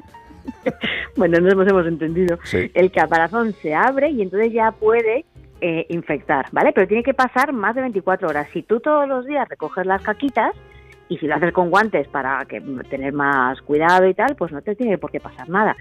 bueno, 1.16 1.38
no 1.40 1.54
nos 1.54 1.68
hemos 1.68 1.86
entendido. 1.86 2.38
Sí. 2.44 2.70
El 2.74 2.90
caparazón 2.90 3.52
se 3.54 3.74
abre 3.74 4.10
y 4.10 4.22
entonces 4.22 4.52
ya 4.52 4.72
puede 4.72 5.24
eh, 5.64 5.86
infectar, 5.90 6.46
¿vale? 6.50 6.72
Pero 6.72 6.88
tiene 6.88 7.04
que 7.04 7.14
pasar 7.14 7.52
más 7.52 7.76
de 7.76 7.82
24 7.82 8.28
horas. 8.28 8.48
Si 8.52 8.62
tú 8.62 8.80
todos 8.80 9.06
los 9.06 9.24
días 9.26 9.48
recoges 9.48 9.86
las 9.86 10.02
caquitas 10.02 10.52
y 11.08 11.18
si 11.18 11.28
lo 11.28 11.36
haces 11.36 11.52
con 11.52 11.70
guantes 11.70 12.08
para 12.08 12.44
que 12.46 12.60
tener 12.90 13.12
más 13.12 13.62
cuidado 13.62 14.08
y 14.08 14.14
tal, 14.14 14.34
pues 14.34 14.50
no 14.50 14.60
te 14.60 14.74
tiene 14.74 14.98
por 14.98 15.12
qué 15.12 15.20
pasar 15.20 15.48
nada. 15.48 15.76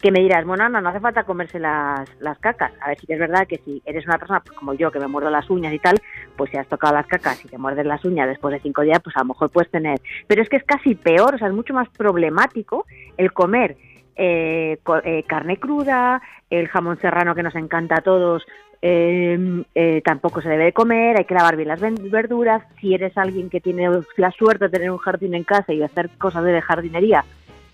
Que 0.00 0.10
me 0.10 0.18
dirás, 0.18 0.44
bueno, 0.44 0.68
no, 0.68 0.80
no 0.80 0.88
hace 0.88 0.98
falta 0.98 1.22
comerse 1.22 1.60
las, 1.60 2.08
las 2.18 2.40
cacas. 2.40 2.72
A 2.80 2.88
ver, 2.88 2.98
sí 2.98 3.06
que 3.06 3.12
es 3.12 3.20
verdad 3.20 3.46
que 3.46 3.58
si 3.58 3.80
eres 3.84 4.04
una 4.04 4.18
persona 4.18 4.40
pues, 4.40 4.58
como 4.58 4.74
yo, 4.74 4.90
que 4.90 4.98
me 4.98 5.06
muerdo 5.06 5.30
las 5.30 5.48
uñas 5.48 5.74
y 5.74 5.78
tal, 5.78 5.94
pues 6.36 6.50
si 6.50 6.56
has 6.56 6.66
tocado 6.66 6.94
las 6.94 7.06
cacas 7.06 7.44
y 7.44 7.48
te 7.48 7.56
muerdes 7.56 7.86
las 7.86 8.04
uñas 8.04 8.26
después 8.26 8.52
de 8.52 8.58
cinco 8.58 8.82
días, 8.82 8.98
pues 9.00 9.14
a 9.16 9.20
lo 9.20 9.26
mejor 9.26 9.50
puedes 9.50 9.70
tener. 9.70 10.00
Pero 10.26 10.42
es 10.42 10.48
que 10.48 10.56
es 10.56 10.64
casi 10.64 10.96
peor, 10.96 11.36
o 11.36 11.38
sea, 11.38 11.46
es 11.46 11.54
mucho 11.54 11.72
más 11.72 11.88
problemático 11.90 12.84
el 13.16 13.32
comer 13.32 13.76
eh, 14.22 14.78
eh, 15.04 15.22
carne 15.26 15.56
cruda, 15.56 16.20
el 16.50 16.68
jamón 16.68 16.98
serrano 17.00 17.34
que 17.34 17.42
nos 17.42 17.54
encanta 17.54 17.96
a 17.96 18.00
todos, 18.02 18.44
eh, 18.82 19.62
eh, 19.74 20.02
tampoco 20.04 20.40
se 20.42 20.48
debe 20.50 20.64
de 20.64 20.72
comer, 20.72 21.16
hay 21.16 21.24
que 21.24 21.34
lavar 21.34 21.56
bien 21.56 21.68
las 21.68 21.80
verduras. 21.80 22.62
Si 22.80 22.94
eres 22.94 23.16
alguien 23.16 23.48
que 23.50 23.60
tiene 23.60 23.88
la 24.16 24.30
suerte 24.32 24.66
de 24.66 24.70
tener 24.70 24.90
un 24.90 24.98
jardín 24.98 25.34
en 25.34 25.44
casa 25.44 25.72
y 25.72 25.82
hacer 25.82 26.10
cosas 26.18 26.44
de 26.44 26.60
jardinería, 26.60 27.24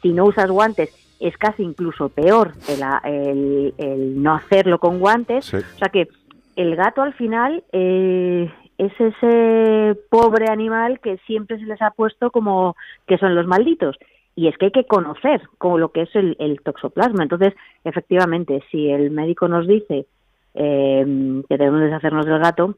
si 0.03 0.13
no 0.13 0.25
usas 0.25 0.51
guantes, 0.51 0.91
es 1.19 1.37
casi 1.39 1.63
incluso 1.63 2.11
peor 2.11 2.53
el, 2.69 2.83
a- 2.83 3.01
el- 3.05 3.75
el 3.79 4.23
no 4.23 4.35
hacerlo 4.35 4.79
con 4.79 4.99
guantes. 5.01 5.47
Sí. 5.47 5.57
O 5.57 5.79
sea 5.79 5.89
que 5.89 6.07
el 6.55 6.77
gato 6.77 7.03
al 7.03 7.15
final 7.15 7.65
eh, 7.73 8.51
es 8.79 8.93
ese 9.01 9.99
pobre 10.11 10.47
animal 10.51 11.01
que 11.01 11.17
siempre 11.27 11.59
se 11.59 11.65
les 11.67 11.81
ha 11.83 11.91
puesto 11.91 12.31
como 12.31 12.77
que 13.07 13.17
son 13.19 13.35
los 13.35 13.47
malditos. 13.47 13.97
Y 14.37 14.49
es 14.49 14.57
que 14.59 14.67
hay 14.67 14.71
que 14.73 14.87
conocer 14.87 15.41
como 15.59 15.79
lo 15.79 15.91
que 15.93 16.03
es 16.03 16.15
el, 16.15 16.37
el 16.39 16.61
toxoplasma. 16.61 17.23
Entonces, 17.23 17.55
efectivamente, 17.85 18.63
si 18.71 18.91
el 18.91 19.11
médico 19.11 19.49
nos 19.49 19.67
dice 19.67 20.07
eh, 20.55 21.43
que 21.49 21.57
debemos 21.59 21.81
deshacernos 21.81 22.27
del 22.27 22.39
gato, 22.39 22.77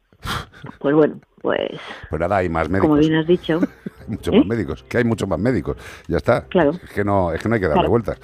pues 0.79 0.95
bueno, 0.95 1.21
pues 1.43 1.69
Pues 2.11 2.21
nada, 2.21 2.37
hay 2.39 2.49
más 2.49 2.69
médicos. 2.69 2.89
como 2.89 3.01
bien 3.01 3.15
has 3.17 3.27
dicho, 3.27 3.61
Hay 4.01 4.09
muchos 4.15 4.35
¿Eh? 4.35 4.39
más 4.39 4.47
médicos, 4.47 4.83
que 4.85 4.99
hay 4.99 5.05
muchos 5.05 5.29
más 5.29 5.39
médicos. 5.39 5.77
Ya 6.09 6.17
está. 6.17 6.47
Claro. 6.47 6.71
Es 6.71 6.91
que 6.93 7.05
no, 7.05 7.33
es 7.33 7.43
que 7.43 7.49
no 7.49 7.55
hay 7.57 7.61
que 7.61 7.67
darle 7.69 7.81
Claro. 7.83 7.91
vueltas. 7.91 8.21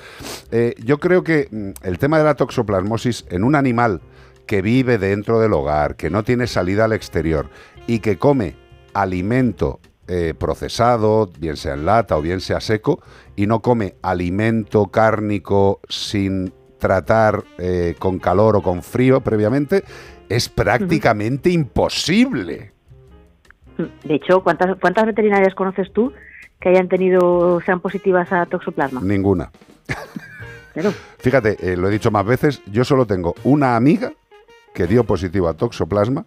Eh, 0.50 0.74
yo 0.84 0.98
creo 0.98 1.22
que 1.22 1.48
mm, 1.50 1.86
el 1.86 1.98
tema 1.98 2.18
de 2.18 2.24
la 2.24 2.34
toxoplasmosis 2.36 3.26
en 3.30 3.44
un 3.44 3.54
animal 3.54 4.00
que 4.46 4.62
vive 4.62 4.96
dentro 4.98 5.40
del 5.40 5.52
hogar, 5.52 5.96
que 5.96 6.08
no 6.10 6.22
tiene 6.22 6.46
salida 6.46 6.84
al 6.86 6.92
exterior 6.92 7.46
y 7.86 7.98
que 7.98 8.16
come 8.16 8.54
alimento 8.94 9.80
eh, 10.08 10.34
procesado, 10.38 11.30
bien 11.38 11.56
sea 11.56 11.74
en 11.74 11.86
lata 11.86 12.16
o 12.16 12.22
bien 12.22 12.40
sea 12.40 12.60
seco, 12.60 13.02
y 13.36 13.46
no 13.46 13.60
come 13.60 13.94
alimento 14.02 14.86
cárnico 14.86 15.80
sin 15.88 16.52
tratar 16.78 17.44
eh, 17.58 17.94
con 17.98 18.18
calor 18.18 18.56
o 18.56 18.62
con 18.62 18.82
frío 18.82 19.20
previamente, 19.20 19.84
es 20.28 20.48
prácticamente 20.48 21.50
imposible. 21.50 22.72
De 23.76 24.14
hecho, 24.14 24.42
¿cuántas, 24.42 24.76
¿cuántas 24.80 25.06
veterinarias 25.06 25.54
conoces 25.54 25.92
tú 25.92 26.12
que 26.60 26.68
hayan 26.68 26.88
tenido, 26.88 27.60
sean 27.64 27.80
positivas 27.80 28.30
a 28.32 28.46
toxoplasma? 28.46 29.00
Ninguna. 29.02 29.50
Fíjate, 31.18 31.56
eh, 31.60 31.76
lo 31.76 31.88
he 31.88 31.92
dicho 31.92 32.10
más 32.10 32.26
veces, 32.26 32.62
yo 32.66 32.84
solo 32.84 33.06
tengo 33.06 33.34
una 33.44 33.76
amiga 33.76 34.12
que 34.74 34.86
dio 34.86 35.04
positivo 35.04 35.48
a 35.48 35.54
toxoplasma. 35.54 36.26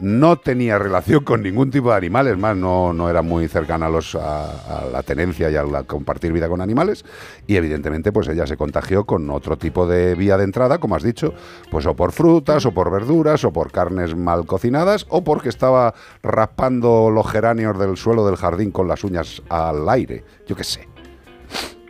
No 0.00 0.36
tenía 0.36 0.78
relación 0.78 1.22
con 1.22 1.42
ningún 1.42 1.70
tipo 1.70 1.90
de 1.90 1.96
animales, 1.96 2.36
más 2.36 2.56
no, 2.56 2.92
no 2.92 3.08
era 3.08 3.22
muy 3.22 3.46
cercana 3.46 3.86
a, 3.86 3.88
los, 3.88 4.14
a, 4.16 4.82
a 4.82 4.84
la 4.86 5.02
tenencia 5.02 5.50
y 5.50 5.56
a 5.56 5.62
la 5.62 5.84
compartir 5.84 6.32
vida 6.32 6.48
con 6.48 6.60
animales. 6.60 7.04
Y 7.46 7.56
evidentemente, 7.56 8.10
pues 8.10 8.26
ella 8.28 8.46
se 8.46 8.56
contagió 8.56 9.04
con 9.04 9.30
otro 9.30 9.56
tipo 9.56 9.86
de 9.86 10.14
vía 10.14 10.36
de 10.36 10.44
entrada, 10.44 10.78
como 10.78 10.96
has 10.96 11.02
dicho, 11.02 11.32
pues 11.70 11.86
o 11.86 11.94
por 11.94 12.12
frutas, 12.12 12.66
o 12.66 12.72
por 12.72 12.90
verduras, 12.90 13.44
o 13.44 13.52
por 13.52 13.70
carnes 13.70 14.16
mal 14.16 14.46
cocinadas, 14.46 15.06
o 15.10 15.22
porque 15.22 15.48
estaba 15.48 15.94
raspando 16.22 17.10
los 17.10 17.30
geranios 17.30 17.78
del 17.78 17.96
suelo 17.96 18.26
del 18.26 18.36
jardín 18.36 18.72
con 18.72 18.88
las 18.88 19.04
uñas 19.04 19.42
al 19.48 19.88
aire. 19.88 20.24
Yo 20.46 20.56
qué 20.56 20.64
sé. 20.64 20.88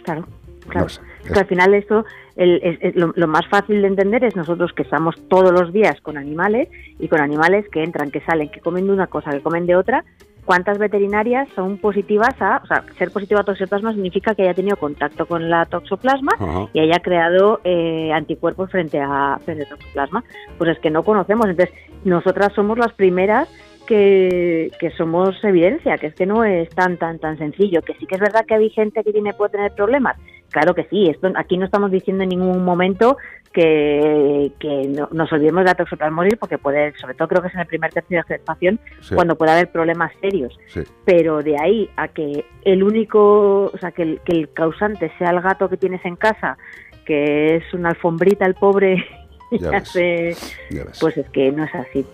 Claro, 0.05 0.26
claro. 0.68 0.86
No 0.86 0.89
sé. 0.90 1.01
Es 1.24 1.32
que 1.32 1.39
al 1.39 1.47
final 1.47 1.72
esto, 1.72 2.05
el- 2.36 2.61
es- 2.62 2.78
es 2.81 2.97
lo, 2.97 3.12
lo 3.16 3.27
más 3.28 3.47
fácil 3.48 3.81
de 3.82 3.89
entender 3.89 4.24
es 4.24 4.35
nosotros 4.36 4.73
que 4.73 4.82
estamos 4.82 5.15
todos 5.28 5.52
los 5.52 5.73
días 5.73 6.01
con 6.01 6.16
animales 6.16 6.69
y 6.98 7.09
con 7.09 7.20
animales 7.20 7.66
que 7.70 7.82
entran, 7.82 8.11
que 8.11 8.20
salen, 8.20 8.48
que 8.48 8.61
comen 8.61 8.86
de 8.86 8.93
una 8.93 9.06
cosa, 9.06 9.31
que 9.31 9.40
comen 9.40 9.66
de 9.66 9.77
otra. 9.77 10.05
¿Cuántas 10.44 10.77
veterinarias 10.77 11.48
son 11.55 11.78
positivas 11.78 12.35
a, 12.40 12.61
o 12.62 12.66
sea, 12.66 12.85
ser 12.98 13.11
positiva 13.11 13.40
a 13.40 13.44
toxoplasma 13.44 13.94
significa 13.94 14.35
que 14.35 14.43
haya 14.43 14.52
tenido 14.52 14.77
contacto 14.77 15.24
con 15.24 15.48
la 15.48 15.65
toxoplasma 15.65 16.32
y 16.74 16.81
haya 16.81 16.98
creado 16.98 17.61
eh, 17.65 18.12
anticuerpos 18.12 18.70
frente 18.70 19.01
a 19.01 19.39
frente 19.43 19.65
a 19.65 19.69
toxoplasma? 19.70 20.23
Pues 20.59 20.69
es 20.70 20.78
que 20.81 20.90
no 20.90 21.02
conocemos. 21.02 21.47
Entonces, 21.48 21.74
nosotras 22.05 22.52
somos 22.52 22.77
las 22.77 22.93
primeras 22.93 23.48
que, 23.86 24.70
que 24.81 24.90
somos 24.90 25.43
evidencia, 25.44 25.97
que 25.98 26.09
es 26.09 26.15
que 26.15 26.27
no 26.27 26.44
es 26.44 26.69
tan 26.70 26.97
tan 26.98 27.19
tan 27.19 27.39
sencillo, 27.39 27.81
que 27.82 27.94
sí 27.94 28.06
que 28.06 28.16
es 28.16 28.20
verdad 28.20 28.44
que 28.47 28.55
hay 28.55 28.69
gente 28.70 29.02
que 29.02 29.12
tiene 29.12 29.32
puede 29.35 29.52
tener 29.52 29.73
problemas, 29.74 30.16
claro 30.51 30.75
que 30.75 30.85
sí, 30.85 31.09
esto 31.09 31.31
aquí 31.37 31.57
no 31.59 31.65
estamos 31.65 31.91
diciendo 31.91 32.23
en 32.23 32.31
ningún 32.31 32.65
momento 32.65 33.16
que, 33.53 34.53
que 34.59 34.89
no- 34.89 35.09
nos 35.12 35.33
olvidemos 35.33 35.61
de 35.62 35.71
la 35.71 35.75
toxoplasmosis 35.75 36.37
porque 36.39 36.59
puede, 36.59 36.93
sobre 36.99 37.15
todo 37.15 37.29
creo 37.29 37.43
que 37.43 37.49
es 37.49 37.55
en 37.55 37.61
el 37.61 37.66
primer 37.66 37.93
tercio 37.93 38.19
de 38.19 38.23
gestación 38.25 38.81
Sí. 39.01 39.15
cuando 39.15 39.37
puede 39.37 39.53
haber 39.53 39.71
problemas 39.71 40.12
serios, 40.21 40.59
Sí. 40.69 40.81
pero 41.05 41.41
de 41.43 41.57
ahí 41.61 41.89
a 41.97 42.09
que 42.09 42.45
el 42.65 42.83
único, 42.83 43.66
o 43.73 43.79
sea, 43.79 43.93
que 43.93 44.03
el, 44.03 44.21
que 44.25 44.33
el 44.33 44.53
causante 44.53 45.11
sea 45.19 45.31
el 45.31 45.41
gato 45.41 45.69
que 45.69 45.77
tienes 45.77 46.05
en 46.05 46.16
casa, 46.16 46.57
que 47.05 47.57
es 47.57 47.75
una 47.75 47.91
alfombrita 47.91 48.45
el 48.47 48.55
pobre 48.55 49.05
y 49.51 49.59
Ya 49.61 49.71
ves, 49.71 49.83
hace, 49.83 50.35
ya 50.71 50.85
ves. 50.85 50.99
pues 51.01 51.16
es 51.16 51.29
que 51.31 51.53
no 51.53 51.62
es 51.65 51.75
así. 51.75 52.05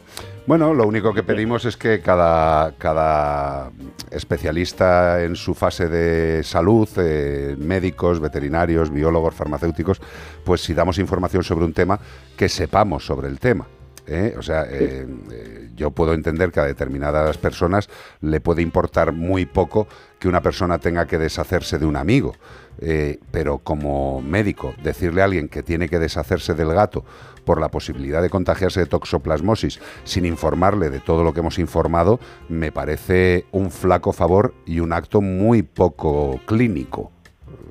Bueno, 0.50 0.74
lo 0.74 0.84
único 0.84 1.14
que 1.14 1.22
pedimos 1.22 1.64
es 1.64 1.76
que 1.76 2.00
cada, 2.00 2.72
cada 2.72 3.70
especialista 4.10 5.22
en 5.22 5.36
su 5.36 5.54
fase 5.54 5.88
de 5.88 6.42
salud, 6.42 6.88
eh, 6.96 7.54
médicos, 7.56 8.18
veterinarios, 8.18 8.90
biólogos, 8.90 9.32
farmacéuticos, 9.32 10.00
pues 10.42 10.60
si 10.60 10.74
damos 10.74 10.98
información 10.98 11.44
sobre 11.44 11.66
un 11.66 11.72
tema, 11.72 12.00
que 12.36 12.48
sepamos 12.48 13.06
sobre 13.06 13.28
el 13.28 13.38
tema. 13.38 13.68
¿eh? 14.10 14.34
O 14.36 14.42
sea, 14.42 14.64
eh, 14.64 15.06
eh, 15.30 15.70
yo 15.76 15.92
puedo 15.92 16.12
entender 16.12 16.50
que 16.50 16.60
a 16.60 16.64
determinadas 16.64 17.38
personas 17.38 17.88
le 18.20 18.40
puede 18.40 18.60
importar 18.60 19.12
muy 19.12 19.46
poco 19.46 19.86
que 20.18 20.28
una 20.28 20.42
persona 20.42 20.78
tenga 20.78 21.06
que 21.06 21.18
deshacerse 21.18 21.78
de 21.78 21.86
un 21.86 21.96
amigo. 21.96 22.34
Eh, 22.82 23.18
pero 23.30 23.58
como 23.58 24.22
médico, 24.22 24.74
decirle 24.82 25.20
a 25.20 25.26
alguien 25.26 25.48
que 25.48 25.62
tiene 25.62 25.88
que 25.88 25.98
deshacerse 25.98 26.54
del 26.54 26.72
gato 26.72 27.04
por 27.44 27.60
la 27.60 27.68
posibilidad 27.68 28.22
de 28.22 28.30
contagiarse 28.30 28.80
de 28.80 28.86
toxoplasmosis 28.86 29.80
sin 30.04 30.24
informarle 30.24 30.88
de 30.88 31.00
todo 31.00 31.22
lo 31.24 31.34
que 31.34 31.40
hemos 31.40 31.58
informado, 31.58 32.20
me 32.48 32.72
parece 32.72 33.44
un 33.52 33.70
flaco 33.70 34.12
favor 34.12 34.54
y 34.64 34.80
un 34.80 34.92
acto 34.94 35.20
muy 35.20 35.62
poco 35.62 36.40
clínico. 36.46 37.12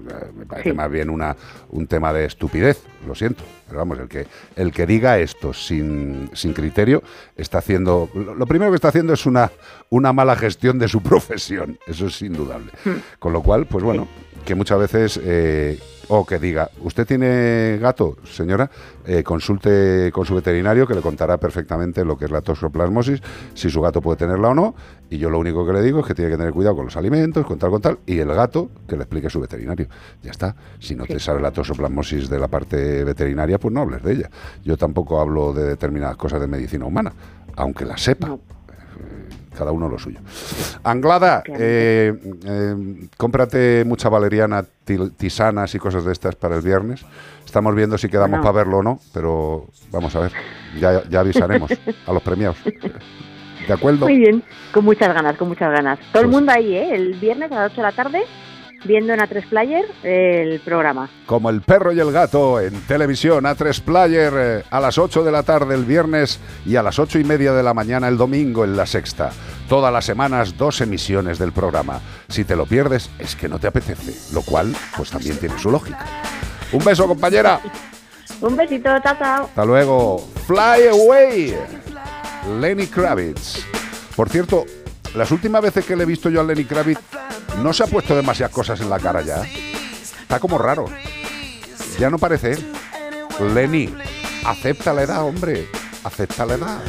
Eh, 0.09 0.31
Me 0.37 0.45
parece 0.45 0.69
Sí. 0.71 0.75
más 0.75 0.89
bien 0.89 1.09
una, 1.09 1.35
un 1.69 1.85
tema 1.87 2.11
de 2.13 2.25
estupidez, 2.25 2.83
lo 3.07 3.13
siento. 3.15 3.43
Pero 3.67 3.79
vamos, 3.79 3.99
el 3.99 4.07
que, 4.07 4.25
el 4.55 4.71
que 4.71 4.87
diga 4.87 5.19
esto 5.19 5.53
sin, 5.53 6.29
sin 6.33 6.53
criterio 6.53 7.03
está 7.35 7.59
haciendo. 7.59 8.09
Lo, 8.15 8.33
lo 8.33 8.45
primero 8.47 8.71
que 8.71 8.75
está 8.75 8.87
haciendo 8.87 9.13
es 9.13 9.25
una, 9.27 9.51
una 9.91 10.11
mala 10.13 10.35
gestión 10.35 10.79
de 10.79 10.87
su 10.87 11.01
profesión, 11.03 11.77
eso 11.87 12.07
es 12.07 12.21
indudable. 12.23 12.71
Con 13.19 13.33
lo 13.33 13.43
cual, 13.43 13.67
pues 13.67 13.83
bueno, 13.83 14.07
que 14.45 14.55
muchas 14.55 14.79
veces. 14.79 15.19
eh, 15.23 15.79
o 16.09 16.25
que 16.25 16.39
diga, 16.39 16.69
¿usted 16.81 17.05
tiene 17.05 17.77
gato, 17.79 18.17
señora? 18.23 18.69
Eh, 19.05 19.23
consulte 19.23 20.11
con 20.11 20.25
su 20.25 20.33
veterinario 20.33 20.87
que 20.87 20.95
le 20.95 21.01
contará 21.01 21.37
perfectamente 21.37 22.03
lo 22.03 22.17
que 22.17 22.25
es 22.25 22.31
la 22.31 22.41
toxoplasmosis, 22.41 23.21
si 23.53 23.69
su 23.69 23.79
gato 23.79 24.01
puede 24.01 24.17
tenerla 24.17 24.49
o 24.49 24.55
no. 24.55 24.75
Y 25.09 25.19
yo 25.19 25.29
lo 25.29 25.37
único 25.39 25.65
que 25.65 25.73
le 25.73 25.83
digo 25.83 25.99
es 25.99 26.07
que 26.07 26.15
tiene 26.15 26.31
que 26.31 26.37
tener 26.37 26.51
cuidado 26.51 26.75
con 26.75 26.85
los 26.85 26.97
alimentos, 26.97 27.45
con 27.45 27.59
tal, 27.59 27.69
con 27.69 27.81
tal. 27.81 27.99
Y 28.07 28.17
el 28.17 28.27
gato, 28.33 28.71
que 28.87 28.95
le 28.97 29.03
explique 29.03 29.29
su 29.29 29.39
veterinario. 29.39 29.87
Ya 30.23 30.31
está. 30.31 30.55
Si 30.79 30.95
no 30.95 31.05
te 31.05 31.19
sabe 31.19 31.41
la 31.41 31.51
toxoplasmosis 31.51 32.27
de 32.27 32.39
la 32.39 32.47
parte 32.47 33.03
veterinaria, 33.03 33.59
pues 33.59 33.71
no 33.71 33.81
hables 33.81 34.01
de 34.01 34.13
ella. 34.13 34.29
Yo 34.63 34.77
tampoco 34.77 35.21
hablo 35.21 35.53
de 35.53 35.63
determinadas 35.63 36.17
cosas 36.17 36.41
de 36.41 36.47
medicina 36.47 36.85
humana, 36.85 37.13
aunque 37.55 37.85
la 37.85 37.97
sepa. 37.97 38.35
Cada 39.59 39.73
uno 39.73 39.89
lo 39.89 39.99
suyo. 39.99 40.19
Anglada, 40.85 41.43
eh, 41.45 42.13
eh, 42.45 42.75
cómprate 43.17 43.83
mucha 43.85 44.07
valeriana, 44.07 44.63
tisanas 45.17 45.75
y 45.75 45.79
cosas 45.79 46.05
de 46.05 46.13
estas 46.13 46.35
para 46.37 46.55
el 46.55 46.61
viernes. 46.61 47.03
Estamos 47.45 47.75
viendo 47.75 47.97
si 47.97 48.07
quedamos 48.07 48.39
para 48.39 48.53
verlo 48.53 48.77
o 48.77 48.83
no, 48.83 49.01
pero 49.13 49.65
vamos 49.91 50.15
a 50.15 50.21
ver. 50.21 50.31
Ya, 50.79 51.03
ya 51.09 51.19
avisaremos 51.19 51.69
a 52.07 52.13
los 52.13 52.23
premiados. 52.23 52.55
¿De 52.63 53.73
acuerdo? 53.73 54.05
Muy 54.05 54.17
bien, 54.17 54.41
con 54.73 54.85
muchas 54.85 55.13
ganas, 55.13 55.35
con 55.35 55.49
muchas 55.49 55.73
ganas. 55.73 55.99
Todo 56.13 56.23
el 56.23 56.29
Pues- 56.29 56.37
mundo 56.37 56.53
ahí, 56.55 56.73
¿eh? 56.75 56.95
El 56.95 57.15
viernes 57.15 57.51
a 57.51 57.55
las 57.55 57.71
8 57.73 57.81
de 57.81 57.83
la 57.83 57.91
tarde, 57.91 58.21
viendo 58.85 59.13
en 59.13 59.19
A3 59.19 59.49
Player 59.49 59.85
el 60.03 60.59
programa. 60.61 61.09
Como 61.25 61.49
el 61.49 61.61
perro 61.61 61.91
y 61.91 61.99
el 61.99 62.11
gato 62.11 62.59
en 62.59 62.73
televisión 62.81 63.43
A3 63.45 63.81
Player 63.81 64.33
eh, 64.35 64.63
a 64.69 64.79
las 64.79 64.97
8 64.97 65.23
de 65.23 65.31
la 65.31 65.43
tarde 65.43 65.75
el 65.75 65.85
viernes 65.85 66.39
y 66.65 66.75
a 66.75 66.83
las 66.83 66.99
8 66.99 67.19
y 67.19 67.23
media 67.23 67.53
de 67.53 67.63
la 67.63 67.73
mañana 67.73 68.07
el 68.07 68.17
domingo 68.17 68.63
en 68.63 68.75
la 68.75 68.85
sexta. 68.85 69.31
Todas 69.67 69.93
las 69.93 70.05
semanas 70.05 70.57
dos 70.57 70.81
emisiones 70.81 71.37
del 71.37 71.51
programa. 71.51 72.01
Si 72.27 72.43
te 72.43 72.55
lo 72.55 72.65
pierdes 72.65 73.09
es 73.19 73.35
que 73.35 73.47
no 73.47 73.59
te 73.59 73.67
apetece, 73.67 74.33
lo 74.33 74.41
cual 74.41 74.73
pues 74.97 75.11
también 75.11 75.37
tiene 75.37 75.57
su 75.59 75.69
lógica. 75.69 76.05
Un 76.71 76.83
beso 76.83 77.07
compañera. 77.07 77.59
Un 78.41 78.55
besito, 78.55 78.89
chao, 79.03 79.15
chao. 79.17 79.43
Hasta 79.45 79.65
luego. 79.65 80.19
Fly 80.47 80.87
away. 80.91 81.55
Lenny 82.59 82.87
Kravitz. 82.87 83.65
Por 84.15 84.29
cierto, 84.29 84.65
las 85.15 85.31
últimas 85.31 85.61
veces 85.61 85.85
que 85.85 85.95
le 85.95 86.03
he 86.03 86.05
visto 86.05 86.29
yo 86.29 86.41
a 86.41 86.43
Lenny 86.43 86.65
Kravitz 86.65 86.99
no 87.61 87.73
se 87.73 87.83
ha 87.83 87.87
puesto 87.87 88.15
demasiadas 88.15 88.53
cosas 88.53 88.79
en 88.81 88.89
la 88.89 88.99
cara 88.99 89.21
ya. 89.21 89.43
Está 90.21 90.39
como 90.39 90.57
raro. 90.57 90.85
Ya 91.97 92.09
no 92.09 92.17
parece. 92.17 92.57
Lenny, 93.53 93.93
acepta 94.45 94.93
la 94.93 95.03
edad, 95.03 95.23
hombre. 95.23 95.67
Acepta 96.03 96.45
la 96.45 96.53
edad. 96.55 96.79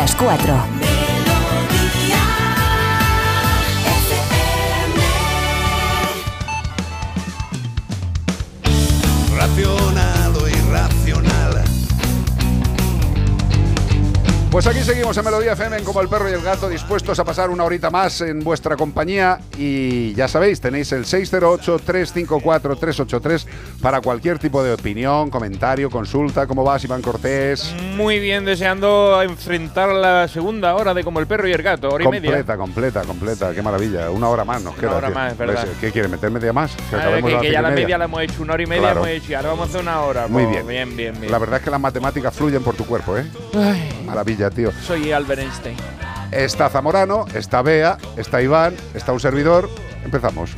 Las 0.00 0.16
4. 0.16 0.54
Racional 9.36 10.36
o 10.36 10.48
irracional. 10.48 11.64
Pues 14.50 14.66
aquí 14.66 14.80
seguimos 14.80 15.16
en 15.16 15.24
Melodía 15.24 15.52
FM 15.52 15.76
en 15.76 15.84
como 15.84 16.00
el 16.00 16.08
perro 16.08 16.28
y 16.28 16.32
el 16.32 16.42
gato 16.42 16.68
dispuestos 16.68 17.20
a 17.20 17.24
pasar 17.24 17.50
una 17.50 17.62
horita 17.64 17.90
más 17.90 18.22
en 18.22 18.40
vuestra 18.40 18.76
compañía 18.76 19.38
y 19.56 20.12
ya 20.14 20.26
sabéis, 20.28 20.60
tenéis 20.60 20.90
el 20.92 21.04
608-354-383 21.04 23.46
para 23.82 24.00
cualquier 24.00 24.38
tipo 24.38 24.62
de 24.62 24.74
opinión, 24.74 25.30
comentario, 25.30 25.88
consulta. 25.90 26.46
¿Cómo 26.46 26.62
vas, 26.64 26.84
Iván 26.84 27.00
Cortés? 27.00 27.74
Muy 27.96 28.18
bien, 28.18 28.44
deseando 28.44 29.20
enfrentar 29.22 29.88
la 29.90 30.28
segunda 30.28 30.74
hora 30.74 30.92
de 30.94 31.02
Como 31.02 31.18
el 31.20 31.26
perro 31.26 31.48
y 31.48 31.52
el 31.52 31.62
gato, 31.62 31.88
hora 31.88 32.04
y 32.04 32.08
media. 32.08 32.30
Completa, 32.30 32.56
completa, 32.56 33.02
completa. 33.02 33.54
Qué 33.54 33.62
maravilla. 33.62 34.10
Una 34.10 34.28
hora 34.28 34.44
más 34.44 34.62
nos 34.62 34.74
queda. 34.74 34.96
hora 34.96 35.06
tío. 35.08 35.14
más, 35.14 35.32
es 35.32 35.38
verdad. 35.38 35.66
¿Qué 35.80 35.90
quiere? 35.92 36.08
¿Meter 36.08 36.30
media 36.30 36.52
más? 36.52 36.72
Que 36.90 36.96
Ah, 36.96 37.20
que, 37.40 37.50
ya 37.50 37.62
la 37.62 37.70
media. 37.70 37.82
media 37.84 37.98
la 37.98 38.04
hemos 38.04 38.22
hecho, 38.22 38.42
una 38.42 38.52
hora 38.54 38.62
y 38.62 38.66
media 38.66 38.82
Claro. 38.82 38.98
hemos 38.98 39.08
hecho 39.10 39.32
y 39.32 39.34
ahora 39.34 39.48
vamos 39.50 39.66
a 39.66 39.68
hacer 39.70 39.80
una 39.80 40.00
hora. 40.02 40.26
Muy 40.28 40.42
Pues, 40.44 40.54
bien. 40.54 40.66
Bien, 40.66 40.96
bien, 40.96 41.20
bien. 41.20 41.32
La 41.32 41.38
verdad 41.38 41.58
es 41.58 41.64
que 41.64 41.70
las 41.70 41.80
matemáticas 41.80 42.34
fluyen 42.34 42.62
por 42.62 42.74
tu 42.76 42.84
cuerpo, 42.84 43.16
¿eh? 43.16 43.24
Ay, 43.54 44.02
Maravilla, 44.06 44.50
tío. 44.50 44.70
soy 44.86 45.10
Albert 45.12 45.40
Einstein. 45.40 45.76
Está 46.30 46.68
Zamorano, 46.68 47.24
está 47.34 47.60
Bea, 47.62 47.96
está 48.16 48.40
Iván, 48.42 48.74
está 48.94 49.12
un 49.12 49.20
servidor. 49.20 49.68
Empezamos. 50.04 50.50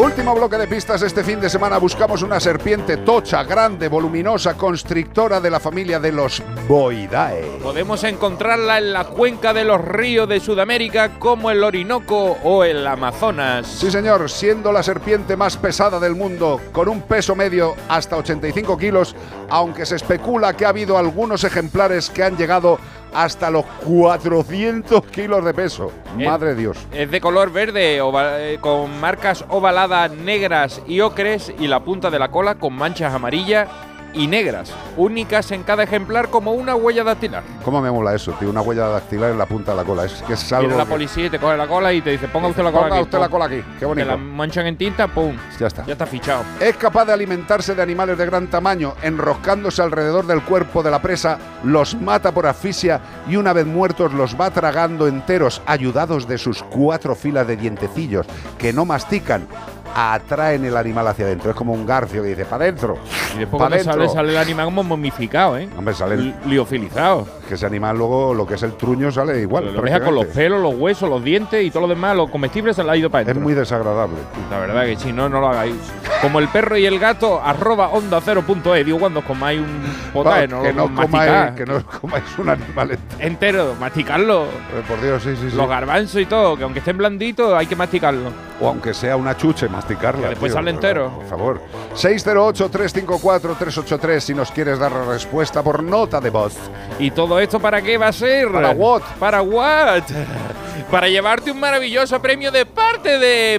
Último 0.00 0.34
bloque 0.34 0.56
de 0.56 0.66
pistas 0.66 1.02
este 1.02 1.22
fin 1.22 1.40
de 1.40 1.50
semana. 1.50 1.76
Buscamos 1.76 2.22
una 2.22 2.40
serpiente 2.40 2.96
tocha, 2.96 3.44
grande, 3.44 3.86
voluminosa, 3.88 4.56
constrictora 4.56 5.42
de 5.42 5.50
la 5.50 5.60
familia 5.60 6.00
de 6.00 6.10
los 6.10 6.42
Boidae. 6.66 7.58
Podemos 7.62 8.02
encontrarla 8.04 8.78
en 8.78 8.94
la 8.94 9.04
cuenca 9.04 9.52
de 9.52 9.62
los 9.62 9.78
ríos 9.78 10.26
de 10.26 10.40
Sudamérica 10.40 11.18
como 11.18 11.50
el 11.50 11.62
Orinoco 11.62 12.38
o 12.42 12.64
el 12.64 12.86
Amazonas. 12.86 13.66
Sí, 13.66 13.90
señor, 13.90 14.30
siendo 14.30 14.72
la 14.72 14.82
serpiente 14.82 15.36
más 15.36 15.58
pesada 15.58 16.00
del 16.00 16.14
mundo, 16.14 16.62
con 16.72 16.88
un 16.88 17.02
peso 17.02 17.36
medio 17.36 17.74
hasta 17.90 18.16
85 18.16 18.78
kilos, 18.78 19.14
aunque 19.50 19.84
se 19.84 19.96
especula 19.96 20.54
que 20.54 20.64
ha 20.64 20.70
habido 20.70 20.96
algunos 20.96 21.44
ejemplares 21.44 22.08
que 22.08 22.22
han 22.22 22.38
llegado 22.38 22.78
hasta 23.14 23.50
los 23.50 23.64
400 23.84 25.04
kilos 25.06 25.44
de 25.44 25.54
peso. 25.54 25.92
Madre 26.16 26.54
Dios. 26.54 26.76
Es 26.92 27.10
de 27.10 27.20
color 27.20 27.52
verde, 27.52 27.98
eh, 27.98 28.58
con 28.60 29.00
marcas 29.00 29.44
ovaladas 29.48 30.10
negras 30.12 30.82
y 30.86 31.00
ocres 31.00 31.52
y 31.58 31.66
la 31.66 31.80
punta 31.80 32.10
de 32.10 32.18
la 32.18 32.30
cola 32.30 32.56
con 32.56 32.74
manchas 32.74 33.14
amarillas 33.14 33.68
y 34.14 34.26
negras, 34.26 34.72
únicas 34.96 35.50
en 35.52 35.62
cada 35.62 35.82
ejemplar 35.82 36.28
como 36.30 36.52
una 36.52 36.74
huella 36.74 37.04
dactilar. 37.04 37.42
¿Cómo 37.64 37.80
me 37.80 37.90
mola 37.90 38.14
eso, 38.14 38.32
tío? 38.32 38.50
Una 38.50 38.60
huella 38.60 38.86
dactilar 38.88 39.30
en 39.30 39.38
la 39.38 39.46
punta 39.46 39.72
de 39.72 39.76
la 39.78 39.84
cola. 39.84 40.04
Es 40.04 40.22
que 40.26 40.32
es 40.34 40.52
algo. 40.52 40.68
Viene 40.68 40.76
la 40.78 40.84
que- 40.84 40.90
policía 40.90 41.26
y 41.26 41.30
te 41.30 41.38
coge 41.38 41.56
la 41.56 41.66
cola 41.68 41.92
y 41.92 42.00
te 42.02 42.10
dice, 42.10 42.28
ponga 42.28 42.48
usted 42.48 42.62
la 42.62 42.70
cola 42.72 42.82
Ponga 42.84 42.94
aquí. 42.96 43.02
usted 43.04 43.18
la 43.18 43.24
pum. 43.26 43.32
cola 43.32 43.44
aquí. 43.46 43.62
Qué 43.78 43.84
bonito. 43.84 44.06
Te 44.06 44.10
la 44.12 44.16
manchan 44.16 44.66
en 44.66 44.76
tinta, 44.76 45.08
pum. 45.08 45.36
Ya 45.58 45.66
está. 45.66 45.84
Ya 45.86 45.92
está 45.92 46.06
fichado. 46.06 46.42
Es 46.60 46.76
capaz 46.76 47.04
de 47.04 47.12
alimentarse 47.12 47.74
de 47.74 47.82
animales 47.82 48.18
de 48.18 48.26
gran 48.26 48.48
tamaño, 48.48 48.94
enroscándose 49.02 49.82
alrededor 49.82 50.26
del 50.26 50.42
cuerpo 50.42 50.82
de 50.82 50.90
la 50.90 51.00
presa, 51.02 51.38
los 51.64 51.94
mata 52.00 52.32
por 52.32 52.46
asfixia 52.46 53.00
y 53.28 53.36
una 53.36 53.52
vez 53.52 53.66
muertos 53.66 54.12
los 54.12 54.38
va 54.40 54.50
tragando 54.50 55.06
enteros, 55.06 55.62
ayudados 55.66 56.26
de 56.26 56.38
sus 56.38 56.62
cuatro 56.62 57.14
filas 57.14 57.46
de 57.46 57.56
dientecillos 57.56 58.26
que 58.58 58.72
no 58.72 58.84
mastican. 58.84 59.46
Atraen 59.94 60.64
el 60.64 60.76
animal 60.76 61.06
hacia 61.08 61.24
adentro. 61.26 61.50
Es 61.50 61.56
como 61.56 61.72
un 61.72 61.84
garfio 61.86 62.22
que 62.22 62.28
dice, 62.30 62.44
para 62.44 62.64
adentro. 62.64 62.96
Y 63.34 63.38
después 63.40 63.50
pa' 63.60 63.68
cuando 63.68 63.76
dentro". 63.76 63.92
sale, 63.94 64.08
sale 64.08 64.30
el 64.32 64.38
animal 64.38 64.66
como 64.66 64.82
momificado, 64.84 65.58
¿eh? 65.58 65.68
Hombre, 65.76 65.94
sale 65.94 66.14
el- 66.14 66.24
Li- 66.26 66.34
Liofilizado. 66.46 67.26
Que 67.50 67.56
ese 67.56 67.66
animal 67.66 67.98
luego, 67.98 68.32
lo 68.32 68.46
que 68.46 68.54
es 68.54 68.62
el 68.62 68.74
truño, 68.74 69.10
sale 69.10 69.40
igual. 69.40 69.74
Lo 69.74 69.82
deja 69.82 69.98
con 69.98 70.14
los 70.14 70.26
pelos, 70.26 70.62
los 70.62 70.72
huesos, 70.76 71.10
los 71.10 71.20
dientes 71.24 71.64
y 71.64 71.70
todo 71.72 71.80
lo 71.82 71.88
demás, 71.88 72.14
los 72.14 72.30
comestibles 72.30 72.76
se 72.76 72.84
le 72.84 72.92
ha 72.92 72.96
ido 72.96 73.10
para 73.10 73.22
Es 73.22 73.26
adentro. 73.26 73.42
muy 73.42 73.54
desagradable. 73.54 74.18
La 74.52 74.60
verdad 74.60 74.84
que 74.84 74.94
si 74.96 75.12
no, 75.12 75.28
no 75.28 75.40
lo 75.40 75.48
hagáis. 75.48 75.74
Como 76.22 76.38
el 76.38 76.46
perro 76.46 76.76
y 76.76 76.86
el 76.86 77.00
gato, 77.00 77.42
arroba 77.42 77.88
onda 77.88 78.20
cero 78.24 78.44
punto 78.46 78.72
e. 78.76 78.84
Digo, 78.84 79.00
cuando 79.00 79.22
comáis 79.22 79.58
un 79.60 79.82
potaje, 80.12 80.46
no 80.46 80.62
que, 80.62 80.72
lo 80.72 80.82
no 80.82 80.88
masticáis. 80.90 81.32
comáis, 81.32 81.50
que 81.56 81.66
no 81.66 81.84
comáis 82.00 82.24
un 82.38 82.48
animal 82.50 82.90
entero. 82.92 83.16
entero, 83.18 83.74
masticarlo. 83.80 84.44
Eh, 84.44 84.82
Por 84.86 85.02
Dios, 85.02 85.20
sí, 85.24 85.34
sí, 85.34 85.50
sí. 85.50 85.56
Los 85.56 85.68
garbanzos 85.68 86.20
y 86.20 86.26
todo, 86.26 86.56
que 86.56 86.62
aunque 86.62 86.78
estén 86.78 86.98
blanditos, 86.98 87.52
hay 87.52 87.66
que 87.66 87.74
masticarlo. 87.74 88.30
O 88.60 88.68
aunque 88.68 88.94
sea 88.94 89.16
una 89.16 89.36
chuche, 89.36 89.68
masticarla. 89.68 90.22
Que 90.22 90.28
después 90.28 90.52
tío, 90.52 90.58
sale 90.60 90.70
entero. 90.70 91.10
Por 91.16 91.26
favor. 91.26 91.60
608-354-383 91.96 94.20
si 94.20 94.34
nos 94.34 94.52
quieres 94.52 94.78
dar 94.78 94.92
la 94.92 95.02
respuesta 95.04 95.64
por 95.64 95.82
nota 95.82 96.20
de 96.20 96.30
voz. 96.30 96.54
¿Y 97.00 97.10
todo 97.10 97.39
esto 97.40 97.58
para 97.60 97.80
qué 97.82 97.98
va 97.98 98.08
a 98.08 98.12
ser? 98.12 98.50
¿Para 98.52 98.70
what? 98.70 99.02
¿Para 99.18 99.42
what? 99.42 100.02
Para 100.90 101.08
llevarte 101.08 101.52
un 101.52 101.60
maravilloso 101.60 102.20
premio 102.20 102.50
de 102.50 102.66
parte 102.66 103.16
de 103.18 103.58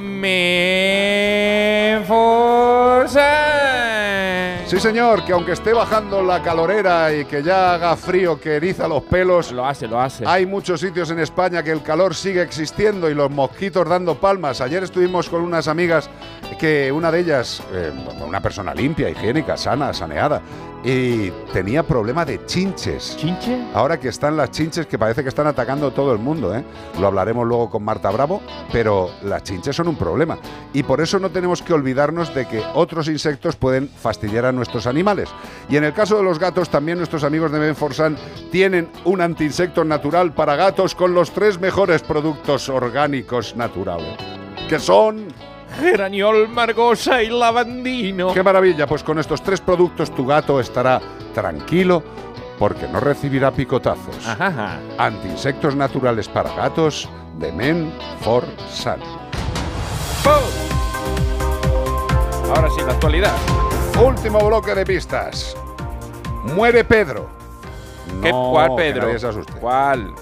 Menforsan. 3.62 4.68
Sí, 4.68 4.80
señor, 4.80 5.24
que 5.26 5.34
aunque 5.34 5.52
esté 5.53 5.74
bajando 5.74 6.22
la 6.22 6.41
calorera 6.41 7.14
y 7.14 7.26
que 7.26 7.44
ya 7.44 7.74
haga 7.74 7.95
frío 7.95 8.40
que 8.40 8.56
eriza 8.56 8.88
los 8.88 9.03
pelos, 9.03 9.52
Lo 9.52 9.66
hace, 9.66 9.88
lo 9.88 9.99
hace. 10.02 10.24
hay 10.28 10.45
muchos 10.45 10.80
sitios 10.82 11.10
en 11.12 11.20
España 11.20 11.62
que 11.64 11.72
el 11.72 11.82
calor 11.84 12.16
sigue 12.16 12.41
existiendo 12.41 13.10
y 13.10 13.14
los 13.14 13.30
mosquitos 13.30 13.88
dando 13.88 14.16
palmas. 14.16 14.62
Ayer 14.62 14.84
estuvimos 14.84 15.30
con 15.30 15.41
unas 15.41 15.68
amigas 15.68 16.10
que 16.60 16.91
una 16.91 17.12
de 17.12 17.20
ellas, 17.20 17.62
eh, 17.74 17.91
una 18.26 18.41
persona 18.41 18.74
limpia, 18.74 19.10
higiénica, 19.10 19.58
sana, 19.58 19.94
saneada, 19.94 20.41
y 20.84 21.30
tenía 21.53 21.84
problema 21.84 22.26
de 22.26 22.45
chinches. 22.45 23.16
¿Chinche? 23.18 23.68
Ahora 23.74 23.99
que 23.99 24.10
están 24.10 24.36
las 24.36 24.52
chinches 24.52 24.88
que 24.88 24.98
parece 24.98 25.24
que 25.24 25.30
están 25.30 25.48
atacando 25.48 25.91
todo 25.91 26.12
el 26.14 26.20
mundo, 26.20 26.56
¿eh? 26.56 26.64
Lo 26.99 27.08
hablaremos 27.08 27.48
luego 27.48 27.70
con 27.70 27.84
Marta 27.84 28.10
Bravo, 28.10 28.41
pero 28.72 29.10
las 29.24 29.44
chinches 29.44 29.76
son 29.76 29.88
un 29.88 29.95
problema. 29.95 30.40
Y 30.74 30.84
por 30.84 31.02
eso 31.02 31.20
no 31.20 31.30
tenemos 31.30 31.62
que 31.62 31.74
olvidarnos 31.74 32.34
de 32.34 32.48
que 32.48 32.64
otros 32.74 33.08
insectos 33.08 33.56
pueden 33.56 33.90
fastidiar 33.90 34.45
a 34.45 34.52
nuestros 34.52 34.88
animales. 34.88 35.30
Y 35.70 35.78
en 35.78 35.84
el 35.84 35.94
caso 35.94 36.18
de 36.18 36.24
los 36.24 36.40
gatos, 36.40 36.70
también 36.70 36.98
nuestros 36.98 37.24
amigos 37.24 37.52
de 37.52 37.60
Benforsan 37.60 38.18
tienen 38.52 38.90
un 39.06 39.22
antiinsecto 39.22 39.84
natural 39.84 40.34
para 40.34 40.56
gatos 40.56 40.95
con 40.95 41.14
los 41.14 41.32
tres 41.32 41.60
mejores 41.60 42.02
productos 42.02 42.70
orgánicos 42.70 43.56
naturales. 43.56 44.18
Que 44.68 44.80
son... 44.80 45.51
Geraniol, 45.80 46.48
margosa 46.49 47.22
y 47.23 47.30
lavandino. 47.30 48.34
¡Qué 48.34 48.43
maravilla! 48.43 48.85
Pues 48.88 49.03
con 49.03 49.19
estos 49.19 49.41
tres 49.41 49.61
productos 49.61 50.11
tu 50.14 50.26
gato 50.26 50.60
estará 50.60 51.02
tranquilo 51.34 52.03
porque 52.60 52.88
no 52.88 52.99
recibirá 52.99 53.52
picotazos. 53.52 54.27
Ajá, 54.27 54.48
ajá. 54.48 54.80
Antiinsectos 54.98 55.76
naturales 55.76 56.27
para 56.27 56.53
gatos 56.53 57.10
de 57.39 57.52
Men 57.52 57.91
for 58.19 58.43
Sun. 58.69 58.99
Ahora 62.56 62.69
sí, 62.76 62.81
la 62.85 62.93
actualidad. 62.93 63.34
Último 64.03 64.39
bloque 64.45 64.76
de 64.76 64.85
pistas. 64.85 65.56
Muere 66.56 66.84
Pedro. 66.84 67.30
¿Qué, 68.22 68.31
No, 68.31 68.52
¿Cuál, 68.52 68.69
que 68.69 68.76
Pedro? 68.76 69.06
nadie 69.07 69.19
se 69.19 69.27
asuste. 69.27 69.53
¿Cuál? 69.53 70.14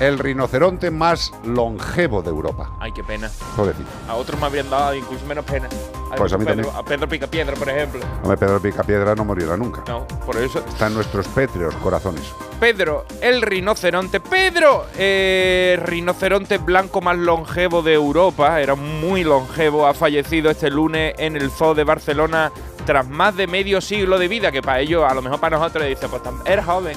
El 0.00 0.18
rinoceronte 0.18 0.90
más 0.90 1.32
longevo 1.44 2.22
de 2.22 2.30
Europa. 2.30 2.70
Ay, 2.80 2.92
qué 2.92 3.04
pena. 3.04 3.30
Pobrecito. 3.56 3.88
A 4.08 4.14
otros 4.14 4.38
me 4.40 4.46
habrían 4.46 4.68
dado 4.68 4.94
incluso 4.94 5.24
menos 5.26 5.44
pena. 5.44 5.68
Pues 6.16 6.32
a 6.32 6.38
mí 6.38 6.44
Pedro, 6.44 6.64
también. 6.64 6.76
A 6.76 6.84
Pedro 6.84 7.08
Picapiedra, 7.08 7.54
por 7.54 7.68
ejemplo. 7.68 8.00
Hombre, 8.22 8.36
Pedro 8.36 8.60
Picapiedra 8.60 9.14
no 9.14 9.24
morirá 9.24 9.56
nunca. 9.56 9.82
No, 9.86 10.06
por 10.26 10.36
eso. 10.36 10.58
Está 10.58 10.88
en 10.88 10.94
nuestros 10.94 11.26
pétreos 11.28 11.74
corazones. 11.76 12.22
Pedro, 12.60 13.04
el 13.20 13.42
rinoceronte. 13.42 14.20
Pedro, 14.20 14.86
eh, 14.96 15.80
rinoceronte 15.84 16.58
blanco 16.58 17.00
más 17.00 17.16
longevo 17.16 17.82
de 17.82 17.94
Europa. 17.94 18.60
Era 18.60 18.74
muy 18.74 19.24
longevo. 19.24 19.86
Ha 19.86 19.94
fallecido 19.94 20.50
este 20.50 20.70
lunes 20.70 21.14
en 21.18 21.36
el 21.36 21.50
Zoo 21.50 21.74
de 21.74 21.84
Barcelona 21.84 22.52
tras 22.84 23.08
más 23.08 23.36
de 23.36 23.46
medio 23.46 23.80
siglo 23.80 24.18
de 24.18 24.28
vida. 24.28 24.52
Que 24.52 24.62
para 24.62 24.80
ellos, 24.80 25.04
a 25.08 25.14
lo 25.14 25.22
mejor 25.22 25.40
para 25.40 25.58
nosotros, 25.58 25.86
dice, 25.86 26.08
pues 26.08 26.22
era 26.44 26.62
joven 26.62 26.96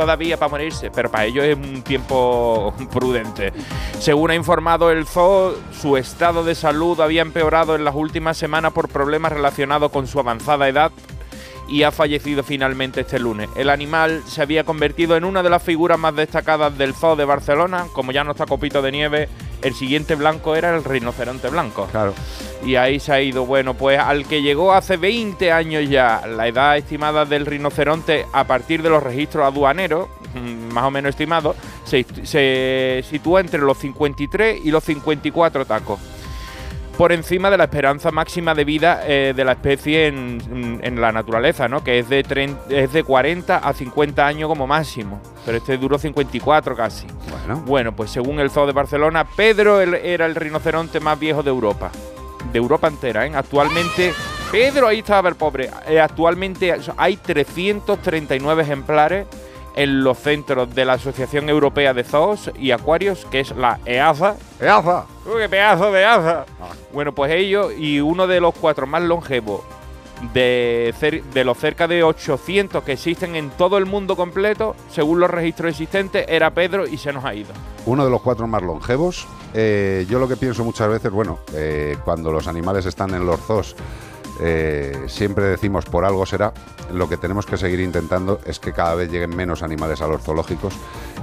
todavía 0.00 0.38
para 0.38 0.48
morirse, 0.48 0.90
pero 0.90 1.10
para 1.10 1.26
ellos 1.26 1.44
es 1.44 1.54
un 1.54 1.82
tiempo 1.82 2.72
prudente. 2.92 3.52
Según 3.98 4.30
ha 4.30 4.34
informado 4.34 4.90
el 4.90 5.06
zoo, 5.06 5.54
su 5.78 5.98
estado 5.98 6.42
de 6.42 6.54
salud 6.54 6.98
había 7.00 7.20
empeorado 7.20 7.74
en 7.74 7.84
las 7.84 7.94
últimas 7.94 8.38
semanas 8.38 8.72
por 8.72 8.88
problemas 8.88 9.30
relacionados 9.30 9.92
con 9.92 10.06
su 10.06 10.18
avanzada 10.18 10.68
edad 10.68 10.90
y 11.68 11.82
ha 11.82 11.92
fallecido 11.92 12.42
finalmente 12.42 13.02
este 13.02 13.18
lunes. 13.18 13.50
El 13.56 13.68
animal 13.68 14.22
se 14.26 14.40
había 14.40 14.64
convertido 14.64 15.18
en 15.18 15.24
una 15.24 15.42
de 15.42 15.50
las 15.50 15.62
figuras 15.62 15.98
más 15.98 16.16
destacadas 16.16 16.76
del 16.78 16.94
zoo 16.94 17.14
de 17.14 17.26
Barcelona, 17.26 17.84
como 17.92 18.10
ya 18.10 18.24
no 18.24 18.30
está 18.30 18.46
Copito 18.46 18.80
de 18.80 18.92
Nieve, 18.92 19.28
el 19.62 19.74
siguiente 19.74 20.14
blanco 20.14 20.54
era 20.56 20.74
el 20.74 20.84
rinoceronte 20.84 21.48
blanco. 21.48 21.86
Claro. 21.90 22.14
Y 22.64 22.76
ahí 22.76 23.00
se 23.00 23.12
ha 23.12 23.20
ido, 23.20 23.46
bueno, 23.46 23.74
pues 23.74 23.98
al 23.98 24.26
que 24.26 24.42
llegó 24.42 24.72
hace 24.72 24.96
20 24.96 25.52
años 25.52 25.88
ya, 25.88 26.26
la 26.26 26.48
edad 26.48 26.76
estimada 26.76 27.24
del 27.24 27.46
rinoceronte 27.46 28.26
a 28.32 28.44
partir 28.44 28.82
de 28.82 28.90
los 28.90 29.02
registros 29.02 29.46
aduaneros, 29.46 30.08
mm, 30.34 30.72
más 30.72 30.84
o 30.84 30.90
menos 30.90 31.10
estimados, 31.10 31.56
se, 31.84 32.04
se 32.24 33.04
sitúa 33.08 33.40
entre 33.40 33.60
los 33.60 33.78
53 33.78 34.60
y 34.64 34.70
los 34.70 34.84
54 34.84 35.64
tacos 35.64 35.98
por 37.00 37.12
encima 37.12 37.50
de 37.50 37.56
la 37.56 37.64
esperanza 37.64 38.10
máxima 38.10 38.54
de 38.54 38.62
vida 38.64 39.00
eh, 39.06 39.32
de 39.34 39.42
la 39.42 39.52
especie 39.52 40.08
en, 40.08 40.80
en 40.82 41.00
la 41.00 41.12
naturaleza, 41.12 41.66
¿no? 41.66 41.82
Que 41.82 41.98
es 41.98 42.10
de, 42.10 42.22
tren- 42.22 42.58
es 42.68 42.92
de 42.92 43.04
40 43.04 43.56
a 43.56 43.72
50 43.72 44.26
años 44.26 44.50
como 44.50 44.66
máximo. 44.66 45.18
Pero 45.46 45.56
este 45.56 45.78
duró 45.78 45.96
54 45.98 46.76
casi. 46.76 47.06
Bueno. 47.30 47.62
Bueno, 47.64 47.96
pues 47.96 48.10
según 48.10 48.38
el 48.38 48.50
Zoo 48.50 48.66
de 48.66 48.72
Barcelona, 48.74 49.24
Pedro 49.34 49.80
era 49.80 50.26
el 50.26 50.34
rinoceronte 50.34 51.00
más 51.00 51.18
viejo 51.18 51.42
de 51.42 51.48
Europa. 51.48 51.90
De 52.52 52.58
Europa 52.58 52.88
entera, 52.88 53.26
¿eh? 53.26 53.32
Actualmente... 53.34 54.12
Pedro, 54.52 54.86
ahí 54.86 54.98
estaba 54.98 55.30
el 55.30 55.36
pobre. 55.36 55.70
Eh, 55.88 55.98
actualmente 56.00 56.74
hay 56.98 57.16
339 57.16 58.62
ejemplares 58.62 59.26
en 59.76 60.02
los 60.02 60.18
centros 60.18 60.74
de 60.74 60.84
la 60.84 60.94
Asociación 60.94 61.48
Europea 61.48 61.94
de 61.94 62.04
Zoos 62.04 62.50
y 62.58 62.70
Acuarios, 62.70 63.26
que 63.30 63.40
es 63.40 63.54
la. 63.56 63.78
¡EAZA! 63.86 64.36
¡Uy, 65.26 65.40
qué 65.40 65.48
pedazo 65.48 65.92
de 65.92 66.02
EAZA! 66.02 66.46
Bueno, 66.92 67.14
pues 67.14 67.32
ellos 67.32 67.72
y 67.76 68.00
uno 68.00 68.26
de 68.26 68.40
los 68.40 68.54
cuatro 68.54 68.86
más 68.86 69.02
longevos 69.02 69.62
de, 70.32 71.22
de 71.32 71.44
los 71.44 71.58
cerca 71.58 71.88
de 71.88 72.02
800 72.02 72.84
que 72.84 72.92
existen 72.92 73.36
en 73.36 73.50
todo 73.50 73.78
el 73.78 73.86
mundo 73.86 74.16
completo, 74.16 74.76
según 74.90 75.20
los 75.20 75.30
registros 75.30 75.70
existentes, 75.70 76.26
era 76.28 76.50
Pedro 76.50 76.86
y 76.86 76.98
se 76.98 77.12
nos 77.12 77.24
ha 77.24 77.34
ido. 77.34 77.52
Uno 77.86 78.04
de 78.04 78.10
los 78.10 78.20
cuatro 78.20 78.46
más 78.46 78.62
longevos. 78.62 79.26
Eh, 79.54 80.06
yo 80.08 80.18
lo 80.18 80.28
que 80.28 80.36
pienso 80.36 80.64
muchas 80.64 80.88
veces, 80.88 81.10
bueno, 81.10 81.40
eh, 81.54 81.96
cuando 82.04 82.30
los 82.30 82.46
animales 82.46 82.86
están 82.86 83.14
en 83.14 83.26
los 83.26 83.40
zoos, 83.40 83.74
eh, 84.40 85.04
siempre 85.06 85.44
decimos 85.46 85.84
por 85.84 86.04
algo 86.04 86.26
será. 86.26 86.52
Lo 86.92 87.08
que 87.08 87.16
tenemos 87.16 87.46
que 87.46 87.56
seguir 87.56 87.80
intentando 87.80 88.40
es 88.44 88.58
que 88.58 88.72
cada 88.72 88.94
vez 88.94 89.10
lleguen 89.10 89.34
menos 89.34 89.62
animales 89.62 90.00
a 90.00 90.08
los 90.08 90.22
zoológicos 90.22 90.74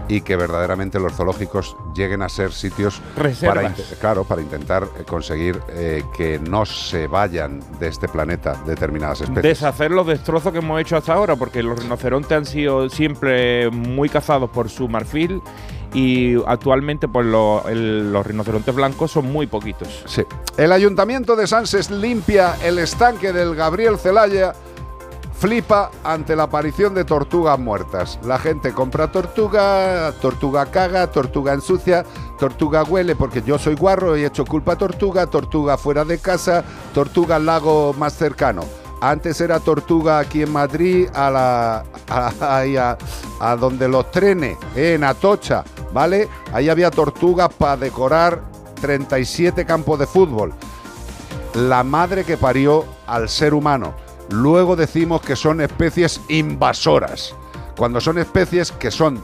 y 0.07 0.21
que 0.21 0.35
verdaderamente 0.35 0.99
los 0.99 1.13
zoológicos 1.13 1.75
lleguen 1.93 2.21
a 2.21 2.29
ser 2.29 2.53
sitios 2.53 3.01
Reservas. 3.17 3.73
para, 3.73 3.99
claro, 3.99 4.23
para 4.23 4.41
intentar 4.41 4.87
eh, 4.97 5.03
conseguir 5.03 5.59
eh, 5.69 6.03
que 6.15 6.39
no 6.39 6.65
se 6.65 7.07
vayan 7.07 7.61
de 7.79 7.87
este 7.87 8.07
planeta 8.07 8.61
determinadas 8.65 9.21
especies. 9.21 9.43
Deshacer 9.43 9.91
los 9.91 10.07
destrozos 10.07 10.53
que 10.53 10.59
hemos 10.59 10.79
hecho 10.79 10.95
hasta 10.95 11.13
ahora, 11.13 11.35
porque 11.35 11.61
los 11.61 11.77
rinocerontes 11.77 12.31
han 12.31 12.45
sido 12.45 12.89
siempre 12.89 13.69
muy 13.69 14.07
cazados 14.09 14.49
por 14.49 14.69
su 14.69 14.87
marfil 14.87 15.41
y 15.93 16.35
actualmente 16.45 17.07
pues 17.07 17.25
los 17.25 18.25
rinocerontes 18.25 18.75
blancos 18.75 19.11
son 19.11 19.31
muy 19.31 19.47
poquitos. 19.47 20.03
Sí. 20.05 20.23
El 20.57 20.71
Ayuntamiento 20.71 21.35
de 21.35 21.47
Sanses 21.47 21.89
limpia 21.89 22.55
el 22.63 22.79
estanque 22.79 23.33
del 23.33 23.55
Gabriel 23.55 23.97
Celaya. 23.97 24.53
Flipa 25.39 25.91
ante 26.03 26.35
la 26.35 26.43
aparición 26.43 26.95
de 26.95 27.05
tortugas 27.05 27.59
muertas. 27.59 28.19
La 28.23 28.39
gente 28.39 28.73
compra 28.73 29.11
tortuga, 29.11 30.11
tortuga 30.19 30.65
caga, 30.65 31.11
tortuga 31.11 31.53
ensucia, 31.53 32.03
tortuga 32.39 32.83
huele 32.83 33.15
porque 33.15 33.43
yo 33.43 33.59
soy 33.59 33.75
guarro 33.75 34.17
y 34.17 34.23
he 34.23 34.25
hecho 34.25 34.45
culpa 34.45 34.73
a 34.73 34.77
tortuga, 34.79 35.27
tortuga 35.27 35.77
fuera 35.77 36.03
de 36.05 36.17
casa, 36.17 36.63
tortuga 36.91 37.35
al 37.35 37.45
lago 37.45 37.93
más 37.93 38.13
cercano. 38.13 38.63
Antes 38.99 39.39
era 39.41 39.59
tortuga 39.59 40.19
aquí 40.19 40.41
en 40.41 40.51
Madrid, 40.51 41.07
a 41.13 41.29
la 41.29 41.85
a, 43.39 43.55
donde 43.55 43.87
los 43.87 44.09
trenes, 44.11 44.57
eh, 44.75 44.93
en 44.95 45.03
Atocha, 45.03 45.63
¿vale? 45.93 46.27
Ahí 46.51 46.69
había 46.69 46.89
tortugas 46.89 47.53
para 47.53 47.77
decorar 47.77 48.41
37 48.81 49.65
campos 49.65 49.99
de 49.99 50.07
fútbol. 50.07 50.53
La 51.53 51.83
madre 51.83 52.23
que 52.23 52.37
parió 52.37 52.85
al 53.05 53.29
ser 53.29 53.53
humano. 53.53 53.93
Luego 54.29 54.75
decimos 54.75 55.21
que 55.21 55.35
son 55.35 55.61
especies 55.61 56.19
invasoras. 56.27 57.33
Cuando 57.77 58.01
son 58.01 58.17
especies 58.17 58.71
que 58.71 58.91
son 58.91 59.23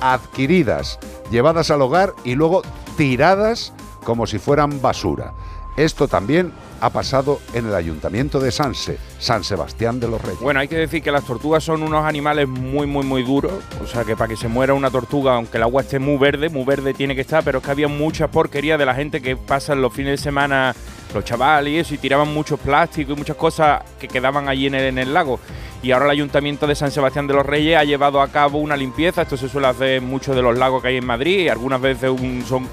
adquiridas, 0.00 0.98
llevadas 1.30 1.70
al 1.70 1.82
hogar 1.82 2.12
y 2.24 2.34
luego 2.34 2.62
tiradas 2.96 3.72
como 4.04 4.26
si 4.26 4.38
fueran 4.38 4.82
basura. 4.82 5.32
Esto 5.76 6.08
también 6.08 6.52
ha 6.82 6.90
pasado 6.90 7.40
en 7.54 7.66
el 7.68 7.74
ayuntamiento 7.76 8.40
de 8.40 8.50
Sanse, 8.50 8.98
San 9.20 9.44
Sebastián 9.44 10.00
de 10.00 10.08
los 10.08 10.20
Reyes. 10.20 10.40
Bueno, 10.40 10.58
hay 10.58 10.66
que 10.66 10.74
decir 10.76 11.00
que 11.00 11.12
las 11.12 11.22
tortugas 11.24 11.62
son 11.62 11.80
unos 11.84 12.04
animales 12.04 12.48
muy, 12.48 12.88
muy, 12.88 13.04
muy 13.06 13.22
duros. 13.22 13.52
O 13.80 13.86
sea, 13.86 14.02
que 14.02 14.16
para 14.16 14.26
que 14.28 14.36
se 14.36 14.48
muera 14.48 14.74
una 14.74 14.90
tortuga, 14.90 15.36
aunque 15.36 15.58
el 15.58 15.62
agua 15.62 15.82
esté 15.82 16.00
muy 16.00 16.16
verde, 16.18 16.48
muy 16.48 16.64
verde 16.64 16.92
tiene 16.92 17.14
que 17.14 17.20
estar, 17.20 17.44
pero 17.44 17.58
es 17.60 17.64
que 17.64 17.70
había 17.70 17.86
mucha 17.86 18.26
porquería 18.28 18.76
de 18.76 18.84
la 18.84 18.96
gente 18.96 19.22
que 19.22 19.36
pasan 19.36 19.80
los 19.80 19.92
fines 19.92 20.18
de 20.18 20.24
semana, 20.24 20.74
los 21.14 21.24
chavales 21.24 21.72
y 21.72 21.78
eso, 21.78 21.94
y 21.94 21.98
tiraban 21.98 22.34
muchos 22.34 22.58
plásticos 22.58 23.14
y 23.14 23.18
muchas 23.18 23.36
cosas 23.36 23.80
que 24.00 24.08
quedaban 24.08 24.48
allí 24.48 24.66
en 24.66 24.74
el, 24.74 24.84
en 24.86 24.98
el 24.98 25.14
lago. 25.14 25.38
Y 25.84 25.90
ahora 25.90 26.04
el 26.06 26.12
Ayuntamiento 26.12 26.68
de 26.68 26.76
San 26.76 26.92
Sebastián 26.92 27.26
de 27.26 27.34
los 27.34 27.44
Reyes 27.44 27.76
ha 27.76 27.82
llevado 27.82 28.20
a 28.20 28.28
cabo 28.28 28.58
una 28.58 28.76
limpieza. 28.76 29.22
Esto 29.22 29.36
se 29.36 29.48
suele 29.48 29.66
hacer 29.66 29.88
en 29.98 30.04
muchos 30.04 30.34
de 30.36 30.40
los 30.40 30.56
lagos 30.56 30.80
que 30.80 30.88
hay 30.88 30.96
en 30.98 31.04
Madrid. 31.04 31.40
Y 31.40 31.48
algunas 31.48 31.80
veces 31.80 32.08
un- 32.08 32.44
son 32.46 32.68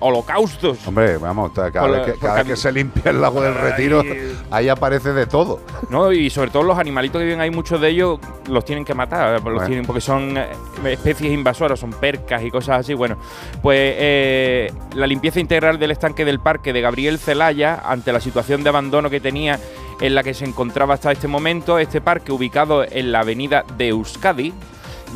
holocaustos. 0.00 0.78
Hombre, 0.86 1.18
vamos, 1.18 1.52
cada, 1.52 1.86
vez, 1.88 2.16
cada 2.20 2.42
que 2.42 2.56
se 2.56 2.72
limpia 2.72 3.10
el 3.10 3.20
lago 3.20 3.42
del 3.42 3.53
retiro, 3.54 4.02
ahí 4.50 4.68
aparece 4.68 5.12
de 5.12 5.26
todo. 5.26 5.60
¿no? 5.90 6.12
Y 6.12 6.30
sobre 6.30 6.50
todo 6.50 6.62
los 6.62 6.78
animalitos 6.78 7.18
que 7.20 7.24
viven 7.24 7.40
ahí, 7.40 7.50
muchos 7.50 7.80
de 7.80 7.88
ellos 7.88 8.18
los 8.48 8.64
tienen 8.64 8.84
que 8.84 8.94
matar, 8.94 9.32
los 9.34 9.42
Bueno. 9.42 9.66
tienen, 9.66 9.84
porque 9.84 10.00
son 10.00 10.36
eh, 10.36 10.46
especies 10.84 11.32
invasoras, 11.32 11.80
son 11.80 11.90
percas 11.90 12.42
y 12.42 12.50
cosas 12.50 12.80
así. 12.80 12.94
Bueno, 12.94 13.16
pues 13.62 13.78
eh, 13.96 14.72
la 14.94 15.06
limpieza 15.06 15.40
integral 15.40 15.78
del 15.78 15.90
estanque 15.90 16.24
del 16.24 16.40
parque 16.40 16.72
de 16.72 16.80
Gabriel 16.80 17.18
Celaya, 17.18 17.82
ante 17.84 18.12
la 18.12 18.20
situación 18.20 18.62
de 18.62 18.68
abandono 18.68 19.10
que 19.10 19.20
tenía 19.20 19.58
en 20.00 20.14
la 20.14 20.22
que 20.22 20.34
se 20.34 20.44
encontraba 20.44 20.94
hasta 20.94 21.12
este 21.12 21.28
momento, 21.28 21.78
este 21.78 22.00
parque 22.00 22.32
ubicado 22.32 22.84
en 22.84 23.12
la 23.12 23.20
avenida 23.20 23.64
de 23.76 23.88
Euskadi, 23.88 24.52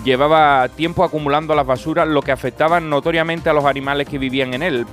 llevaba 0.04 0.68
tiempo 0.68 1.04
acumulando 1.04 1.54
las 1.54 1.66
basuras, 1.66 2.06
lo 2.06 2.22
que 2.22 2.32
afectaba 2.32 2.80
notoriamente 2.80 3.50
a 3.50 3.52
los 3.52 3.64
animales 3.64 4.08
que 4.08 4.18
vivían 4.18 4.54
en 4.54 4.62
él 4.62 4.86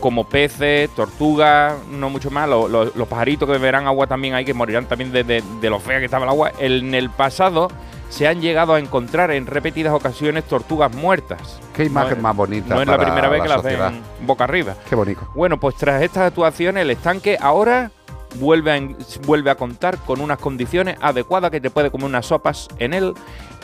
como 0.00 0.24
peces, 0.28 0.88
tortugas, 0.94 1.74
no 1.90 2.10
mucho 2.10 2.30
más, 2.30 2.48
lo- 2.48 2.68
lo- 2.68 2.84
los 2.94 3.08
pajaritos 3.08 3.46
que 3.46 3.52
beberán 3.52 3.86
agua 3.86 4.06
también 4.06 4.34
hay 4.34 4.44
que 4.44 4.54
morirán 4.54 4.86
también 4.86 5.12
de, 5.12 5.24
de- 5.24 5.42
de 5.60 5.70
lo 5.70 5.80
fea 5.80 5.98
que 5.98 6.04
estaba 6.06 6.24
el 6.24 6.30
agua. 6.30 6.52
En 6.58 6.94
el 6.94 7.10
pasado 7.10 7.68
se 8.08 8.26
han 8.26 8.40
llegado 8.40 8.74
a 8.74 8.78
encontrar 8.78 9.30
en 9.30 9.46
repetidas 9.46 9.92
ocasiones 9.92 10.44
tortugas 10.44 10.94
muertas. 10.94 11.60
Qué 11.74 11.84
imagen 11.84 12.16
No- 12.18 12.22
más 12.22 12.36
bonita 12.36 12.74
No 12.74 12.80
es 12.80 12.86
la 12.88 12.98
primera 12.98 13.28
vez 13.28 13.38
la 13.40 13.44
que 13.44 13.48
la 13.48 13.56
sociedad. 13.56 13.86
hacen 13.88 14.02
boca 14.22 14.44
arriba. 14.44 14.74
Qué 14.88 14.94
bonito. 14.94 15.28
Bueno, 15.34 15.58
pues 15.60 15.76
tras 15.76 16.02
estas 16.02 16.24
actuaciones, 16.28 16.82
el 16.82 16.90
estanque 16.90 17.36
ahora 17.40 17.90
vuelve 18.36 18.72
a, 18.72 18.80
vuelve 19.26 19.50
a 19.50 19.54
contar 19.54 19.96
con 19.98 20.20
unas 20.20 20.38
condiciones 20.38 20.96
adecuadas 21.00 21.50
que 21.50 21.60
te 21.60 21.70
puede 21.70 21.90
comer 21.90 22.06
unas 22.06 22.26
sopas 22.26 22.68
en 22.78 22.92
él, 22.94 23.14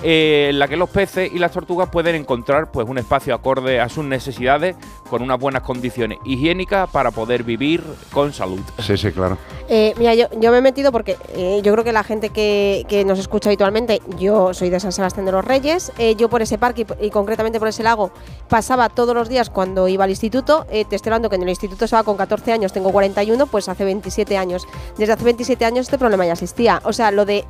eh, 0.04 0.48
en 0.50 0.58
la 0.58 0.68
que 0.68 0.76
los 0.76 0.90
peces 0.90 1.32
y 1.32 1.38
las 1.38 1.50
tortugas 1.50 1.88
pueden 1.88 2.14
encontrar 2.14 2.70
pues 2.70 2.86
un 2.88 2.98
espacio 2.98 3.34
acorde 3.34 3.80
a 3.80 3.88
sus 3.88 4.04
necesidades 4.04 4.76
con 5.08 5.22
unas 5.22 5.40
buenas 5.40 5.62
condiciones 5.62 6.18
higiénicas 6.24 6.88
para 6.90 7.10
poder 7.10 7.42
vivir 7.42 7.82
con 8.12 8.32
salud. 8.32 8.60
Sí, 8.78 8.96
sí, 8.96 9.10
claro. 9.10 9.38
Eh, 9.68 9.94
mira, 9.96 10.14
yo, 10.14 10.26
yo 10.38 10.52
me 10.52 10.58
he 10.58 10.62
metido 10.62 10.92
porque 10.92 11.16
eh, 11.34 11.60
yo 11.64 11.72
creo 11.72 11.84
que 11.84 11.92
la 11.92 12.04
gente 12.04 12.28
que, 12.28 12.84
que 12.88 13.04
nos 13.04 13.18
escucha 13.18 13.48
habitualmente, 13.48 14.02
yo 14.18 14.54
soy 14.54 14.70
de 14.70 14.78
San 14.78 14.92
Sebastián 14.92 15.26
de 15.26 15.32
los 15.32 15.44
Reyes, 15.44 15.90
eh, 15.98 16.14
yo 16.16 16.28
por 16.28 16.42
ese 16.42 16.58
parque 16.58 16.86
y, 17.00 17.06
y 17.06 17.10
concretamente 17.10 17.58
por 17.58 17.68
ese 17.68 17.82
lago 17.82 18.10
pasaba 18.48 18.88
todos 18.88 19.14
los 19.14 19.28
días 19.28 19.50
cuando 19.50 19.88
iba 19.88 20.04
al 20.04 20.10
instituto, 20.10 20.66
eh, 20.70 20.84
te 20.84 20.96
estoy 20.96 21.10
hablando 21.10 21.30
que 21.30 21.36
en 21.36 21.42
el 21.42 21.48
instituto 21.48 21.84
estaba 21.84 22.02
con 22.02 22.16
14 22.16 22.52
años, 22.52 22.72
tengo 22.72 22.92
41, 22.92 23.46
pues 23.46 23.68
hace 23.68 23.84
27 23.84 24.36
años. 24.36 24.66
Desde 24.98 25.12
hace 25.12 25.24
27 25.24 25.64
años 25.64 25.86
este 25.86 25.98
problema 25.98 26.26
ya 26.26 26.32
existía. 26.32 26.80
O 26.84 26.92
sea, 26.92 27.10
lo 27.10 27.24
de... 27.24 27.44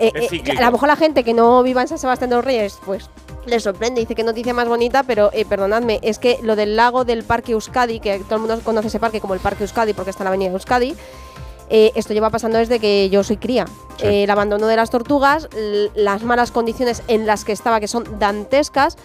eh, 0.00 0.42
eh, 0.44 0.58
a 0.58 0.66
lo 0.66 0.72
mejor 0.72 0.88
la 0.88 0.96
gente 0.96 1.22
que 1.24 1.34
no 1.34 1.62
viva 1.62 1.82
en 1.82 1.88
San 1.88 1.98
Sebastián 1.98 2.30
de 2.30 2.36
los 2.36 2.44
Reyes, 2.44 2.78
pues 2.84 3.08
les 3.46 3.62
sorprende, 3.62 4.00
dice 4.00 4.14
que 4.14 4.22
noticia 4.22 4.54
más 4.54 4.68
bonita, 4.68 5.02
pero 5.02 5.30
eh, 5.32 5.44
perdonadme, 5.44 5.98
es 6.02 6.18
que 6.18 6.38
lo 6.42 6.56
del 6.56 6.76
lago 6.76 7.04
del 7.04 7.24
Parque 7.24 7.52
Euskadi, 7.52 8.00
que 8.00 8.18
todo 8.20 8.36
el 8.36 8.40
mundo 8.40 8.60
conoce 8.62 8.88
ese 8.88 8.98
parque 9.00 9.20
como 9.20 9.34
el 9.34 9.40
Parque 9.40 9.64
Euskadi 9.64 9.92
porque 9.92 10.10
está 10.10 10.22
en 10.22 10.26
la 10.26 10.30
avenida 10.30 10.50
Euskadi, 10.50 10.94
eh, 11.68 11.92
esto 11.94 12.12
lleva 12.12 12.30
pasando 12.30 12.58
desde 12.58 12.80
que 12.80 13.08
yo 13.10 13.22
soy 13.22 13.36
cría. 13.36 13.66
Sí. 13.98 14.06
Eh, 14.06 14.24
el 14.24 14.30
abandono 14.30 14.66
de 14.66 14.76
las 14.76 14.90
tortugas, 14.90 15.48
las 15.94 16.22
malas 16.22 16.50
condiciones 16.50 17.02
en 17.06 17.26
las 17.26 17.44
que 17.44 17.52
estaba, 17.52 17.80
que 17.80 17.88
son 17.88 18.18
dantescas, 18.18 18.96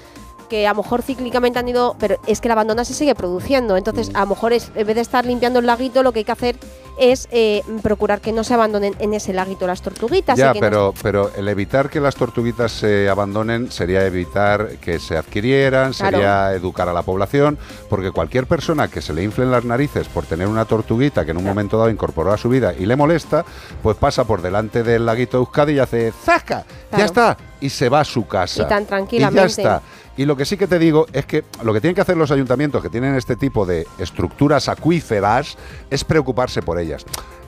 que 0.47 0.67
a 0.67 0.73
lo 0.73 0.81
mejor 0.83 1.01
cíclicamente 1.01 1.59
han 1.59 1.67
ido, 1.67 1.95
pero 1.99 2.17
es 2.27 2.41
que 2.41 2.47
el 2.47 2.51
abandono 2.53 2.83
se 2.85 2.93
sigue 2.93 3.15
produciendo. 3.15 3.77
Entonces, 3.77 4.09
Mm. 4.11 4.15
a 4.17 4.19
lo 4.21 4.27
mejor 4.27 4.53
es, 4.53 4.71
en 4.75 4.85
vez 4.87 4.95
de 4.95 5.01
estar 5.01 5.25
limpiando 5.25 5.59
el 5.59 5.65
laguito, 5.65 6.03
lo 6.03 6.11
que 6.11 6.19
hay 6.19 6.25
que 6.25 6.31
hacer 6.31 6.55
es 6.97 7.27
eh, 7.31 7.61
procurar 7.81 8.21
que 8.21 8.31
no 8.31 8.45
se 8.45 8.53
abandonen 8.53 8.95
en 8.99 9.13
ese 9.13 9.33
laguito 9.33 9.67
las 9.67 9.81
tortuguitas. 9.81 10.37
y 10.37 10.41
Ya, 10.41 10.53
no 10.53 10.59
pero, 10.61 10.93
pero 11.03 11.31
el 11.35 11.47
evitar 11.49 11.89
que 11.89 11.99
las 11.99 12.15
tortuguitas 12.15 12.71
se 12.71 13.09
abandonen 13.09 13.69
sería 13.71 14.05
evitar 14.05 14.77
que 14.77 14.99
se 14.99 15.17
adquirieran, 15.17 15.91
Claro. 15.91 16.17
sería 16.17 16.53
educar 16.53 16.87
a 16.87 16.93
la 16.93 17.01
población, 17.01 17.57
porque 17.89 18.11
cualquier 18.11 18.47
persona 18.47 18.87
que 18.87 19.01
se 19.01 19.13
le 19.13 19.23
inflen 19.23 19.51
las 19.51 19.65
narices 19.65 20.07
por 20.07 20.25
tener 20.25 20.47
una 20.47 20.63
tortuguita 20.65 21.25
que 21.25 21.31
en 21.31 21.37
un 21.37 21.43
momento 21.43 21.77
dado 21.77 21.89
incorporó 21.89 22.31
a 22.31 22.37
su 22.37 22.47
vida 22.47 22.73
y 22.77 22.85
le 22.85 22.95
molesta, 22.95 23.43
pues 23.83 23.97
pasa 23.97 24.23
por 24.23 24.41
delante 24.41 24.81
del 24.83 25.05
laguito 25.05 25.37
de 25.37 25.43
Euskadi 25.43 25.73
y 25.73 25.79
hace 25.79 26.13
¡zasca! 26.23 26.63
Ya 26.97 27.05
está. 27.05 27.35
Y 27.59 27.69
se 27.69 27.89
va 27.89 28.01
a 28.01 28.05
su 28.05 28.25
casa. 28.25 28.63
Y 28.63 28.67
tan 28.67 28.83
Y 28.83 28.85
tranquilamente. 28.85 29.41
ya 29.41 29.45
está. 29.47 29.81
Y 30.17 30.25
lo 30.25 30.37
que 30.37 30.45
sí 30.45 30.55
que 30.57 30.67
te 30.67 30.79
digo 30.79 31.07
es 31.11 31.25
que 31.25 31.43
lo 31.63 31.73
que 31.73 31.81
tienen 31.81 31.95
que 31.95 32.01
hacer 32.01 32.15
los 32.15 32.31
ayuntamientos 32.31 32.81
que 32.81 32.89
tienen 32.89 33.15
este 33.15 33.35
tipo 33.35 33.65
de 33.65 33.85
estructuras 33.97 34.69
acuíferas 34.69 35.57
es 35.89 36.03
preocuparse 36.03 36.61
por 36.61 36.79
ellas. 36.79 37.05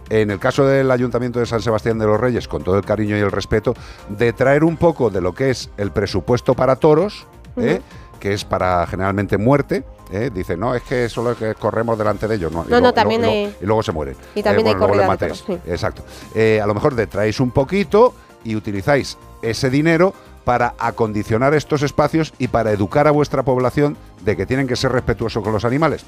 En 0.10 0.32
el 0.32 0.40
caso 0.40 0.66
del 0.66 0.90
Ayuntamiento 0.92 1.40
de 1.40 1.46
San 1.46 1.62
Sebastián 1.62 2.00
de 2.00 2.06
los 2.06 2.20
Reyes, 2.20 2.48
con 2.48 2.64
todo 2.64 2.78
el 2.78 2.86
cariño 2.86 3.18
y 3.18 3.20
el 3.20 3.32
respeto, 3.32 3.74
de 4.10 4.32
traer 4.34 4.64
un 4.64 4.78
poco 4.78 5.10
de 5.10 5.20
lo 5.22 5.34
que 5.34 5.50
es 5.50 5.70
el 5.78 5.92
presupuesto 5.92 6.54
para 6.54 6.78
toros, 6.78 7.26
¿eh? 7.58 7.82
que 8.20 8.34
es 8.34 8.46
para 8.46 8.86
generalmente 8.88 9.38
muerte. 9.38 9.84
¿eh? 10.12 10.30
Dice, 10.34 10.56
no, 10.56 10.76
es 10.76 10.84
que 10.84 11.10
solo 11.10 11.32
es 11.32 11.38
que 11.38 11.56
corremos 11.56 11.98
delante 11.98 12.26
de 12.28 12.36
ellos. 12.36 12.52
No, 12.54 12.62
y 12.66 12.70
No, 12.70 12.76
no, 12.76 12.80
luego- 12.80 12.94
también 12.94 13.22
y 13.22 13.24
luego- 13.26 13.36
hay- 13.48 13.56
y 13.62 13.66
luego 13.66 13.84
se 13.84 13.92
mueren. 13.92 14.16
Y 14.34 14.44
también 14.44 14.68
hay 14.68 14.74
luego 14.76 14.88
le 14.88 14.88
corrida 14.88 15.04
de 15.04 15.08
matéis. 15.30 15.44
sí. 15.46 15.58
Exacto. 15.72 16.04
Eh, 16.36 16.62
a 16.62 16.66
lo 16.68 16.74
mejor 16.74 16.96
detraéis 16.96 17.40
un 17.42 17.52
poquito 17.52 18.14
y 18.46 18.56
utilizáis 18.56 19.18
ese 19.42 19.70
dinero 19.70 20.14
para 20.48 20.76
acondicionar 20.80 21.54
estos 21.54 21.84
espacios 21.84 22.34
y 22.40 22.48
para 22.48 22.72
educar 22.72 23.06
a 23.06 23.12
vuestra 23.12 23.44
población 23.44 23.98
de 24.24 24.38
que 24.38 24.46
tienen 24.46 24.66
que 24.66 24.78
ser 24.78 24.94
respetuosos 24.94 25.44
con 25.44 25.52
los 25.52 25.66
animales. 25.66 26.06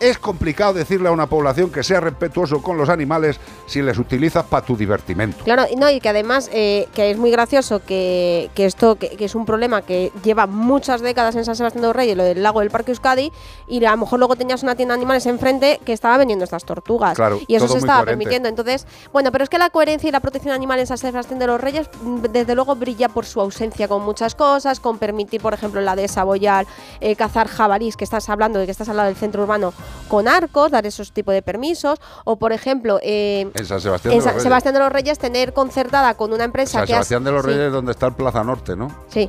Es 0.00 0.18
complicado 0.18 0.74
decirle 0.74 1.08
a 1.08 1.12
una 1.12 1.26
población 1.26 1.70
que 1.70 1.82
sea 1.82 2.00
respetuoso 2.00 2.62
con 2.62 2.76
los 2.76 2.88
animales 2.88 3.40
si 3.66 3.82
les 3.82 3.98
utilizas 3.98 4.44
para 4.44 4.64
tu 4.64 4.76
divertimento. 4.76 5.42
Claro, 5.44 5.64
y 5.70 5.76
no, 5.76 5.90
y 5.90 6.00
que 6.00 6.08
además 6.08 6.48
eh, 6.52 6.88
que 6.94 7.10
es 7.10 7.18
muy 7.18 7.30
gracioso 7.30 7.80
que, 7.84 8.50
que 8.54 8.64
esto 8.64 8.96
que, 8.96 9.10
que 9.10 9.24
es 9.24 9.34
un 9.34 9.44
problema 9.44 9.82
que 9.82 10.12
lleva 10.22 10.46
muchas 10.46 11.00
décadas 11.00 11.34
en 11.36 11.44
San 11.44 11.56
Sebastián 11.56 11.82
de 11.82 11.88
los 11.88 11.96
Reyes, 11.96 12.16
lo 12.16 12.24
del 12.24 12.42
lago 12.42 12.60
del 12.60 12.70
Parque 12.70 12.92
Euskadi, 12.92 13.32
y 13.66 13.84
a 13.84 13.90
lo 13.90 13.96
mejor 13.96 14.18
luego 14.18 14.36
tenías 14.36 14.62
una 14.62 14.74
tienda 14.74 14.94
de 14.94 15.00
animales 15.00 15.26
enfrente 15.26 15.80
que 15.84 15.92
estaba 15.92 16.16
vendiendo 16.16 16.44
estas 16.44 16.64
tortugas. 16.64 17.16
Claro, 17.16 17.40
y 17.46 17.56
eso 17.56 17.66
se 17.66 17.78
estaba 17.78 18.00
coherente. 18.00 18.24
permitiendo. 18.24 18.48
Entonces, 18.48 18.86
bueno, 19.12 19.32
pero 19.32 19.44
es 19.44 19.50
que 19.50 19.58
la 19.58 19.70
coherencia 19.70 20.08
y 20.08 20.12
la 20.12 20.20
protección 20.20 20.54
animal 20.54 20.78
en 20.78 20.86
San 20.86 20.98
Sebastián 20.98 21.38
de 21.38 21.46
los 21.46 21.60
Reyes, 21.60 21.90
mm, 22.02 22.20
desde 22.30 22.54
luego, 22.54 22.76
brilla 22.76 23.08
por 23.08 23.26
su 23.26 23.40
ausencia 23.40 23.88
con 23.88 24.04
muchas 24.04 24.34
cosas, 24.34 24.80
con 24.80 24.98
permitir, 24.98 25.40
por 25.40 25.54
ejemplo, 25.54 25.80
la 25.80 25.96
de 25.96 26.06
Saboyal, 26.08 26.66
eh, 27.00 27.16
cazar 27.16 27.48
jabalís, 27.48 27.96
que 27.96 28.04
estás 28.04 28.28
hablando 28.28 28.58
de 28.58 28.66
que 28.66 28.72
estás 28.72 28.88
al 28.88 28.96
lado 28.96 29.08
del 29.08 29.16
centro 29.16 29.42
urbano, 29.42 29.72
con 30.08 30.28
arcos, 30.28 30.70
dar 30.70 30.86
esos 30.86 31.12
tipos 31.12 31.34
de 31.34 31.42
permisos, 31.42 31.98
o 32.24 32.36
por 32.36 32.52
ejemplo, 32.52 32.98
eh, 33.02 33.50
En 33.54 33.66
San 33.66 33.80
Sebastián 33.80 34.12
en 34.14 34.18
de 34.20 34.24
los 34.24 34.32
Reyes. 34.34 34.42
Sebastián 34.42 34.74
de 34.74 34.80
los 34.80 34.92
Reyes 34.92 35.18
tener 35.18 35.52
concertada 35.52 36.14
con 36.14 36.32
una 36.32 36.44
empresa 36.44 36.78
San 36.78 36.86
que 36.86 36.92
has- 36.94 37.06
Sebastián 37.06 37.24
de 37.24 37.32
los 37.32 37.42
sí, 37.44 37.48
Reyes, 37.50 37.72
donde 37.72 37.92
está 37.92 38.06
el 38.06 38.14
Plaza 38.14 38.42
Norte, 38.44 38.76
¿no? 38.76 38.90
Sí, 39.08 39.28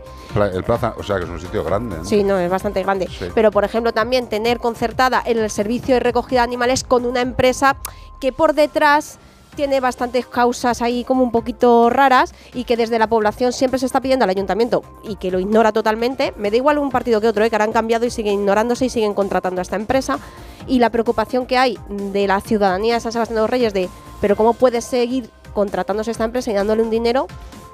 El 0.54 0.64
Plaza, 0.64 0.94
o 0.98 1.04
sea, 1.04 1.18
que 1.18 1.24
es 1.24 1.30
un 1.30 1.40
sitio 1.42 1.64
grande. 1.64 1.98
¿no? 1.98 2.06
sí, 2.06 2.24
no, 2.24 2.38
es 2.40 2.50
bastante 2.50 2.82
grande. 2.84 3.08
Sí. 3.08 3.26
Pero, 3.34 3.52
por 3.52 3.64
ejemplo, 3.64 3.92
también 3.94 4.28
tener 4.28 4.60
concertada 4.60 5.22
el 5.26 5.50
servicio 5.50 5.96
de 5.96 6.00
recogida 6.00 6.40
de 6.42 6.44
animales 6.46 6.84
con 6.84 7.06
una 7.06 7.22
empresa 7.22 7.76
que 8.20 8.32
por 8.32 8.54
detrás 8.54 9.18
tiene 9.56 9.80
bastantes 9.80 10.26
causas 10.26 10.82
ahí 10.82 11.04
como 11.04 11.24
un 11.24 11.32
poquito 11.32 11.90
raras 11.90 12.34
y 12.54 12.64
que 12.64 12.78
desde 12.78 13.00
la 13.00 13.08
población 13.08 13.54
siempre 13.54 13.80
se 13.80 13.86
está 13.86 14.02
pidiendo 14.02 14.24
al 14.24 14.30
ayuntamiento 14.30 14.84
y 15.04 15.16
que 15.16 15.32
lo 15.32 15.40
ignora 15.40 15.72
totalmente. 15.72 16.34
Me 16.38 16.52
da 16.52 16.58
igual 16.58 16.78
un 16.78 16.92
partido 16.92 17.22
que 17.22 17.28
otro, 17.28 17.44
¿eh? 17.44 17.50
que 17.50 17.56
ahora 17.56 17.66
han 17.66 17.72
cambiado 17.72 18.06
y 18.06 18.10
siguen 18.10 18.36
ignorándose 18.36 18.86
y 18.86 18.90
siguen 18.90 19.14
contratando 19.14 19.62
a 19.62 19.64
esta 19.64 19.76
empresa. 19.76 20.20
Y 20.68 20.80
la 20.80 20.90
preocupación 20.90 21.46
que 21.46 21.58
hay 21.58 21.78
de 21.90 22.28
la 22.28 22.42
ciudadanía 22.42 22.96
de 22.96 23.00
San 23.00 23.12
Sebastián 23.12 23.36
de 23.36 23.42
los 23.42 23.50
Reyes 23.50 23.74
de, 23.74 23.90
pero 24.22 24.36
¿cómo 24.36 24.54
puede 24.54 24.82
seguir 24.82 25.30
contratándose 25.54 26.12
esta 26.12 26.26
empresa 26.26 26.52
y 26.52 26.54
dándole 26.54 26.84
un 26.84 26.90
dinero 26.90 27.28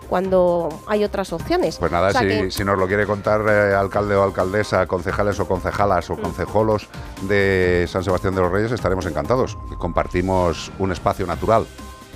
cuando 0.10 0.70
hay 0.88 1.04
otras 1.04 1.32
opciones? 1.34 1.78
Pues 1.78 1.92
nada, 1.92 2.10
O 2.10 2.12
sea 2.12 2.22
si, 2.22 2.28
que- 2.28 2.52
si 2.52 2.64
nos 2.64 2.78
lo 2.78 2.88
quiere 2.88 3.06
contar 3.06 3.42
eh, 3.50 3.74
alcalde 3.76 4.16
o 4.16 4.24
alcaldesa, 4.24 4.86
concejales 4.88 5.40
o 5.40 5.48
concejalas 5.48 6.10
Mm. 6.10 6.14
o 6.14 6.18
concejolos 6.22 6.88
de 7.24 7.86
San 7.90 8.04
Sebastián 8.04 8.36
de 8.36 8.42
los 8.42 8.52
Reyes, 8.52 8.72
estaremos 8.72 9.06
encantados. 9.06 9.58
Compartimos 9.78 10.72
un 10.80 10.92
espacio 10.92 11.26
natural. 11.26 11.66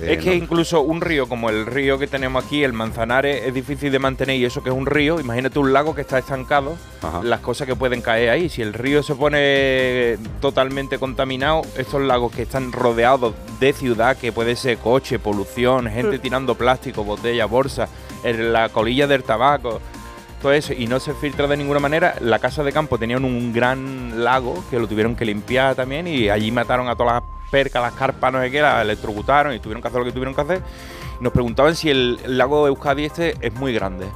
Eh, 0.02 0.14
Es 0.14 0.18
que 0.24 0.30
no- 0.30 0.36
incluso 0.44 0.80
un 0.80 1.00
río 1.00 1.28
como 1.28 1.50
el 1.50 1.66
río 1.66 1.98
que 1.98 2.06
tenemos 2.06 2.44
aquí, 2.44 2.64
el 2.64 2.72
Manzanares, 2.72 3.44
es 3.46 3.54
difícil 3.54 3.90
de 3.92 3.98
mantener 3.98 4.36
y 4.36 4.44
eso 4.44 4.62
que 4.62 4.70
es 4.70 4.74
un 4.74 4.86
río, 4.86 5.20
imagínate 5.20 5.58
un 5.58 5.72
lago 5.72 5.94
que 5.94 6.00
está 6.02 6.18
estancado, 6.18 6.76
las 7.22 7.40
cosas 7.40 7.66
que 7.66 7.74
pueden 7.76 8.00
caer 8.02 8.30
ahí. 8.30 8.48
Si 8.48 8.62
el 8.62 8.72
río 8.74 9.02
se 9.02 9.14
pone 9.14 10.18
totalmente 10.40 10.98
contaminado, 10.98 11.62
estos 11.76 12.00
lagos 12.02 12.32
que 12.32 12.42
están 12.42 12.72
rodeados 12.72 13.34
de 13.58 13.72
ciudad, 13.72 14.16
que 14.16 14.32
puede 14.32 14.56
ser 14.56 14.78
coche, 14.78 15.18
polución, 15.18 15.88
gente 15.90 16.18
Mm. 16.18 16.20
tirando 16.20 16.54
plástico, 16.54 17.04
botellas, 17.04 17.48
bolsas, 17.48 17.88
en 18.24 18.52
la 18.52 18.68
colilla 18.68 19.06
del 19.06 19.22
tabaco, 19.22 19.80
todo 20.42 20.52
eso, 20.52 20.72
y 20.72 20.86
no 20.86 21.00
se 21.00 21.12
filtra 21.14 21.46
de 21.46 21.56
ninguna 21.56 21.80
manera. 21.80 22.14
La 22.20 22.38
casa 22.38 22.62
de 22.64 22.72
campo 22.72 22.96
tenían 22.98 23.24
un 23.24 23.52
gran 23.52 24.24
lago 24.24 24.62
que 24.70 24.78
lo 24.78 24.86
tuvieron 24.86 25.14
que 25.16 25.24
limpiar 25.24 25.74
también 25.74 26.06
y 26.06 26.28
allí 26.30 26.50
mataron 26.50 26.88
a 26.88 26.96
todas 26.96 27.14
las 27.14 27.22
percas, 27.50 27.82
las 27.82 27.92
carpas, 27.94 28.32
no 28.32 28.40
sé 28.40 28.50
qué, 28.50 28.60
las 28.60 28.82
electrocutaron 28.82 29.54
y 29.54 29.58
tuvieron 29.58 29.82
que 29.82 29.88
hacer 29.88 29.98
lo 29.98 30.04
que 30.04 30.12
tuvieron 30.12 30.34
que 30.34 30.40
hacer. 30.40 30.62
Nos 31.20 31.32
preguntaban 31.32 31.76
si 31.76 31.90
el, 31.90 32.18
el 32.24 32.38
lago 32.38 32.64
de 32.64 32.70
Euskadi 32.70 33.04
este 33.04 33.34
es 33.40 33.52
muy 33.54 33.72
grande. 33.74 34.06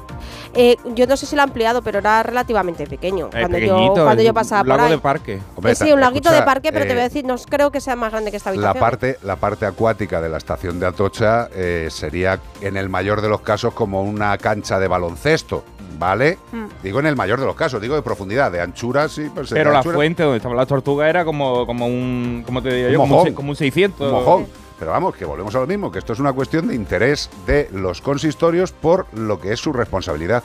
Eh, 0.56 0.76
yo 0.94 1.06
no 1.06 1.16
sé 1.16 1.26
si 1.26 1.34
lo 1.34 1.42
ha 1.42 1.44
ampliado, 1.44 1.82
pero 1.82 1.98
era 1.98 2.22
relativamente 2.22 2.86
pequeño. 2.86 3.28
Es 3.32 3.40
cuando 3.40 3.58
yo, 3.58 3.92
cuando 3.94 4.22
yo 4.22 4.28
un 4.30 4.34
pasaba 4.34 4.62
por 4.62 4.68
lago 4.68 4.84
ahí. 4.84 4.90
de 4.92 4.98
parque. 4.98 5.40
Eh, 5.64 5.74
sí, 5.74 5.92
un 5.92 6.00
laguito 6.00 6.30
de 6.30 6.42
parque, 6.42 6.72
pero 6.72 6.84
te 6.84 6.92
eh, 6.92 6.94
voy 6.94 7.00
a 7.00 7.04
decir, 7.04 7.24
no 7.24 7.36
creo 7.36 7.70
que 7.70 7.80
sea 7.80 7.96
más 7.96 8.12
grande 8.12 8.30
que 8.30 8.36
esta 8.36 8.50
La 8.50 8.54
habitación. 8.54 8.80
parte, 8.80 9.18
la 9.22 9.36
parte 9.36 9.66
acuática 9.66 10.20
de 10.20 10.28
la 10.28 10.38
estación 10.38 10.78
de 10.78 10.86
Atocha 10.86 11.48
eh, 11.52 11.88
sería, 11.90 12.38
en 12.60 12.76
el 12.76 12.88
mayor 12.88 13.20
de 13.20 13.28
los 13.28 13.40
casos, 13.40 13.74
como 13.74 14.02
una 14.02 14.38
cancha 14.38 14.78
de 14.78 14.86
baloncesto, 14.86 15.64
¿vale? 15.98 16.38
Mm. 16.52 16.66
Digo 16.84 17.00
en 17.00 17.06
el 17.06 17.16
mayor 17.16 17.40
de 17.40 17.46
los 17.46 17.56
casos, 17.56 17.80
digo 17.82 17.96
de 17.96 18.02
profundidad, 18.02 18.52
de 18.52 18.60
anchura, 18.60 19.08
sí. 19.08 19.28
Pues 19.34 19.50
Pero 19.50 19.72
la 19.72 19.78
anchura, 19.78 19.96
fuente 19.96 20.22
donde 20.22 20.36
estaban 20.36 20.56
las 20.56 20.68
tortugas 20.68 21.08
era 21.08 21.24
como, 21.24 21.66
como 21.66 21.86
un. 21.86 22.44
¿Cómo 22.46 22.62
te 22.62 22.72
diría 22.72 22.90
yo? 22.90 23.02
Un 23.02 23.08
Como 23.08 23.22
un, 23.22 23.34
como 23.34 23.50
un 23.50 23.56
600. 23.56 24.06
Un 24.06 24.12
mojón. 24.12 24.63
Pero 24.78 24.90
vamos, 24.90 25.14
que 25.14 25.24
volvemos 25.24 25.54
a 25.54 25.60
lo 25.60 25.66
mismo, 25.66 25.92
que 25.92 25.98
esto 25.98 26.12
es 26.12 26.18
una 26.18 26.32
cuestión 26.32 26.68
de 26.68 26.74
interés 26.74 27.30
de 27.46 27.68
los 27.72 28.00
consistorios 28.00 28.72
por 28.72 29.06
lo 29.16 29.40
que 29.40 29.52
es 29.52 29.60
su 29.60 29.72
responsabilidad. 29.72 30.42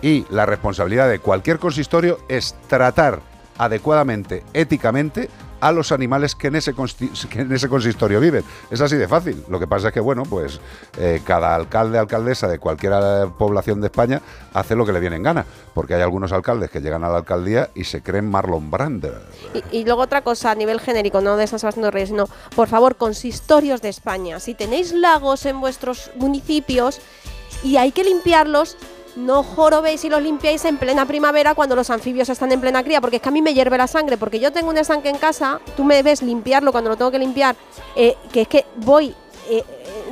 Y 0.00 0.26
la 0.30 0.46
responsabilidad 0.46 1.08
de 1.08 1.18
cualquier 1.18 1.58
consistorio 1.58 2.18
es 2.28 2.56
tratar 2.68 3.20
adecuadamente, 3.58 4.44
éticamente, 4.52 5.28
a 5.62 5.70
los 5.70 5.92
animales 5.92 6.34
que 6.34 6.48
en 6.48 6.56
ese, 6.56 6.74
que 7.30 7.40
en 7.40 7.52
ese 7.52 7.68
consistorio 7.68 8.18
viven. 8.18 8.42
Es 8.68 8.80
así 8.80 8.96
de 8.96 9.06
fácil. 9.06 9.44
Lo 9.48 9.60
que 9.60 9.68
pasa 9.68 9.88
es 9.88 9.94
que, 9.94 10.00
bueno, 10.00 10.24
pues 10.24 10.60
eh, 10.98 11.22
cada 11.24 11.54
alcalde, 11.54 11.98
alcaldesa 11.98 12.48
de 12.48 12.58
cualquier 12.58 12.92
población 13.38 13.80
de 13.80 13.86
España 13.86 14.20
hace 14.52 14.74
lo 14.74 14.84
que 14.84 14.92
le 14.92 14.98
viene 14.98 15.14
en 15.14 15.22
gana. 15.22 15.46
Porque 15.72 15.94
hay 15.94 16.02
algunos 16.02 16.32
alcaldes 16.32 16.68
que 16.68 16.80
llegan 16.80 17.04
a 17.04 17.08
la 17.08 17.18
alcaldía 17.18 17.70
y 17.76 17.84
se 17.84 18.02
creen 18.02 18.28
Marlon 18.28 18.72
Brando. 18.72 19.12
Y, 19.70 19.84
luego 19.84 20.02
otra 20.02 20.22
cosa 20.22 20.50
a 20.50 20.56
nivel 20.56 20.80
genérico, 20.80 21.20
no 21.20 21.36
de 21.36 21.46
San 21.46 21.60
Sebastián 21.60 21.88
de 21.92 22.06
sino, 22.08 22.28
por 22.56 22.66
favor, 22.66 22.96
consistorios 22.96 23.80
de 23.82 23.88
España. 23.88 24.40
Si 24.40 24.54
tenéis 24.54 24.92
lagos 24.92 25.46
en 25.46 25.60
vuestros 25.60 26.10
municipios 26.16 27.00
y 27.62 27.76
hay 27.76 27.92
que 27.92 28.02
limpiarlos, 28.02 28.76
no 29.16 29.42
jorobéis 29.42 30.04
y 30.04 30.08
los 30.08 30.22
limpiáis 30.22 30.64
en 30.64 30.76
plena 30.78 31.06
primavera 31.06 31.54
cuando 31.54 31.76
los 31.76 31.90
anfibios 31.90 32.28
están 32.28 32.50
en 32.52 32.60
plena 32.60 32.82
cría, 32.82 33.00
porque 33.00 33.16
es 33.16 33.22
que 33.22 33.28
a 33.28 33.32
mí 33.32 33.42
me 33.42 33.52
hierve 33.54 33.76
la 33.78 33.86
sangre, 33.86 34.16
porque 34.16 34.40
yo 34.40 34.52
tengo 34.52 34.70
un 34.70 34.78
estanque 34.78 35.08
en 35.10 35.18
casa, 35.18 35.60
tú 35.76 35.84
me 35.84 36.02
ves 36.02 36.22
limpiarlo 36.22 36.72
cuando 36.72 36.90
lo 36.90 36.96
tengo 36.96 37.10
que 37.10 37.18
limpiar, 37.18 37.54
eh, 37.96 38.16
que 38.32 38.42
es 38.42 38.48
que 38.48 38.64
voy... 38.76 39.14
eh, 39.50 39.58
eh, 39.58 39.64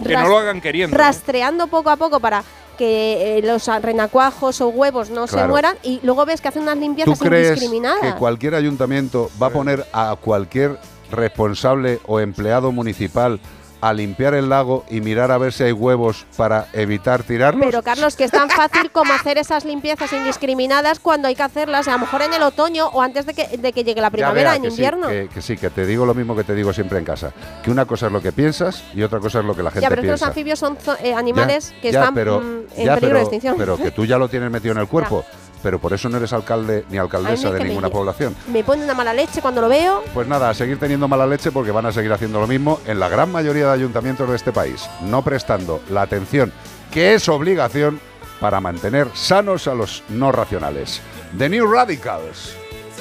Que 0.05 0.13
no 0.15 0.21
ras- 0.21 0.29
lo 0.29 0.39
hagan 0.39 0.61
queriendo. 0.61 0.97
¿no? 0.97 1.03
rastreando 1.03 1.67
poco 1.67 1.91
a 1.91 1.97
poco 1.97 2.21
para 2.21 2.43
que 2.77 3.39
eh, 3.39 3.43
los 3.43 3.67
renacuajos 3.83 4.61
o 4.63 4.69
huevos 4.69 5.11
no 5.11 5.27
se 5.27 5.47
mueran 5.47 5.77
y 5.83 6.01
luego 6.03 6.25
ves 6.25 6.41
que 6.41 6.49
hacen 6.49 6.63
unas 6.63 6.77
¿Tú 6.77 6.81
limpiezas 6.81 7.19
crees 7.19 7.49
indiscriminadas. 7.49 8.01
que 8.01 8.19
cualquier 8.19 8.55
ayuntamiento 8.55 9.31
va 9.43 9.49
a 9.49 9.51
poner 9.51 9.87
a 9.93 10.17
cualquier 10.19 10.79
responsable 11.11 12.01
o 12.07 12.21
empleado 12.21 12.73
municipal 12.73 13.39
a 13.81 13.93
limpiar 13.93 14.35
el 14.35 14.49
lago 14.49 14.85
y 14.91 15.01
mirar 15.01 15.31
a 15.31 15.39
ver 15.39 15.53
si 15.53 15.63
hay 15.65 15.73
huevos 15.73 16.27
para 16.37 16.67
evitar 16.73 17.23
tirarlos? 17.23 17.67
Pero 17.67 17.83
Carlos, 17.83 18.17
que 18.17 18.25
es 18.25 18.31
tan 18.31 18.51
fácil 18.51 18.91
como 18.91 19.13
hacer 19.13 19.39
esas 19.39 19.65
limpiezas 19.65 20.13
indiscriminadas 20.13 21.01
cuando 21.01 21.29
hay 21.29 21.35
que 21.35 21.43
hacerlas, 21.43 21.89
a 21.89 21.93
lo 21.93 21.99
mejor 22.01 22.23
en 22.23 22.33
el 22.35 22.43
otoño 22.43 22.89
o 22.89 23.03
antes 23.03 23.27
de 23.27 23.35
que, 23.35 23.57
de 23.57 23.73
que 23.73 23.85
llegue 23.85 24.01
la 24.01 24.11
primavera, 24.11 24.51
vea 24.51 24.57
en 24.57 24.63
que 24.63 24.71
sí, 24.71 24.77
invierno. 24.77 25.09
que, 25.09 25.29
que 25.33 25.43
sí, 25.43 25.57
que 25.57 25.71
te 25.71 25.87
digo 25.87 26.05
lo 26.07 26.15
mismo 26.15 26.37
que 26.37 26.45
te 26.45 26.55
digo 26.55 26.73
siempre 26.73 26.99
en 26.99 27.05
casa. 27.05 27.33
Que 27.63 27.71
una 27.71 27.87
cosa 27.87 28.07
es 28.07 28.13
lo 28.13 28.21
que 28.21 28.33
piensas 28.33 28.83
y 28.95 29.03
otra 29.03 29.19
cosa 29.21 29.41
es 29.41 29.45
lo 29.45 29.55
que 29.57 29.63
la 29.63 29.71
gente 29.71 29.83
ya, 29.83 29.89
pero 29.89 30.03
piensa. 30.03 30.27
anfibios 30.27 30.59
son 30.59 30.77
eh, 31.03 31.15
animales 31.15 31.71
Ya, 31.77 31.81
que 31.81 31.93
ya, 31.93 31.99
están 32.01 32.15
pero- 32.15 32.41
mm, 32.41 32.45
en 32.45 32.67
peligro 32.75 32.99
pero- 33.01 33.15
de 33.15 33.21
extinción. 33.23 33.55
Pero 33.59 33.77
que 33.77 33.91
tú 33.91 34.05
ya 34.05 34.19
lo 34.19 34.29
tienes 34.29 34.51
metido 34.51 34.73
en 34.73 34.79
el 34.79 34.89
cuerpo. 34.89 35.25
Pero 35.63 35.79
por 35.79 35.93
eso 35.93 36.09
no 36.09 36.17
eres 36.17 36.33
alcalde 36.33 36.85
ni 36.91 36.99
alcaldesa 36.99 37.49
es 37.49 37.55
de 37.55 37.59
que 37.59 37.65
ninguna 37.65 37.91
población. 37.91 38.35
Me 38.49 38.65
pone 38.65 38.85
una 38.85 38.95
mala 38.95 39.13
leche 39.13 39.43
cuando 39.43 39.61
lo 39.61 39.69
veo. 39.69 40.03
Pues 40.15 40.27
nada, 40.27 40.51
a 40.51 40.55
seguir 40.55 40.79
teniendo 40.79 41.07
mala 41.07 41.27
leche 41.27 41.53
porque 41.53 41.71
van 41.71 41.87
a 41.87 41.93
seguir 41.93 42.13
haciendo 42.13 42.41
lo 42.41 42.47
mismo 42.47 42.81
en 42.87 42.99
la 42.99 43.09
gran 43.09 43.31
mayoría 43.31 43.67
de 43.67 43.73
ayuntamientos 43.73 44.29
de 44.29 44.37
este 44.37 44.53
país, 44.53 44.89
no 45.03 45.23
prestando 45.23 45.81
la 45.91 46.03
atención 46.03 46.53
que 46.91 47.15
es 47.15 47.29
obligación 47.29 48.01
para 48.41 48.61
mantener 48.61 49.09
sanos 49.15 49.69
a 49.69 49.75
los 49.75 50.03
no 50.09 50.33
racionales. 50.33 51.01
The 51.37 51.49
New 51.49 51.71
Radicals. 51.71 52.55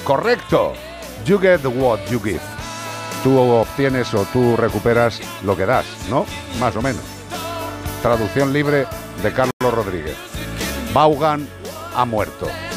Correcto. 0.03 0.73
You 1.25 1.39
get 1.39 1.65
what 1.65 1.99
you 2.09 2.19
give. 2.21 2.41
Tú 3.23 3.37
obtienes 3.37 4.13
o 4.13 4.23
tú 4.25 4.55
recuperas 4.55 5.19
lo 5.43 5.57
que 5.57 5.65
das, 5.65 5.85
¿no? 6.09 6.25
Más 6.59 6.75
o 6.75 6.81
menos. 6.81 7.01
Traducción 8.01 8.53
libre 8.53 8.85
de 9.21 9.33
Carlos 9.33 9.73
Rodríguez. 9.73 10.15
Vaughan 10.93 11.47
ha 11.99 12.05
muerto. 12.05 12.68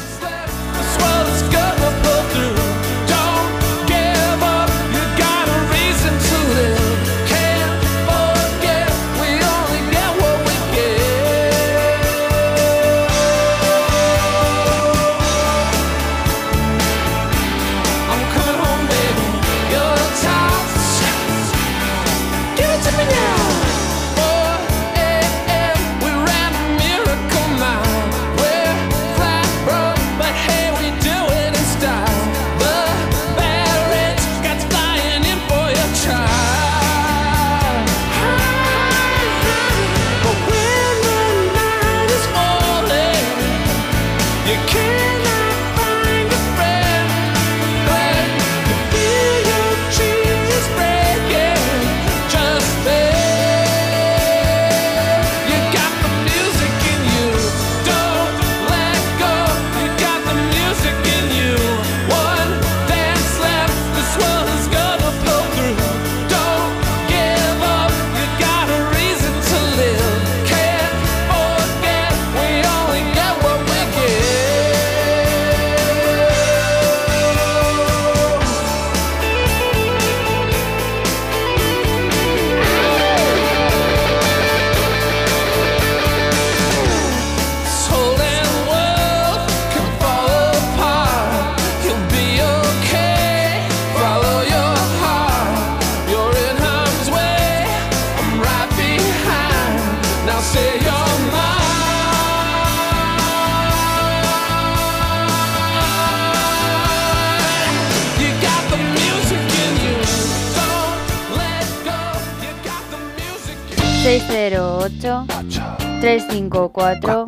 354 116.03 117.25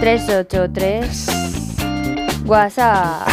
383 0.00 1.26
WhatsApp. 2.44 3.28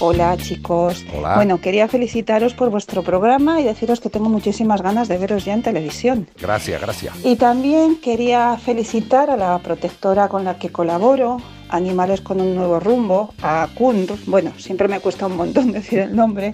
Hola 0.00 0.36
chicos. 0.36 1.06
Hola. 1.16 1.36
Bueno, 1.36 1.60
quería 1.60 1.86
felicitaros 1.86 2.54
por 2.54 2.70
vuestro 2.70 3.04
programa 3.04 3.60
y 3.60 3.64
deciros 3.64 4.00
que 4.00 4.10
tengo 4.10 4.28
muchísimas 4.28 4.82
ganas 4.82 5.06
de 5.06 5.16
veros 5.16 5.44
ya 5.44 5.54
en 5.54 5.62
televisión. 5.62 6.26
Gracias, 6.40 6.80
gracias. 6.80 7.14
Y 7.22 7.36
también 7.36 8.00
quería 8.00 8.56
felicitar 8.56 9.30
a 9.30 9.36
la 9.36 9.56
protectora 9.60 10.26
con 10.26 10.42
la 10.42 10.58
que 10.58 10.70
colaboro, 10.70 11.40
Animales 11.72 12.20
con 12.20 12.38
un 12.38 12.54
nuevo 12.54 12.78
rumbo, 12.80 13.32
a 13.42 13.66
KUNR, 13.74 14.18
bueno, 14.26 14.52
siempre 14.58 14.88
me 14.88 15.00
cuesta 15.00 15.26
un 15.26 15.36
montón 15.36 15.72
decir 15.72 16.00
el 16.00 16.14
nombre, 16.14 16.52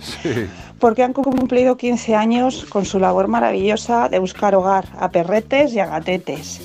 porque 0.79 1.03
han 1.03 1.13
cumplido 1.13 1.77
15 1.77 2.15
años 2.15 2.65
con 2.67 2.85
su 2.85 3.01
labor 3.01 3.27
maravillosa 3.27 4.09
de 4.09 4.21
buscar 4.21 4.55
hogar 4.55 4.87
a 4.97 5.11
perretes 5.11 5.75
y 5.75 5.81
a 5.81 5.87
gatetes. 5.87 6.61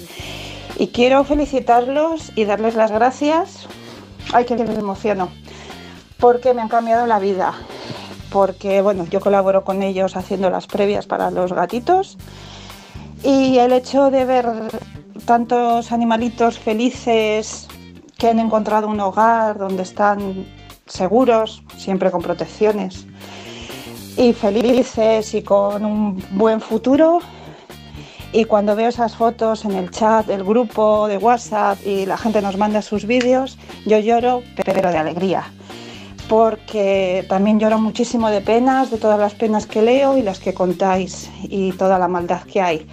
Y 0.78 0.88
quiero 0.88 1.24
felicitarlos 1.24 2.32
y 2.36 2.46
darles 2.46 2.76
las 2.76 2.92
gracias. 2.92 3.68
Ay, 4.34 4.46
que 4.46 4.56
me 4.56 4.74
emociono. 4.76 5.30
Porque 6.20 6.54
me 6.54 6.62
han 6.62 6.70
cambiado 6.70 7.08
la 7.08 7.18
vida. 7.18 7.54
Porque, 8.32 8.82
bueno, 8.82 9.06
yo 9.06 9.20
colaboro 9.20 9.64
con 9.64 9.82
ellos 9.82 10.16
haciendo 10.16 10.50
las 10.50 10.68
previas 10.68 11.08
para 11.08 11.32
los 11.32 11.54
gatitos. 11.54 12.18
Y 13.24 13.58
el 13.58 13.74
hecho 13.74 14.12
de 14.12 14.26
ver 14.26 14.46
tantos 15.26 15.92
animalitos 15.92 16.60
felices 16.60 17.68
que 18.18 18.30
han 18.30 18.40
encontrado 18.40 18.88
un 18.88 19.00
hogar 19.00 19.58
donde 19.58 19.84
están 19.84 20.46
seguros, 20.86 21.64
siempre 21.78 22.12
con 22.12 22.22
protecciones, 22.22 23.06
y 24.18 24.34
felices 24.34 25.34
y 25.34 25.42
con 25.42 25.86
un 25.86 26.24
buen 26.32 26.62
futuro. 26.62 27.20
Y 28.32 28.46
cuando 28.46 28.76
veo 28.76 28.90
esas 28.90 29.16
fotos 29.16 29.64
en 29.66 29.74
el 29.74 29.92
chat 29.92 30.26
del 30.26 30.44
grupo 30.44 31.08
de 31.08 31.18
WhatsApp 31.18 31.78
y 31.86 32.06
la 32.06 32.18
gente 32.18 32.42
nos 32.42 32.58
manda 32.58 32.82
sus 32.82 33.06
vídeos, 33.06 33.58
yo 33.86 34.00
lloro, 34.00 34.42
pero 34.66 34.90
de 34.92 34.98
alegría. 34.98 35.44
Porque 36.28 37.26
también 37.30 37.60
lloro 37.60 37.78
muchísimo 37.78 38.30
de 38.30 38.42
penas, 38.42 38.90
de 38.90 38.98
todas 38.98 39.20
las 39.20 39.36
penas 39.36 39.68
que 39.68 39.84
leo 39.84 40.18
y 40.18 40.24
las 40.24 40.40
que 40.40 40.54
contáis 40.54 41.30
y 41.44 41.74
toda 41.74 42.00
la 42.00 42.08
maldad 42.08 42.42
que 42.44 42.62
hay. 42.62 42.88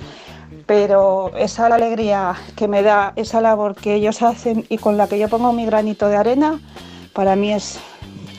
Pero 0.71 1.33
esa 1.37 1.67
alegría 1.67 2.37
que 2.55 2.69
me 2.69 2.85
da 2.85 3.13
esa 3.17 3.41
labor 3.41 3.75
que 3.75 3.95
ellos 3.95 4.23
hacen 4.23 4.67
y 4.69 4.79
con 4.79 4.97
la 4.97 5.09
que 5.09 5.19
yo 5.19 5.27
pongo 5.27 5.53
mi 5.53 5.67
granito 5.67 6.09
de 6.09 6.17
arena, 6.17 6.61
para 7.13 7.35
mí 7.35 7.53
es 7.53 7.81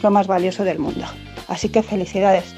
lo 0.02 0.12
más 0.12 0.28
valioso 0.28 0.64
del 0.64 0.80
mundo. 0.80 1.04
Así 1.50 1.68
que 1.68 1.84
felicidades 1.84 2.56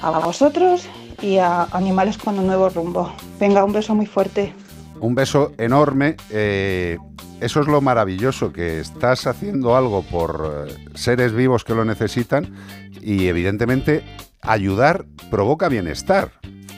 a 0.00 0.18
vosotros 0.18 0.88
y 1.20 1.36
a 1.36 1.64
Animales 1.72 2.16
con 2.16 2.38
un 2.38 2.46
nuevo 2.46 2.70
rumbo. 2.70 3.12
Venga, 3.38 3.62
un 3.64 3.74
beso 3.74 3.94
muy 3.94 4.06
fuerte. 4.06 4.54
Un 4.98 5.14
beso 5.14 5.52
enorme. 5.58 6.16
eh, 6.30 6.96
eso 7.42 7.60
es 7.60 7.66
lo 7.66 7.82
maravilloso, 7.82 8.50
que 8.50 8.80
estás 8.80 9.26
haciendo 9.26 9.76
algo 9.76 10.04
por 10.04 10.68
eh, 10.70 10.74
seres 10.94 11.34
vivos 11.34 11.64
que 11.64 11.74
lo 11.74 11.84
necesitan 11.84 12.56
y 13.02 13.26
evidentemente 13.26 14.04
ayudar 14.40 15.04
provoca 15.30 15.68
bienestar. 15.68 16.30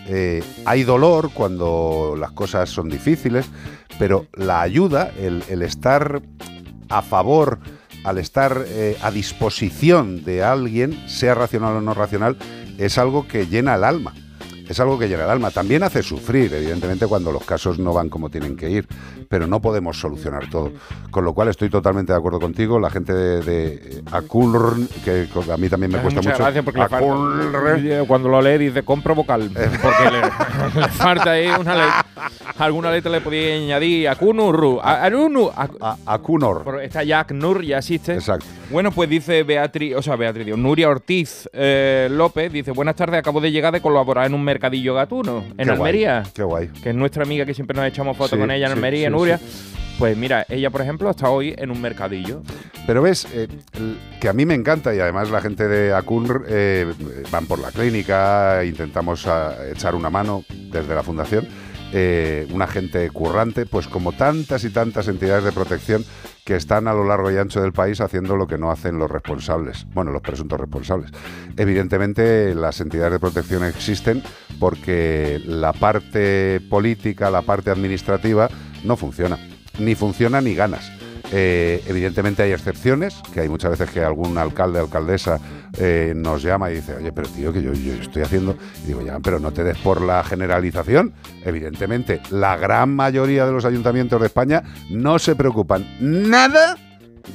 Eh, 0.06 0.42
hay 0.64 0.84
dolor 0.84 1.30
cuando 1.32 2.14
las 2.18 2.32
cosas 2.32 2.68
son 2.70 2.88
difíciles, 2.88 3.46
pero 3.98 4.26
la 4.34 4.60
ayuda, 4.60 5.10
el, 5.18 5.62
estar 5.62 6.22
a 6.88 7.02
favor, 7.02 7.60
al 8.04 8.18
estar 8.18 8.64
eh, 8.66 8.96
a 9.02 9.10
disposición 9.10 10.24
de 10.24 10.42
alguien, 10.42 11.08
sea 11.08 11.34
racional 11.34 11.76
o 11.76 11.80
no 11.80 11.94
racional, 11.94 12.36
es 12.78 12.98
algo 12.98 13.26
que 13.26 13.46
llena 13.46 13.76
el 13.76 13.84
alma. 13.84 14.14
Es 14.68 14.80
algo 14.80 14.98
que 14.98 15.08
llena 15.08 15.24
el 15.24 15.30
alma. 15.30 15.50
También 15.50 15.82
hace 15.82 16.02
sufrir, 16.02 16.52
evidentemente, 16.54 17.06
cuando 17.06 17.32
los 17.32 17.44
casos 17.44 17.78
no 17.78 17.92
van 17.92 18.08
como 18.08 18.30
tienen 18.30 18.56
que 18.56 18.70
ir, 18.70 18.86
pero 19.28 19.46
no 19.46 19.60
podemos 19.60 19.98
solucionar 19.98 20.48
todo. 20.50 20.72
Con 21.10 21.24
lo 21.24 21.34
cual 21.34 21.48
estoy 21.48 21.70
totalmente 21.70 22.12
de 22.12 22.18
acuerdo 22.18 22.40
contigo. 22.40 22.78
La 22.80 22.90
gente 22.90 23.12
de, 23.12 23.40
de 23.42 24.02
Aculrn, 24.12 24.88
que 25.04 25.28
a 25.52 25.56
mí 25.56 25.68
también 25.68 25.92
me 25.92 25.98
cuesta 25.98 26.20
Muchas 26.20 26.32
mucho. 26.34 26.42
gracias 26.42 26.64
porque 26.64 26.80
Aculrn. 26.80 28.06
cuando 28.06 28.28
lo 28.28 28.40
lee 28.40 28.58
dice 28.58 28.82
compro 28.82 29.14
vocal 29.14 29.50
porque 29.82 30.10
le, 30.10 30.80
le 30.80 30.88
falta 30.88 31.30
ahí 31.32 31.48
una 31.48 31.74
letra 31.74 32.06
alguna 32.58 32.90
letra 32.90 33.10
le 33.10 33.20
podía 33.20 33.54
añadir 33.54 34.08
a 34.08 34.16
Kunurru 34.16 34.80
a 34.82 35.02
Arunu 35.02 35.50
a, 35.54 35.96
a 36.06 36.18
Kunor 36.18 36.62
Pero 36.64 36.80
está 36.80 37.02
Jack 37.02 37.32
Nur 37.32 37.64
ya 37.64 37.78
existe 37.78 38.14
exacto 38.14 38.46
bueno 38.70 38.90
pues 38.92 39.08
dice 39.08 39.42
Beatriz 39.42 39.96
o 39.96 40.02
sea 40.02 40.16
Beatriz 40.16 40.56
Nuria 40.56 40.88
Ortiz 40.88 41.48
eh, 41.52 42.08
López 42.10 42.52
dice 42.52 42.70
buenas 42.70 42.96
tardes 42.96 43.18
acabo 43.18 43.40
de 43.40 43.50
llegar 43.50 43.72
de 43.72 43.80
colaborar 43.80 44.26
en 44.26 44.34
un 44.34 44.44
mercadillo 44.54 44.94
gatuno 44.94 45.44
en 45.58 45.66
Qué 45.66 45.70
Almería 45.72 46.20
guay, 46.20 46.32
qué 46.34 46.42
guay. 46.42 46.68
que 46.82 46.90
es 46.90 46.94
nuestra 46.94 47.22
amiga 47.24 47.44
que 47.44 47.54
siempre 47.54 47.76
nos 47.76 47.86
echamos 47.86 48.16
fotos 48.16 48.32
Sí, 48.32 48.38
con 48.38 48.50
ella 48.50 48.66
en 48.66 48.72
sí, 48.72 48.76
Almería 48.76 49.08
sí, 49.08 49.12
Nuria. 49.12 49.40
pues 49.98 50.16
mira 50.16 50.46
ella 50.48 50.70
por 50.70 50.80
ejemplo 50.82 51.10
está 51.10 51.28
hoy 51.30 51.54
en 51.58 51.70
un 51.70 51.80
mercadillo. 51.80 52.42
Pero 52.86 53.00
ves, 53.00 53.26
eh, 53.32 53.48
que 54.20 54.28
a 54.28 54.34
mí 54.34 54.44
me 54.44 54.52
encanta 54.54 54.94
y 54.94 55.00
además 55.00 55.30
la 55.30 55.40
gente 55.40 55.66
de 55.68 55.94
Acunr 55.94 56.44
eh, 56.48 56.92
van 57.30 57.46
por 57.46 57.58
la 57.58 57.70
clínica, 57.70 58.62
intentamos 58.64 59.26
ah, 59.26 59.54
echar 59.72 59.94
una 59.94 60.10
mano 60.10 60.44
desde 60.70 60.94
la 60.94 61.02
fundación, 61.02 61.48
eh, 61.96 62.48
una 62.50 62.66
gente 62.66 63.08
currante, 63.10 63.66
pues 63.66 63.86
como 63.86 64.10
tantas 64.10 64.64
y 64.64 64.70
tantas 64.70 65.06
entidades 65.06 65.44
de 65.44 65.52
protección 65.52 66.04
que 66.44 66.56
están 66.56 66.88
a 66.88 66.92
lo 66.92 67.04
largo 67.04 67.30
y 67.30 67.36
ancho 67.36 67.62
del 67.62 67.72
país 67.72 68.00
haciendo 68.00 68.34
lo 68.34 68.48
que 68.48 68.58
no 68.58 68.72
hacen 68.72 68.98
los 68.98 69.08
responsables, 69.08 69.86
bueno, 69.94 70.10
los 70.10 70.20
presuntos 70.20 70.58
responsables. 70.58 71.12
Evidentemente 71.56 72.52
las 72.56 72.80
entidades 72.80 73.12
de 73.12 73.20
protección 73.20 73.62
existen 73.62 74.24
porque 74.58 75.40
la 75.46 75.72
parte 75.72 76.60
política, 76.68 77.30
la 77.30 77.42
parte 77.42 77.70
administrativa 77.70 78.48
no 78.82 78.96
funciona, 78.96 79.38
ni 79.78 79.94
funciona 79.94 80.40
ni 80.40 80.56
ganas. 80.56 80.90
Eh, 81.36 81.82
evidentemente 81.88 82.44
hay 82.44 82.52
excepciones, 82.52 83.20
que 83.32 83.40
hay 83.40 83.48
muchas 83.48 83.72
veces 83.72 83.90
que 83.90 84.04
algún 84.04 84.38
alcalde 84.38 84.78
alcaldesa 84.78 85.40
eh, 85.76 86.12
nos 86.14 86.44
llama 86.44 86.70
y 86.70 86.76
dice, 86.76 86.94
oye, 86.94 87.10
pero 87.10 87.28
tío, 87.28 87.52
que 87.52 87.60
yo, 87.60 87.72
yo 87.72 87.94
estoy 87.94 88.22
haciendo, 88.22 88.56
y 88.84 88.86
digo, 88.86 89.02
ya, 89.02 89.18
pero 89.18 89.40
no 89.40 89.52
te 89.52 89.64
des 89.64 89.76
por 89.78 90.00
la 90.00 90.22
generalización. 90.22 91.12
Evidentemente, 91.44 92.20
la 92.30 92.56
gran 92.56 92.94
mayoría 92.94 93.46
de 93.46 93.52
los 93.52 93.64
ayuntamientos 93.64 94.20
de 94.20 94.28
España 94.28 94.62
no 94.90 95.18
se 95.18 95.34
preocupan 95.34 95.84
nada 95.98 96.76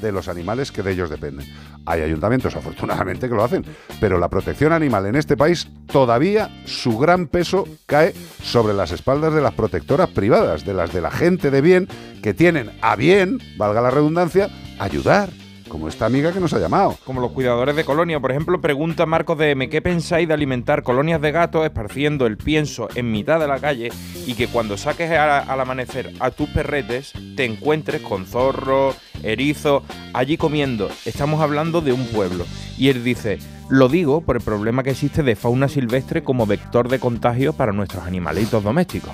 de 0.02 0.12
los 0.12 0.28
animales 0.28 0.72
que 0.72 0.84
de 0.84 0.92
ellos 0.92 1.10
dependen. 1.10 1.48
Hay 1.86 2.02
ayuntamientos, 2.02 2.56
afortunadamente, 2.56 3.28
que 3.28 3.36
lo 3.36 3.44
hacen, 3.44 3.66
pero 4.00 4.20
la 4.20 4.30
protección 4.30 4.74
animal 4.74 5.06
en 5.06 5.16
este 5.16 5.38
país 5.38 5.70
todavía 5.92 6.50
su 6.66 6.98
gran 6.98 7.28
peso 7.28 7.68
cae 7.86 8.14
sobre 8.44 8.74
las 8.74 8.92
espaldas 8.92 9.34
de 9.34 9.42
las 9.42 9.54
protectoras 9.54 10.10
privadas, 10.10 10.66
de 10.66 10.74
las 10.74 10.94
de 10.94 11.02
la 11.02 11.12
gente 11.12 11.52
de 11.52 11.62
bien 11.62 11.88
que 12.22 12.34
tienen 12.34 12.72
a 12.82 12.96
bien, 12.96 13.40
valga 13.58 13.82
la 13.82 13.92
redundancia, 13.92 14.50
ayudar, 14.80 15.30
como 15.70 15.88
esta 15.88 16.06
amiga 16.06 16.34
que 16.34 16.40
nos 16.40 16.52
ha 16.54 16.60
llamado. 16.60 16.98
Como 17.06 17.22
los 17.22 17.32
cuidadores 17.32 17.76
de 17.76 17.86
colonia, 17.86 18.20
por 18.20 18.32
ejemplo, 18.32 18.60
pregunta 18.60 19.06
Marcos 19.06 19.38
DM, 19.38 19.70
¿qué 19.70 19.82
pensáis 19.82 20.28
de 20.28 20.34
alimentar 20.34 20.84
colonias 20.84 21.22
de 21.22 21.32
gatos 21.32 21.64
esparciendo 21.64 22.26
el 22.26 22.38
pienso 22.38 22.90
en 22.96 23.12
mitad 23.12 23.40
de 23.40 23.48
la 23.48 23.60
calle 23.60 23.92
y 24.28 24.34
que 24.34 24.48
cuando 24.48 24.76
saques 24.78 25.10
a- 25.12 25.40
al 25.40 25.60
amanecer 25.62 26.12
a 26.20 26.32
tus 26.32 26.50
perretes 26.50 27.14
te 27.38 27.46
encuentres 27.46 28.02
con 28.02 28.26
zorros, 28.26 28.98
erizos, 29.24 29.84
allí 30.14 30.36
comiendo? 30.38 30.90
Estamos 31.06 31.42
hablando 31.42 31.82
de 31.82 31.94
un 31.94 32.06
pueblo. 32.08 32.46
Y 32.78 32.90
él 32.90 33.04
dice, 33.04 33.40
lo 33.70 33.88
digo 33.90 34.22
por 34.22 34.36
el 34.38 34.42
problema 34.42 34.84
que 34.84 34.90
existe 34.92 35.22
de 35.24 35.36
fauna 35.36 35.68
silvestre 35.68 36.24
como 36.24 36.46
vector 36.48 36.90
de 36.90 37.00
contagio 37.00 37.54
para 37.54 37.72
nuestros 37.72 38.04
animalitos 38.06 38.64
domésticos. 38.64 39.12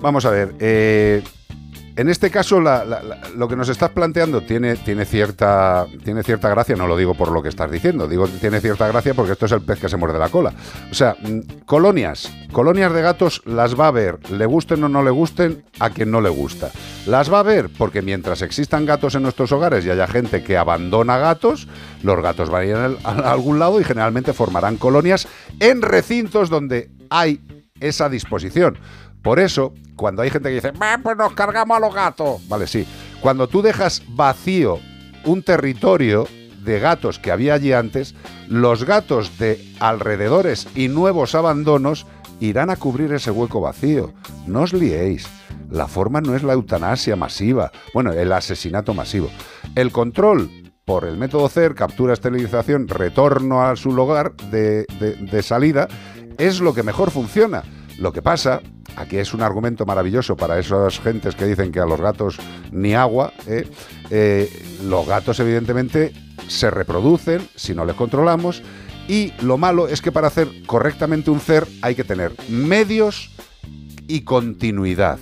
Vamos 0.00 0.26
a 0.26 0.30
ver, 0.30 0.54
eh, 0.60 1.22
en 1.96 2.08
este 2.08 2.30
caso 2.30 2.60
la- 2.60 2.84
lo 3.36 3.48
que 3.48 3.56
nos 3.56 3.68
estás 3.68 3.90
planteando 3.90 4.40
tiene, 4.40 4.76
tiene, 4.76 5.04
cierta, 5.04 5.86
tiene 6.04 6.22
cierta 6.22 6.48
gracia, 6.48 6.74
no 6.76 6.86
lo 6.86 6.96
digo 6.96 7.14
por 7.14 7.30
lo 7.30 7.42
que 7.42 7.48
estás 7.48 7.70
diciendo, 7.70 8.08
digo 8.08 8.26
tiene 8.28 8.60
cierta 8.60 8.88
gracia 8.88 9.14
porque 9.14 9.32
esto 9.32 9.46
es 9.46 9.52
el 9.52 9.62
pez 9.62 9.78
que 9.80 9.88
se 9.88 9.96
muerde 9.96 10.18
la 10.18 10.28
cola. 10.28 10.52
O 10.90 10.94
sea, 10.94 11.16
mm, 11.20 11.62
colonias, 11.66 12.32
colonias 12.52 12.92
de 12.92 13.02
gatos 13.02 13.42
las 13.46 13.78
va 13.78 13.88
a 13.88 13.92
ver, 13.92 14.18
le 14.30 14.46
gusten 14.46 14.82
o 14.84 14.88
no 14.88 15.02
le 15.02 15.10
gusten, 15.10 15.64
a 15.80 15.90
quien 15.90 16.10
no 16.10 16.20
le 16.20 16.30
gusta. 16.30 16.70
Las 17.06 17.32
va 17.32 17.40
a 17.40 17.44
ver 17.44 17.68
porque 17.76 18.02
mientras 18.02 18.42
existan 18.42 18.86
gatos 18.86 19.14
en 19.14 19.22
nuestros 19.22 19.52
hogares 19.52 19.84
y 19.84 19.90
haya 19.90 20.06
gente 20.06 20.42
que 20.42 20.56
abandona 20.56 21.18
gatos, 21.18 21.68
los 22.02 22.20
gatos 22.22 22.50
van 22.50 22.62
a 22.62 22.64
ir 22.64 22.76
a 22.76 23.30
algún 23.30 23.58
lado 23.58 23.80
y 23.80 23.84
generalmente 23.84 24.32
formarán 24.32 24.76
colonias 24.78 25.28
en 25.60 25.82
recintos 25.82 26.50
donde 26.50 26.90
hay 27.10 27.40
esa 27.80 28.08
disposición. 28.08 28.78
Por 29.24 29.40
eso, 29.40 29.72
cuando 29.96 30.20
hay 30.20 30.28
gente 30.28 30.50
que 30.50 30.56
dice, 30.56 30.70
"Bah, 30.72 31.00
pues 31.02 31.16
nos 31.16 31.32
cargamos 31.32 31.78
a 31.78 31.80
los 31.80 31.94
gatos. 31.94 32.46
Vale, 32.46 32.66
sí. 32.66 32.86
Cuando 33.22 33.48
tú 33.48 33.62
dejas 33.62 34.02
vacío 34.06 34.78
un 35.24 35.42
territorio 35.42 36.28
de 36.62 36.78
gatos 36.78 37.18
que 37.18 37.32
había 37.32 37.54
allí 37.54 37.72
antes, 37.72 38.14
los 38.48 38.84
gatos 38.84 39.38
de 39.38 39.58
alrededores 39.80 40.68
y 40.74 40.88
nuevos 40.88 41.34
abandonos 41.34 42.06
irán 42.38 42.68
a 42.68 42.76
cubrir 42.76 43.14
ese 43.14 43.30
hueco 43.30 43.62
vacío. 43.62 44.12
No 44.46 44.60
os 44.60 44.74
liéis. 44.74 45.26
La 45.70 45.88
forma 45.88 46.20
no 46.20 46.36
es 46.36 46.42
la 46.42 46.52
eutanasia 46.52 47.16
masiva, 47.16 47.72
bueno, 47.94 48.12
el 48.12 48.30
asesinato 48.30 48.92
masivo. 48.92 49.30
El 49.74 49.90
control 49.90 50.50
por 50.84 51.06
el 51.06 51.16
método 51.16 51.48
CER, 51.48 51.74
captura, 51.74 52.12
esterilización, 52.12 52.88
retorno 52.88 53.62
a 53.62 53.74
su 53.74 53.90
lugar 53.90 54.34
de 54.50 55.40
salida, 55.42 55.88
es 56.36 56.60
lo 56.60 56.74
que 56.74 56.82
mejor 56.82 57.10
funciona. 57.10 57.62
Lo 57.98 58.12
que 58.12 58.22
pasa, 58.22 58.60
aquí 58.96 59.18
es 59.18 59.34
un 59.34 59.42
argumento 59.42 59.86
maravilloso 59.86 60.36
para 60.36 60.58
esas 60.58 60.98
gentes 61.00 61.34
que 61.36 61.46
dicen 61.46 61.70
que 61.70 61.80
a 61.80 61.86
los 61.86 62.00
gatos 62.00 62.38
ni 62.72 62.94
agua, 62.94 63.32
¿eh? 63.46 63.68
Eh, 64.10 64.50
los 64.84 65.06
gatos 65.06 65.38
evidentemente 65.40 66.12
se 66.48 66.70
reproducen 66.70 67.48
si 67.54 67.74
no 67.74 67.84
les 67.84 67.96
controlamos 67.96 68.62
y 69.08 69.32
lo 69.42 69.58
malo 69.58 69.88
es 69.88 70.00
que 70.00 70.12
para 70.12 70.28
hacer 70.28 70.48
correctamente 70.66 71.30
un 71.30 71.40
CER 71.40 71.66
hay 71.82 71.94
que 71.94 72.04
tener 72.04 72.32
medios 72.48 73.30
y 74.08 74.22
continuidad. 74.22 75.18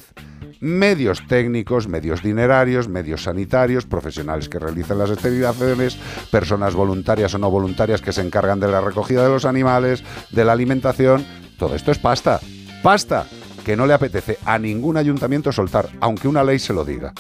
Medios 0.61 1.27
técnicos, 1.27 1.89
medios 1.89 2.23
dinerarios, 2.23 2.89
medios 2.89 3.25
sanitarios, 3.25 3.85
profesionales 3.85 4.49
que 4.49 4.61
realizan 4.61 4.99
las 4.99 5.11
esterilizaciones, 5.11 5.99
personas 6.31 6.75
voluntarias 6.75 7.35
o 7.35 7.39
no 7.39 7.51
voluntarias 7.51 8.01
que 8.01 8.13
se 8.13 8.21
encargan 8.21 8.61
de 8.61 8.69
la 8.69 8.81
recogida 8.81 9.25
de 9.25 9.31
los 9.31 9.45
animales, 9.45 10.05
de 10.31 10.45
la 10.45 10.53
alimentación. 10.53 11.27
Todo 11.59 11.75
esto 11.75 11.91
es 11.91 11.99
pasta. 11.99 12.41
Pasta 12.83 13.27
que 13.65 13.77
no 13.77 13.87
le 13.87 13.95
apetece 13.95 14.39
a 14.45 14.59
ningún 14.59 14.97
ayuntamiento 14.97 15.53
soltar, 15.53 15.89
aunque 16.01 16.27
una 16.27 16.43
ley 16.43 16.59
se 16.59 16.73
lo 16.73 16.85
diga. 16.85 17.13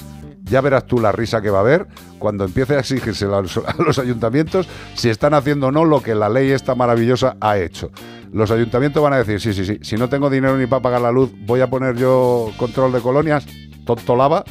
Ya 0.43 0.61
verás 0.61 0.87
tú 0.87 0.99
la 0.99 1.13
risa 1.13 1.41
que 1.41 1.51
va 1.51 1.59
a 1.59 1.61
haber 1.61 1.87
cuando 2.19 2.45
empiece 2.45 2.75
a 2.75 2.81
exigirse 2.81 3.25
a 3.33 3.41
los, 3.41 3.99
ayuntamientos 3.99 4.69
si 4.95 5.09
están 5.09 5.35
haciendo 5.35 5.69
o 5.69 5.73
no 5.73 5.85
lo 5.85 6.03
que 6.03 6.17
la 6.17 6.29
ley 6.29 6.51
esta 6.51 6.75
maravillosa 6.75 7.37
ha 7.41 7.59
hecho. 7.59 7.93
Los 8.33 8.51
ayuntamientos 8.51 9.01
van 9.03 9.13
a 9.13 9.19
decir, 9.19 9.41
sí, 9.41 9.53
sí, 9.53 9.65
sí, 9.65 9.79
si 9.83 9.97
no 9.97 10.09
tengo 10.09 10.31
dinero 10.31 10.59
ni 10.59 10.67
para 10.67 10.83
pagar 10.83 11.01
la 11.01 11.13
luz, 11.13 11.31
voy 11.47 11.61
a 11.61 11.71
poner 11.71 11.97
yo 11.97 12.51
control 12.57 12.93
de 12.93 13.01
colonias, 13.01 13.47
tonto 13.85 14.17
lava, 14.17 14.45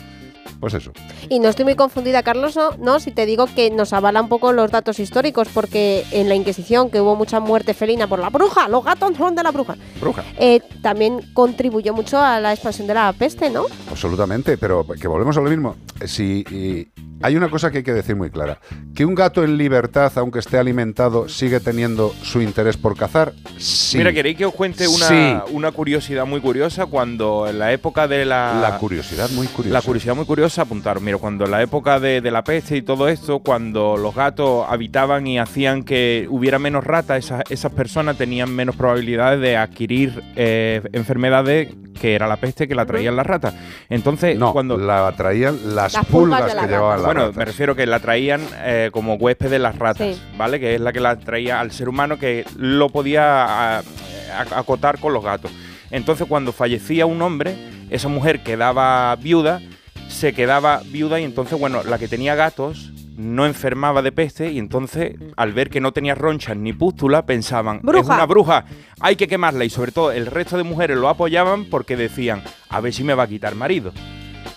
pues 0.62 0.74
eso. 0.76 0.94
Y 1.28 1.40
no 1.40 1.50
estoy 1.50 1.66
muy 1.66 1.76
confundida, 1.76 2.24
Carlos, 2.24 2.56
¿no? 2.56 2.70
¿no? 2.78 3.00
Si 3.02 3.12
te 3.12 3.26
digo 3.26 3.48
que 3.54 3.70
nos 3.72 3.92
avala 3.92 4.22
un 4.22 4.30
poco 4.30 4.54
los 4.54 4.72
datos 4.72 5.00
históricos, 5.00 5.50
porque 5.54 6.06
en 6.12 6.30
la 6.30 6.36
Inquisición, 6.36 6.90
que 6.90 7.02
hubo 7.02 7.18
mucha 7.18 7.42
muerte 7.42 7.74
felina 7.74 8.08
por 8.08 8.20
la 8.20 8.30
bruja, 8.30 8.70
los 8.70 8.86
gatos 8.86 9.18
son 9.18 9.36
de 9.36 9.44
la 9.44 9.52
bruja, 9.52 9.76
Bruja. 10.00 10.24
eh, 10.40 10.62
también 10.82 11.20
contribuyó 11.34 11.94
mucho 11.94 12.20
a 12.22 12.40
la 12.40 12.54
expansión 12.54 12.88
de 12.88 12.94
la 12.94 13.12
peste, 13.12 13.50
¿no? 13.50 13.66
Absolutamente, 13.90 14.58
pero 14.58 14.86
que 14.88 15.08
volvemos 15.10 15.36
a 15.36 15.42
lo 15.42 15.50
mismo. 15.50 15.76
Si 16.06 16.46
hay 17.22 17.36
una 17.36 17.50
cosa 17.50 17.72
que 17.72 17.80
hay 17.80 17.84
que 17.84 17.94
decir 17.94 18.16
muy 18.16 18.30
clara, 18.30 18.60
que 18.96 19.06
un 19.06 19.16
gato 19.16 19.44
en 19.44 19.58
libertad, 19.58 20.12
aunque 20.16 20.40
esté 20.40 20.58
alimentado, 20.58 21.28
sigue 21.30 21.60
teniendo 21.60 22.14
su 22.22 22.42
interés 22.42 22.78
por 22.78 22.96
cazar. 22.98 23.34
Sí. 23.58 23.98
Mira, 23.98 24.14
¿queréis 24.14 24.38
que 24.38 24.46
os 24.46 24.54
cuente 24.54 24.88
una, 24.88 25.08
Sí. 25.08 25.34
una 25.52 25.72
curiosidad 25.72 26.26
muy 26.26 26.42
curiosa? 26.42 26.86
Cuando 26.86 27.48
en 27.48 27.60
la 27.60 27.72
época 27.72 28.08
de 28.08 28.26
la... 28.26 28.60
La 28.62 28.78
curiosidad 28.78 29.30
muy 29.32 29.48
curiosa. 29.48 29.74
La 29.74 29.82
curiosidad 29.82 30.16
muy 30.16 30.26
curiosa, 30.26 30.64
apuntar. 30.64 31.02
Mira, 31.02 31.18
cuando 31.18 31.46
en 31.46 31.52
la 31.52 31.62
época 31.62 32.00
de, 32.00 32.22
de 32.22 32.32
la 32.32 32.44
peste 32.44 32.78
y 32.78 32.82
todo 32.82 33.08
esto, 33.08 33.40
cuando 33.40 33.98
los 33.98 34.16
gatos 34.16 34.66
habitaban 34.70 35.28
y 35.28 35.40
hacían 35.40 35.84
que 35.84 36.28
hubiera 36.30 36.60
menos 36.60 36.84
ratas, 36.84 37.26
esas, 37.26 37.44
esas 37.50 37.72
personas 37.72 38.18
tenían 38.18 38.54
menos 38.54 38.76
probabilidades 38.76 39.40
de 39.42 39.58
adquirir 39.58 40.24
eh, 40.36 40.82
enfermedades 40.94 41.70
que 42.00 42.16
era 42.16 42.28
la 42.28 42.38
peste 42.38 42.68
que 42.68 42.74
la 42.74 42.86
traían 42.86 43.16
las 43.16 43.28
ratas. 43.28 43.54
Entonces, 43.90 44.36
no, 44.38 44.54
cuando 44.54 44.76
la 44.78 45.14
traían 45.16 45.76
las, 45.76 45.94
Las 45.94 46.06
pulgas, 46.08 46.40
pulgas 46.42 46.48
de 46.48 46.56
la 46.56 46.62
que 46.62 46.68
llevaban 46.74 47.04
las 47.04 47.11
bueno, 47.14 47.22
ratas. 47.28 47.38
me 47.38 47.46
refiero 47.46 47.76
que 47.76 47.86
la 47.86 48.00
traían 48.00 48.42
eh, 48.64 48.90
como 48.92 49.16
huésped 49.16 49.50
de 49.50 49.60
las 49.60 49.78
ratas, 49.78 50.16
Sí. 50.16 50.22
¿vale? 50.38 50.60
Que 50.60 50.76
es 50.76 50.82
la 50.82 50.92
que 50.94 51.00
la 51.00 51.18
traía 51.18 51.60
al 51.60 51.72
ser 51.72 51.90
humano 51.90 52.18
que 52.18 52.46
lo 52.58 52.90
podía 52.90 53.44
a- 53.44 53.80
a- 53.80 54.60
acotar 54.60 55.00
con 55.00 55.14
los 55.14 55.24
gatos. 55.24 55.52
Entonces, 55.92 56.26
cuando 56.28 56.52
fallecía 56.54 57.06
un 57.06 57.22
hombre, 57.22 57.56
esa 57.90 58.08
mujer 58.08 58.42
quedaba 58.44 59.16
viuda, 59.18 59.62
se 60.08 60.34
quedaba 60.34 60.82
viuda 60.86 61.20
y 61.20 61.24
entonces, 61.24 61.60
bueno, 61.60 61.84
la 61.84 61.98
que 61.98 62.08
tenía 62.08 62.36
gatos 62.36 62.92
no 63.18 63.46
enfermaba 63.46 64.02
de 64.02 64.12
peste 64.14 64.52
y 64.52 64.58
entonces 64.58 65.16
al 65.36 65.52
ver 65.54 65.70
que 65.70 65.82
no 65.82 65.92
tenía 65.92 66.16
ronchas 66.16 66.56
ni 66.58 66.72
pústula 66.74 67.26
pensaban 67.26 67.78
es 67.78 67.84
Bruja. 67.84 68.16
una 68.16 68.26
bruja 68.26 68.66
hay 69.02 69.16
que 69.18 69.28
quemarla 69.28 69.64
y 69.66 69.70
sobre 69.70 69.92
todo 69.92 70.12
el 70.14 70.26
resto 70.26 70.58
de 70.58 70.64
mujeres 70.64 70.98
lo 70.98 71.08
apoyaban 71.10 71.66
porque 71.66 71.98
decían 71.98 72.42
a 72.70 72.80
ver 72.80 72.94
si 72.94 73.04
me 73.04 73.14
va 73.14 73.24
a 73.24 73.28
quitar 73.28 73.54
marido 73.54 73.92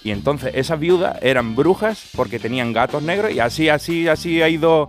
y 0.05 0.11
entonces 0.13 0.53
esas 0.55 0.79
viudas 0.79 1.17
eran 1.23 1.57
brujas 1.57 2.11
porque 2.15 2.39
tenían 2.39 2.73
gatos 2.73 3.03
negros 3.03 3.33
y 3.33 3.41
así, 3.41 3.69
así, 3.69 4.07
así 4.07 4.41
ha 4.43 4.49
ido 4.49 4.87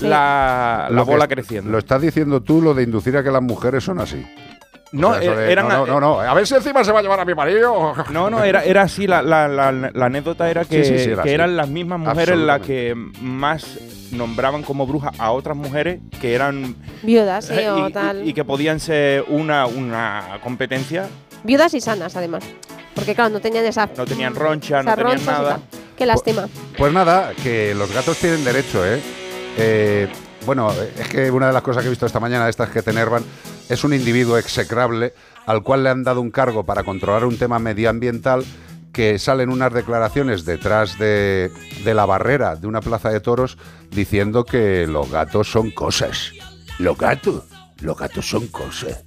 la, 0.00 0.88
la 0.90 1.04
que 1.04 1.10
bola 1.10 1.28
creciendo. 1.28 1.70
Lo 1.70 1.78
estás 1.78 2.02
diciendo 2.02 2.42
tú, 2.42 2.60
lo 2.62 2.74
de 2.74 2.82
inducir 2.82 3.16
a 3.16 3.22
que 3.22 3.30
las 3.30 3.42
mujeres 3.42 3.84
son 3.84 4.00
así. 4.00 4.24
No, 4.92 5.08
O 5.08 5.12
sea, 5.14 5.22
eso 5.22 5.34
de, 5.36 5.50
eran- 5.52 5.66
no, 5.68 5.84
no, 5.86 5.94
no, 5.94 6.00
no. 6.00 6.20
A 6.20 6.32
ver 6.34 6.46
si 6.46 6.54
encima 6.54 6.84
se 6.84 6.92
va 6.92 7.00
a 7.00 7.02
llevar 7.02 7.18
a 7.18 7.24
mi 7.24 7.34
marido. 7.34 7.94
No, 8.12 8.30
no, 8.30 8.44
era, 8.44 8.62
era 8.64 8.82
así, 8.82 9.06
la, 9.08 9.22
la- 9.22 9.48
la- 9.48 9.72
la 9.72 10.06
anécdota 10.06 10.48
era 10.48 10.64
que, 10.64 10.84
Sí, 10.84 10.92
sí, 10.98 11.04
sí, 11.04 11.10
era 11.10 11.22
que 11.24 11.28
así. 11.30 11.34
eran 11.34 11.56
las 11.56 11.68
mismas 11.68 11.98
mujeres 11.98 12.38
las 12.38 12.60
que 12.60 12.94
más 13.20 13.78
nombraban 14.12 14.62
como 14.62 14.86
brujas 14.86 15.18
a 15.18 15.32
otras 15.32 15.56
mujeres 15.56 16.00
que 16.20 16.34
eran 16.34 16.76
Viudas, 17.02 17.46
sí, 17.46 17.54
eh, 17.58 17.70
o 17.70 17.88
y, 17.88 17.92
tal. 17.92 18.24
y- 18.24 18.30
y 18.30 18.32
que 18.34 18.44
podían 18.44 18.78
ser 18.78 19.24
una, 19.28 19.66
una 19.66 20.38
competencia, 20.42 21.08
Viudas 21.42 21.74
y 21.74 21.80
sanas, 21.80 22.16
además. 22.16 22.44
Porque, 22.94 23.14
claro, 23.14 23.30
no 23.30 23.40
tenían 23.40 23.64
esa. 23.64 23.88
no 23.96 24.04
tenían 24.04 24.34
roncha, 24.34 24.82
no 24.82 24.94
tenían 24.94 25.24
nada. 25.26 25.60
Qué 25.96 26.06
lástima. 26.06 26.48
Pues 26.76 26.92
nada, 26.92 27.32
que 27.42 27.74
los 27.74 27.92
gatos 27.92 28.18
tienen 28.18 28.44
derecho, 28.44 28.84
¿eh? 28.84 29.00
Eh, 29.56 30.08
bueno, 30.46 30.72
es 30.98 31.08
que 31.08 31.30
una 31.30 31.46
de 31.46 31.52
las 31.52 31.62
cosas 31.62 31.82
que 31.82 31.86
he 31.86 31.90
visto 31.90 32.06
esta 32.06 32.20
mañana, 32.20 32.44
de 32.44 32.50
estas 32.50 32.70
que 32.70 32.82
te 32.82 32.90
enervan, 32.90 33.24
es 33.68 33.84
un 33.84 33.94
individuo 33.94 34.36
execrable 34.36 35.14
al 35.46 35.62
cual 35.62 35.84
le 35.84 35.90
han 35.90 36.02
dado 36.04 36.20
un 36.20 36.30
cargo 36.30 36.64
para 36.64 36.82
controlar 36.82 37.24
un 37.24 37.38
tema 37.38 37.58
medioambiental 37.58 38.44
que 38.92 39.18
salen 39.18 39.50
unas 39.50 39.72
declaraciones 39.72 40.44
detrás 40.44 40.98
de, 40.98 41.50
de 41.84 41.94
la 41.94 42.06
barrera 42.06 42.56
de 42.56 42.66
una 42.66 42.80
plaza 42.80 43.10
de 43.10 43.20
toros 43.20 43.58
diciendo 43.90 44.44
que 44.44 44.86
los 44.86 45.10
gatos 45.10 45.50
son 45.50 45.70
cosas. 45.70 46.32
Los 46.78 46.96
gatos, 46.98 47.44
los 47.80 47.96
gatos 47.96 48.28
son 48.28 48.46
cosas. 48.48 49.03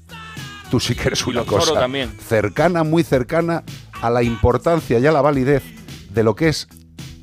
Tú 0.69 0.79
sí 0.79 0.95
que 0.95 1.07
eres 1.07 1.25
una 1.25 1.43
cosa 1.43 1.73
también. 1.73 2.11
cercana, 2.19 2.83
muy 2.83 3.03
cercana 3.03 3.63
a 4.01 4.09
la 4.09 4.21
importancia 4.23 4.99
y 4.99 5.05
a 5.07 5.11
la 5.11 5.21
validez 5.21 5.63
de 6.09 6.23
lo 6.23 6.35
que 6.35 6.49
es 6.49 6.67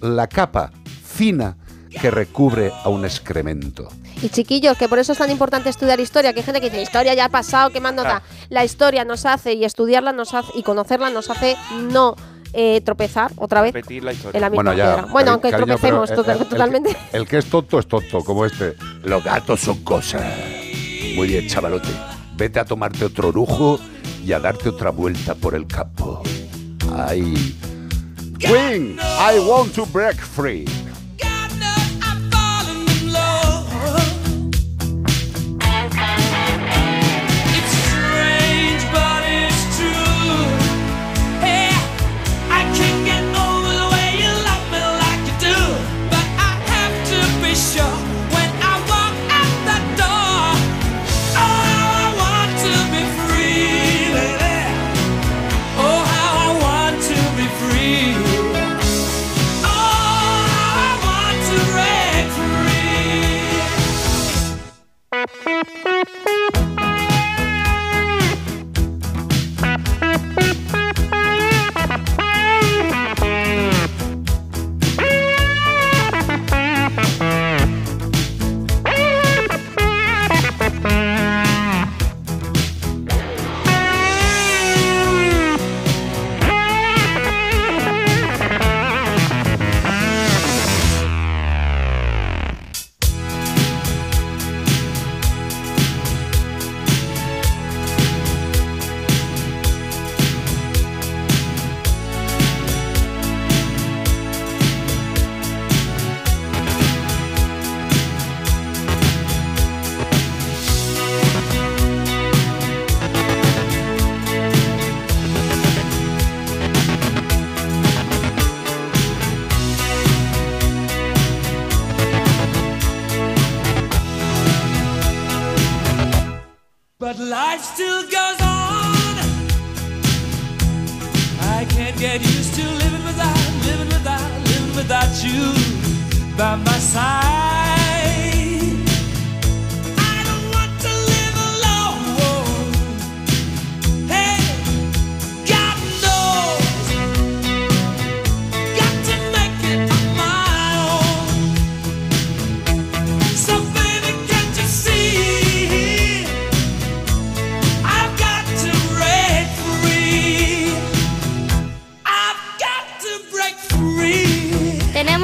la 0.00 0.26
capa 0.28 0.72
fina 1.06 1.56
que 2.00 2.10
recubre 2.10 2.72
a 2.84 2.88
un 2.88 3.04
excremento. 3.04 3.88
Y 4.22 4.28
chiquillos, 4.30 4.76
que 4.78 4.88
por 4.88 4.98
eso 4.98 5.12
es 5.12 5.18
tan 5.18 5.30
importante 5.30 5.68
estudiar 5.68 6.00
historia, 6.00 6.32
que 6.32 6.40
hay 6.40 6.44
gente 6.44 6.60
que 6.60 6.70
dice, 6.70 6.82
historia 6.82 7.14
ya 7.14 7.26
ha 7.26 7.28
pasado, 7.28 7.70
¿qué 7.70 7.80
más 7.80 7.94
nos 7.94 8.04
da? 8.04 8.22
La 8.48 8.64
historia 8.64 9.04
nos 9.04 9.26
hace, 9.26 9.52
y 9.52 9.64
estudiarla 9.64 10.12
nos 10.12 10.32
hace, 10.34 10.50
y 10.54 10.62
conocerla 10.62 11.10
nos 11.10 11.28
hace 11.30 11.56
no 11.90 12.16
eh, 12.54 12.80
tropezar 12.84 13.32
otra 13.36 13.60
vez 13.62 13.74
Repetir 13.74 14.02
la 14.04 14.12
historia. 14.12 14.38
en 14.38 14.40
la 14.40 14.48
misma 14.50 14.62
Bueno, 14.62 14.78
ya, 14.78 14.84
piedra. 14.94 15.12
Bueno, 15.12 15.26
cari- 15.26 15.32
aunque 15.32 15.50
cariño, 15.50 15.66
tropecemos 15.76 16.08
pero, 16.10 16.20
eh, 16.20 16.24
total- 16.24 16.36
el- 16.36 16.40
el 16.42 16.46
que- 16.48 16.50
totalmente. 16.54 16.96
El 17.12 17.26
que 17.28 17.38
es 17.38 17.44
tonto 17.46 17.78
es 17.80 17.86
tonto, 17.88 18.20
como 18.24 18.46
este. 18.46 18.76
Los 19.02 19.22
gatos 19.24 19.60
son 19.60 19.82
cosas. 19.84 20.22
Muy 21.16 21.26
bien, 21.28 21.46
chavalote. 21.48 21.88
Vete 22.36 22.60
a 22.60 22.64
tomarte 22.64 23.04
otro 23.04 23.30
lujo 23.30 23.78
y 24.24 24.32
a 24.32 24.40
darte 24.40 24.68
otra 24.68 24.90
vuelta 24.90 25.34
por 25.34 25.54
el 25.54 25.66
campo. 25.66 26.22
Ay. 26.92 27.56
Queen, 28.38 28.98
I 28.98 29.38
want 29.48 29.74
to 29.74 29.86
break 29.86 30.16
free. 30.16 30.64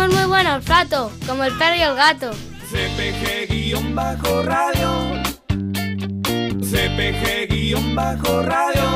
Tenemos 0.00 0.18
muy 0.18 0.28
buen 0.28 0.46
olfato, 0.46 1.12
como 1.26 1.44
el 1.44 1.52
perro 1.58 1.76
y 1.76 1.82
el 1.82 1.94
gato. 1.94 2.30
CPG-radio. 2.70 4.32
CPG-radio. 7.60 8.86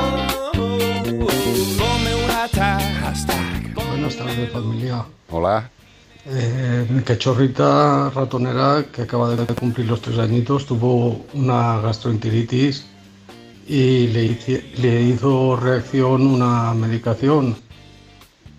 Come 1.76 2.14
una 2.24 2.48
hashtag. 2.48 3.74
Buenas 3.74 4.16
tardes, 4.16 4.50
familia. 4.50 5.04
Hola. 5.30 5.70
Eh, 6.24 6.86
mi 6.88 7.02
cachorrita 7.02 8.08
ratonera, 8.08 8.86
que 8.90 9.02
acaba 9.02 9.36
de 9.36 9.44
cumplir 9.54 9.86
los 9.88 10.00
tres 10.00 10.18
añitos, 10.18 10.64
tuvo 10.64 11.26
una 11.34 11.80
gastroenteritis 11.82 12.86
y 13.68 14.06
le, 14.08 14.24
hice- 14.24 14.72
le 14.78 15.02
hizo 15.02 15.54
reacción 15.56 16.26
una 16.26 16.72
medicación 16.72 17.56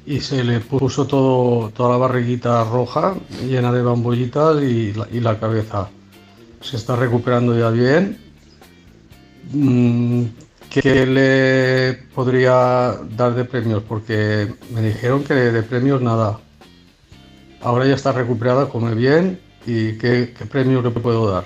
y 0.05 0.19
se 0.21 0.43
le 0.43 0.59
puso 0.59 1.07
todo, 1.07 1.69
toda 1.71 1.91
la 1.91 1.97
barriguita 1.97 2.63
roja, 2.63 3.15
llena 3.43 3.71
de 3.71 3.81
bambollitas 3.81 4.61
y 4.61 4.93
la, 4.93 5.07
y 5.11 5.19
la 5.19 5.39
cabeza. 5.39 5.89
Se 6.61 6.77
está 6.77 6.95
recuperando 6.95 7.57
ya 7.57 7.69
bien. 7.69 8.17
Mm, 9.51 10.23
¿Qué 10.69 11.05
le 11.05 12.03
podría 12.13 12.97
dar 13.15 13.33
de 13.33 13.45
premios? 13.45 13.81
Porque 13.83 14.53
me 14.73 14.81
dijeron 14.81 15.23
que 15.23 15.33
de 15.33 15.63
premios 15.63 16.01
nada. 16.01 16.39
Ahora 17.61 17.85
ya 17.85 17.95
está 17.95 18.11
recuperada, 18.11 18.67
come 18.67 18.93
bien. 18.93 19.39
¿Y 19.65 19.93
qué, 19.93 20.33
qué 20.37 20.45
premios 20.45 20.83
le 20.83 20.91
puedo 20.91 21.31
dar? 21.31 21.45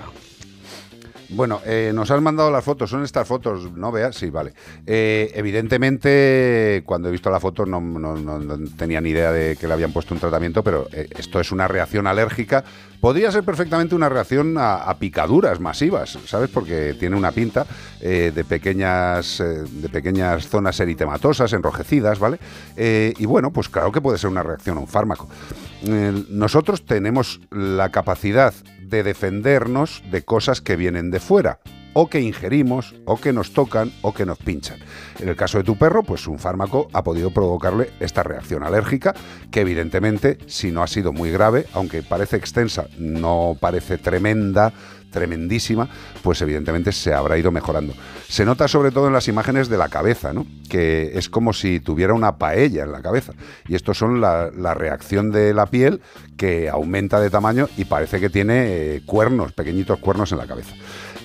Bueno, 1.32 1.62
eh, 1.66 1.92
nos 1.94 2.10
han 2.12 2.24
mandado 2.24 2.50
las 2.50 2.64
fotos, 2.64 2.90
son 2.90 3.04
estas 3.04 3.28
fotos, 3.28 3.72
¿no 3.74 3.92
veas? 3.92 4.16
Sí, 4.16 4.30
vale. 4.32 4.54
Eh, 4.88 5.32
evidentemente, 5.36 6.82
cuando 6.86 7.08
he 7.08 7.12
visto 7.12 7.30
la 7.30 7.40
foto 7.40 7.66
no, 7.66 7.80
no- 7.80 8.58
tenía 8.78 9.00
ni 9.00 9.10
idea 9.12 9.32
de 9.32 9.56
que 9.56 9.68
le 9.68 9.74
habían 9.74 9.92
puesto 9.94 10.14
un 10.14 10.20
tratamiento, 10.20 10.64
pero 10.64 10.88
eh, 10.92 11.08
esto 11.18 11.40
es 11.40 11.52
una 11.52 11.68
reacción 11.68 12.08
alérgica. 12.08 12.64
Podría 13.00 13.32
ser 13.32 13.44
perfectamente 13.44 13.96
una 13.96 14.10
reacción 14.10 14.56
a, 14.58 14.94
picaduras 15.00 15.60
masivas, 15.60 16.18
¿sabes? 16.26 16.50
Porque 16.50 16.96
tiene 17.00 17.16
una 17.16 17.32
pinta 17.32 17.66
eh, 18.02 18.32
de, 18.36 18.44
pequeñas, 18.44 19.40
eh, 19.40 19.64
de 19.66 19.90
pequeñas 19.90 20.50
zonas 20.50 20.80
eritematosas, 20.82 21.54
enrojecidas, 21.54 22.20
¿vale? 22.20 22.40
Eh, 22.76 23.14
y 23.18 23.26
bueno, 23.26 23.52
pues 23.52 23.70
claro 23.70 23.94
que 23.94 24.02
puede 24.02 24.18
ser 24.18 24.30
una 24.30 24.44
reacción 24.44 24.78
a 24.78 24.82
un 24.82 24.88
fármaco. 24.88 25.30
Nosotros 26.30 26.86
tenemos 26.86 27.40
la 27.52 27.90
capacidad 27.90 28.54
de 28.82 29.04
defendernos 29.04 30.04
de 30.12 30.26
cosas 30.26 30.60
que 30.60 30.76
vienen 30.76 31.10
de 31.10 31.22
fuera, 31.22 31.60
o 32.02 32.08
que 32.08 32.22
ingerimos, 32.22 32.96
o 33.04 33.20
que 33.20 33.34
nos 33.34 33.52
tocan, 33.52 33.92
o 34.04 34.14
que 34.14 34.26
nos 34.26 34.38
pinchan. 34.38 34.80
En 35.20 35.28
el 35.28 35.36
caso 35.36 35.58
de 35.58 35.66
tu 35.66 35.78
perro, 35.78 36.02
pues 36.02 36.28
un 36.28 36.40
fármaco 36.40 36.88
ha 36.94 37.04
podido 37.04 37.30
provocarle 37.32 37.90
esta 38.00 38.24
reacción 38.24 38.64
alérgica, 38.64 39.14
que 39.52 39.60
evidentemente, 39.60 40.38
si 40.48 40.72
no 40.72 40.82
ha 40.82 40.88
sido 40.88 41.12
muy 41.12 41.30
grave, 41.30 41.66
aunque 41.74 42.02
parece 42.02 42.38
extensa, 42.38 42.88
no 42.98 43.58
parece 43.60 43.98
tremenda, 43.98 44.72
tremendísima, 45.10 45.90
pues 46.22 46.42
evidentemente 46.42 46.92
se 46.92 47.14
habrá 47.14 47.38
ido 47.38 47.52
mejorando. 47.52 47.94
Se 48.28 48.46
nota 48.46 48.68
sobre 48.68 48.92
todo 48.92 49.08
en 49.08 49.14
las 49.14 49.28
imágenes 49.28 49.70
de 49.70 49.78
la 49.78 49.90
cabeza, 49.90 50.34
¿no? 50.34 50.46
que 50.70 51.18
es 51.18 51.30
como 51.30 51.54
si 51.54 51.80
tuviera 51.80 52.14
una 52.14 52.38
paella 52.38 52.84
en 52.84 52.92
la 52.92 53.02
cabeza. 53.02 53.34
Y 53.68 53.76
estos 53.76 53.98
son 53.98 54.22
la, 54.22 54.50
reacción 54.74 55.32
de 55.32 55.54
la 55.54 55.66
piel 55.66 56.02
que 56.38 56.70
aumenta 56.70 57.20
de 57.20 57.30
tamaño 57.30 57.68
y 57.76 57.86
parece 57.86 58.20
que 58.20 58.30
tiene 58.30 58.68
eh, 58.68 59.02
cuernos, 59.06 59.52
pequeñitos 59.52 60.00
cuernos 60.00 60.32
en 60.32 60.38
la 60.38 60.48
cabeza. 60.48 60.76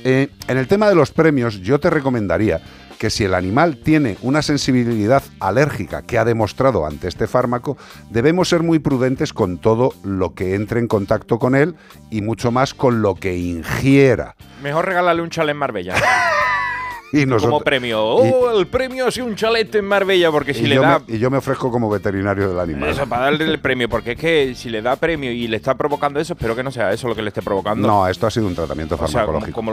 Eh, 0.07 0.29
en 0.49 0.59
el 0.59 0.69
tema 0.69 0.89
de 0.89 0.95
los 0.95 1.11
premios, 1.11 1.63
yo 1.63 1.81
te 1.81 1.89
recomendaría 1.89 2.61
que 2.99 3.09
si 3.09 3.25
el 3.25 3.35
animal 3.35 3.79
tiene 3.79 4.19
una 4.21 4.43
sensibilidad 4.43 5.23
alérgica 5.41 6.03
que 6.03 6.19
ha 6.19 6.27
demostrado 6.27 6.87
ante 6.87 7.09
este 7.09 7.27
fármaco, 7.27 7.79
debemos 8.11 8.51
ser 8.51 8.63
muy 8.63 8.79
prudentes 8.79 9.33
con 9.33 9.59
todo 9.59 9.95
lo 10.05 10.35
que 10.35 10.55
entre 10.55 10.79
en 10.79 10.89
contacto 10.89 11.39
con 11.39 11.55
él 11.55 11.75
y 12.11 12.21
mucho 12.21 12.53
más 12.53 12.75
con 12.75 13.01
lo 13.01 13.15
que 13.15 13.35
ingiera. 13.35 14.37
Mejor 14.63 14.87
regalarle 14.87 15.23
un 15.23 15.31
chalet 15.31 15.53
en 15.53 15.59
Marbella. 15.59 15.95
Y 17.23 17.27
nosotros- 17.27 17.51
Como 17.53 17.61
premio. 17.61 18.03
Oh, 18.05 18.59
el 18.59 18.66
premio 18.66 19.07
ha 19.07 19.11
sido 19.11 19.27
un 19.27 19.36
chalet 19.36 19.74
en 19.74 19.85
Marbella, 19.85 20.31
porque 20.31 20.53
si 20.55 20.66
le 20.66 20.77
da. 20.77 21.03
me, 21.07 21.15
y 21.15 21.19
yo 21.19 21.31
me 21.31 21.39
ofrezco 21.39 21.70
como 21.70 21.89
veterinario 21.89 22.49
del 22.49 22.59
animal. 22.61 22.89
Eso, 22.91 23.07
para 23.07 23.24
darle 23.24 23.45
el 23.45 23.59
premio, 23.61 23.89
porque 23.89 24.12
es 24.12 24.19
que 24.19 24.55
si 24.55 24.69
le 24.70 24.82
da 24.82 24.97
premio 24.97 25.31
y 25.32 25.47
le 25.49 25.57
está 25.57 25.74
provocando 25.74 26.19
eso, 26.20 26.32
espero 26.35 26.55
que 26.57 26.62
no 26.62 26.70
sea 26.70 26.93
eso 26.93 27.09
lo 27.09 27.15
que 27.15 27.23
le 27.23 27.28
esté 27.28 27.43
provocando. 27.43 27.86
No, 27.86 28.07
esto 28.09 28.27
ha 28.27 28.31
sido 28.31 28.47
un 28.47 28.55
tratamiento 28.55 28.95
O 28.97 28.99
sea, 28.99 29.07
como, 29.27 29.41
farmacológico. 29.41 29.55
como 29.55 29.73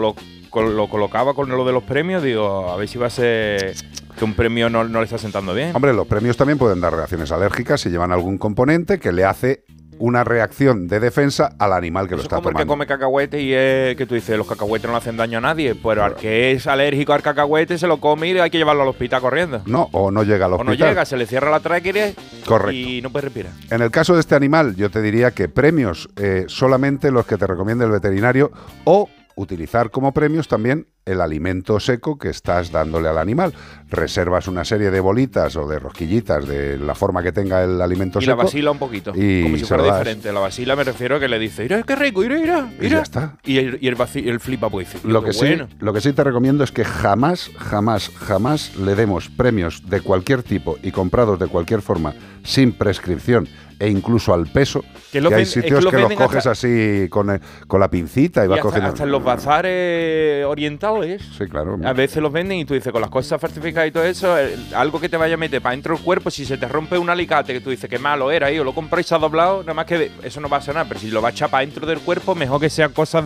lo, 0.79 0.87
colocaba 0.89 1.33
con 1.33 1.49
lo 1.49 1.65
de 1.65 1.71
los 1.73 1.83
premios, 1.83 2.23
digo, 2.23 2.69
a 2.71 2.75
ver 2.77 2.87
si 2.87 2.97
va 2.97 3.07
a 3.07 3.09
ser 3.09 3.75
que 4.17 4.25
un 4.25 4.33
premio 4.33 4.69
no, 4.69 4.83
no 4.83 4.99
le 4.99 5.05
está 5.05 5.17
sentando 5.17 5.53
bien. 5.53 5.75
Hombre, 5.75 5.93
los 5.93 6.07
premios 6.07 6.37
también 6.37 6.57
pueden 6.57 6.79
dar 6.81 6.93
reacciones 6.93 7.31
alérgicas 7.31 7.81
si 7.81 7.89
llevan 7.89 8.11
algún 8.11 8.37
componente 8.37 8.99
que 8.99 9.11
le 9.11 9.23
hace 9.25 9.63
una 9.99 10.23
reacción 10.23 10.87
de 10.87 10.99
defensa 10.99 11.53
al 11.59 11.73
animal 11.73 12.05
que 12.07 12.11
lo 12.15 12.17
Eso 12.21 12.23
está 12.27 12.35
como 12.37 12.49
el 12.49 12.53
que 12.55 12.59
tomando. 12.63 12.71
come 12.73 12.87
cacahuete 12.87 13.41
y 13.41 13.53
es 13.53 13.95
que 13.95 14.05
tú 14.05 14.15
dices, 14.15 14.37
los 14.37 14.47
cacahuetes 14.47 14.85
no 14.87 14.93
le 14.93 14.97
hacen 14.97 15.17
daño 15.17 15.37
a 15.37 15.41
nadie, 15.41 15.75
pero 15.75 16.03
al 16.03 16.15
que 16.15 16.51
es 16.51 16.65
alérgico 16.67 17.13
al 17.13 17.21
cacahuete 17.21 17.77
se 17.77 17.87
lo 17.87 17.99
come 17.99 18.29
y 18.29 18.37
hay 18.39 18.49
que 18.49 18.57
llevarlo 18.57 18.81
al 18.83 18.87
hospital 18.89 19.21
corriendo. 19.21 19.61
No, 19.65 19.89
o 19.91 20.09
no 20.11 20.23
llega 20.23 20.45
al 20.47 20.53
O 20.53 20.63
no 20.63 20.71
hospital. 20.71 20.89
llega, 20.89 21.05
se 21.05 21.17
le 21.17 21.25
cierra 21.27 21.51
la 21.51 21.59
tráquea 21.59 22.13
Correcto. 22.45 22.71
y 22.71 23.01
no 23.01 23.09
puede 23.11 23.25
respirar. 23.25 23.51
En 23.69 23.81
el 23.81 23.91
caso 23.91 24.13
de 24.15 24.21
este 24.21 24.35
animal, 24.35 24.75
yo 24.75 24.89
te 24.89 25.01
diría 25.01 25.31
que 25.31 25.49
premios 25.49 26.09
eh, 26.15 26.45
solamente 26.47 27.11
los 27.11 27.25
que 27.25 27.37
te 27.37 27.45
recomiende 27.45 27.85
el 27.85 27.91
veterinario 27.91 28.51
o 28.85 29.09
utilizar 29.35 29.89
como 29.91 30.11
premios 30.13 30.47
también 30.47 30.87
el 31.05 31.19
alimento 31.21 31.79
seco 31.79 32.17
que 32.17 32.29
estás 32.29 32.71
dándole 32.71 33.09
al 33.09 33.17
animal. 33.17 33.53
Reservas 33.89 34.47
una 34.47 34.63
serie 34.63 34.91
de 34.91 34.99
bolitas 34.99 35.55
o 35.55 35.67
de 35.67 35.79
rosquillitas 35.79 36.47
de 36.47 36.77
la 36.77 36.95
forma 36.95 37.21
que 37.23 37.31
tenga 37.31 37.63
el 37.63 37.81
alimento 37.81 38.19
Y 38.19 38.25
la 38.25 38.33
seco. 38.33 38.43
vacila 38.43 38.71
un 38.71 38.77
poquito, 38.79 39.11
y 39.15 39.43
como 39.43 39.57
si 39.57 39.63
fuera 39.65 39.83
lo 39.83 39.89
das. 39.89 39.99
diferente. 39.99 40.31
La 40.31 40.39
vacila 40.39 40.75
me 40.75 40.83
refiero 40.83 41.15
a 41.15 41.19
que 41.19 41.27
le 41.27 41.39
dice, 41.39 41.63
mira, 41.63 41.83
qué 41.83 41.95
rico, 41.95 42.21
mira, 42.21 42.35
mira, 42.37 42.69
Y 42.79 42.89
ya 42.89 43.01
está. 43.01 43.37
Y 43.43 43.57
el, 43.57 43.79
y 43.81 43.87
el, 43.87 44.39
flipa 44.39 44.69
pues 44.69 44.93
dice, 44.93 45.07
Lo 45.07 45.23
que, 45.23 45.31
bueno. 45.31 45.67
sí, 45.69 45.75
lo 45.79 45.93
que 45.93 46.01
sí 46.01 46.13
te 46.13 46.23
recomiendo 46.23 46.63
es 46.63 46.71
que 46.71 46.85
jamás, 46.85 47.49
jamás, 47.57 48.09
jamás 48.09 48.75
le 48.77 48.95
demos 48.95 49.29
premios 49.29 49.89
de 49.89 50.01
cualquier 50.01 50.43
tipo 50.43 50.77
y 50.83 50.91
comprados 50.91 51.39
de 51.39 51.47
cualquier 51.47 51.81
forma 51.81 52.13
sin 52.43 52.71
prescripción 52.73 53.47
e 53.79 53.89
incluso 53.89 54.33
al 54.33 54.45
peso. 54.47 54.83
Que 55.11 55.19
los 55.21 55.31
hay 55.31 55.37
ven- 55.37 55.43
es 55.43 55.53
que 55.55 55.61
sitios 55.63 55.83
los 55.83 55.91
que, 55.93 56.15
coges 56.15 56.37
hasta- 56.45 56.51
así 56.51 57.07
con, 57.09 57.31
el- 57.31 57.41
con 57.67 57.79
la 57.79 57.89
pincita 57.89 58.41
y, 58.43 58.45
Y 58.45 58.47
vas 58.47 58.57
hasta, 58.59 58.67
cogiendo. 58.69 58.89
hasta 58.89 59.03
en 59.03 59.11
los 59.11 59.23
bazares 59.23 60.45
orientales. 60.45 60.90
Sí, 61.37 61.45
claro. 61.45 61.77
A 61.83 61.93
veces 61.93 62.21
los 62.21 62.31
venden 62.31 62.59
y 62.59 62.65
tú 62.65 62.73
dices, 62.73 62.91
con 62.91 63.01
las 63.01 63.09
cosas 63.09 63.39
falsificadas 63.39 63.89
y 63.89 63.91
todo 63.91 64.03
eso, 64.03 64.35
algo 64.75 64.99
que 64.99 65.09
te 65.09 65.17
vaya 65.17 65.35
a 65.35 65.37
meter 65.37 65.61
para 65.61 65.73
dentro 65.73 65.95
del 65.95 66.03
cuerpo, 66.03 66.29
si 66.29 66.45
se 66.45 66.57
te 66.57 66.67
rompe 66.67 66.97
un 66.97 67.09
alicate 67.09 67.53
que 67.53 67.61
tú 67.61 67.69
dices 67.69 67.89
que 67.89 67.99
malo 67.99 68.31
era 68.31 68.47
ahí, 68.47 68.59
o 68.59 68.63
lo 68.63 68.73
compré 68.73 69.01
y 69.01 69.03
se 69.03 69.15
ha 69.15 69.19
doblado, 69.19 69.61
nada 69.61 69.73
más 69.73 69.85
que 69.85 70.11
eso 70.23 70.41
no 70.41 70.49
va 70.49 70.57
a 70.57 70.61
sonar, 70.61 70.87
pero 70.87 70.99
si 70.99 71.09
lo 71.09 71.21
va 71.21 71.29
a 71.29 71.31
echar 71.31 71.49
para 71.49 71.65
dentro 71.65 71.85
del 71.87 71.99
cuerpo, 71.99 72.35
mejor 72.35 72.59
que 72.59 72.69
sean 72.69 72.91
cosas 72.91 73.23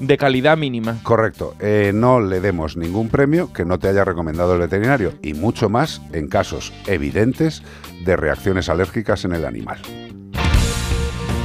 de 0.00 0.16
calidad 0.16 0.56
mínima. 0.56 0.98
Correcto. 1.02 1.54
Eh, 1.60 1.92
no 1.94 2.20
le 2.20 2.40
demos 2.40 2.76
ningún 2.76 3.08
premio 3.08 3.52
que 3.52 3.64
no 3.64 3.78
te 3.78 3.88
haya 3.88 4.04
recomendado 4.04 4.54
el 4.54 4.60
veterinario 4.60 5.14
y 5.22 5.34
mucho 5.34 5.68
más 5.68 6.00
en 6.12 6.28
casos 6.28 6.72
evidentes 6.86 7.62
de 8.04 8.16
reacciones 8.16 8.68
alérgicas 8.68 9.24
en 9.24 9.34
el 9.34 9.44
animal. 9.44 9.78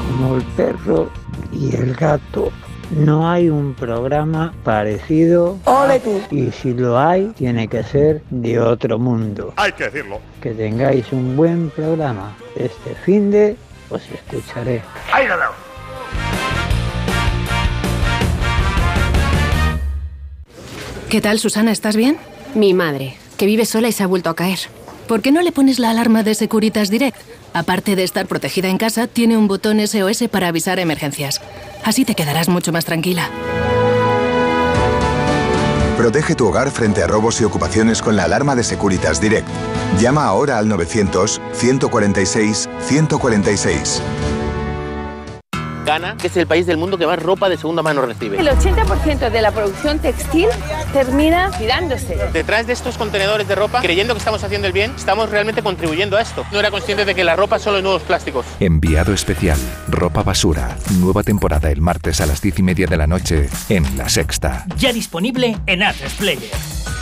Como 0.08 0.38
el 0.38 0.44
perro 0.56 1.12
y 1.52 1.76
el 1.76 1.94
gato. 1.96 2.52
No 2.92 3.30
hay 3.30 3.50
un 3.50 3.74
programa 3.74 4.54
parecido. 4.64 5.58
¡Ole 5.66 6.00
tú! 6.00 6.22
Y 6.32 6.52
si 6.52 6.74
lo 6.74 7.00
hay, 7.00 7.32
tiene 7.36 7.68
que 7.68 7.84
ser 7.84 8.22
de 8.30 8.60
otro 8.60 9.00
mundo. 9.00 9.54
Hay 9.56 9.72
que 9.72 9.86
decirlo. 9.86 10.20
Que 10.42 10.52
tengáis 10.52 11.12
un 11.12 11.36
buen 11.36 11.70
programa. 11.72 12.36
Este 12.56 12.96
fin 13.04 13.32
de 13.32 13.58
os 13.90 14.02
escucharé. 14.10 14.82
Ahí. 15.12 15.26
¿Qué 21.10 21.22
tal, 21.22 21.40
Susana? 21.40 21.72
¿Estás 21.72 21.96
bien? 21.96 22.18
Mi 22.54 22.74
madre, 22.74 23.16
que 23.38 23.46
vive 23.46 23.66
sola 23.66 23.88
y 23.88 23.92
se 23.92 24.04
ha 24.04 24.08
vuelto 24.08 24.30
a 24.30 24.36
caer. 24.36 24.60
¿Por 25.08 25.22
qué 25.22 25.32
no 25.32 25.42
le 25.42 25.52
pones 25.52 25.80
la 25.80 25.92
alarma 25.92 26.24
de 26.24 26.36
Securitas 26.36 26.90
Direct? 26.90 27.18
Aparte 27.54 27.96
de 27.96 28.04
estar 28.04 28.26
protegida 28.26 28.70
en 28.70 28.78
casa, 28.78 29.08
tiene 29.08 29.38
un 29.38 29.48
botón 29.48 29.86
SOS 29.86 30.26
para 30.30 30.48
avisar 30.48 30.80
emergencias. 30.80 31.42
Así 31.86 32.04
te 32.04 32.16
quedarás 32.16 32.50
mucho 32.50 32.72
más 32.72 32.84
tranquila. 32.84 33.30
Protege 35.98 36.36
tu 36.36 36.48
hogar 36.48 36.72
frente 36.72 37.04
a 37.04 37.08
robos 37.08 37.40
y 37.40 37.46
ocupaciones 37.46 38.02
con 38.02 38.16
la 38.16 38.24
alarma 38.24 38.56
de 38.56 38.64
Securitas 38.64 39.22
Direct. 39.22 39.48
Llama 40.00 40.26
ahora 40.26 40.58
al 40.58 40.68
900 40.68 41.42
146 41.54 42.70
146. 42.82 44.02
Ghana, 45.86 46.18
que 46.18 46.28
es 46.28 46.38
el 46.38 46.48
país 46.48 46.66
del 46.66 46.78
mundo 46.78 46.98
que 46.98 47.08
más 47.08 47.22
ropa 47.22 47.48
de 47.48 47.58
segunda 47.58 47.82
mano 47.82 48.02
recibe. 48.02 48.40
El 48.40 48.48
80% 48.48 49.30
de 49.30 49.42
la 49.42 49.52
producción 49.52 50.00
textil 50.00 50.48
termina 50.92 51.52
tirándose. 51.58 52.18
Detrás 52.34 52.68
de 52.68 52.74
estos 52.74 52.98
contenedores 52.98 53.48
de 53.48 53.56
ropa, 53.56 53.82
creyendo 53.82 54.14
que 54.14 54.20
estamos 54.20 54.44
haciendo 54.44 54.68
el 54.68 54.74
bien, 54.74 54.92
estamos 54.96 55.30
realmente 55.30 55.62
contribuyendo 55.62 56.18
a 56.18 56.22
esto. 56.22 56.46
No 56.52 56.60
era 56.60 56.72
consciente 56.72 57.06
de 57.06 57.16
que 57.16 57.24
la 57.24 57.36
ropa 57.36 57.60
solo 57.60 57.78
es 57.78 57.84
nuevos 57.84 58.02
plásticos. 58.02 58.46
Enviado 58.60 59.14
especial, 59.14 59.60
ropa 59.88 60.24
basura. 60.24 60.76
Nueva 61.00 61.24
temporada 61.24 61.70
el 61.70 61.82
martes 61.82 62.20
a 62.22 62.26
las 62.26 62.42
10 62.42 62.60
y 62.60 62.64
media 62.64 62.88
de 62.88 62.98
la 62.98 63.08
noche 63.08 63.50
en 63.70 63.98
La 63.98 64.10
Sexta. 64.10 64.66
Ya 64.78 64.92
disponible 64.92 65.58
en 65.68 65.84
Atresplayer. 65.84 66.52
The 66.86 66.95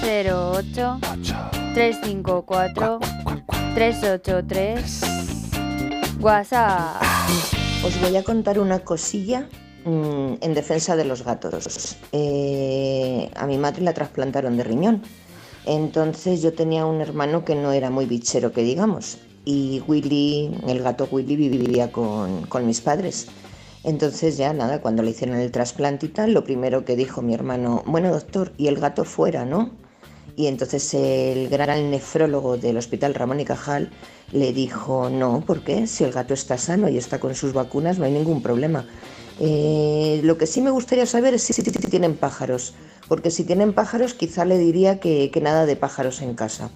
608 0.00 0.98
354 1.74 2.98
383 3.74 5.00
WhatsApp. 6.20 7.02
Os 7.84 8.00
voy 8.00 8.16
a 8.16 8.24
contar 8.24 8.58
una 8.58 8.80
cosilla 8.80 9.48
mm, 9.84 10.34
en 10.40 10.54
defensa 10.54 10.96
de 10.96 11.04
los 11.04 11.24
gatos. 11.24 11.96
Eh, 12.12 13.30
a 13.34 13.46
mi 13.46 13.58
madre 13.58 13.82
la 13.82 13.92
trasplantaron 13.92 14.56
de 14.56 14.64
riñón. 14.64 15.02
Entonces 15.66 16.42
yo 16.42 16.52
tenía 16.52 16.86
un 16.86 17.00
hermano 17.00 17.44
que 17.44 17.54
no 17.54 17.72
era 17.72 17.90
muy 17.90 18.06
bichero, 18.06 18.52
que 18.52 18.62
digamos. 18.62 19.18
Y 19.44 19.82
Willy, 19.86 20.56
el 20.66 20.82
gato 20.82 21.08
Willy, 21.10 21.36
vivía 21.36 21.92
con, 21.92 22.46
con 22.46 22.66
mis 22.66 22.80
padres. 22.80 23.28
Entonces 23.82 24.38
ya 24.38 24.54
nada, 24.54 24.80
cuando 24.80 25.02
le 25.02 25.10
hicieron 25.10 25.36
el 25.36 25.50
trasplante 25.50 26.06
y 26.06 26.08
tal, 26.08 26.32
lo 26.32 26.42
primero 26.44 26.86
que 26.86 26.96
dijo 26.96 27.20
mi 27.20 27.34
hermano, 27.34 27.82
bueno 27.86 28.10
doctor, 28.10 28.52
y 28.56 28.68
el 28.68 28.80
gato 28.80 29.04
fuera, 29.04 29.44
¿no? 29.44 29.83
Y 30.36 30.46
entonces 30.48 30.92
el 30.94 31.48
gran 31.48 31.90
nefrólogo 31.90 32.56
del 32.56 32.76
Hospital 32.76 33.14
Ramón 33.14 33.40
y 33.40 33.44
Cajal 33.44 33.90
le 34.32 34.52
dijo, 34.52 35.08
no, 35.08 35.42
¿por 35.46 35.62
qué? 35.62 35.86
Si 35.86 36.02
el 36.02 36.12
gato 36.12 36.34
está 36.34 36.58
sano 36.58 36.88
y 36.88 36.98
está 36.98 37.20
con 37.20 37.34
sus 37.34 37.52
vacunas, 37.52 37.98
no 37.98 38.04
hay 38.04 38.12
ningún 38.12 38.42
problema. 38.42 38.86
Eh, 39.40 40.20
lo 40.24 40.36
que 40.38 40.46
sí 40.46 40.60
me 40.60 40.70
gustaría 40.70 41.06
saber 41.06 41.34
es 41.34 41.42
si, 41.42 41.62
tienen 41.62 42.16
pájaros, 42.16 42.74
porque 43.08 43.30
si 43.30 43.44
tienen 43.44 43.72
pájaros 43.72 44.14
quizá 44.14 44.44
le 44.44 44.58
diría 44.58 45.00
que, 45.00 45.30
que 45.32 45.40
nada 45.40 45.66
de 45.66 45.76
pájaros 45.76 46.20
en 46.22 46.34
casa. 46.34 46.70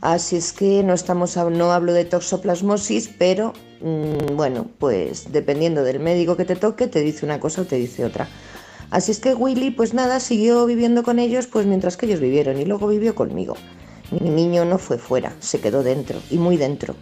Así 0.00 0.36
es 0.36 0.52
que 0.52 0.82
no 0.82 0.94
estamos, 0.94 1.36
no 1.36 1.72
hablo 1.72 1.92
de 1.92 2.04
toxoplasmosis, 2.04 3.10
pero 3.18 3.52
mm, 3.80 4.36
bueno, 4.36 4.68
pues 4.78 5.32
dependiendo 5.32 5.82
del 5.82 6.00
médico 6.00 6.36
que 6.36 6.44
te 6.44 6.54
toque, 6.54 6.86
te 6.86 7.00
dice 7.00 7.24
una 7.24 7.40
cosa 7.40 7.62
o 7.62 7.64
te 7.64 7.76
dice 7.76 8.04
otra. 8.04 8.28
Así 8.90 9.10
es 9.10 9.20
que 9.20 9.34
Willy, 9.34 9.70
pues 9.70 9.94
nada, 9.94 10.20
siguió 10.20 10.66
viviendo 10.66 11.02
con 11.02 11.18
ellos, 11.18 11.46
pues 11.46 11.66
mientras 11.66 11.96
que 11.96 12.06
ellos 12.06 12.20
vivieron, 12.20 12.58
y 12.60 12.64
luego 12.64 12.88
vivió 12.88 13.14
conmigo. 13.14 13.56
Mi 14.10 14.30
niño 14.30 14.64
no 14.64 14.78
fue 14.78 14.98
fuera, 14.98 15.34
se 15.40 15.60
quedó 15.60 15.82
dentro, 15.82 16.18
y 16.30 16.38
muy 16.38 16.56
dentro. 16.56 16.94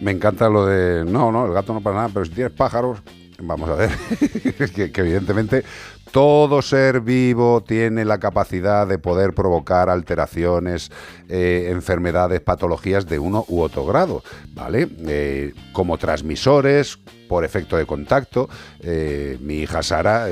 Me 0.00 0.12
encanta 0.12 0.48
lo 0.48 0.66
de. 0.66 1.04
No, 1.04 1.32
no, 1.32 1.46
el 1.46 1.52
gato 1.52 1.74
no 1.74 1.80
pasa 1.80 1.96
nada, 1.96 2.10
pero 2.12 2.24
si 2.24 2.30
tienes 2.30 2.52
pájaros, 2.52 3.00
vamos 3.40 3.68
a 3.68 3.74
ver. 3.74 3.90
que, 4.74 4.92
que 4.92 5.00
evidentemente 5.00 5.64
todo 6.10 6.62
ser 6.62 7.00
vivo 7.00 7.62
tiene 7.66 8.04
la 8.04 8.18
capacidad 8.18 8.86
de 8.86 8.98
poder 8.98 9.34
provocar 9.34 9.90
alteraciones, 9.90 10.90
eh, 11.28 11.68
enfermedades, 11.70 12.40
patologías 12.40 13.06
de 13.06 13.18
uno 13.18 13.44
u 13.48 13.60
otro 13.60 13.84
grado, 13.84 14.22
¿vale? 14.54 14.88
Eh, 15.06 15.54
como 15.72 15.98
transmisores, 15.98 16.98
por 17.28 17.44
efecto 17.44 17.76
de 17.76 17.86
contacto. 17.86 18.48
Eh, 18.80 19.38
mi 19.40 19.58
hija 19.58 19.82
Sara, 19.82 20.26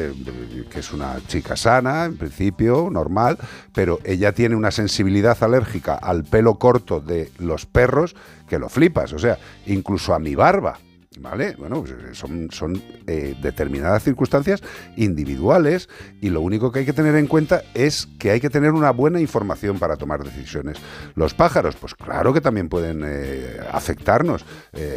que 0.71 0.81
es 0.81 0.93
una 0.93 1.17
chica 1.27 1.57
sana, 1.57 2.07
en 2.07 2.17
principio, 2.17 2.89
normal, 2.91 3.39
pero 3.75 3.99
ella 4.05 4.33
tiene 4.33 4.57
una 4.57 4.71
sensibilidad 4.71 5.37
alérgica 5.43 5.95
al 5.95 6.25
pelo 6.25 6.55
corto 6.55 7.01
de 7.01 7.31
los 7.39 7.67
perros 7.67 8.17
que 8.49 8.59
lo 8.59 8.69
flipas, 8.69 9.13
o 9.13 9.19
sea, 9.19 9.39
incluso 9.67 10.15
a 10.15 10.19
mi 10.19 10.35
barba. 10.35 10.79
¿Vale? 11.19 11.55
Bueno, 11.57 11.81
pues, 11.81 11.93
eh, 11.93 12.15
son, 12.15 12.51
son 12.51 12.83
eh, 13.07 13.35
determinadas 13.41 14.03
circunstancias 14.03 14.63
individuales 14.97 15.89
y 16.21 16.29
lo 16.29 16.43
único 16.43 16.71
que 16.71 16.81
hay 16.81 16.85
que 16.85 16.93
tener 16.93 17.15
en 17.17 17.27
cuenta 17.27 17.63
es 17.73 18.07
que 18.19 18.31
hay 18.31 18.41
que 18.41 18.51
tener 18.51 18.73
una 18.73 18.91
buena 18.91 19.19
información 19.19 19.79
para 19.79 19.97
tomar 19.97 20.23
decisiones. 20.23 20.77
Los 21.15 21.33
pájaros, 21.33 21.77
pues 21.77 21.95
claro 21.95 22.35
que 22.35 22.43
también 22.43 22.69
pueden 22.69 23.03
eh, 23.05 23.59
afectarnos. 23.73 24.45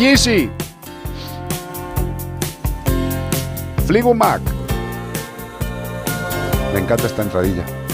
Yeezy. 0.00 0.50
Fleetwood 3.86 4.16
Mac. 4.16 4.40
Me 6.72 6.80
encanta 6.80 7.06
esta 7.06 7.22
entradilla. 7.22 7.85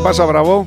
¿Qué 0.00 0.04
pasa, 0.04 0.24
Bravo? 0.24 0.66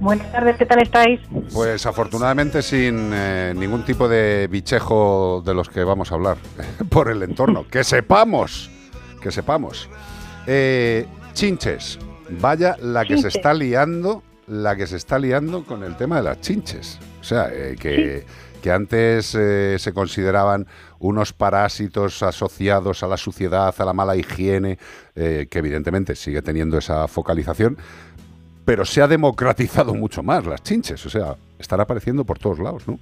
Buenas 0.00 0.32
tardes, 0.32 0.56
¿qué 0.56 0.66
tal 0.66 0.82
estáis? 0.82 1.20
Pues 1.54 1.86
afortunadamente 1.86 2.60
sin 2.60 3.12
eh, 3.14 3.54
ningún 3.56 3.84
tipo 3.84 4.08
de 4.08 4.48
bichejo 4.50 5.44
de 5.46 5.54
los 5.54 5.68
que 5.68 5.84
vamos 5.84 6.10
a 6.10 6.16
hablar 6.16 6.36
por 6.90 7.08
el 7.08 7.22
entorno. 7.22 7.68
Que 7.68 7.84
sepamos, 7.84 8.68
que 9.22 9.30
sepamos. 9.30 9.88
Eh, 10.48 11.06
chinches, 11.34 12.00
vaya 12.40 12.76
la 12.82 13.04
que 13.04 13.16
se 13.16 13.28
está 13.28 13.54
liando, 13.54 14.24
la 14.48 14.74
que 14.74 14.88
se 14.88 14.96
está 14.96 15.16
liando 15.16 15.64
con 15.64 15.84
el 15.84 15.96
tema 15.96 16.16
de 16.16 16.24
las 16.24 16.40
chinches. 16.40 16.98
O 17.20 17.24
sea, 17.24 17.48
eh, 17.52 17.76
que, 17.78 18.26
que 18.60 18.70
antes 18.70 19.34
eh, 19.34 19.78
se 19.78 19.92
consideraban 19.92 20.66
unos 20.98 21.32
parásitos 21.32 22.22
asociados 22.22 23.02
a 23.02 23.08
la 23.08 23.16
suciedad, 23.16 23.74
a 23.76 23.84
la 23.84 23.92
mala 23.92 24.16
higiene, 24.16 24.78
eh, 25.16 25.46
que 25.50 25.58
evidentemente 25.58 26.14
sigue 26.14 26.42
teniendo 26.42 26.78
esa 26.78 27.08
focalización, 27.08 27.76
pero 28.64 28.84
se 28.84 29.02
ha 29.02 29.08
democratizado 29.08 29.94
mucho 29.94 30.22
más 30.22 30.46
las 30.46 30.62
chinches, 30.62 31.04
o 31.06 31.10
sea, 31.10 31.34
están 31.58 31.80
apareciendo 31.80 32.24
por 32.24 32.38
todos 32.38 32.58
lados, 32.58 32.86
¿no? 32.86 32.98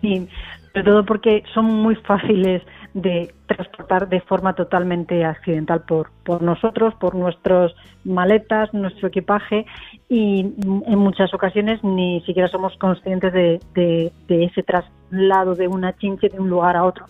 Sí, 0.00 0.28
sobre 0.72 0.84
todo 0.84 1.04
porque 1.04 1.42
son 1.54 1.66
muy 1.66 1.94
fáciles 1.96 2.62
de 2.94 3.34
transportar 3.46 4.08
de 4.08 4.20
forma 4.20 4.54
totalmente 4.54 5.24
accidental 5.24 5.82
por, 5.82 6.10
por 6.24 6.42
nosotros, 6.42 6.94
por 6.96 7.14
nuestras 7.14 7.72
maletas, 8.04 8.72
nuestro 8.74 9.08
equipaje 9.08 9.64
y 10.08 10.40
en 10.86 10.98
muchas 10.98 11.32
ocasiones 11.32 11.82
ni 11.82 12.20
siquiera 12.22 12.48
somos 12.48 12.76
conscientes 12.76 13.32
de, 13.32 13.60
de- 13.74 14.12
de 14.28 14.44
ese 14.44 14.62
traslado 14.62 15.54
de 15.54 15.68
una 15.68 15.96
chinche 15.96 16.28
de 16.28 16.38
un 16.38 16.50
lugar 16.50 16.76
a 16.76 16.84
otro. 16.84 17.06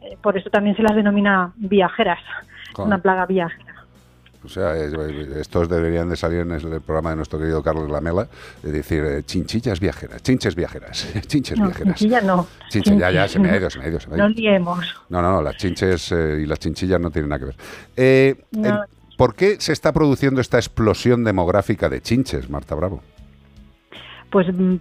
Eh, 0.00 0.16
Por 0.22 0.36
eso 0.38 0.50
también 0.50 0.76
se 0.76 0.82
las 0.82 0.94
denomina 0.94 1.52
viajeras, 1.56 2.20
Claro. 2.74 2.86
una 2.86 2.98
plaga 2.98 3.26
viajera. 3.26 3.67
O 4.44 4.48
sea, 4.48 4.76
eh, 4.76 4.88
estos 5.40 5.68
deberían 5.68 6.08
de 6.08 6.16
salir 6.16 6.40
en 6.40 6.52
el 6.52 6.80
programa 6.80 7.10
de 7.10 7.16
nuestro 7.16 7.38
querido 7.38 7.62
Carlos 7.62 7.90
Lamela, 7.90 8.28
de 8.62 8.70
decir 8.72 9.04
eh, 9.04 9.22
chinchillas 9.24 9.80
viajeras, 9.80 10.22
chinches 10.22 10.54
viajeras, 10.54 11.06
chinches 11.26 11.58
No, 11.58 11.66
viajeras. 11.66 11.96
chinchilla 11.96 12.20
no. 12.20 12.46
Chinches, 12.70 12.98
ya, 12.98 13.10
ya, 13.10 13.26
se 13.28 13.38
me 13.38 13.48
ha 13.48 13.52
no. 13.52 13.58
ido, 13.58 13.70
se 13.70 13.78
me 13.78 13.84
ha 13.84 13.88
ido, 13.88 14.00
se 14.00 14.08
me 14.08 14.14
ha 14.14 14.18
No 14.18 14.28
ido. 14.30 14.34
liemos. 14.40 14.78
No, 15.08 15.20
no, 15.22 15.32
no, 15.32 15.42
las 15.42 15.56
chinches 15.56 16.12
eh, 16.12 16.40
y 16.42 16.46
las 16.46 16.58
chinchillas 16.58 17.00
no 17.00 17.10
tienen 17.10 17.28
nada 17.30 17.40
que 17.40 17.44
ver. 17.46 17.56
Eh, 17.96 18.44
No. 18.52 18.80
¿Por 19.16 19.34
qué 19.34 19.56
se 19.60 19.72
está 19.72 19.92
produciendo 19.92 20.40
esta 20.40 20.58
explosión 20.58 21.24
demográfica 21.24 21.88
de 21.88 22.00
chinches, 22.00 22.48
Marta 22.48 22.76
Bravo? 22.76 23.02
Pues 24.30 24.46
mm, 24.52 24.76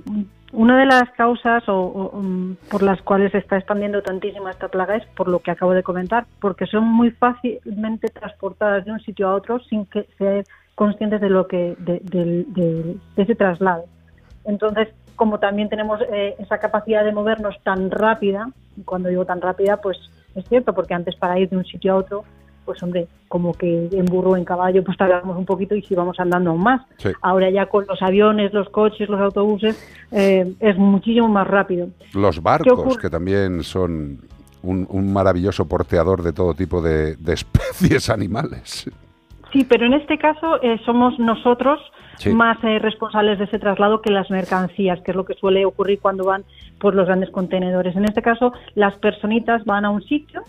una 0.54 0.80
de 0.80 0.86
las 0.86 1.10
causas 1.12 1.68
o, 1.68 1.76
o, 1.78 2.22
mm, 2.22 2.56
por 2.72 2.82
las 2.82 3.02
cuales 3.02 3.32
se 3.32 3.40
está 3.40 3.58
expandiendo 3.58 4.02
tantísimo 4.02 4.48
esta 4.50 4.70
plaga 4.70 4.96
es 4.96 5.06
por 5.08 5.28
lo 5.28 5.40
que 5.40 5.52
acabo 5.52 5.74
de 5.74 5.84
comentar, 5.84 6.26
porque 6.40 6.66
son 6.66 6.86
muy 6.86 7.12
fácilmente 7.12 8.08
transportadas 8.10 8.86
de 8.86 8.92
un 8.94 9.00
sitio 9.02 9.28
a 9.28 9.36
otro 9.36 9.60
sin 9.60 9.86
que 9.86 10.08
ser 10.18 10.46
conscientes 10.76 11.20
de 11.22 11.30
lo 11.30 11.48
que 11.48 11.76
de, 11.80 12.00
del- 12.04 12.54
del- 12.54 13.00
de 13.16 13.24
ese 13.24 13.36
traslado. 13.36 13.86
Entonces, 14.46 14.90
como 15.16 15.40
también 15.40 15.68
tenemos 15.70 16.00
eh, 16.14 16.36
esa 16.40 16.60
capacidad 16.60 17.04
de 17.04 17.12
movernos 17.12 17.56
tan 17.64 17.90
rápida, 17.92 18.50
cuando 18.86 19.10
digo 19.10 19.26
tan 19.26 19.42
rápida, 19.42 19.78
pues 19.82 19.98
es 20.36 20.46
cierto, 20.48 20.74
porque 20.74 20.94
antes 20.94 21.16
para 21.16 21.40
ir 21.40 21.50
de 21.50 21.58
un 21.58 21.66
sitio 21.66 21.94
a 21.94 21.96
otro, 21.98 22.24
pues 22.68 22.84
hombre, 22.84 23.08
como 23.30 23.54
que 23.54 23.88
en 23.92 24.06
burro 24.06 24.36
en 24.36 24.44
caballo, 24.46 24.84
pues 24.84 24.98
tardamos 24.98 25.38
un 25.38 25.46
poquito 25.46 25.74
y 25.74 25.82
si 25.82 25.96
vamos 25.96 26.20
andando 26.20 26.52
aún 26.52 26.62
más. 26.62 26.82
Sí. 26.98 27.10
Ahora 27.22 27.50
ya 27.50 27.66
con 27.68 27.86
los 27.88 28.00
aviones, 28.02 28.54
los 28.54 28.70
coches, 28.70 29.08
los 29.10 29.20
autobuses, 29.20 29.76
eh, 30.12 30.54
es 30.60 30.78
muchísimo 30.78 31.30
más 31.30 31.48
rápido. 31.48 31.88
Los 32.14 32.44
barcos, 32.44 32.98
que 32.98 33.10
también 33.10 33.64
son 33.64 34.20
un, 34.62 34.86
un 34.90 35.14
maravilloso 35.14 35.66
porteador 35.68 36.22
de 36.22 36.34
todo 36.34 36.54
tipo 36.54 36.82
de, 36.82 37.16
de 37.16 37.34
especies 37.40 38.10
animales. 38.10 38.86
Sí, 39.54 39.64
pero 39.64 39.86
en 39.86 39.94
este 39.94 40.18
caso 40.18 40.62
eh, 40.62 40.78
somos 40.86 41.18
nosotros 41.18 41.80
Sí. 42.20 42.32
más 42.34 42.58
eh, 42.64 42.80
responsables 42.80 43.38
de 43.38 43.46
ese 43.46 43.60
traslado 43.60 44.02
que 44.02 44.10
las 44.12 44.32
mercancías, 44.32 45.00
que 45.02 45.12
es 45.12 45.16
lo 45.16 45.24
que 45.24 45.36
suele 45.36 45.66
ocurrir 45.66 46.00
cuando 46.00 46.24
van 46.24 46.46
por 46.80 46.96
los 46.96 47.06
grandes 47.06 47.30
contenedores. 47.30 47.96
En 47.96 48.06
este 48.06 48.24
caso, 48.24 48.54
las 48.74 48.96
personitas 48.96 49.64
van 49.66 49.86
a 49.86 49.92
un 49.92 50.02
sitio, 50.02 50.42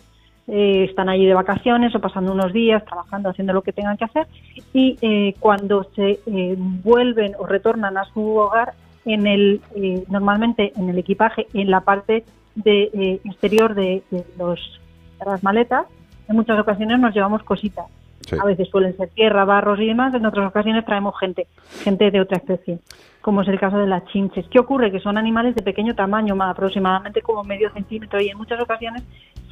eh, 0.48 0.86
están 0.88 1.08
allí 1.08 1.26
de 1.26 1.34
vacaciones 1.34 1.94
o 1.94 2.00
pasando 2.00 2.32
unos 2.32 2.52
días, 2.52 2.84
trabajando, 2.84 3.28
haciendo 3.28 3.52
lo 3.52 3.62
que 3.62 3.72
tengan 3.72 3.96
que 3.96 4.04
hacer, 4.04 4.26
y 4.72 4.96
eh, 5.02 5.34
cuando 5.38 5.84
se 5.94 6.18
eh, 6.26 6.54
vuelven 6.58 7.34
o 7.38 7.46
retornan 7.46 7.96
a 7.96 8.04
su 8.04 8.36
hogar, 8.36 8.72
en 9.04 9.26
el 9.26 9.60
eh, 9.74 10.04
normalmente 10.08 10.72
en 10.76 10.90
el 10.90 10.98
equipaje, 10.98 11.46
en 11.54 11.70
la 11.70 11.80
parte 11.80 12.24
de, 12.54 12.90
eh, 12.92 13.20
exterior 13.24 13.74
de, 13.74 14.02
de 14.10 14.24
los, 14.36 14.80
de 15.18 15.24
las 15.24 15.42
maletas, 15.42 15.86
en 16.28 16.36
muchas 16.36 16.58
ocasiones 16.58 16.98
nos 16.98 17.14
llevamos 17.14 17.42
cositas. 17.42 17.86
Sí. 18.20 18.36
A 18.38 18.44
veces 18.44 18.68
suelen 18.68 18.94
ser 18.96 19.08
tierra, 19.10 19.46
barros 19.46 19.80
y 19.80 19.86
demás, 19.86 20.12
en 20.12 20.26
otras 20.26 20.48
ocasiones 20.48 20.84
traemos 20.84 21.18
gente, 21.18 21.46
gente 21.82 22.10
de 22.10 22.20
otra 22.20 22.36
especie, 22.36 22.80
como 23.28 23.42
es 23.42 23.48
el 23.48 23.60
caso 23.60 23.76
de 23.76 23.86
las 23.86 24.06
chinches. 24.06 24.46
¿Qué 24.48 24.58
ocurre? 24.58 24.90
Que 24.90 25.00
son 25.00 25.18
animales 25.18 25.54
de 25.54 25.60
pequeño 25.60 25.94
tamaño, 25.94 26.34
más 26.34 26.52
aproximadamente 26.52 27.20
como 27.20 27.44
medio 27.44 27.70
centímetro, 27.74 28.18
y 28.22 28.30
en 28.30 28.38
muchas 28.38 28.58
ocasiones, 28.58 29.02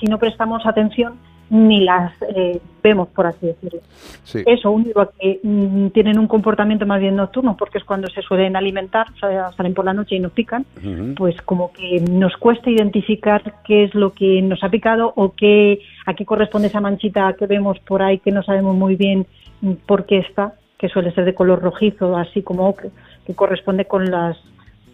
si 0.00 0.06
no 0.06 0.18
prestamos 0.18 0.64
atención, 0.64 1.18
ni 1.50 1.80
las 1.80 2.10
eh, 2.34 2.58
vemos, 2.82 3.08
por 3.08 3.26
así 3.26 3.48
decirlo. 3.48 3.80
Sí. 4.24 4.42
Eso 4.46 4.70
unido 4.70 5.02
a 5.02 5.10
que 5.10 5.40
mm, 5.42 5.88
tienen 5.88 6.18
un 6.18 6.26
comportamiento 6.26 6.86
más 6.86 7.00
bien 7.00 7.16
nocturno, 7.16 7.54
porque 7.54 7.76
es 7.76 7.84
cuando 7.84 8.08
se 8.08 8.22
suelen 8.22 8.56
alimentar, 8.56 9.08
o 9.14 9.18
sea, 9.18 9.52
salen 9.52 9.74
por 9.74 9.84
la 9.84 9.92
noche 9.92 10.16
y 10.16 10.20
nos 10.20 10.32
pican, 10.32 10.64
pues 11.14 11.38
como 11.42 11.70
que 11.74 12.00
nos 12.00 12.34
cuesta 12.38 12.70
identificar 12.70 13.56
qué 13.62 13.84
es 13.84 13.94
lo 13.94 14.14
que 14.14 14.40
nos 14.40 14.64
ha 14.64 14.70
picado 14.70 15.12
o 15.16 15.34
qué, 15.34 15.80
a 16.06 16.14
qué 16.14 16.24
corresponde 16.24 16.68
esa 16.68 16.80
manchita 16.80 17.34
que 17.34 17.46
vemos 17.46 17.78
por 17.80 18.00
ahí 18.00 18.20
que 18.20 18.32
no 18.32 18.42
sabemos 18.42 18.74
muy 18.74 18.96
bien 18.96 19.26
mm, 19.60 19.72
por 19.84 20.06
qué 20.06 20.20
está, 20.20 20.54
que 20.78 20.88
suele 20.88 21.12
ser 21.12 21.26
de 21.26 21.34
color 21.34 21.60
rojizo, 21.60 22.16
así 22.16 22.42
como 22.42 22.66
ocre, 22.66 22.90
que 23.26 23.34
corresponde 23.34 23.84
con 23.86 24.10
las 24.10 24.36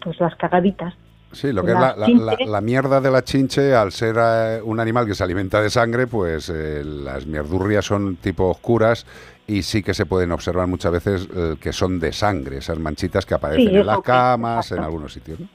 pues 0.03 0.19
las 0.19 0.35
cagaditas. 0.35 0.93
Sí, 1.31 1.51
lo 1.51 1.63
que 1.63 1.71
La 1.71 1.91
es 1.91 1.97
la, 2.19 2.37
la- 2.45 2.61
mierda 2.61 3.01
de 3.01 3.09
la 3.09 3.23
chinche, 3.23 3.73
al 3.73 3.91
ser 3.91 4.15
eh, 4.19 4.61
un 4.63 4.79
animal 4.79 5.07
que 5.07 5.15
se 5.15 5.23
alimenta 5.23 5.61
de 5.61 5.69
sangre, 5.69 6.05
pues 6.07 6.49
eh, 6.53 6.83
las 6.83 7.25
mierdurrias 7.25 7.85
son 7.85 8.17
tipo 8.17 8.49
oscuras 8.49 9.05
y 9.47 9.63
sí 9.63 9.81
que 9.81 9.93
se 9.95 10.05
pueden 10.05 10.31
observar 10.31 10.67
muchas 10.67 10.91
veces 10.91 11.27
eh, 11.35 11.55
que 11.59 11.73
son 11.73 11.99
de 11.99 12.11
sangre, 12.11 12.57
esas 12.57 12.77
manchitas 12.77 13.25
que 13.25 13.33
aparecen 13.33 13.69
Sí, 13.71 13.75
en 13.77 13.85
las 13.85 14.01
camas, 14.01 14.71
en 14.73 14.83
algunos 14.83 15.11
sitios. 15.13 15.39
¿no? 15.39 15.47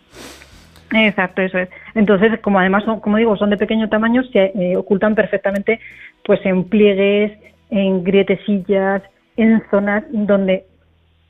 Exacto, 0.91 1.43
eso 1.43 1.59
es. 1.59 1.69
Entonces, 1.95 2.41
como 2.41 2.59
además 2.59 2.85
son, 2.85 3.01
como 3.01 3.19
digo, 3.19 3.37
son 3.37 3.51
de 3.51 3.57
pequeño 3.59 3.89
tamaño, 3.89 4.23
se 4.33 4.77
ocultan 4.77 5.15
perfectamente 5.15 5.79
pues 6.25 6.41
en 6.45 6.65
pliegues, 6.65 7.39
en 7.71 8.03
grietecillas, 8.03 9.03
en 9.37 9.63
zonas 9.71 10.05
donde 10.11 10.67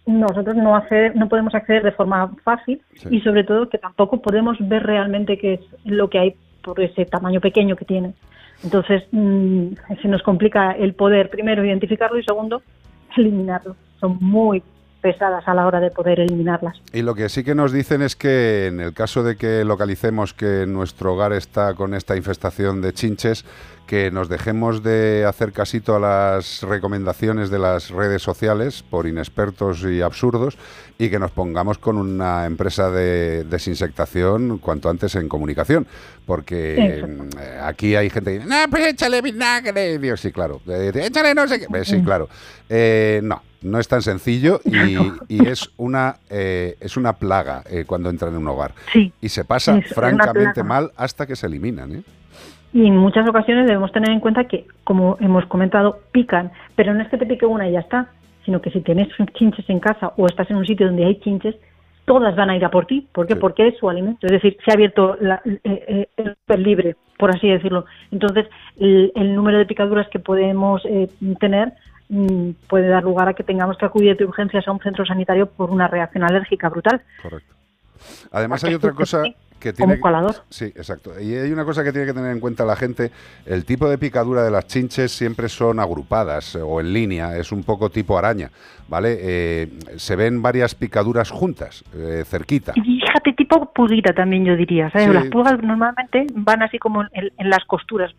nosotros 0.09 0.57
no 0.57 0.75
acceder- 0.75 1.15
no 1.15 1.29
podemos 1.29 1.55
acceder 1.55 1.83
de 1.83 1.93
forma 1.93 2.33
fácil 2.43 2.81
Sí. 2.95 3.17
y 3.17 3.21
sobre 3.21 3.45
todo 3.45 3.69
que 3.69 3.79
tampoco 3.79 4.21
podemos 4.23 4.57
ver 4.61 4.83
realmente 4.85 5.37
qué 5.39 5.55
es 5.55 5.61
lo 5.85 6.09
que 6.09 6.19
hay 6.19 6.35
por 6.63 6.81
ese 6.81 7.05
tamaño 7.05 7.41
pequeño 7.41 7.77
que 7.77 7.85
tiene. 7.85 8.15
Entonces, 8.65 9.05
mm, 9.13 9.67
se 10.03 10.09
nos 10.09 10.23
complica 10.23 10.73
el 10.73 10.95
poder 10.95 11.29
primero 11.31 11.65
identificarlo 11.65 12.19
y 12.19 12.25
segundo 12.25 12.63
eliminarlo. 13.17 13.77
Son 14.01 14.17
muy 14.21 14.63
pesadas 15.09 15.49
a 15.49 15.55
la 15.55 15.67
hora 15.67 15.81
de 15.81 15.91
poder 15.91 16.21
eliminarlas. 16.21 16.77
Y 16.93 17.01
lo 17.01 17.15
que 17.15 17.31
sí 17.31 17.43
que 17.43 17.55
nos 17.55 17.73
dicen 17.73 18.03
es 18.03 18.15
que 18.15 18.67
en 18.67 18.79
el 18.79 18.93
caso 18.93 19.23
de 19.23 19.37
que 19.37 19.65
localicemos 19.65 20.35
que 20.35 20.67
nuestro 20.67 21.15
hogar 21.15 21.33
está 21.33 21.73
con 21.73 21.95
esta 21.95 22.15
infestación 22.15 22.83
de 22.83 22.93
chinches, 22.93 23.47
que 23.87 24.11
nos 24.11 24.29
dejemos 24.29 24.83
de 24.83 25.25
hacer 25.27 25.53
casito 25.53 25.97
a 25.97 25.99
las 25.99 26.63
recomendaciones 26.63 27.49
de 27.49 27.59
las 27.59 27.89
redes 27.89 28.21
sociales 28.21 28.83
por 28.83 29.07
inexpertos 29.07 29.83
y 29.83 30.03
absurdos 30.03 30.59
y 30.99 31.09
que 31.09 31.19
nos 31.19 31.31
pongamos 31.31 31.79
con 31.79 31.97
una 31.97 32.45
empresa 32.45 32.91
de 32.91 33.45
desinsectación 33.45 34.59
cuanto 34.59 34.91
antes 34.91 35.15
en 35.15 35.27
comunicación. 35.27 35.87
Porque 36.27 36.75
eh, 36.77 37.61
aquí 37.63 37.97
hay 37.97 38.11
gente 38.11 38.33
que 38.33 38.39
dice, 38.41 38.51
no, 38.51 38.57
pues 38.69 38.89
échale 38.89 39.23
vinagre. 39.23 39.99
Digo, 39.99 40.19
sí, 40.19 40.33
claro. 40.33 40.61
Eh, 40.69 40.93
échale 40.95 41.35
no 41.35 41.49
sé 41.49 41.59
qué. 41.59 41.67
Eh, 41.75 41.85
sí, 41.87 42.03
claro. 42.03 42.29
Eh, 42.69 43.21
no, 43.23 43.41
no 43.63 43.79
es 43.79 43.89
tan 43.89 44.03
sencillo 44.03 44.61
y, 44.65 44.97
y 45.29 45.47
es 45.49 45.71
una 45.77 46.17
eh, 46.31 46.77
es 46.81 46.97
una 46.97 47.15
plaga 47.15 47.63
eh, 47.71 47.85
cuando 47.87 48.09
entra 48.11 48.29
en 48.29 48.37
un 48.37 48.47
hogar. 48.49 48.73
Sí. 48.93 49.13
Y 49.21 49.29
se 49.31 49.45
pasa 49.45 49.81
francamente 49.83 50.63
mal 50.63 50.91
hasta 50.97 51.27
que 51.27 51.35
se 51.37 51.47
eliminan. 51.47 51.97
¿eh? 51.97 52.03
Y 52.73 52.87
en 52.87 52.97
muchas 52.97 53.27
ocasiones 53.29 53.67
debemos 53.67 53.91
tener 53.93 54.11
en 54.11 54.21
cuenta 54.21 54.45
que, 54.45 54.67
como 54.85 55.17
hemos 55.21 55.47
comentado, 55.47 56.01
pican, 56.13 56.53
pero 56.77 56.93
no 56.95 57.03
es 57.03 57.09
que 57.09 57.17
te 57.19 57.27
pique 57.27 57.47
una 57.47 57.69
y 57.69 57.73
ya 57.73 57.81
está, 57.81 58.09
sino 58.45 58.61
que 58.61 58.71
si 58.71 58.81
tienes 58.81 59.09
chinches 59.35 59.69
en 59.71 59.81
casa 59.81 60.13
o 60.17 60.27
estás 60.27 60.51
en 60.51 60.57
un 60.57 60.67
sitio 60.67 60.87
donde 60.87 61.05
hay 61.07 61.19
chinches, 61.21 61.55
todas 62.05 62.37
van 62.37 62.51
a 62.51 62.57
ir 62.57 62.65
a 62.65 62.71
por 62.71 62.87
ti. 62.87 63.07
¿Por 63.13 63.27
qué? 63.27 63.35
Sí. 63.35 63.41
Porque 63.41 63.69
es 63.69 63.79
su 63.79 63.89
alimento. 63.91 64.27
Es 64.27 64.33
decir, 64.33 64.57
se 64.65 64.71
ha 64.71 64.75
abierto 64.75 65.17
la- 65.21 65.43
eh, 65.65 66.09
eh, 66.17 66.35
el 66.49 66.63
libre, 66.63 66.97
por 67.19 67.31
así 67.31 67.49
decirlo. 67.49 67.87
Entonces, 68.13 68.47
el, 68.79 69.13
el 69.15 69.35
número 69.35 69.59
de 69.59 69.67
picaduras 69.67 70.09
que 70.09 70.19
podemos 70.19 70.83
eh, 70.85 71.09
tener 71.41 71.73
puede 72.67 72.89
dar 72.89 73.05
lugar 73.05 73.29
a 73.29 73.35
que 73.35 73.45
tengamos 73.45 73.77
que 73.77 73.85
acudir 73.85 74.17
de 74.17 74.25
urgencias 74.25 74.67
a 74.67 74.73
un 74.73 74.81
centro 74.81 75.05
sanitario 75.05 75.47
por 75.47 75.71
una 75.71 75.89
reacción 75.89 76.25
alérgica 76.25 76.69
brutal. 76.69 77.03
Correcto. 77.23 77.55
Además 78.33 78.65
hay 78.65 78.75
otra 78.75 78.93
cosa 78.93 79.23
que 79.59 79.73
como 79.73 79.87
tiene 79.89 80.01
colador. 80.01 80.35
Sí, 80.51 80.67
exacto. 80.67 81.13
Y 81.21 81.35
hay 81.35 81.51
una 81.53 81.65
cosa 81.65 81.83
que 81.85 81.93
tiene 81.93 82.07
que 82.07 82.15
tener 82.15 82.31
en 82.33 82.41
cuenta 82.41 82.65
la 82.65 82.77
gente, 82.77 83.11
el 83.47 83.65
tipo 83.65 83.89
de 83.89 83.99
picadura 83.99 84.43
de 84.43 84.51
las 84.51 84.67
chinches 84.67 85.11
siempre 85.13 85.49
son 85.49 85.81
agrupadas 85.81 86.55
eh, 86.55 86.61
o 86.63 86.81
en 86.81 86.93
línea, 86.93 87.37
es 87.37 87.53
un 87.53 87.63
poco 87.65 87.91
tipo 87.91 88.17
araña, 88.19 88.51
¿vale? 88.89 89.17
Eh, 89.21 89.69
se 89.97 90.17
ven 90.17 90.41
varias 90.43 90.75
picaduras 90.75 91.31
juntas, 91.31 91.85
eh, 91.97 92.25
cerquita. 92.27 92.73
Y 92.77 93.01
fíjate, 93.01 93.33
tipo 93.33 93.73
pulguita 93.73 94.13
también 94.13 94.45
yo 94.45 94.57
diría. 94.57 94.91
¿sabes? 94.91 95.09
Sí. 95.09 95.13
Las 95.15 95.27
pulgas 95.27 95.63
normalmente 95.63 96.27
van 96.35 96.63
así 96.63 96.79
como 96.79 97.03
en, 97.03 97.09
en 97.37 97.51
las 97.51 97.65
costuras, 97.67 98.13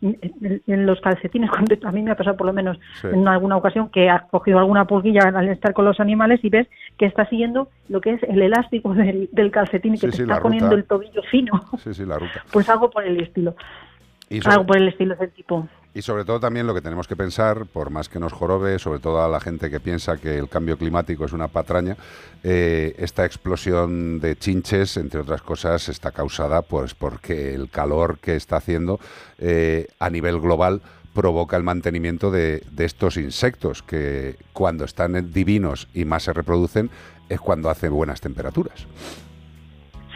en, 0.00 0.18
en- 0.42 0.62
en 0.66 0.86
los 0.86 1.00
calcetines. 1.00 1.50
A 1.84 1.92
mí 1.92 2.02
me 2.02 2.10
ha 2.10 2.16
pasado 2.16 2.36
por 2.36 2.46
lo 2.46 2.52
menos 2.52 2.78
Sí. 3.00 3.08
en 3.12 3.26
alguna 3.28 3.56
ocasión 3.56 3.88
que 3.90 4.08
has 4.08 4.22
cogido 4.30 4.58
alguna 4.58 4.86
pulguilla 4.86 5.22
al 5.34 5.48
estar 5.48 5.72
con 5.72 5.84
los 5.84 6.00
animales 6.00 6.40
y 6.42 6.48
ves 6.50 6.66
que 6.98 7.06
está 7.06 7.28
siguiendo 7.28 7.68
lo 7.88 8.00
que 8.00 8.14
es 8.14 8.22
el 8.24 8.42
elástico 8.42 8.94
del, 8.94 9.28
del 9.32 9.50
calcetín 9.50 9.94
y 9.94 9.98
que 9.98 10.10
Sí, 10.10 10.18
te 10.18 10.22
está 10.24 10.40
poniendo 10.40 10.66
ruta. 10.70 10.78
el 10.80 10.85
tobillo 10.86 11.22
fino. 11.30 11.52
Sí, 11.82 11.94
sí, 11.94 12.04
la 12.04 12.18
ruta. 12.18 12.44
Pues 12.52 12.68
algo 12.68 12.90
por 12.90 13.04
el 13.04 13.20
estilo. 13.20 13.54
Y 14.28 14.40
sobre- 14.40 14.54
Algo 14.54 14.66
por 14.66 14.76
el 14.78 14.88
estilo 14.88 15.14
ese 15.14 15.28
tipo. 15.28 15.68
Y 15.94 16.02
sobre 16.02 16.24
todo 16.26 16.38
también 16.40 16.66
lo 16.66 16.74
que 16.74 16.82
tenemos 16.82 17.06
que 17.08 17.16
pensar, 17.16 17.64
por 17.64 17.88
más 17.90 18.08
que 18.10 18.18
nos 18.18 18.32
jorobe, 18.32 18.78
sobre 18.78 18.98
todo 18.98 19.24
a 19.24 19.28
la 19.28 19.40
gente 19.40 19.70
que 19.70 19.80
piensa 19.80 20.18
que 20.18 20.36
el 20.36 20.48
cambio 20.48 20.76
climático 20.76 21.24
es 21.24 21.32
una 21.32 21.48
patraña, 21.48 21.96
eh, 22.42 22.94
esta 22.98 23.24
explosión 23.24 24.20
de 24.20 24.36
chinches, 24.36 24.98
entre 24.98 25.20
otras 25.20 25.40
cosas, 25.40 25.88
está 25.88 26.10
causada 26.12 26.60
pues 26.62 26.92
porque 26.94 27.54
el 27.54 27.70
calor 27.70 28.18
que 28.18 28.36
está 28.36 28.56
haciendo 28.56 29.00
eh, 29.38 29.86
a 29.98 30.10
nivel 30.10 30.38
global 30.40 30.82
provoca 31.14 31.56
el 31.56 31.62
mantenimiento 31.62 32.30
de, 32.30 32.62
de 32.72 32.84
estos 32.84 33.16
insectos 33.16 33.82
que 33.82 34.36
cuando 34.52 34.84
están 34.84 35.32
divinos 35.32 35.88
y 35.94 36.04
más 36.04 36.24
se 36.24 36.34
reproducen 36.34 36.90
es 37.30 37.40
cuando 37.40 37.70
hacen 37.70 37.90
buenas 37.94 38.20
temperaturas. 38.20 38.86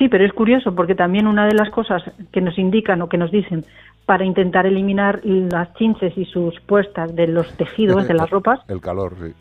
Sí, 0.01 0.09
pero 0.09 0.25
es 0.25 0.33
curioso 0.33 0.75
porque 0.75 0.95
también 0.95 1.27
una 1.27 1.45
de 1.47 1.53
las 1.53 1.69
cosas 1.69 2.03
que 2.33 2.41
nos 2.41 2.59
indican 2.59 3.03
o 3.03 3.09
que 3.11 3.19
nos 3.19 3.31
dicen 3.31 3.67
para 4.07 4.25
intentar 4.25 4.65
eliminar 4.65 5.21
las 5.23 5.75
chinches 5.75 6.17
y 6.17 6.25
sus 6.25 6.59
puestas 6.63 7.15
de 7.15 7.27
los 7.27 7.53
tejidos 7.59 8.09
de 8.09 8.15
las 8.15 8.31
ropas 8.31 8.61
El 8.67 8.81
calor, 8.81 9.13
sí. 9.21 9.35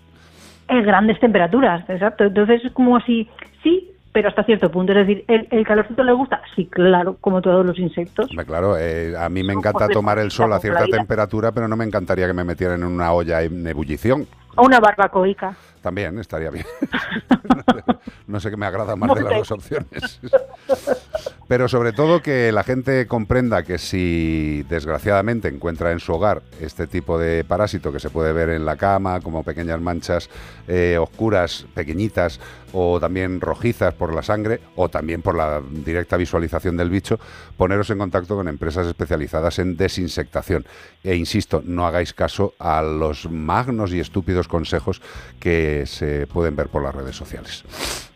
es 0.68 0.86
grandes 0.86 1.18
temperaturas, 1.22 1.90
exacto. 1.90 2.26
Entonces 2.26 2.66
es 2.66 2.74
como 2.74 2.98
así, 2.98 3.30
sí, 3.64 3.90
pero 4.12 4.28
hasta 4.28 4.44
cierto 4.44 4.70
punto. 4.70 4.92
Es 4.92 5.08
decir, 5.08 5.24
¿el, 5.30 5.48
el 5.50 5.66
calorcito 5.66 6.04
le 6.04 6.12
gusta? 6.12 6.42
Sí, 6.58 6.66
claro, 6.66 7.16
como 7.22 7.42
todos 7.42 7.66
los 7.66 7.80
insectos. 7.80 8.30
Claro, 8.46 8.78
eh, 8.78 9.16
a 9.18 9.30
mí 9.30 9.44
me 9.44 9.54
encanta 9.54 9.88
tomar 9.88 10.20
el 10.20 10.30
sol 10.30 10.52
a 10.52 10.60
cierta 10.60 10.84
temperatura, 10.88 11.54
pero 11.54 11.70
no 11.70 11.78
me 11.78 11.86
encantaría 11.86 12.28
que 12.28 12.34
me 12.34 12.44
metieran 12.44 12.82
en 12.82 12.88
una 12.88 13.14
olla 13.14 13.42
en 13.44 13.66
ebullición. 13.66 14.28
O 14.58 14.66
una 14.66 14.82
barbacoica. 14.82 15.56
También 15.82 16.20
estaría 16.20 16.50
bien. 16.50 16.66
no 18.28 18.40
sé 18.40 18.50
qué 18.50 18.58
me 18.58 18.66
agrada 18.66 18.96
más 18.96 19.16
de 19.16 19.24
las 19.24 19.34
dos 19.34 19.52
opciones. 19.52 20.20
Pero 21.50 21.68
sobre 21.68 21.94
todo 21.94 22.22
que 22.22 22.52
la 22.52 22.64
gente 22.64 23.08
comprenda 23.08 23.64
que 23.64 23.80
si 23.80 24.64
desgraciadamente 24.70 25.48
encuentra 25.48 25.92
en 25.92 26.00
su 26.00 26.14
hogar 26.14 26.44
este 26.62 26.86
tipo 26.86 27.18
de 27.18 27.44
parásito 27.44 27.92
que 27.92 28.00
se 28.00 28.12
puede 28.12 28.34
ver 28.34 28.50
en 28.50 28.66
la 28.66 28.76
cama, 28.76 29.20
como 29.20 29.42
pequeñas 29.42 29.82
manchas 29.82 30.30
eh, 30.68 31.00
oscuras, 31.02 31.66
pequeñitas, 31.74 32.40
o 32.72 33.00
también 33.00 33.42
rojizas 33.42 33.96
por 33.96 34.14
la 34.14 34.22
sangre, 34.22 34.60
o 34.76 34.90
también 34.90 35.24
por 35.24 35.36
la 35.36 35.60
directa 35.60 36.18
visualización 36.18 36.78
del 36.78 36.92
bicho, 36.92 37.20
poneros 37.58 37.90
en 37.90 37.98
contacto 37.98 38.36
con 38.36 38.48
empresas 38.48 38.86
especializadas 38.86 39.58
en 39.58 39.76
desinsectación. 39.76 40.68
E 41.04 41.16
insisto, 41.16 41.64
no 41.66 41.88
hagáis 41.88 42.14
caso 42.14 42.54
a 42.60 42.84
los 42.84 43.28
magnos 43.28 43.92
y 43.92 44.00
estúpidos 44.00 44.48
consejos 44.48 45.02
que 45.40 45.88
se 45.88 46.28
pueden 46.28 46.56
ver 46.56 46.68
por 46.68 46.84
las 46.84 46.94
redes 46.94 47.16
sociales. 47.16 47.64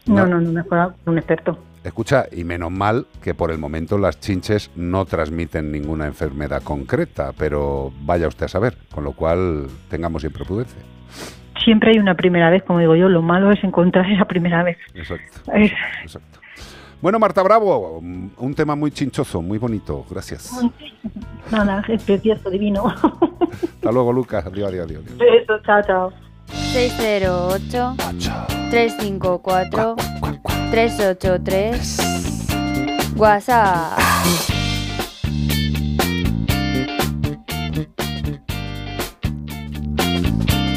No, 0.06 0.28
no, 0.28 0.40
no, 0.40 0.52
mejor 0.52 0.94
un 1.08 1.18
experto. 1.18 1.73
Escucha, 1.84 2.26
y 2.32 2.44
menos 2.46 2.72
mal 2.72 3.08
que 3.22 3.34
por 3.34 3.52
el 3.52 3.58
momento 3.58 3.98
las 3.98 4.20
chinches 4.20 4.72
no 4.76 5.04
transmiten 5.06 5.72
ninguna 5.72 6.06
enfermedad 6.08 6.64
concreta, 6.64 7.34
pero 7.38 7.92
vaya 8.04 8.28
usted 8.28 8.46
a 8.46 8.50
saber, 8.50 8.78
con 8.94 9.04
lo 9.04 9.12
cual 9.12 9.68
tengamos 9.90 10.22
siempre 10.22 10.46
prudencia. 10.46 10.80
Siempre 11.64 11.92
hay 11.92 12.00
una 12.00 12.16
primera 12.16 12.50
vez, 12.50 12.64
como 12.64 12.80
digo 12.80 12.96
yo, 12.96 13.10
lo 13.10 13.22
malo 13.22 13.52
es 13.52 13.62
encontrar 13.64 14.10
esa 14.10 14.26
primera 14.26 14.64
vez. 14.64 14.78
Exacto. 14.94 15.52
Es- 15.54 15.72
exacto. 16.04 16.40
Bueno, 17.02 17.20
Marta 17.20 17.44
Bravo, 17.44 18.00
un 18.00 18.54
tema 18.56 18.76
muy 18.78 18.90
chinchoso, 18.92 19.42
muy 19.42 19.58
bonito, 19.58 20.06
gracias. 20.10 20.52
Nada, 21.52 21.84
es 21.90 22.02
precioso, 22.04 22.50
divino. 22.50 22.86
Hasta 22.88 23.92
luego, 23.92 24.14
Lucas. 24.14 24.46
Adiós, 24.46 24.70
adiós, 24.70 24.88
adiós. 24.88 25.04
Eso, 25.42 25.60
chao, 25.66 25.82
chao. 25.86 26.14
608 26.48 27.96
354 28.70 29.96
383 30.72 31.98
WhatsApp. 33.16 34.00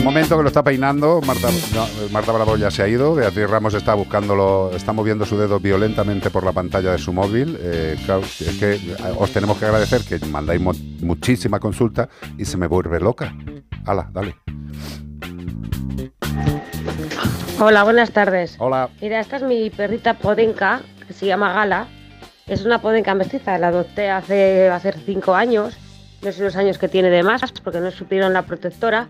Momento 0.06 0.36
que 0.36 0.42
lo 0.44 0.48
está 0.48 0.62
peinando, 0.62 1.20
Marta, 1.26 1.48
no, 1.74 1.84
Marta 2.12 2.30
Bravo 2.30 2.56
ya 2.56 2.70
se 2.70 2.80
ha 2.80 2.86
ido, 2.88 3.16
Beatriz 3.16 3.50
Ramos 3.50 3.74
está 3.74 3.94
buscándolo, 3.94 4.70
está 4.72 4.92
moviendo 4.92 5.26
su 5.26 5.36
dedo 5.36 5.58
violentamente 5.58 6.30
por 6.30 6.44
la 6.44 6.52
pantalla 6.52 6.92
de 6.92 6.98
su 6.98 7.12
móvil. 7.12 7.58
Eh, 7.60 7.96
es 7.98 8.56
que 8.56 8.74
eh, 8.74 8.96
os 9.18 9.32
tenemos 9.32 9.58
que 9.58 9.64
agradecer 9.64 10.02
que 10.02 10.24
mandáis 10.26 10.62
muchísima 11.02 11.58
consulta 11.58 12.08
y 12.38 12.44
se 12.44 12.56
me 12.56 12.68
vuelve 12.68 13.00
loca. 13.00 13.34
Hala, 13.84 14.08
dale. 14.12 14.36
Hola, 17.58 17.84
buenas 17.84 18.10
tardes. 18.10 18.56
Hola. 18.58 18.90
Mira, 19.00 19.18
esta 19.18 19.36
es 19.36 19.42
mi 19.42 19.70
perrita 19.70 20.12
podenca, 20.12 20.82
que 21.06 21.14
se 21.14 21.24
llama 21.24 21.54
Gala. 21.54 21.86
Es 22.46 22.66
una 22.66 22.82
podenca 22.82 23.14
mestiza, 23.14 23.56
la 23.56 23.68
adopté 23.68 24.10
hace, 24.10 24.68
hace 24.68 24.92
cinco 24.92 25.34
años. 25.34 25.74
No 26.20 26.32
sé 26.32 26.44
los 26.44 26.54
años 26.56 26.76
que 26.76 26.88
tiene 26.88 27.08
de 27.08 27.22
más, 27.22 27.40
porque 27.64 27.80
no 27.80 27.90
supieron 27.90 28.34
la 28.34 28.42
protectora. 28.42 29.08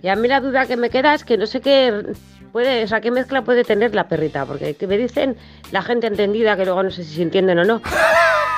Y 0.00 0.08
a 0.08 0.14
mí 0.14 0.28
la 0.28 0.40
duda 0.40 0.66
que 0.66 0.76
me 0.76 0.90
queda 0.90 1.12
es 1.12 1.24
que 1.24 1.36
no 1.36 1.46
sé 1.46 1.60
qué 1.60 2.12
puede, 2.52 2.84
o 2.84 2.86
sea, 2.86 3.00
qué 3.00 3.10
mezcla 3.10 3.42
puede 3.42 3.64
tener 3.64 3.96
la 3.96 4.06
perrita, 4.06 4.46
porque 4.46 4.74
que 4.74 4.86
me 4.86 4.96
dicen 4.96 5.36
la 5.72 5.82
gente 5.82 6.06
entendida, 6.06 6.56
que 6.56 6.66
luego 6.66 6.84
no 6.84 6.92
sé 6.92 7.02
si 7.02 7.16
se 7.16 7.22
entienden 7.22 7.58
o 7.58 7.64
no, 7.64 7.82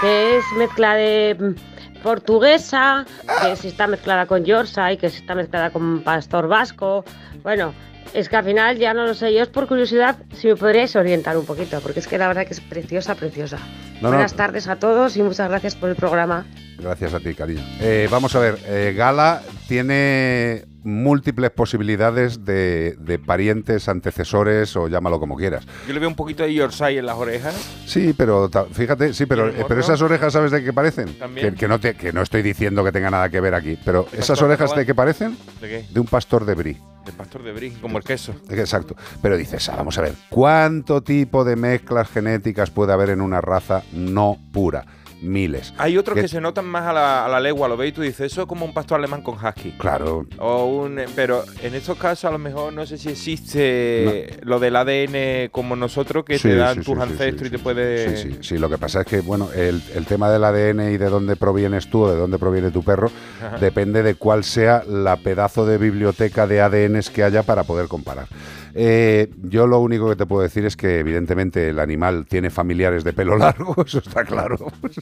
que 0.02 0.36
es 0.36 0.44
mezcla 0.58 0.94
de 0.94 1.34
mm, 1.38 2.02
portuguesa, 2.02 3.06
que 3.42 3.56
si 3.56 3.68
está 3.68 3.86
mezclada 3.86 4.26
con 4.26 4.44
Yorkshire, 4.44 4.98
que 4.98 5.08
si 5.08 5.20
está 5.20 5.34
mezclada 5.34 5.70
con 5.70 6.02
pastor 6.02 6.46
vasco. 6.46 7.06
Bueno, 7.42 7.72
es 8.14 8.28
que 8.28 8.36
al 8.36 8.44
final 8.44 8.78
ya 8.78 8.94
no 8.94 9.06
lo 9.06 9.14
sé. 9.14 9.32
Yo 9.32 9.42
es 9.42 9.48
por 9.48 9.66
curiosidad 9.66 10.16
si 10.34 10.48
me 10.48 10.56
podríais 10.56 10.94
orientar 10.96 11.36
un 11.36 11.46
poquito, 11.46 11.80
porque 11.80 12.00
es 12.00 12.08
que 12.08 12.18
la 12.18 12.28
verdad 12.28 12.46
que 12.46 12.54
es 12.54 12.60
preciosa, 12.60 13.14
preciosa. 13.14 13.58
No, 14.00 14.02
no. 14.02 14.08
Buenas 14.10 14.34
tardes 14.34 14.68
a 14.68 14.76
todos 14.76 15.16
y 15.16 15.22
muchas 15.22 15.48
gracias 15.48 15.74
por 15.76 15.90
el 15.90 15.96
programa. 15.96 16.46
Gracias 16.78 17.14
a 17.14 17.20
ti, 17.20 17.34
cariño. 17.34 17.62
Eh, 17.80 18.08
vamos 18.10 18.34
a 18.34 18.40
ver, 18.40 18.58
eh, 18.66 18.94
Gala 18.96 19.42
tiene 19.68 20.64
múltiples 20.82 21.50
posibilidades 21.50 22.44
de, 22.44 22.96
de 22.98 23.18
parientes, 23.18 23.88
antecesores 23.88 24.76
o 24.76 24.88
llámalo 24.88 25.20
como 25.20 25.36
quieras. 25.36 25.66
Yo 25.86 25.92
le 25.94 26.00
veo 26.00 26.08
un 26.08 26.14
poquito 26.16 26.42
de 26.42 26.52
Yorkshire 26.54 26.98
en 26.98 27.06
las 27.06 27.16
orejas. 27.16 27.54
Sí, 27.86 28.14
pero 28.16 28.50
fíjate, 28.72 29.12
sí, 29.14 29.26
pero, 29.26 29.46
¿Y 29.46 29.54
el 29.54 29.60
eh, 29.60 29.64
pero 29.68 29.80
esas 29.80 30.00
orejas, 30.02 30.32
¿sabes 30.32 30.50
de 30.50 30.64
qué 30.64 30.72
parecen? 30.72 31.14
También. 31.18 31.50
Que, 31.52 31.56
que 31.60 31.68
no 31.68 31.78
te- 31.78 31.94
que 31.94 32.12
no 32.12 32.22
estoy 32.22 32.42
diciendo 32.42 32.82
que 32.84 32.92
tenga 32.92 33.10
nada 33.10 33.28
que 33.28 33.40
ver 33.40 33.54
aquí, 33.54 33.78
pero 33.84 34.06
esas 34.12 34.40
orejas 34.42 34.70
de 34.74 34.80
de 34.80 34.86
qué 34.86 34.94
parecen? 34.94 35.36
¿De 35.60 35.68
qué? 35.68 35.84
De 35.92 36.00
un 36.00 36.06
pastor 36.06 36.44
de 36.46 36.54
brie. 36.54 36.76
De 37.04 37.12
pastor 37.12 37.42
de 37.42 37.52
brie, 37.52 37.72
como 37.80 37.98
el 37.98 38.04
queso. 38.04 38.34
Exacto. 38.48 38.94
Pero 39.20 39.36
dices, 39.36 39.68
ah, 39.68 39.74
vamos 39.76 39.98
a 39.98 40.02
ver, 40.02 40.14
¿cuánto 40.30 41.02
tipo 41.02 41.44
de 41.44 41.56
mezclas 41.56 42.08
genéticas 42.08 42.70
puede 42.70 42.92
haber 42.92 43.10
en 43.10 43.20
una 43.20 43.40
raza 43.40 43.82
no 43.92 44.38
pura? 44.52 44.84
Miles. 45.22 45.72
Hay 45.78 45.96
otros 45.98 46.14
Que- 46.16 46.22
que 46.22 46.28
se 46.28 46.40
notan 46.40 46.66
más 46.66 46.84
a 46.86 46.92
la, 46.92 47.24
a 47.26 47.28
la 47.28 47.40
legua, 47.40 47.68
lo 47.68 47.76
ves 47.76 47.90
y 47.90 47.92
tú 47.92 48.02
dices, 48.02 48.32
eso 48.32 48.42
es 48.42 48.46
como 48.46 48.64
un 48.64 48.72
pastor 48.74 48.98
alemán 48.98 49.22
con 49.22 49.34
husky. 49.34 49.72
Claro. 49.78 50.26
O 50.38 50.64
un, 50.66 51.00
pero 51.14 51.44
en 51.62 51.74
estos 51.74 51.98
casos 51.98 52.24
a 52.26 52.30
lo 52.30 52.38
mejor 52.38 52.72
no 52.72 52.86
sé 52.86 52.98
si 52.98 53.08
existe 53.10 54.38
lo 54.42 54.58
del 54.60 54.76
ADN 54.76 55.48
como 55.50 55.76
nosotros 55.76 56.24
que 56.24 56.38
Sí, 56.38 56.48
te 56.48 56.56
dan 56.56 56.76
sí, 56.76 56.80
tus 56.82 56.96
sí, 56.96 57.02
ancestros 57.02 57.48
y 57.48 57.50
te 57.50 57.58
puede... 57.58 58.16
Sí, 58.16 58.30
sí, 58.32 58.38
sí, 58.40 58.58
lo 58.58 58.68
que 58.68 58.78
pasa 58.78 59.00
es 59.02 59.06
que, 59.06 59.20
bueno, 59.20 59.48
el, 59.54 59.82
el 59.94 60.06
tema 60.06 60.30
del 60.30 60.44
ADN 60.44 60.92
y 60.92 60.96
de 60.96 61.08
dónde 61.08 61.36
provienes 61.36 61.88
tú 61.90 62.02
o 62.04 62.10
de 62.12 62.18
dónde 62.18 62.38
proviene 62.38 62.70
tu 62.70 62.82
perro 62.82 63.10
Ajá. 63.44 63.58
depende 63.58 64.02
de 64.02 64.14
cuál 64.14 64.44
sea 64.44 64.82
la 64.88 65.16
pedazo 65.16 65.66
de 65.66 65.78
biblioteca 65.78 66.46
de 66.46 66.60
ADNs 66.60 67.10
que 67.10 67.22
haya 67.24 67.42
para 67.42 67.64
poder 67.64 67.88
comparar. 67.88 68.26
Eh, 68.72 69.28
yo 69.42 69.66
lo 69.66 69.80
único 69.80 70.08
que 70.08 70.14
te 70.14 70.26
puedo 70.26 70.42
decir 70.42 70.64
es 70.64 70.76
que 70.76 71.00
evidentemente 71.00 71.70
el 71.70 71.80
animal 71.80 72.26
tiene 72.28 72.50
familiares 72.50 73.02
de 73.02 73.12
pelo 73.12 73.36
largo, 73.38 73.74
eso 73.84 73.98
está 73.98 74.24
claro, 74.24 74.56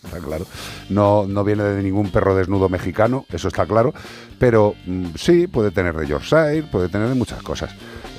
está 0.09 0.19
claro. 0.27 0.47
No, 0.91 1.27
no 1.27 1.45
viene 1.45 1.63
de 1.65 1.83
ningún 1.83 2.11
perro 2.11 2.35
desnudo 2.35 2.69
mexicano, 2.69 3.25
eso 3.33 3.49
está 3.49 3.67
claro, 3.67 3.93
pero 4.39 4.75
mm, 4.87 5.07
sí, 5.17 5.47
puede 5.47 5.71
tener 5.71 5.95
de 5.97 6.07
Yorkshire, 6.07 6.63
puede 6.65 6.89
tener 6.89 7.09
de 7.09 7.15
muchas 7.15 7.43
cosas. 7.43 7.71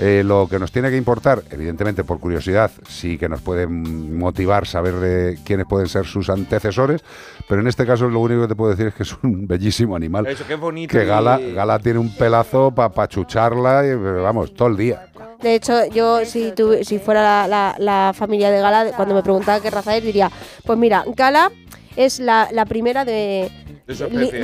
Eh, 0.01 0.23
lo 0.25 0.47
que 0.49 0.59
nos 0.59 0.71
tiene 0.71 0.89
que 0.89 0.95
importar, 0.95 1.43
evidentemente 1.51 2.05
por 2.05 2.19
curiosidad, 2.21 2.71
sí 2.87 3.17
que 3.17 3.27
nos 3.27 3.41
puede 3.41 3.67
mm, 3.67 4.17
motivar 4.17 4.65
saber 4.65 4.93
de 4.95 5.37
quiénes 5.43 5.65
pueden 5.67 5.87
ser 5.89 6.05
sus 6.05 6.29
antecesores, 6.29 7.01
pero 7.49 7.59
en 7.59 7.67
este 7.67 7.85
caso 7.85 8.07
lo 8.07 8.21
único 8.21 8.43
que 8.43 8.47
te 8.47 8.55
puedo 8.55 8.71
decir 8.71 8.87
es 8.87 8.93
que 8.93 9.03
es 9.03 9.13
un 9.23 9.45
bellísimo 9.45 9.95
animal. 9.97 10.25
Eso, 10.27 10.45
que 10.47 10.53
es 10.53 10.59
bonito 10.59 10.91
Que 10.97 11.03
Gala, 11.05 11.37
Gala 11.37 11.79
tiene 11.79 11.99
un 11.99 12.15
pelazo 12.15 12.71
para 12.71 12.89
pachucharla, 12.93 13.85
y, 13.85 13.93
vamos, 13.95 14.53
todo 14.53 14.69
el 14.69 14.77
día. 14.77 15.07
De 15.41 15.55
hecho, 15.55 15.85
yo 15.87 16.23
si, 16.25 16.51
tuvi- 16.51 16.83
si 16.83 16.99
fuera 16.99 17.21
la, 17.21 17.47
la- 17.47 17.75
la 17.79 18.13
familia 18.13 18.51
de 18.51 18.61
Gala, 18.61 18.91
cuando 18.95 19.15
me 19.15 19.23
preguntaba 19.23 19.59
qué 19.61 19.69
raza 19.69 19.95
es, 19.97 20.03
diría, 20.03 20.31
pues 20.65 20.77
mira, 20.79 21.03
Gala 21.15 21.51
es 22.05 22.19
la, 22.19 22.47
la 22.51 22.65
primera 22.65 23.05
de... 23.05 23.51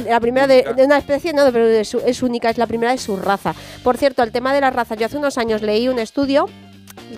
La 0.08 0.20
primera 0.20 0.48
de, 0.48 0.64
de 0.76 0.86
una 0.86 0.98
especie, 0.98 1.32
no, 1.34 1.44
pero 1.52 1.68
de 1.68 1.86
su- 1.86 2.00
es 2.06 2.24
única, 2.24 2.50
es 2.50 2.58
la 2.58 2.66
primera 2.68 2.92
de 2.92 2.98
su 2.98 3.16
raza. 3.18 3.54
Por 3.84 3.96
cierto, 3.98 4.24
el 4.24 4.32
tema 4.32 4.54
de 4.54 4.62
las 4.62 4.74
razas, 4.74 4.98
yo 4.98 5.06
hace 5.06 5.18
unos 5.18 5.38
años 5.38 5.62
leí 5.62 5.88
un 5.88 6.00
estudio 6.00 6.48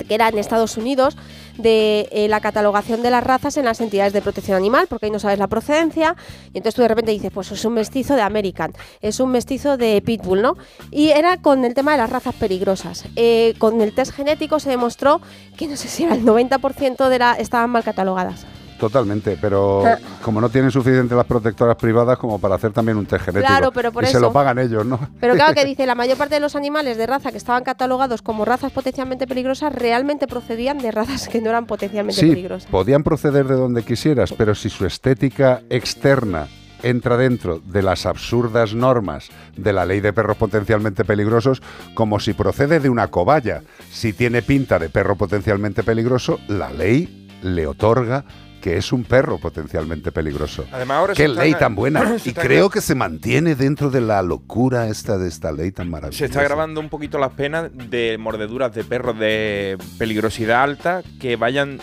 que 0.07 0.15
era 0.15 0.27
en 0.27 0.37
Estados 0.37 0.75
Unidos 0.75 1.15
de 1.57 2.09
eh, 2.11 2.27
la 2.27 2.39
catalogación 2.41 3.01
de 3.01 3.09
las 3.11 3.23
razas 3.23 3.57
en 3.57 3.65
las 3.65 3.79
entidades 3.79 4.11
de 4.13 4.21
protección 4.21 4.57
animal, 4.57 4.87
porque 4.87 5.05
ahí 5.05 5.11
no 5.11 5.19
sabes 5.19 5.39
la 5.39 5.47
procedencia, 5.47 6.15
y 6.53 6.57
entonces 6.57 6.75
tú 6.75 6.81
de 6.81 6.87
repente 6.89 7.11
dices, 7.11 7.31
pues 7.33 7.51
es 7.51 7.63
un 7.63 7.73
mestizo 7.73 8.15
de 8.15 8.21
American, 8.21 8.73
es 9.01 9.19
un 9.19 9.29
mestizo 9.31 9.77
de 9.77 10.01
Pitbull, 10.01 10.41
¿no? 10.41 10.57
Y 10.91 11.09
era 11.09 11.37
con 11.37 11.63
el 11.63 11.73
tema 11.73 11.93
de 11.93 11.99
las 11.99 12.09
razas 12.09 12.35
peligrosas. 12.35 13.05
Eh, 13.15 13.53
con 13.57 13.79
el 13.81 13.93
test 13.93 14.13
genético 14.13 14.59
se 14.59 14.69
demostró 14.69 15.21
que 15.55 15.67
no 15.67 15.77
sé 15.77 15.87
si 15.87 16.03
era 16.03 16.15
el 16.15 16.23
90% 16.25 17.07
de 17.09 17.19
la 17.19 17.33
estaban 17.33 17.69
mal 17.69 17.83
catalogadas. 17.83 18.45
Totalmente, 18.79 19.37
pero 19.41 19.83
Ah. 19.85 19.97
como 20.23 20.39
no 20.39 20.49
tienen 20.49 20.69
suficiente 20.71 21.15
las 21.15 21.25
protectoras 21.25 21.75
privadas 21.77 22.17
como 22.17 22.39
para 22.39 22.55
hacer 22.55 22.71
también 22.71 22.97
un 22.97 23.05
test 23.05 23.25
genético. 23.25 23.47
Claro, 23.47 23.71
pero 23.71 23.91
por 23.91 24.03
y 24.03 24.07
se 24.07 24.19
lo 24.19 24.31
pagan 24.31 24.59
ellos, 24.59 24.85
¿no? 24.85 24.99
Pero 25.19 25.33
claro 25.35 25.53
que 25.55 25.65
dice, 25.65 25.85
la 25.85 25.95
mayor 25.95 26.17
parte 26.17 26.35
de 26.35 26.41
los 26.41 26.55
animales 26.55 26.97
de 26.97 27.07
raza 27.07 27.31
que 27.31 27.37
estaban 27.37 27.63
catalogados 27.63 28.21
como 28.21 28.45
razas 28.45 28.71
potencialmente 28.71 29.25
peligrosas 29.27 29.73
realmente 29.73 30.27
procedían 30.27 30.77
de 30.77 30.91
razas 30.91 31.27
que 31.27 31.41
no 31.41 31.49
eran 31.49 31.65
potencialmente 31.65 32.19
Sí, 32.21 32.29
peligrosas. 32.29 32.69
podían 32.69 33.03
proceder 33.03 33.47
de 33.47 33.55
donde 33.55 33.83
quisieras, 33.83 34.33
pero 34.37 34.53
si 34.55 34.69
su 34.69 34.85
estética 34.85 35.61
externa 35.69 36.47
entra 36.83 37.17
dentro 37.17 37.59
de 37.59 37.81
las 37.81 38.05
absurdas 38.05 38.75
normas 38.75 39.29
de 39.55 39.73
la 39.73 39.83
ley 39.85 39.99
de 39.99 40.13
perros 40.13 40.37
potencialmente 40.37 41.03
peligrosos, 41.03 41.63
como 41.95 42.19
si 42.19 42.33
procede 42.33 42.79
de 42.79 42.89
una 42.91 43.07
cobaya. 43.07 43.63
Si 43.91 44.13
tiene 44.13 44.43
pinta 44.43 44.77
de 44.77 44.89
perro 44.89 45.15
potencialmente 45.15 45.81
peligroso, 45.81 46.39
la 46.47 46.69
ley 46.69 47.27
le 47.41 47.65
otorga 47.65 48.25
que 48.67 48.75
es 48.75 48.91
un 48.91 49.05
perro 49.05 49.37
potencialmente 49.37 50.11
peligroso. 50.11 50.65
Además, 50.73 50.97
ahora 50.97 51.13
Qué 51.13 51.29
ley 51.29 51.53
tan 51.53 51.73
buena. 51.73 52.17
Y 52.25 52.33
creo 52.33 52.69
que 52.69 52.81
se 52.81 52.95
mantiene 52.95 53.55
dentro 53.55 53.89
de 53.89 54.01
la 54.01 54.21
locura 54.21 54.87
esta 54.87 55.17
de 55.17 55.29
esta 55.29 55.53
ley 55.53 55.71
tan 55.71 55.89
maravillosa. 55.89 56.17
Se 56.17 56.25
está 56.25 56.43
grabando 56.43 56.81
un 56.81 56.89
poquito 56.89 57.17
las 57.17 57.31
penas 57.31 57.69
de 57.71 58.17
mordeduras 58.19 58.75
de 58.75 58.83
perros 58.83 59.17
de 59.17 59.77
peligrosidad 59.97 60.63
alta 60.63 61.01
que 61.21 61.37
vayan 61.37 61.79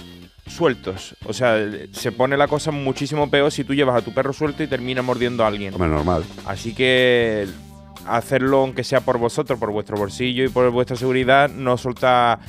sueltos. 0.46 1.16
O 1.24 1.32
sea, 1.32 1.56
se 1.92 2.12
pone 2.12 2.36
la 2.36 2.48
cosa 2.48 2.70
muchísimo 2.70 3.30
peor 3.30 3.50
si 3.50 3.64
tú 3.64 3.72
llevas 3.72 3.96
a 3.96 4.04
tu 4.04 4.12
perro 4.12 4.34
suelto 4.34 4.62
y 4.62 4.66
termina 4.66 5.00
mordiendo 5.00 5.42
a 5.42 5.46
alguien. 5.46 5.72
Hombre, 5.72 5.88
normal. 5.88 6.22
Así 6.44 6.74
que 6.74 7.46
hacerlo 8.06 8.58
aunque 8.58 8.84
sea 8.84 9.00
por 9.00 9.16
vosotros, 9.16 9.58
por 9.58 9.70
vuestro 9.70 9.96
bolsillo 9.96 10.44
y 10.44 10.48
por 10.50 10.70
vuestra 10.70 10.96
seguridad, 10.96 11.48
no 11.48 11.78
soltar 11.78 12.40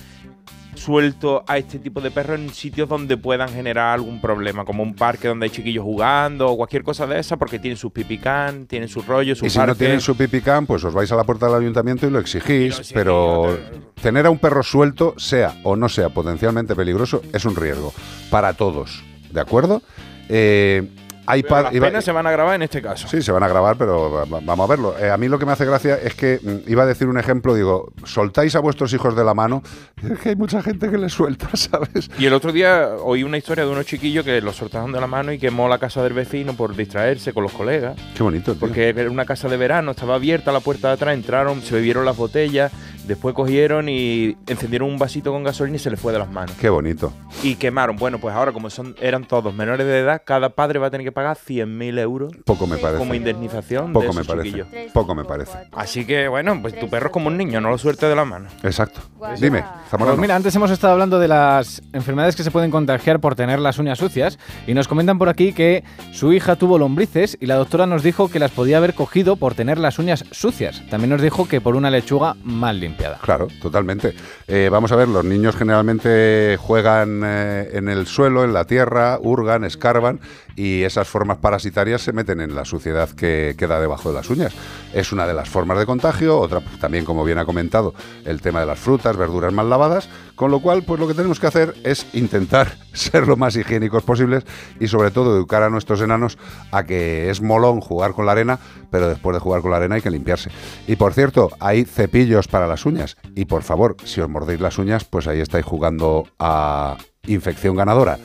suelto 0.75 1.43
a 1.47 1.57
este 1.57 1.79
tipo 1.79 2.01
de 2.01 2.11
perros 2.11 2.39
en 2.39 2.53
sitios 2.53 2.87
donde 2.87 3.17
puedan 3.17 3.49
generar 3.49 3.93
algún 3.93 4.21
problema, 4.21 4.65
como 4.65 4.83
un 4.83 4.95
parque 4.95 5.27
donde 5.27 5.45
hay 5.45 5.49
chiquillos 5.49 5.83
jugando 5.83 6.47
o 6.47 6.57
cualquier 6.57 6.83
cosa 6.83 7.07
de 7.07 7.19
esa, 7.19 7.37
porque 7.37 7.59
tienen 7.59 7.77
sus 7.77 7.91
pipicán, 7.91 8.65
tienen 8.67 8.89
sus 8.89 9.05
rollos, 9.05 9.39
sus 9.39 9.47
Y 9.47 9.49
si 9.49 9.59
no 9.59 9.75
tienen 9.75 10.01
su 10.01 10.15
pipicán, 10.15 10.65
pues 10.65 10.83
os 10.83 10.93
vais 10.93 11.11
a 11.11 11.15
la 11.15 11.23
puerta 11.23 11.47
del 11.47 11.55
ayuntamiento 11.55 12.07
y 12.07 12.11
lo 12.11 12.19
exigís, 12.19 12.91
pero 12.93 13.57
tener 14.01 14.25
a 14.25 14.29
un 14.29 14.39
perro 14.39 14.63
suelto, 14.63 15.13
sea 15.17 15.55
o 15.63 15.75
no 15.75 15.89
sea 15.89 16.09
potencialmente 16.09 16.75
peligroso, 16.75 17.21
es 17.33 17.45
un 17.45 17.55
riesgo 17.55 17.93
para 18.29 18.53
todos, 18.53 19.03
¿de 19.31 19.41
acuerdo? 19.41 19.81
Eh, 20.29 20.89
hay 21.27 21.43
Pero 21.43 21.69
iba- 21.71 22.01
se 22.01 22.11
van 22.11 22.27
a 22.27 22.31
grabar 22.31 22.55
en 22.55 22.61
este 22.63 22.81
caso. 22.81 23.07
Sí, 23.07 23.21
se 23.21 23.31
van 23.31 23.43
a 23.43 23.47
grabar, 23.47 23.75
pero 23.77 24.11
va- 24.11 24.25
va- 24.25 24.39
vamos 24.43 24.67
a 24.67 24.69
verlo. 24.69 24.95
Eh, 24.99 25.09
a 25.09 25.17
mí 25.17 25.27
lo 25.27 25.39
que 25.39 25.45
me 25.45 25.51
hace 25.53 25.65
gracia 25.65 25.95
es 25.95 26.15
que 26.15 26.39
mm, 26.41 26.69
iba 26.71 26.83
a 26.83 26.85
decir 26.85 27.07
un 27.07 27.17
ejemplo, 27.17 27.53
digo, 27.55 27.91
soltáis 28.05 28.55
a 28.55 28.59
vuestros 28.59 28.93
hijos 28.93 29.15
de 29.15 29.23
la 29.23 29.33
mano, 29.33 29.61
es 30.03 30.19
que 30.19 30.29
hay 30.29 30.35
mucha 30.35 30.61
gente 30.61 30.89
que 30.89 30.97
les 30.97 31.13
suelta, 31.13 31.47
¿sabes? 31.53 32.09
Y 32.17 32.25
el 32.25 32.33
otro 32.33 32.51
día 32.51 32.89
oí 33.03 33.23
una 33.23 33.37
historia 33.37 33.65
de 33.65 33.71
unos 33.71 33.85
chiquillos 33.85 34.23
que 34.25 34.41
los 34.41 34.55
soltaron 34.55 34.91
de 34.91 35.01
la 35.01 35.07
mano 35.07 35.31
y 35.31 35.39
quemó 35.39 35.67
la 35.67 35.77
casa 35.79 36.03
del 36.03 36.13
vecino 36.13 36.53
por 36.53 36.75
distraerse 36.75 37.33
con 37.33 37.43
los 37.43 37.51
colegas. 37.51 37.95
Qué 38.15 38.23
bonito, 38.23 38.51
tío. 38.53 38.59
Porque 38.59 38.89
era 38.89 39.09
una 39.09 39.25
casa 39.25 39.47
de 39.49 39.57
verano, 39.57 39.91
estaba 39.91 40.15
abierta 40.15 40.51
la 40.51 40.59
puerta 40.59 40.89
de 40.89 40.93
atrás, 40.95 41.13
entraron, 41.15 41.61
se 41.61 41.75
bebieron 41.75 42.05
las 42.05 42.17
botellas, 42.17 42.71
después 43.07 43.35
cogieron 43.35 43.87
y 43.89 44.37
encendieron 44.47 44.89
un 44.89 44.97
vasito 44.97 45.31
con 45.31 45.43
gasolina 45.43 45.75
y 45.75 45.79
se 45.79 45.89
les 45.89 45.99
fue 45.99 46.13
de 46.13 46.19
las 46.19 46.29
manos. 46.29 46.55
Qué 46.59 46.69
bonito. 46.69 47.13
Y 47.43 47.55
quemaron. 47.55 47.95
Bueno, 47.97 48.19
pues 48.19 48.33
ahora 48.35 48.51
como 48.51 48.69
son 48.69 48.95
eran 49.01 49.25
todos 49.25 49.53
menores 49.53 49.85
de 49.85 49.99
edad, 49.99 50.21
cada 50.25 50.49
padre 50.49 50.79
va 50.79 50.87
a 50.87 50.91
tener 50.91 51.05
que 51.05 51.11
pagar 51.15 51.35
100.000 51.37 51.97
euros 51.99 52.31
Poco 52.45 52.67
me 52.67 52.77
parece. 52.77 52.99
como 52.99 53.15
indemnización 53.15 53.91
Poco 53.93 54.05
de 54.07 54.13
me 54.13 54.21
esos 54.21 54.27
parece. 54.27 54.45
chiquillos. 54.49 54.91
Poco 54.93 55.15
me 55.15 55.25
parece. 55.25 55.57
Así 55.71 56.05
que, 56.05 56.27
bueno, 56.27 56.61
pues 56.61 56.77
tu 56.79 56.87
perro 56.89 57.07
es 57.07 57.11
como 57.11 57.27
un 57.29 57.37
niño, 57.37 57.59
no 57.59 57.71
lo 57.71 57.77
suelte 57.79 58.05
de 58.05 58.15
la 58.15 58.25
mano. 58.25 58.47
Exacto. 58.61 58.99
Dime, 59.39 59.63
Zamorano. 59.89 60.17
Pues 60.17 60.19
mira, 60.21 60.35
antes 60.35 60.55
hemos 60.55 60.69
estado 60.69 60.93
hablando 60.93 61.17
de 61.17 61.27
las 61.27 61.81
enfermedades 61.93 62.35
que 62.35 62.43
se 62.43 62.51
pueden 62.51 62.69
contagiar 62.69 63.19
por 63.19 63.33
tener 63.35 63.57
las 63.59 63.79
uñas 63.79 63.97
sucias 63.97 64.37
y 64.67 64.73
nos 64.75 64.87
comentan 64.87 65.17
por 65.17 65.29
aquí 65.29 65.53
que 65.53 65.83
su 66.11 66.31
hija 66.33 66.55
tuvo 66.57 66.77
lombrices 66.77 67.37
y 67.41 67.47
la 67.47 67.55
doctora 67.55 67.87
nos 67.87 68.03
dijo 68.03 68.29
que 68.29 68.37
las 68.37 68.51
podía 68.51 68.77
haber 68.77 68.93
cogido 68.93 69.37
por 69.37 69.55
tener 69.55 69.79
las 69.79 69.97
uñas 69.97 70.25
sucias. 70.31 70.83
También 70.91 71.09
nos 71.09 71.21
dijo 71.21 71.47
que 71.47 71.61
por 71.61 71.75
una 71.75 71.89
lechuga 71.89 72.35
mal 72.43 72.79
limpiada. 72.79 73.19
Claro, 73.21 73.47
totalmente. 73.61 74.13
Eh, 74.47 74.69
vamos 74.71 74.91
a 74.91 74.95
ver, 74.97 75.07
los 75.07 75.23
niños 75.25 75.55
generalmente 75.55 76.57
juegan 76.59 77.21
eh, 77.25 77.69
en 77.73 77.87
el 77.89 78.05
suelo, 78.05 78.43
en 78.43 78.53
la 78.53 78.65
tierra, 78.65 79.17
hurgan, 79.21 79.63
escarban 79.63 80.19
y 80.55 80.83
esas 80.83 81.07
formas 81.07 81.37
parasitarias 81.37 82.01
se 82.01 82.13
meten 82.13 82.39
en 82.39 82.55
la 82.55 82.65
suciedad 82.65 83.09
que 83.09 83.55
queda 83.57 83.79
debajo 83.79 84.09
de 84.09 84.15
las 84.15 84.29
uñas. 84.29 84.53
Es 84.93 85.11
una 85.11 85.27
de 85.27 85.33
las 85.33 85.49
formas 85.49 85.77
de 85.77 85.85
contagio, 85.85 86.39
otra 86.39 86.61
pues, 86.61 86.79
también, 86.79 87.05
como 87.05 87.23
bien 87.23 87.37
ha 87.37 87.45
comentado, 87.45 87.93
el 88.23 88.41
tema 88.41 88.61
de 88.61 88.65
las 88.65 88.79
frutas, 88.79 89.17
verduras 89.17 89.53
mal 89.53 89.69
lavadas, 89.69 90.09
con 90.35 90.51
lo 90.51 90.61
cual, 90.61 90.83
pues 90.83 90.99
lo 90.99 91.07
que 91.07 91.13
tenemos 91.13 91.39
que 91.39 91.47
hacer 91.47 91.75
es 91.83 92.05
intentar 92.13 92.77
ser 92.93 93.27
lo 93.27 93.35
más 93.35 93.55
higiénicos 93.55 94.03
posibles 94.03 94.45
y 94.79 94.87
sobre 94.87 95.11
todo 95.11 95.35
educar 95.35 95.63
a 95.63 95.69
nuestros 95.69 96.01
enanos 96.01 96.37
a 96.71 96.83
que 96.83 97.29
es 97.29 97.41
molón 97.41 97.81
jugar 97.81 98.13
con 98.13 98.25
la 98.25 98.31
arena, 98.31 98.59
pero 98.91 99.09
después 99.09 99.35
de 99.35 99.39
jugar 99.39 99.61
con 99.61 99.71
la 99.71 99.77
arena 99.77 99.95
hay 99.95 100.01
que 100.01 100.11
limpiarse. 100.11 100.49
Y 100.87 100.95
por 100.95 101.13
cierto, 101.13 101.51
hay 101.59 101.83
cepillos 101.85 102.47
para 102.47 102.67
las 102.67 102.85
uñas 102.85 103.17
y 103.35 103.45
por 103.45 103.63
favor, 103.63 103.97
si 104.05 104.21
os 104.21 104.29
mordéis 104.29 104.61
las 104.61 104.77
uñas, 104.77 105.03
pues 105.05 105.27
ahí 105.27 105.41
estáis 105.41 105.65
jugando 105.65 106.27
a 106.39 106.97
infección 107.27 107.75
ganadora. 107.75 108.17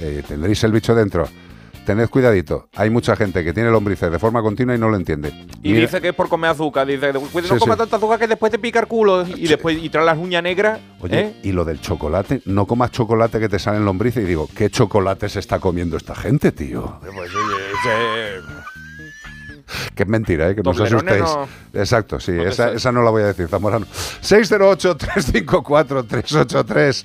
Eh, 0.00 0.22
tendréis 0.26 0.64
el 0.64 0.72
bicho 0.72 0.94
dentro. 0.94 1.28
Tened 1.90 2.08
cuidadito. 2.08 2.68
Hay 2.76 2.88
mucha 2.88 3.16
gente 3.16 3.42
que 3.42 3.52
tiene 3.52 3.68
lombrices 3.68 4.12
de 4.12 4.20
forma 4.20 4.42
continua 4.42 4.76
y 4.76 4.78
no 4.78 4.88
lo 4.88 4.96
entiende. 4.96 5.30
Y 5.60 5.70
Mira- 5.72 5.80
dice 5.80 6.00
que 6.00 6.10
es 6.10 6.14
por 6.14 6.28
comer 6.28 6.52
azúcar. 6.52 6.86
Dice, 6.86 7.10
cuida, 7.32 7.48
Sí, 7.48 7.54
no 7.54 7.58
coma 7.58 7.74
sí. 7.74 7.78
tanta 7.80 7.96
azúcar 7.96 8.16
que 8.20 8.28
después 8.28 8.52
te 8.52 8.60
pica 8.60 8.78
el 8.78 8.86
culo. 8.86 9.26
Y 9.26 9.48
después 9.48 9.76
y 9.82 9.88
trae 9.90 10.04
las 10.04 10.16
uñas 10.16 10.40
negras. 10.44 10.78
Oye, 11.00 11.20
¿eh? 11.20 11.34
y 11.42 11.50
lo 11.50 11.64
del 11.64 11.80
chocolate, 11.80 12.42
no 12.44 12.64
comas 12.66 12.92
chocolate 12.92 13.40
que 13.40 13.48
te 13.48 13.58
salen 13.58 13.84
lombrices 13.84 14.22
y 14.22 14.26
digo, 14.28 14.48
¿qué 14.54 14.70
chocolate 14.70 15.28
se 15.28 15.40
está 15.40 15.58
comiendo 15.58 15.96
esta 15.96 16.14
gente, 16.14 16.52
tío? 16.52 17.00
Pues, 17.00 17.12
oye, 17.12 17.32
ese- 17.72 18.40
Que 19.96 20.02
es 20.04 20.08
mentira, 20.08 20.48
¿eh? 20.50 20.54
que 20.54 20.62
no 20.62 20.70
os 20.70 20.80
asustéis. 20.80 21.22
no- 21.22 21.48
Exacto, 21.74 22.20
sí, 22.20 22.30
no 22.32 22.42
esa, 22.44 22.70
esa 22.72 22.92
no 22.92 23.02
la 23.02 23.10
voy 23.10 23.22
a 23.22 23.26
decir, 23.26 23.48
Zamorano. 23.48 23.86
608-354-383. 24.22 27.04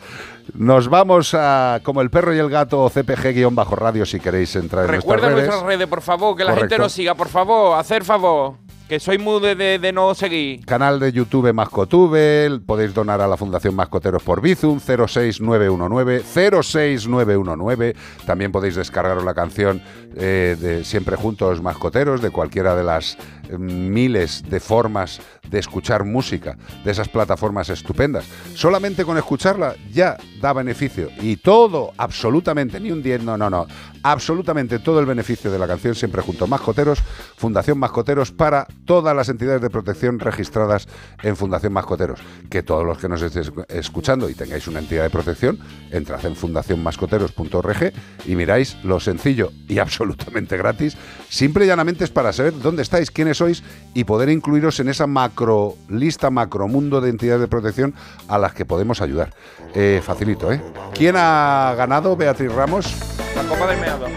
Nos 0.54 0.88
vamos 0.90 1.34
a, 1.34 1.80
como 1.84 2.02
el 2.02 2.10
perro 2.10 2.34
y 2.34 2.40
el 2.40 2.50
gato, 2.50 2.90
CPG-radio, 2.90 4.06
si 4.06 4.20
queréis 4.20 4.56
entrar 4.56 4.86
en 4.86 4.92
Recuerda 4.92 5.30
nuestras 5.30 5.36
redes. 5.36 5.48
nuestras 5.50 5.68
redes, 5.68 5.88
por 5.88 6.02
favor, 6.02 6.36
que 6.38 6.44
la 6.44 6.56
gente 6.56 6.78
nos 6.78 6.92
siga, 6.94 7.16
por 7.16 7.28
favor, 7.30 7.78
hacer 7.80 8.04
favor. 8.04 8.54
Que 8.88 9.00
soy 9.00 9.18
muy 9.18 9.42
de, 9.42 9.56
de- 9.56 9.80
de 9.80 9.92
no 9.92 10.14
seguir. 10.14 10.64
Canal 10.64 11.00
de 11.00 11.12
YouTube 11.12 11.52
Mascotube, 11.52 12.60
podéis 12.68 12.94
donar 12.94 13.20
a 13.20 13.28
la 13.28 13.36
Fundación 13.36 13.74
Mascoteros 13.76 14.22
por 14.22 14.42
Bizum, 14.42 14.80
06919, 14.80 16.22
06919. 16.22 17.96
También 18.28 18.52
podéis 18.52 18.76
descargaros 18.76 19.24
la 19.26 19.34
canción 19.34 19.82
eh, 20.16 20.56
de 20.60 20.84
Siempre 20.86 21.16
Juntos 21.16 21.64
Mascoteros, 21.64 22.22
de 22.22 22.30
cualquiera 22.30 22.76
de 22.76 22.84
las 22.84 23.18
miles 23.58 24.44
de 24.50 24.60
formas 24.60 25.22
de 25.50 25.60
escuchar 25.60 26.04
música, 26.04 26.58
de 26.84 26.92
esas 26.92 27.10
plataformas 27.10 27.70
estupendas. 27.70 28.26
Solamente 28.54 29.06
con 29.06 29.18
escucharla 29.18 29.76
ya 29.92 30.18
da 30.42 30.54
beneficio. 30.54 31.10
Y 31.22 31.38
todo, 31.38 31.94
absolutamente, 31.98 32.80
ni 32.80 32.92
un 32.92 33.02
10, 33.02 33.24
no, 33.24 33.38
no, 33.38 33.50
no. 33.50 33.68
Absolutamente 34.04 34.80
todo 34.80 35.00
el 35.00 35.06
beneficio 35.06 35.52
de 35.52 35.58
la 35.58 35.68
canción 35.68 35.96
Siempre 35.96 36.22
Juntos 36.22 36.48
Mascoteros, 36.48 37.00
Fundación 37.38 37.80
Mascoteros, 37.80 38.32
para 38.32 38.68
todas 38.86 39.16
las 39.16 39.30
entidades 39.30 39.62
de 39.62 39.70
protección 39.70 40.20
registradas 40.20 40.88
en 41.24 41.36
Fundación 41.36 41.74
Mascoteros. 41.74 42.20
Que 42.50 42.64
todos 42.64 42.86
los 42.86 42.98
que 42.98 43.10
nos 43.10 43.22
estéis 43.22 43.52
escuchando 43.70 44.30
y 44.30 44.36
tengáis 44.36 44.68
una 44.68 44.80
entidad 44.80 45.04
de 45.04 45.10
protección, 45.10 45.60
entrad 45.92 46.24
en 46.26 46.36
fundacionmascoteros.org 46.36 47.94
y 48.26 48.36
miráis 48.36 48.78
lo 48.84 49.00
sencillo 49.00 49.52
y 49.68 49.80
absolutamente 49.86 50.58
gratis. 50.58 50.98
Simple 51.30 51.66
y 51.66 51.68
llanamente 51.68 52.04
es 52.04 52.12
para 52.12 52.34
saber 52.34 52.60
dónde 52.60 52.84
estáis, 52.84 53.12
quiénes 53.12 53.35
sois 53.36 53.64
y 53.94 54.04
poder 54.04 54.30
incluiros 54.30 54.80
en 54.80 54.90
esa 54.90 55.08
macro 55.08 55.76
lista, 55.90 56.30
macro 56.30 56.68
mundo 56.68 57.02
de 57.02 57.10
entidades 57.10 57.42
de 57.42 57.48
protección 57.48 57.94
a 58.28 58.38
las 58.38 58.54
que 58.54 58.66
podemos 58.66 59.02
ayudar. 59.02 59.32
Eh, 59.74 60.02
facilito, 60.04 60.52
¿eh? 60.52 60.62
¿Quién 60.94 61.16
ha 61.18 61.74
ganado, 61.78 62.16
Beatriz 62.16 62.52
Ramos? 62.52 62.96
La 63.36 63.44
copa 63.44 63.68
del 63.68 63.80
meado. 63.80 64.08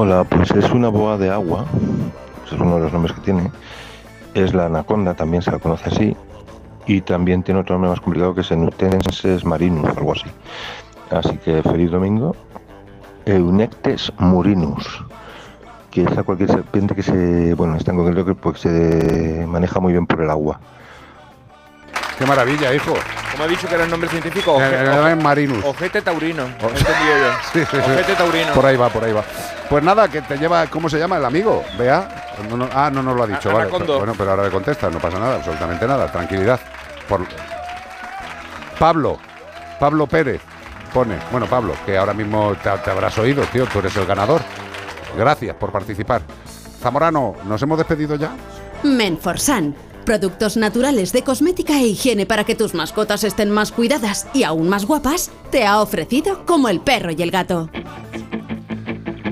Hola, 0.00 0.22
pues 0.22 0.50
es 0.52 0.70
una 0.70 0.90
boa 0.90 1.18
de 1.18 1.28
agua, 1.28 1.66
es 2.46 2.52
uno 2.52 2.76
de 2.76 2.82
los 2.82 2.92
nombres 2.92 3.16
que 3.16 3.20
tiene. 3.20 3.50
Es 4.32 4.54
la 4.54 4.66
anaconda, 4.66 5.14
también 5.14 5.42
se 5.42 5.50
la 5.50 5.58
conoce 5.58 5.88
así. 5.88 6.16
Y 6.88 7.02
también 7.02 7.42
tiene 7.44 7.60
otro 7.60 7.74
nombre 7.74 7.90
más 7.90 8.00
complicado 8.00 8.34
que 8.34 8.40
es 8.40 8.50
Enutensis 8.50 9.44
marinus, 9.44 9.88
algo 9.96 10.12
así. 10.12 10.24
Así 11.10 11.36
que 11.38 11.62
feliz 11.62 11.90
domingo. 11.90 12.34
Eunectes 13.26 14.10
murinus, 14.18 15.04
que 15.90 16.02
es 16.04 16.16
a 16.18 16.22
cualquier 16.22 16.50
serpiente 16.50 16.94
que 16.94 17.02
se, 17.02 17.52
bueno, 17.54 17.76
está 17.76 17.90
en 17.92 17.98
concreto 17.98 18.24
que 18.24 18.34
pues, 18.34 18.60
se 18.60 19.44
maneja 19.46 19.80
muy 19.80 19.92
bien 19.92 20.06
por 20.06 20.22
el 20.22 20.30
agua. 20.30 20.58
¡Qué 22.18 22.24
maravilla, 22.26 22.74
hijo! 22.74 22.94
Como 23.32 23.44
he 23.44 23.48
dicho 23.48 23.68
que 23.68 23.74
era 23.74 23.84
el 23.84 23.90
nombre 23.90 24.08
científico, 24.08 24.56
Eh, 24.60 24.88
oje- 24.90 25.12
eh, 25.12 25.16
marinus. 25.16 25.64
Ojete 25.64 26.00
taurino. 26.02 26.44
Sí, 27.52 27.60
sí, 27.60 27.66
sí. 27.70 27.76
Ojete 27.76 28.14
taurino. 28.14 28.52
Por 28.54 28.66
ahí 28.66 28.76
va, 28.76 28.88
por 28.88 29.04
ahí 29.04 29.12
va. 29.12 29.22
Pues 29.68 29.84
nada, 29.84 30.08
que 30.08 30.22
te 30.22 30.36
lleva, 30.38 30.66
¿cómo 30.66 30.88
se 30.88 30.98
llama 30.98 31.18
el 31.18 31.24
amigo? 31.26 31.62
Vea. 31.78 32.32
no, 32.50 32.56
no, 32.56 32.68
ah, 32.72 32.90
no 32.92 33.02
nos 33.02 33.14
lo 33.14 33.22
ha 33.22 33.26
dicho, 33.26 33.50
A- 33.50 33.52
vale. 33.52 33.68
Anacondo. 33.68 33.98
Bueno, 33.98 34.14
pero 34.18 34.30
ahora 34.30 34.44
le 34.44 34.50
contesta, 34.50 34.90
no 34.90 34.98
pasa 34.98 35.18
nada, 35.20 35.36
absolutamente 35.36 35.86
nada. 35.86 36.10
Tranquilidad. 36.10 36.58
Por... 37.08 37.26
Pablo, 38.78 39.18
Pablo 39.80 40.06
Pérez 40.06 40.40
pone, 40.92 41.18
bueno, 41.30 41.46
Pablo, 41.46 41.74
que 41.84 41.96
ahora 41.96 42.14
mismo 42.14 42.54
te, 42.62 42.70
te 42.70 42.90
habrás 42.90 43.18
oído, 43.18 43.42
tío, 43.52 43.66
tú 43.66 43.80
eres 43.80 43.96
el 43.96 44.06
ganador. 44.06 44.40
Gracias 45.16 45.56
por 45.56 45.72
participar. 45.72 46.22
Zamorano, 46.80 47.34
¿nos 47.44 47.60
hemos 47.62 47.78
despedido 47.78 48.16
ya? 48.16 48.30
Menforsan. 48.82 49.74
Productos 50.04 50.56
naturales 50.56 51.12
de 51.12 51.22
cosmética 51.22 51.74
e 51.74 51.88
higiene 51.88 52.24
para 52.24 52.44
que 52.44 52.54
tus 52.54 52.72
mascotas 52.72 53.24
estén 53.24 53.50
más 53.50 53.72
cuidadas 53.72 54.26
y 54.32 54.42
aún 54.42 54.68
más 54.68 54.86
guapas, 54.86 55.30
te 55.50 55.66
ha 55.66 55.82
ofrecido 55.82 56.46
como 56.46 56.68
el 56.70 56.80
perro 56.80 57.10
y 57.10 57.20
el 57.20 57.30
gato. 57.30 57.68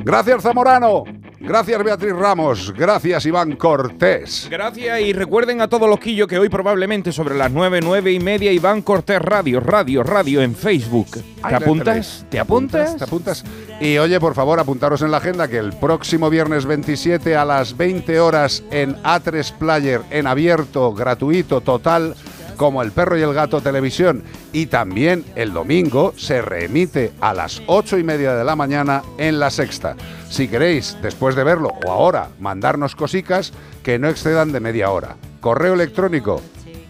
Gracias, 0.04 0.42
Zamorano. 0.42 1.04
Gracias, 1.46 1.84
Beatriz 1.84 2.12
Ramos. 2.12 2.74
Gracias, 2.76 3.24
Iván 3.24 3.54
Cortés. 3.54 4.48
Gracias 4.50 5.00
y 5.00 5.12
recuerden 5.12 5.60
a 5.60 5.68
todos 5.68 5.88
los 5.88 6.00
quillos 6.00 6.26
que 6.26 6.40
hoy 6.40 6.48
probablemente 6.48 7.12
sobre 7.12 7.36
las 7.36 7.52
9, 7.52 7.80
9 7.84 8.12
y 8.12 8.18
media 8.18 8.50
Iván 8.50 8.82
Cortés 8.82 9.22
Radio, 9.22 9.60
Radio, 9.60 10.02
Radio 10.02 10.42
en 10.42 10.56
Facebook. 10.56 11.06
¿Te 11.48 11.54
apuntas? 11.54 12.26
¿Te 12.28 12.40
apuntas? 12.40 12.96
¿Te 12.96 13.04
apuntas? 13.04 13.44
Y 13.80 13.96
oye, 13.98 14.18
por 14.18 14.34
favor, 14.34 14.58
apuntaros 14.58 15.02
en 15.02 15.12
la 15.12 15.18
agenda 15.18 15.46
que 15.46 15.58
el 15.58 15.72
próximo 15.72 16.30
viernes 16.30 16.66
27 16.66 17.36
a 17.36 17.44
las 17.44 17.76
20 17.76 18.18
horas 18.18 18.64
en 18.72 18.96
A3 19.04 19.52
Player, 19.52 20.00
en 20.10 20.26
abierto, 20.26 20.92
gratuito, 20.94 21.60
total, 21.60 22.16
como 22.56 22.82
El 22.82 22.92
Perro 22.92 23.18
y 23.18 23.22
el 23.22 23.34
Gato 23.34 23.60
Televisión. 23.60 24.22
Y 24.52 24.66
también 24.66 25.24
el 25.34 25.52
domingo 25.52 26.12
se 26.16 26.42
reemite 26.42 27.12
a 27.20 27.34
las 27.34 27.62
8 27.66 27.98
y 27.98 28.04
media 28.04 28.34
de 28.34 28.44
la 28.44 28.56
mañana 28.56 29.02
en 29.18 29.38
La 29.38 29.50
Sexta. 29.50 29.96
Si 30.28 30.48
queréis, 30.48 30.96
después 31.02 31.36
de 31.36 31.44
verlo 31.44 31.72
o 31.86 31.90
ahora, 31.90 32.30
mandarnos 32.40 32.96
cosicas 32.96 33.52
que 33.82 33.98
no 33.98 34.08
excedan 34.08 34.52
de 34.52 34.60
media 34.60 34.90
hora. 34.90 35.16
Correo 35.40 35.74
electrónico 35.74 36.42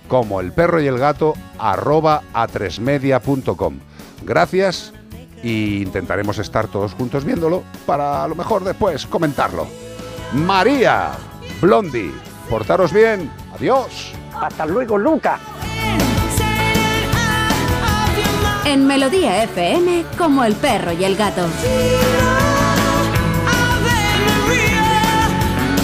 como 0.09 0.41
el 0.41 0.53
perro 0.53 0.81
y 0.81 0.87
el 0.87 0.99
gato 0.99 1.35
arroba 1.59 2.23
a3media.com. 2.33 3.79
Gracias 4.25 4.93
y 5.43 5.83
intentaremos 5.83 6.39
estar 6.39 6.69
todos 6.69 6.95
juntos 6.95 7.25
viéndolo 7.25 7.63
para 7.85 8.25
a 8.25 8.29
lo 8.29 8.35
mejor 8.35 8.65
después 8.65 9.07
comentarlo. 9.07 9.67
María, 10.33 11.13
Blondie, 11.61 12.13
portaros 12.51 12.93
bien, 12.93 13.31
adiós. 13.55 14.13
Hasta 14.41 14.67
luego, 14.67 14.99
Luca. 14.99 15.39
En 18.67 18.85
Melodía 18.85 19.45
FM, 19.45 20.05
como 20.19 20.43
el 20.43 20.57
perro 20.57 20.91
y 20.91 21.05
el 21.05 21.15
gato. 21.15 21.47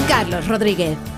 Carlos 0.09 0.49
Rodríguez. 0.49 1.12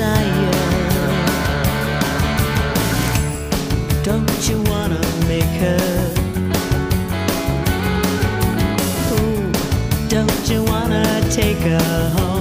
Desire. 0.00 0.50
Don't 4.02 4.48
you 4.48 4.62
wanna 4.70 5.00
make 5.28 5.54
her? 5.64 6.12
Ooh, 9.12 9.52
don't 10.08 10.50
you 10.50 10.64
wanna 10.64 11.04
take 11.30 11.58
her 11.58 12.10
home? 12.16 12.39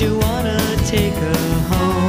You 0.00 0.16
wanna 0.18 0.58
take 0.86 1.12
her 1.14 1.44
home? 1.72 2.08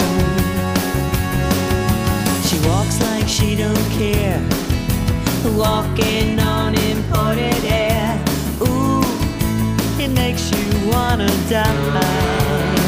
She 2.43 2.59
walks 2.67 3.01
like 3.01 3.27
she 3.27 3.55
don't 3.55 3.89
care, 3.97 4.41
walking 5.55 6.39
on 6.39 6.75
imported 6.75 7.63
air. 7.65 8.23
Ooh, 8.61 9.01
it 9.99 10.09
makes 10.09 10.51
you 10.51 10.91
wanna 10.91 11.29
die. 11.49 12.78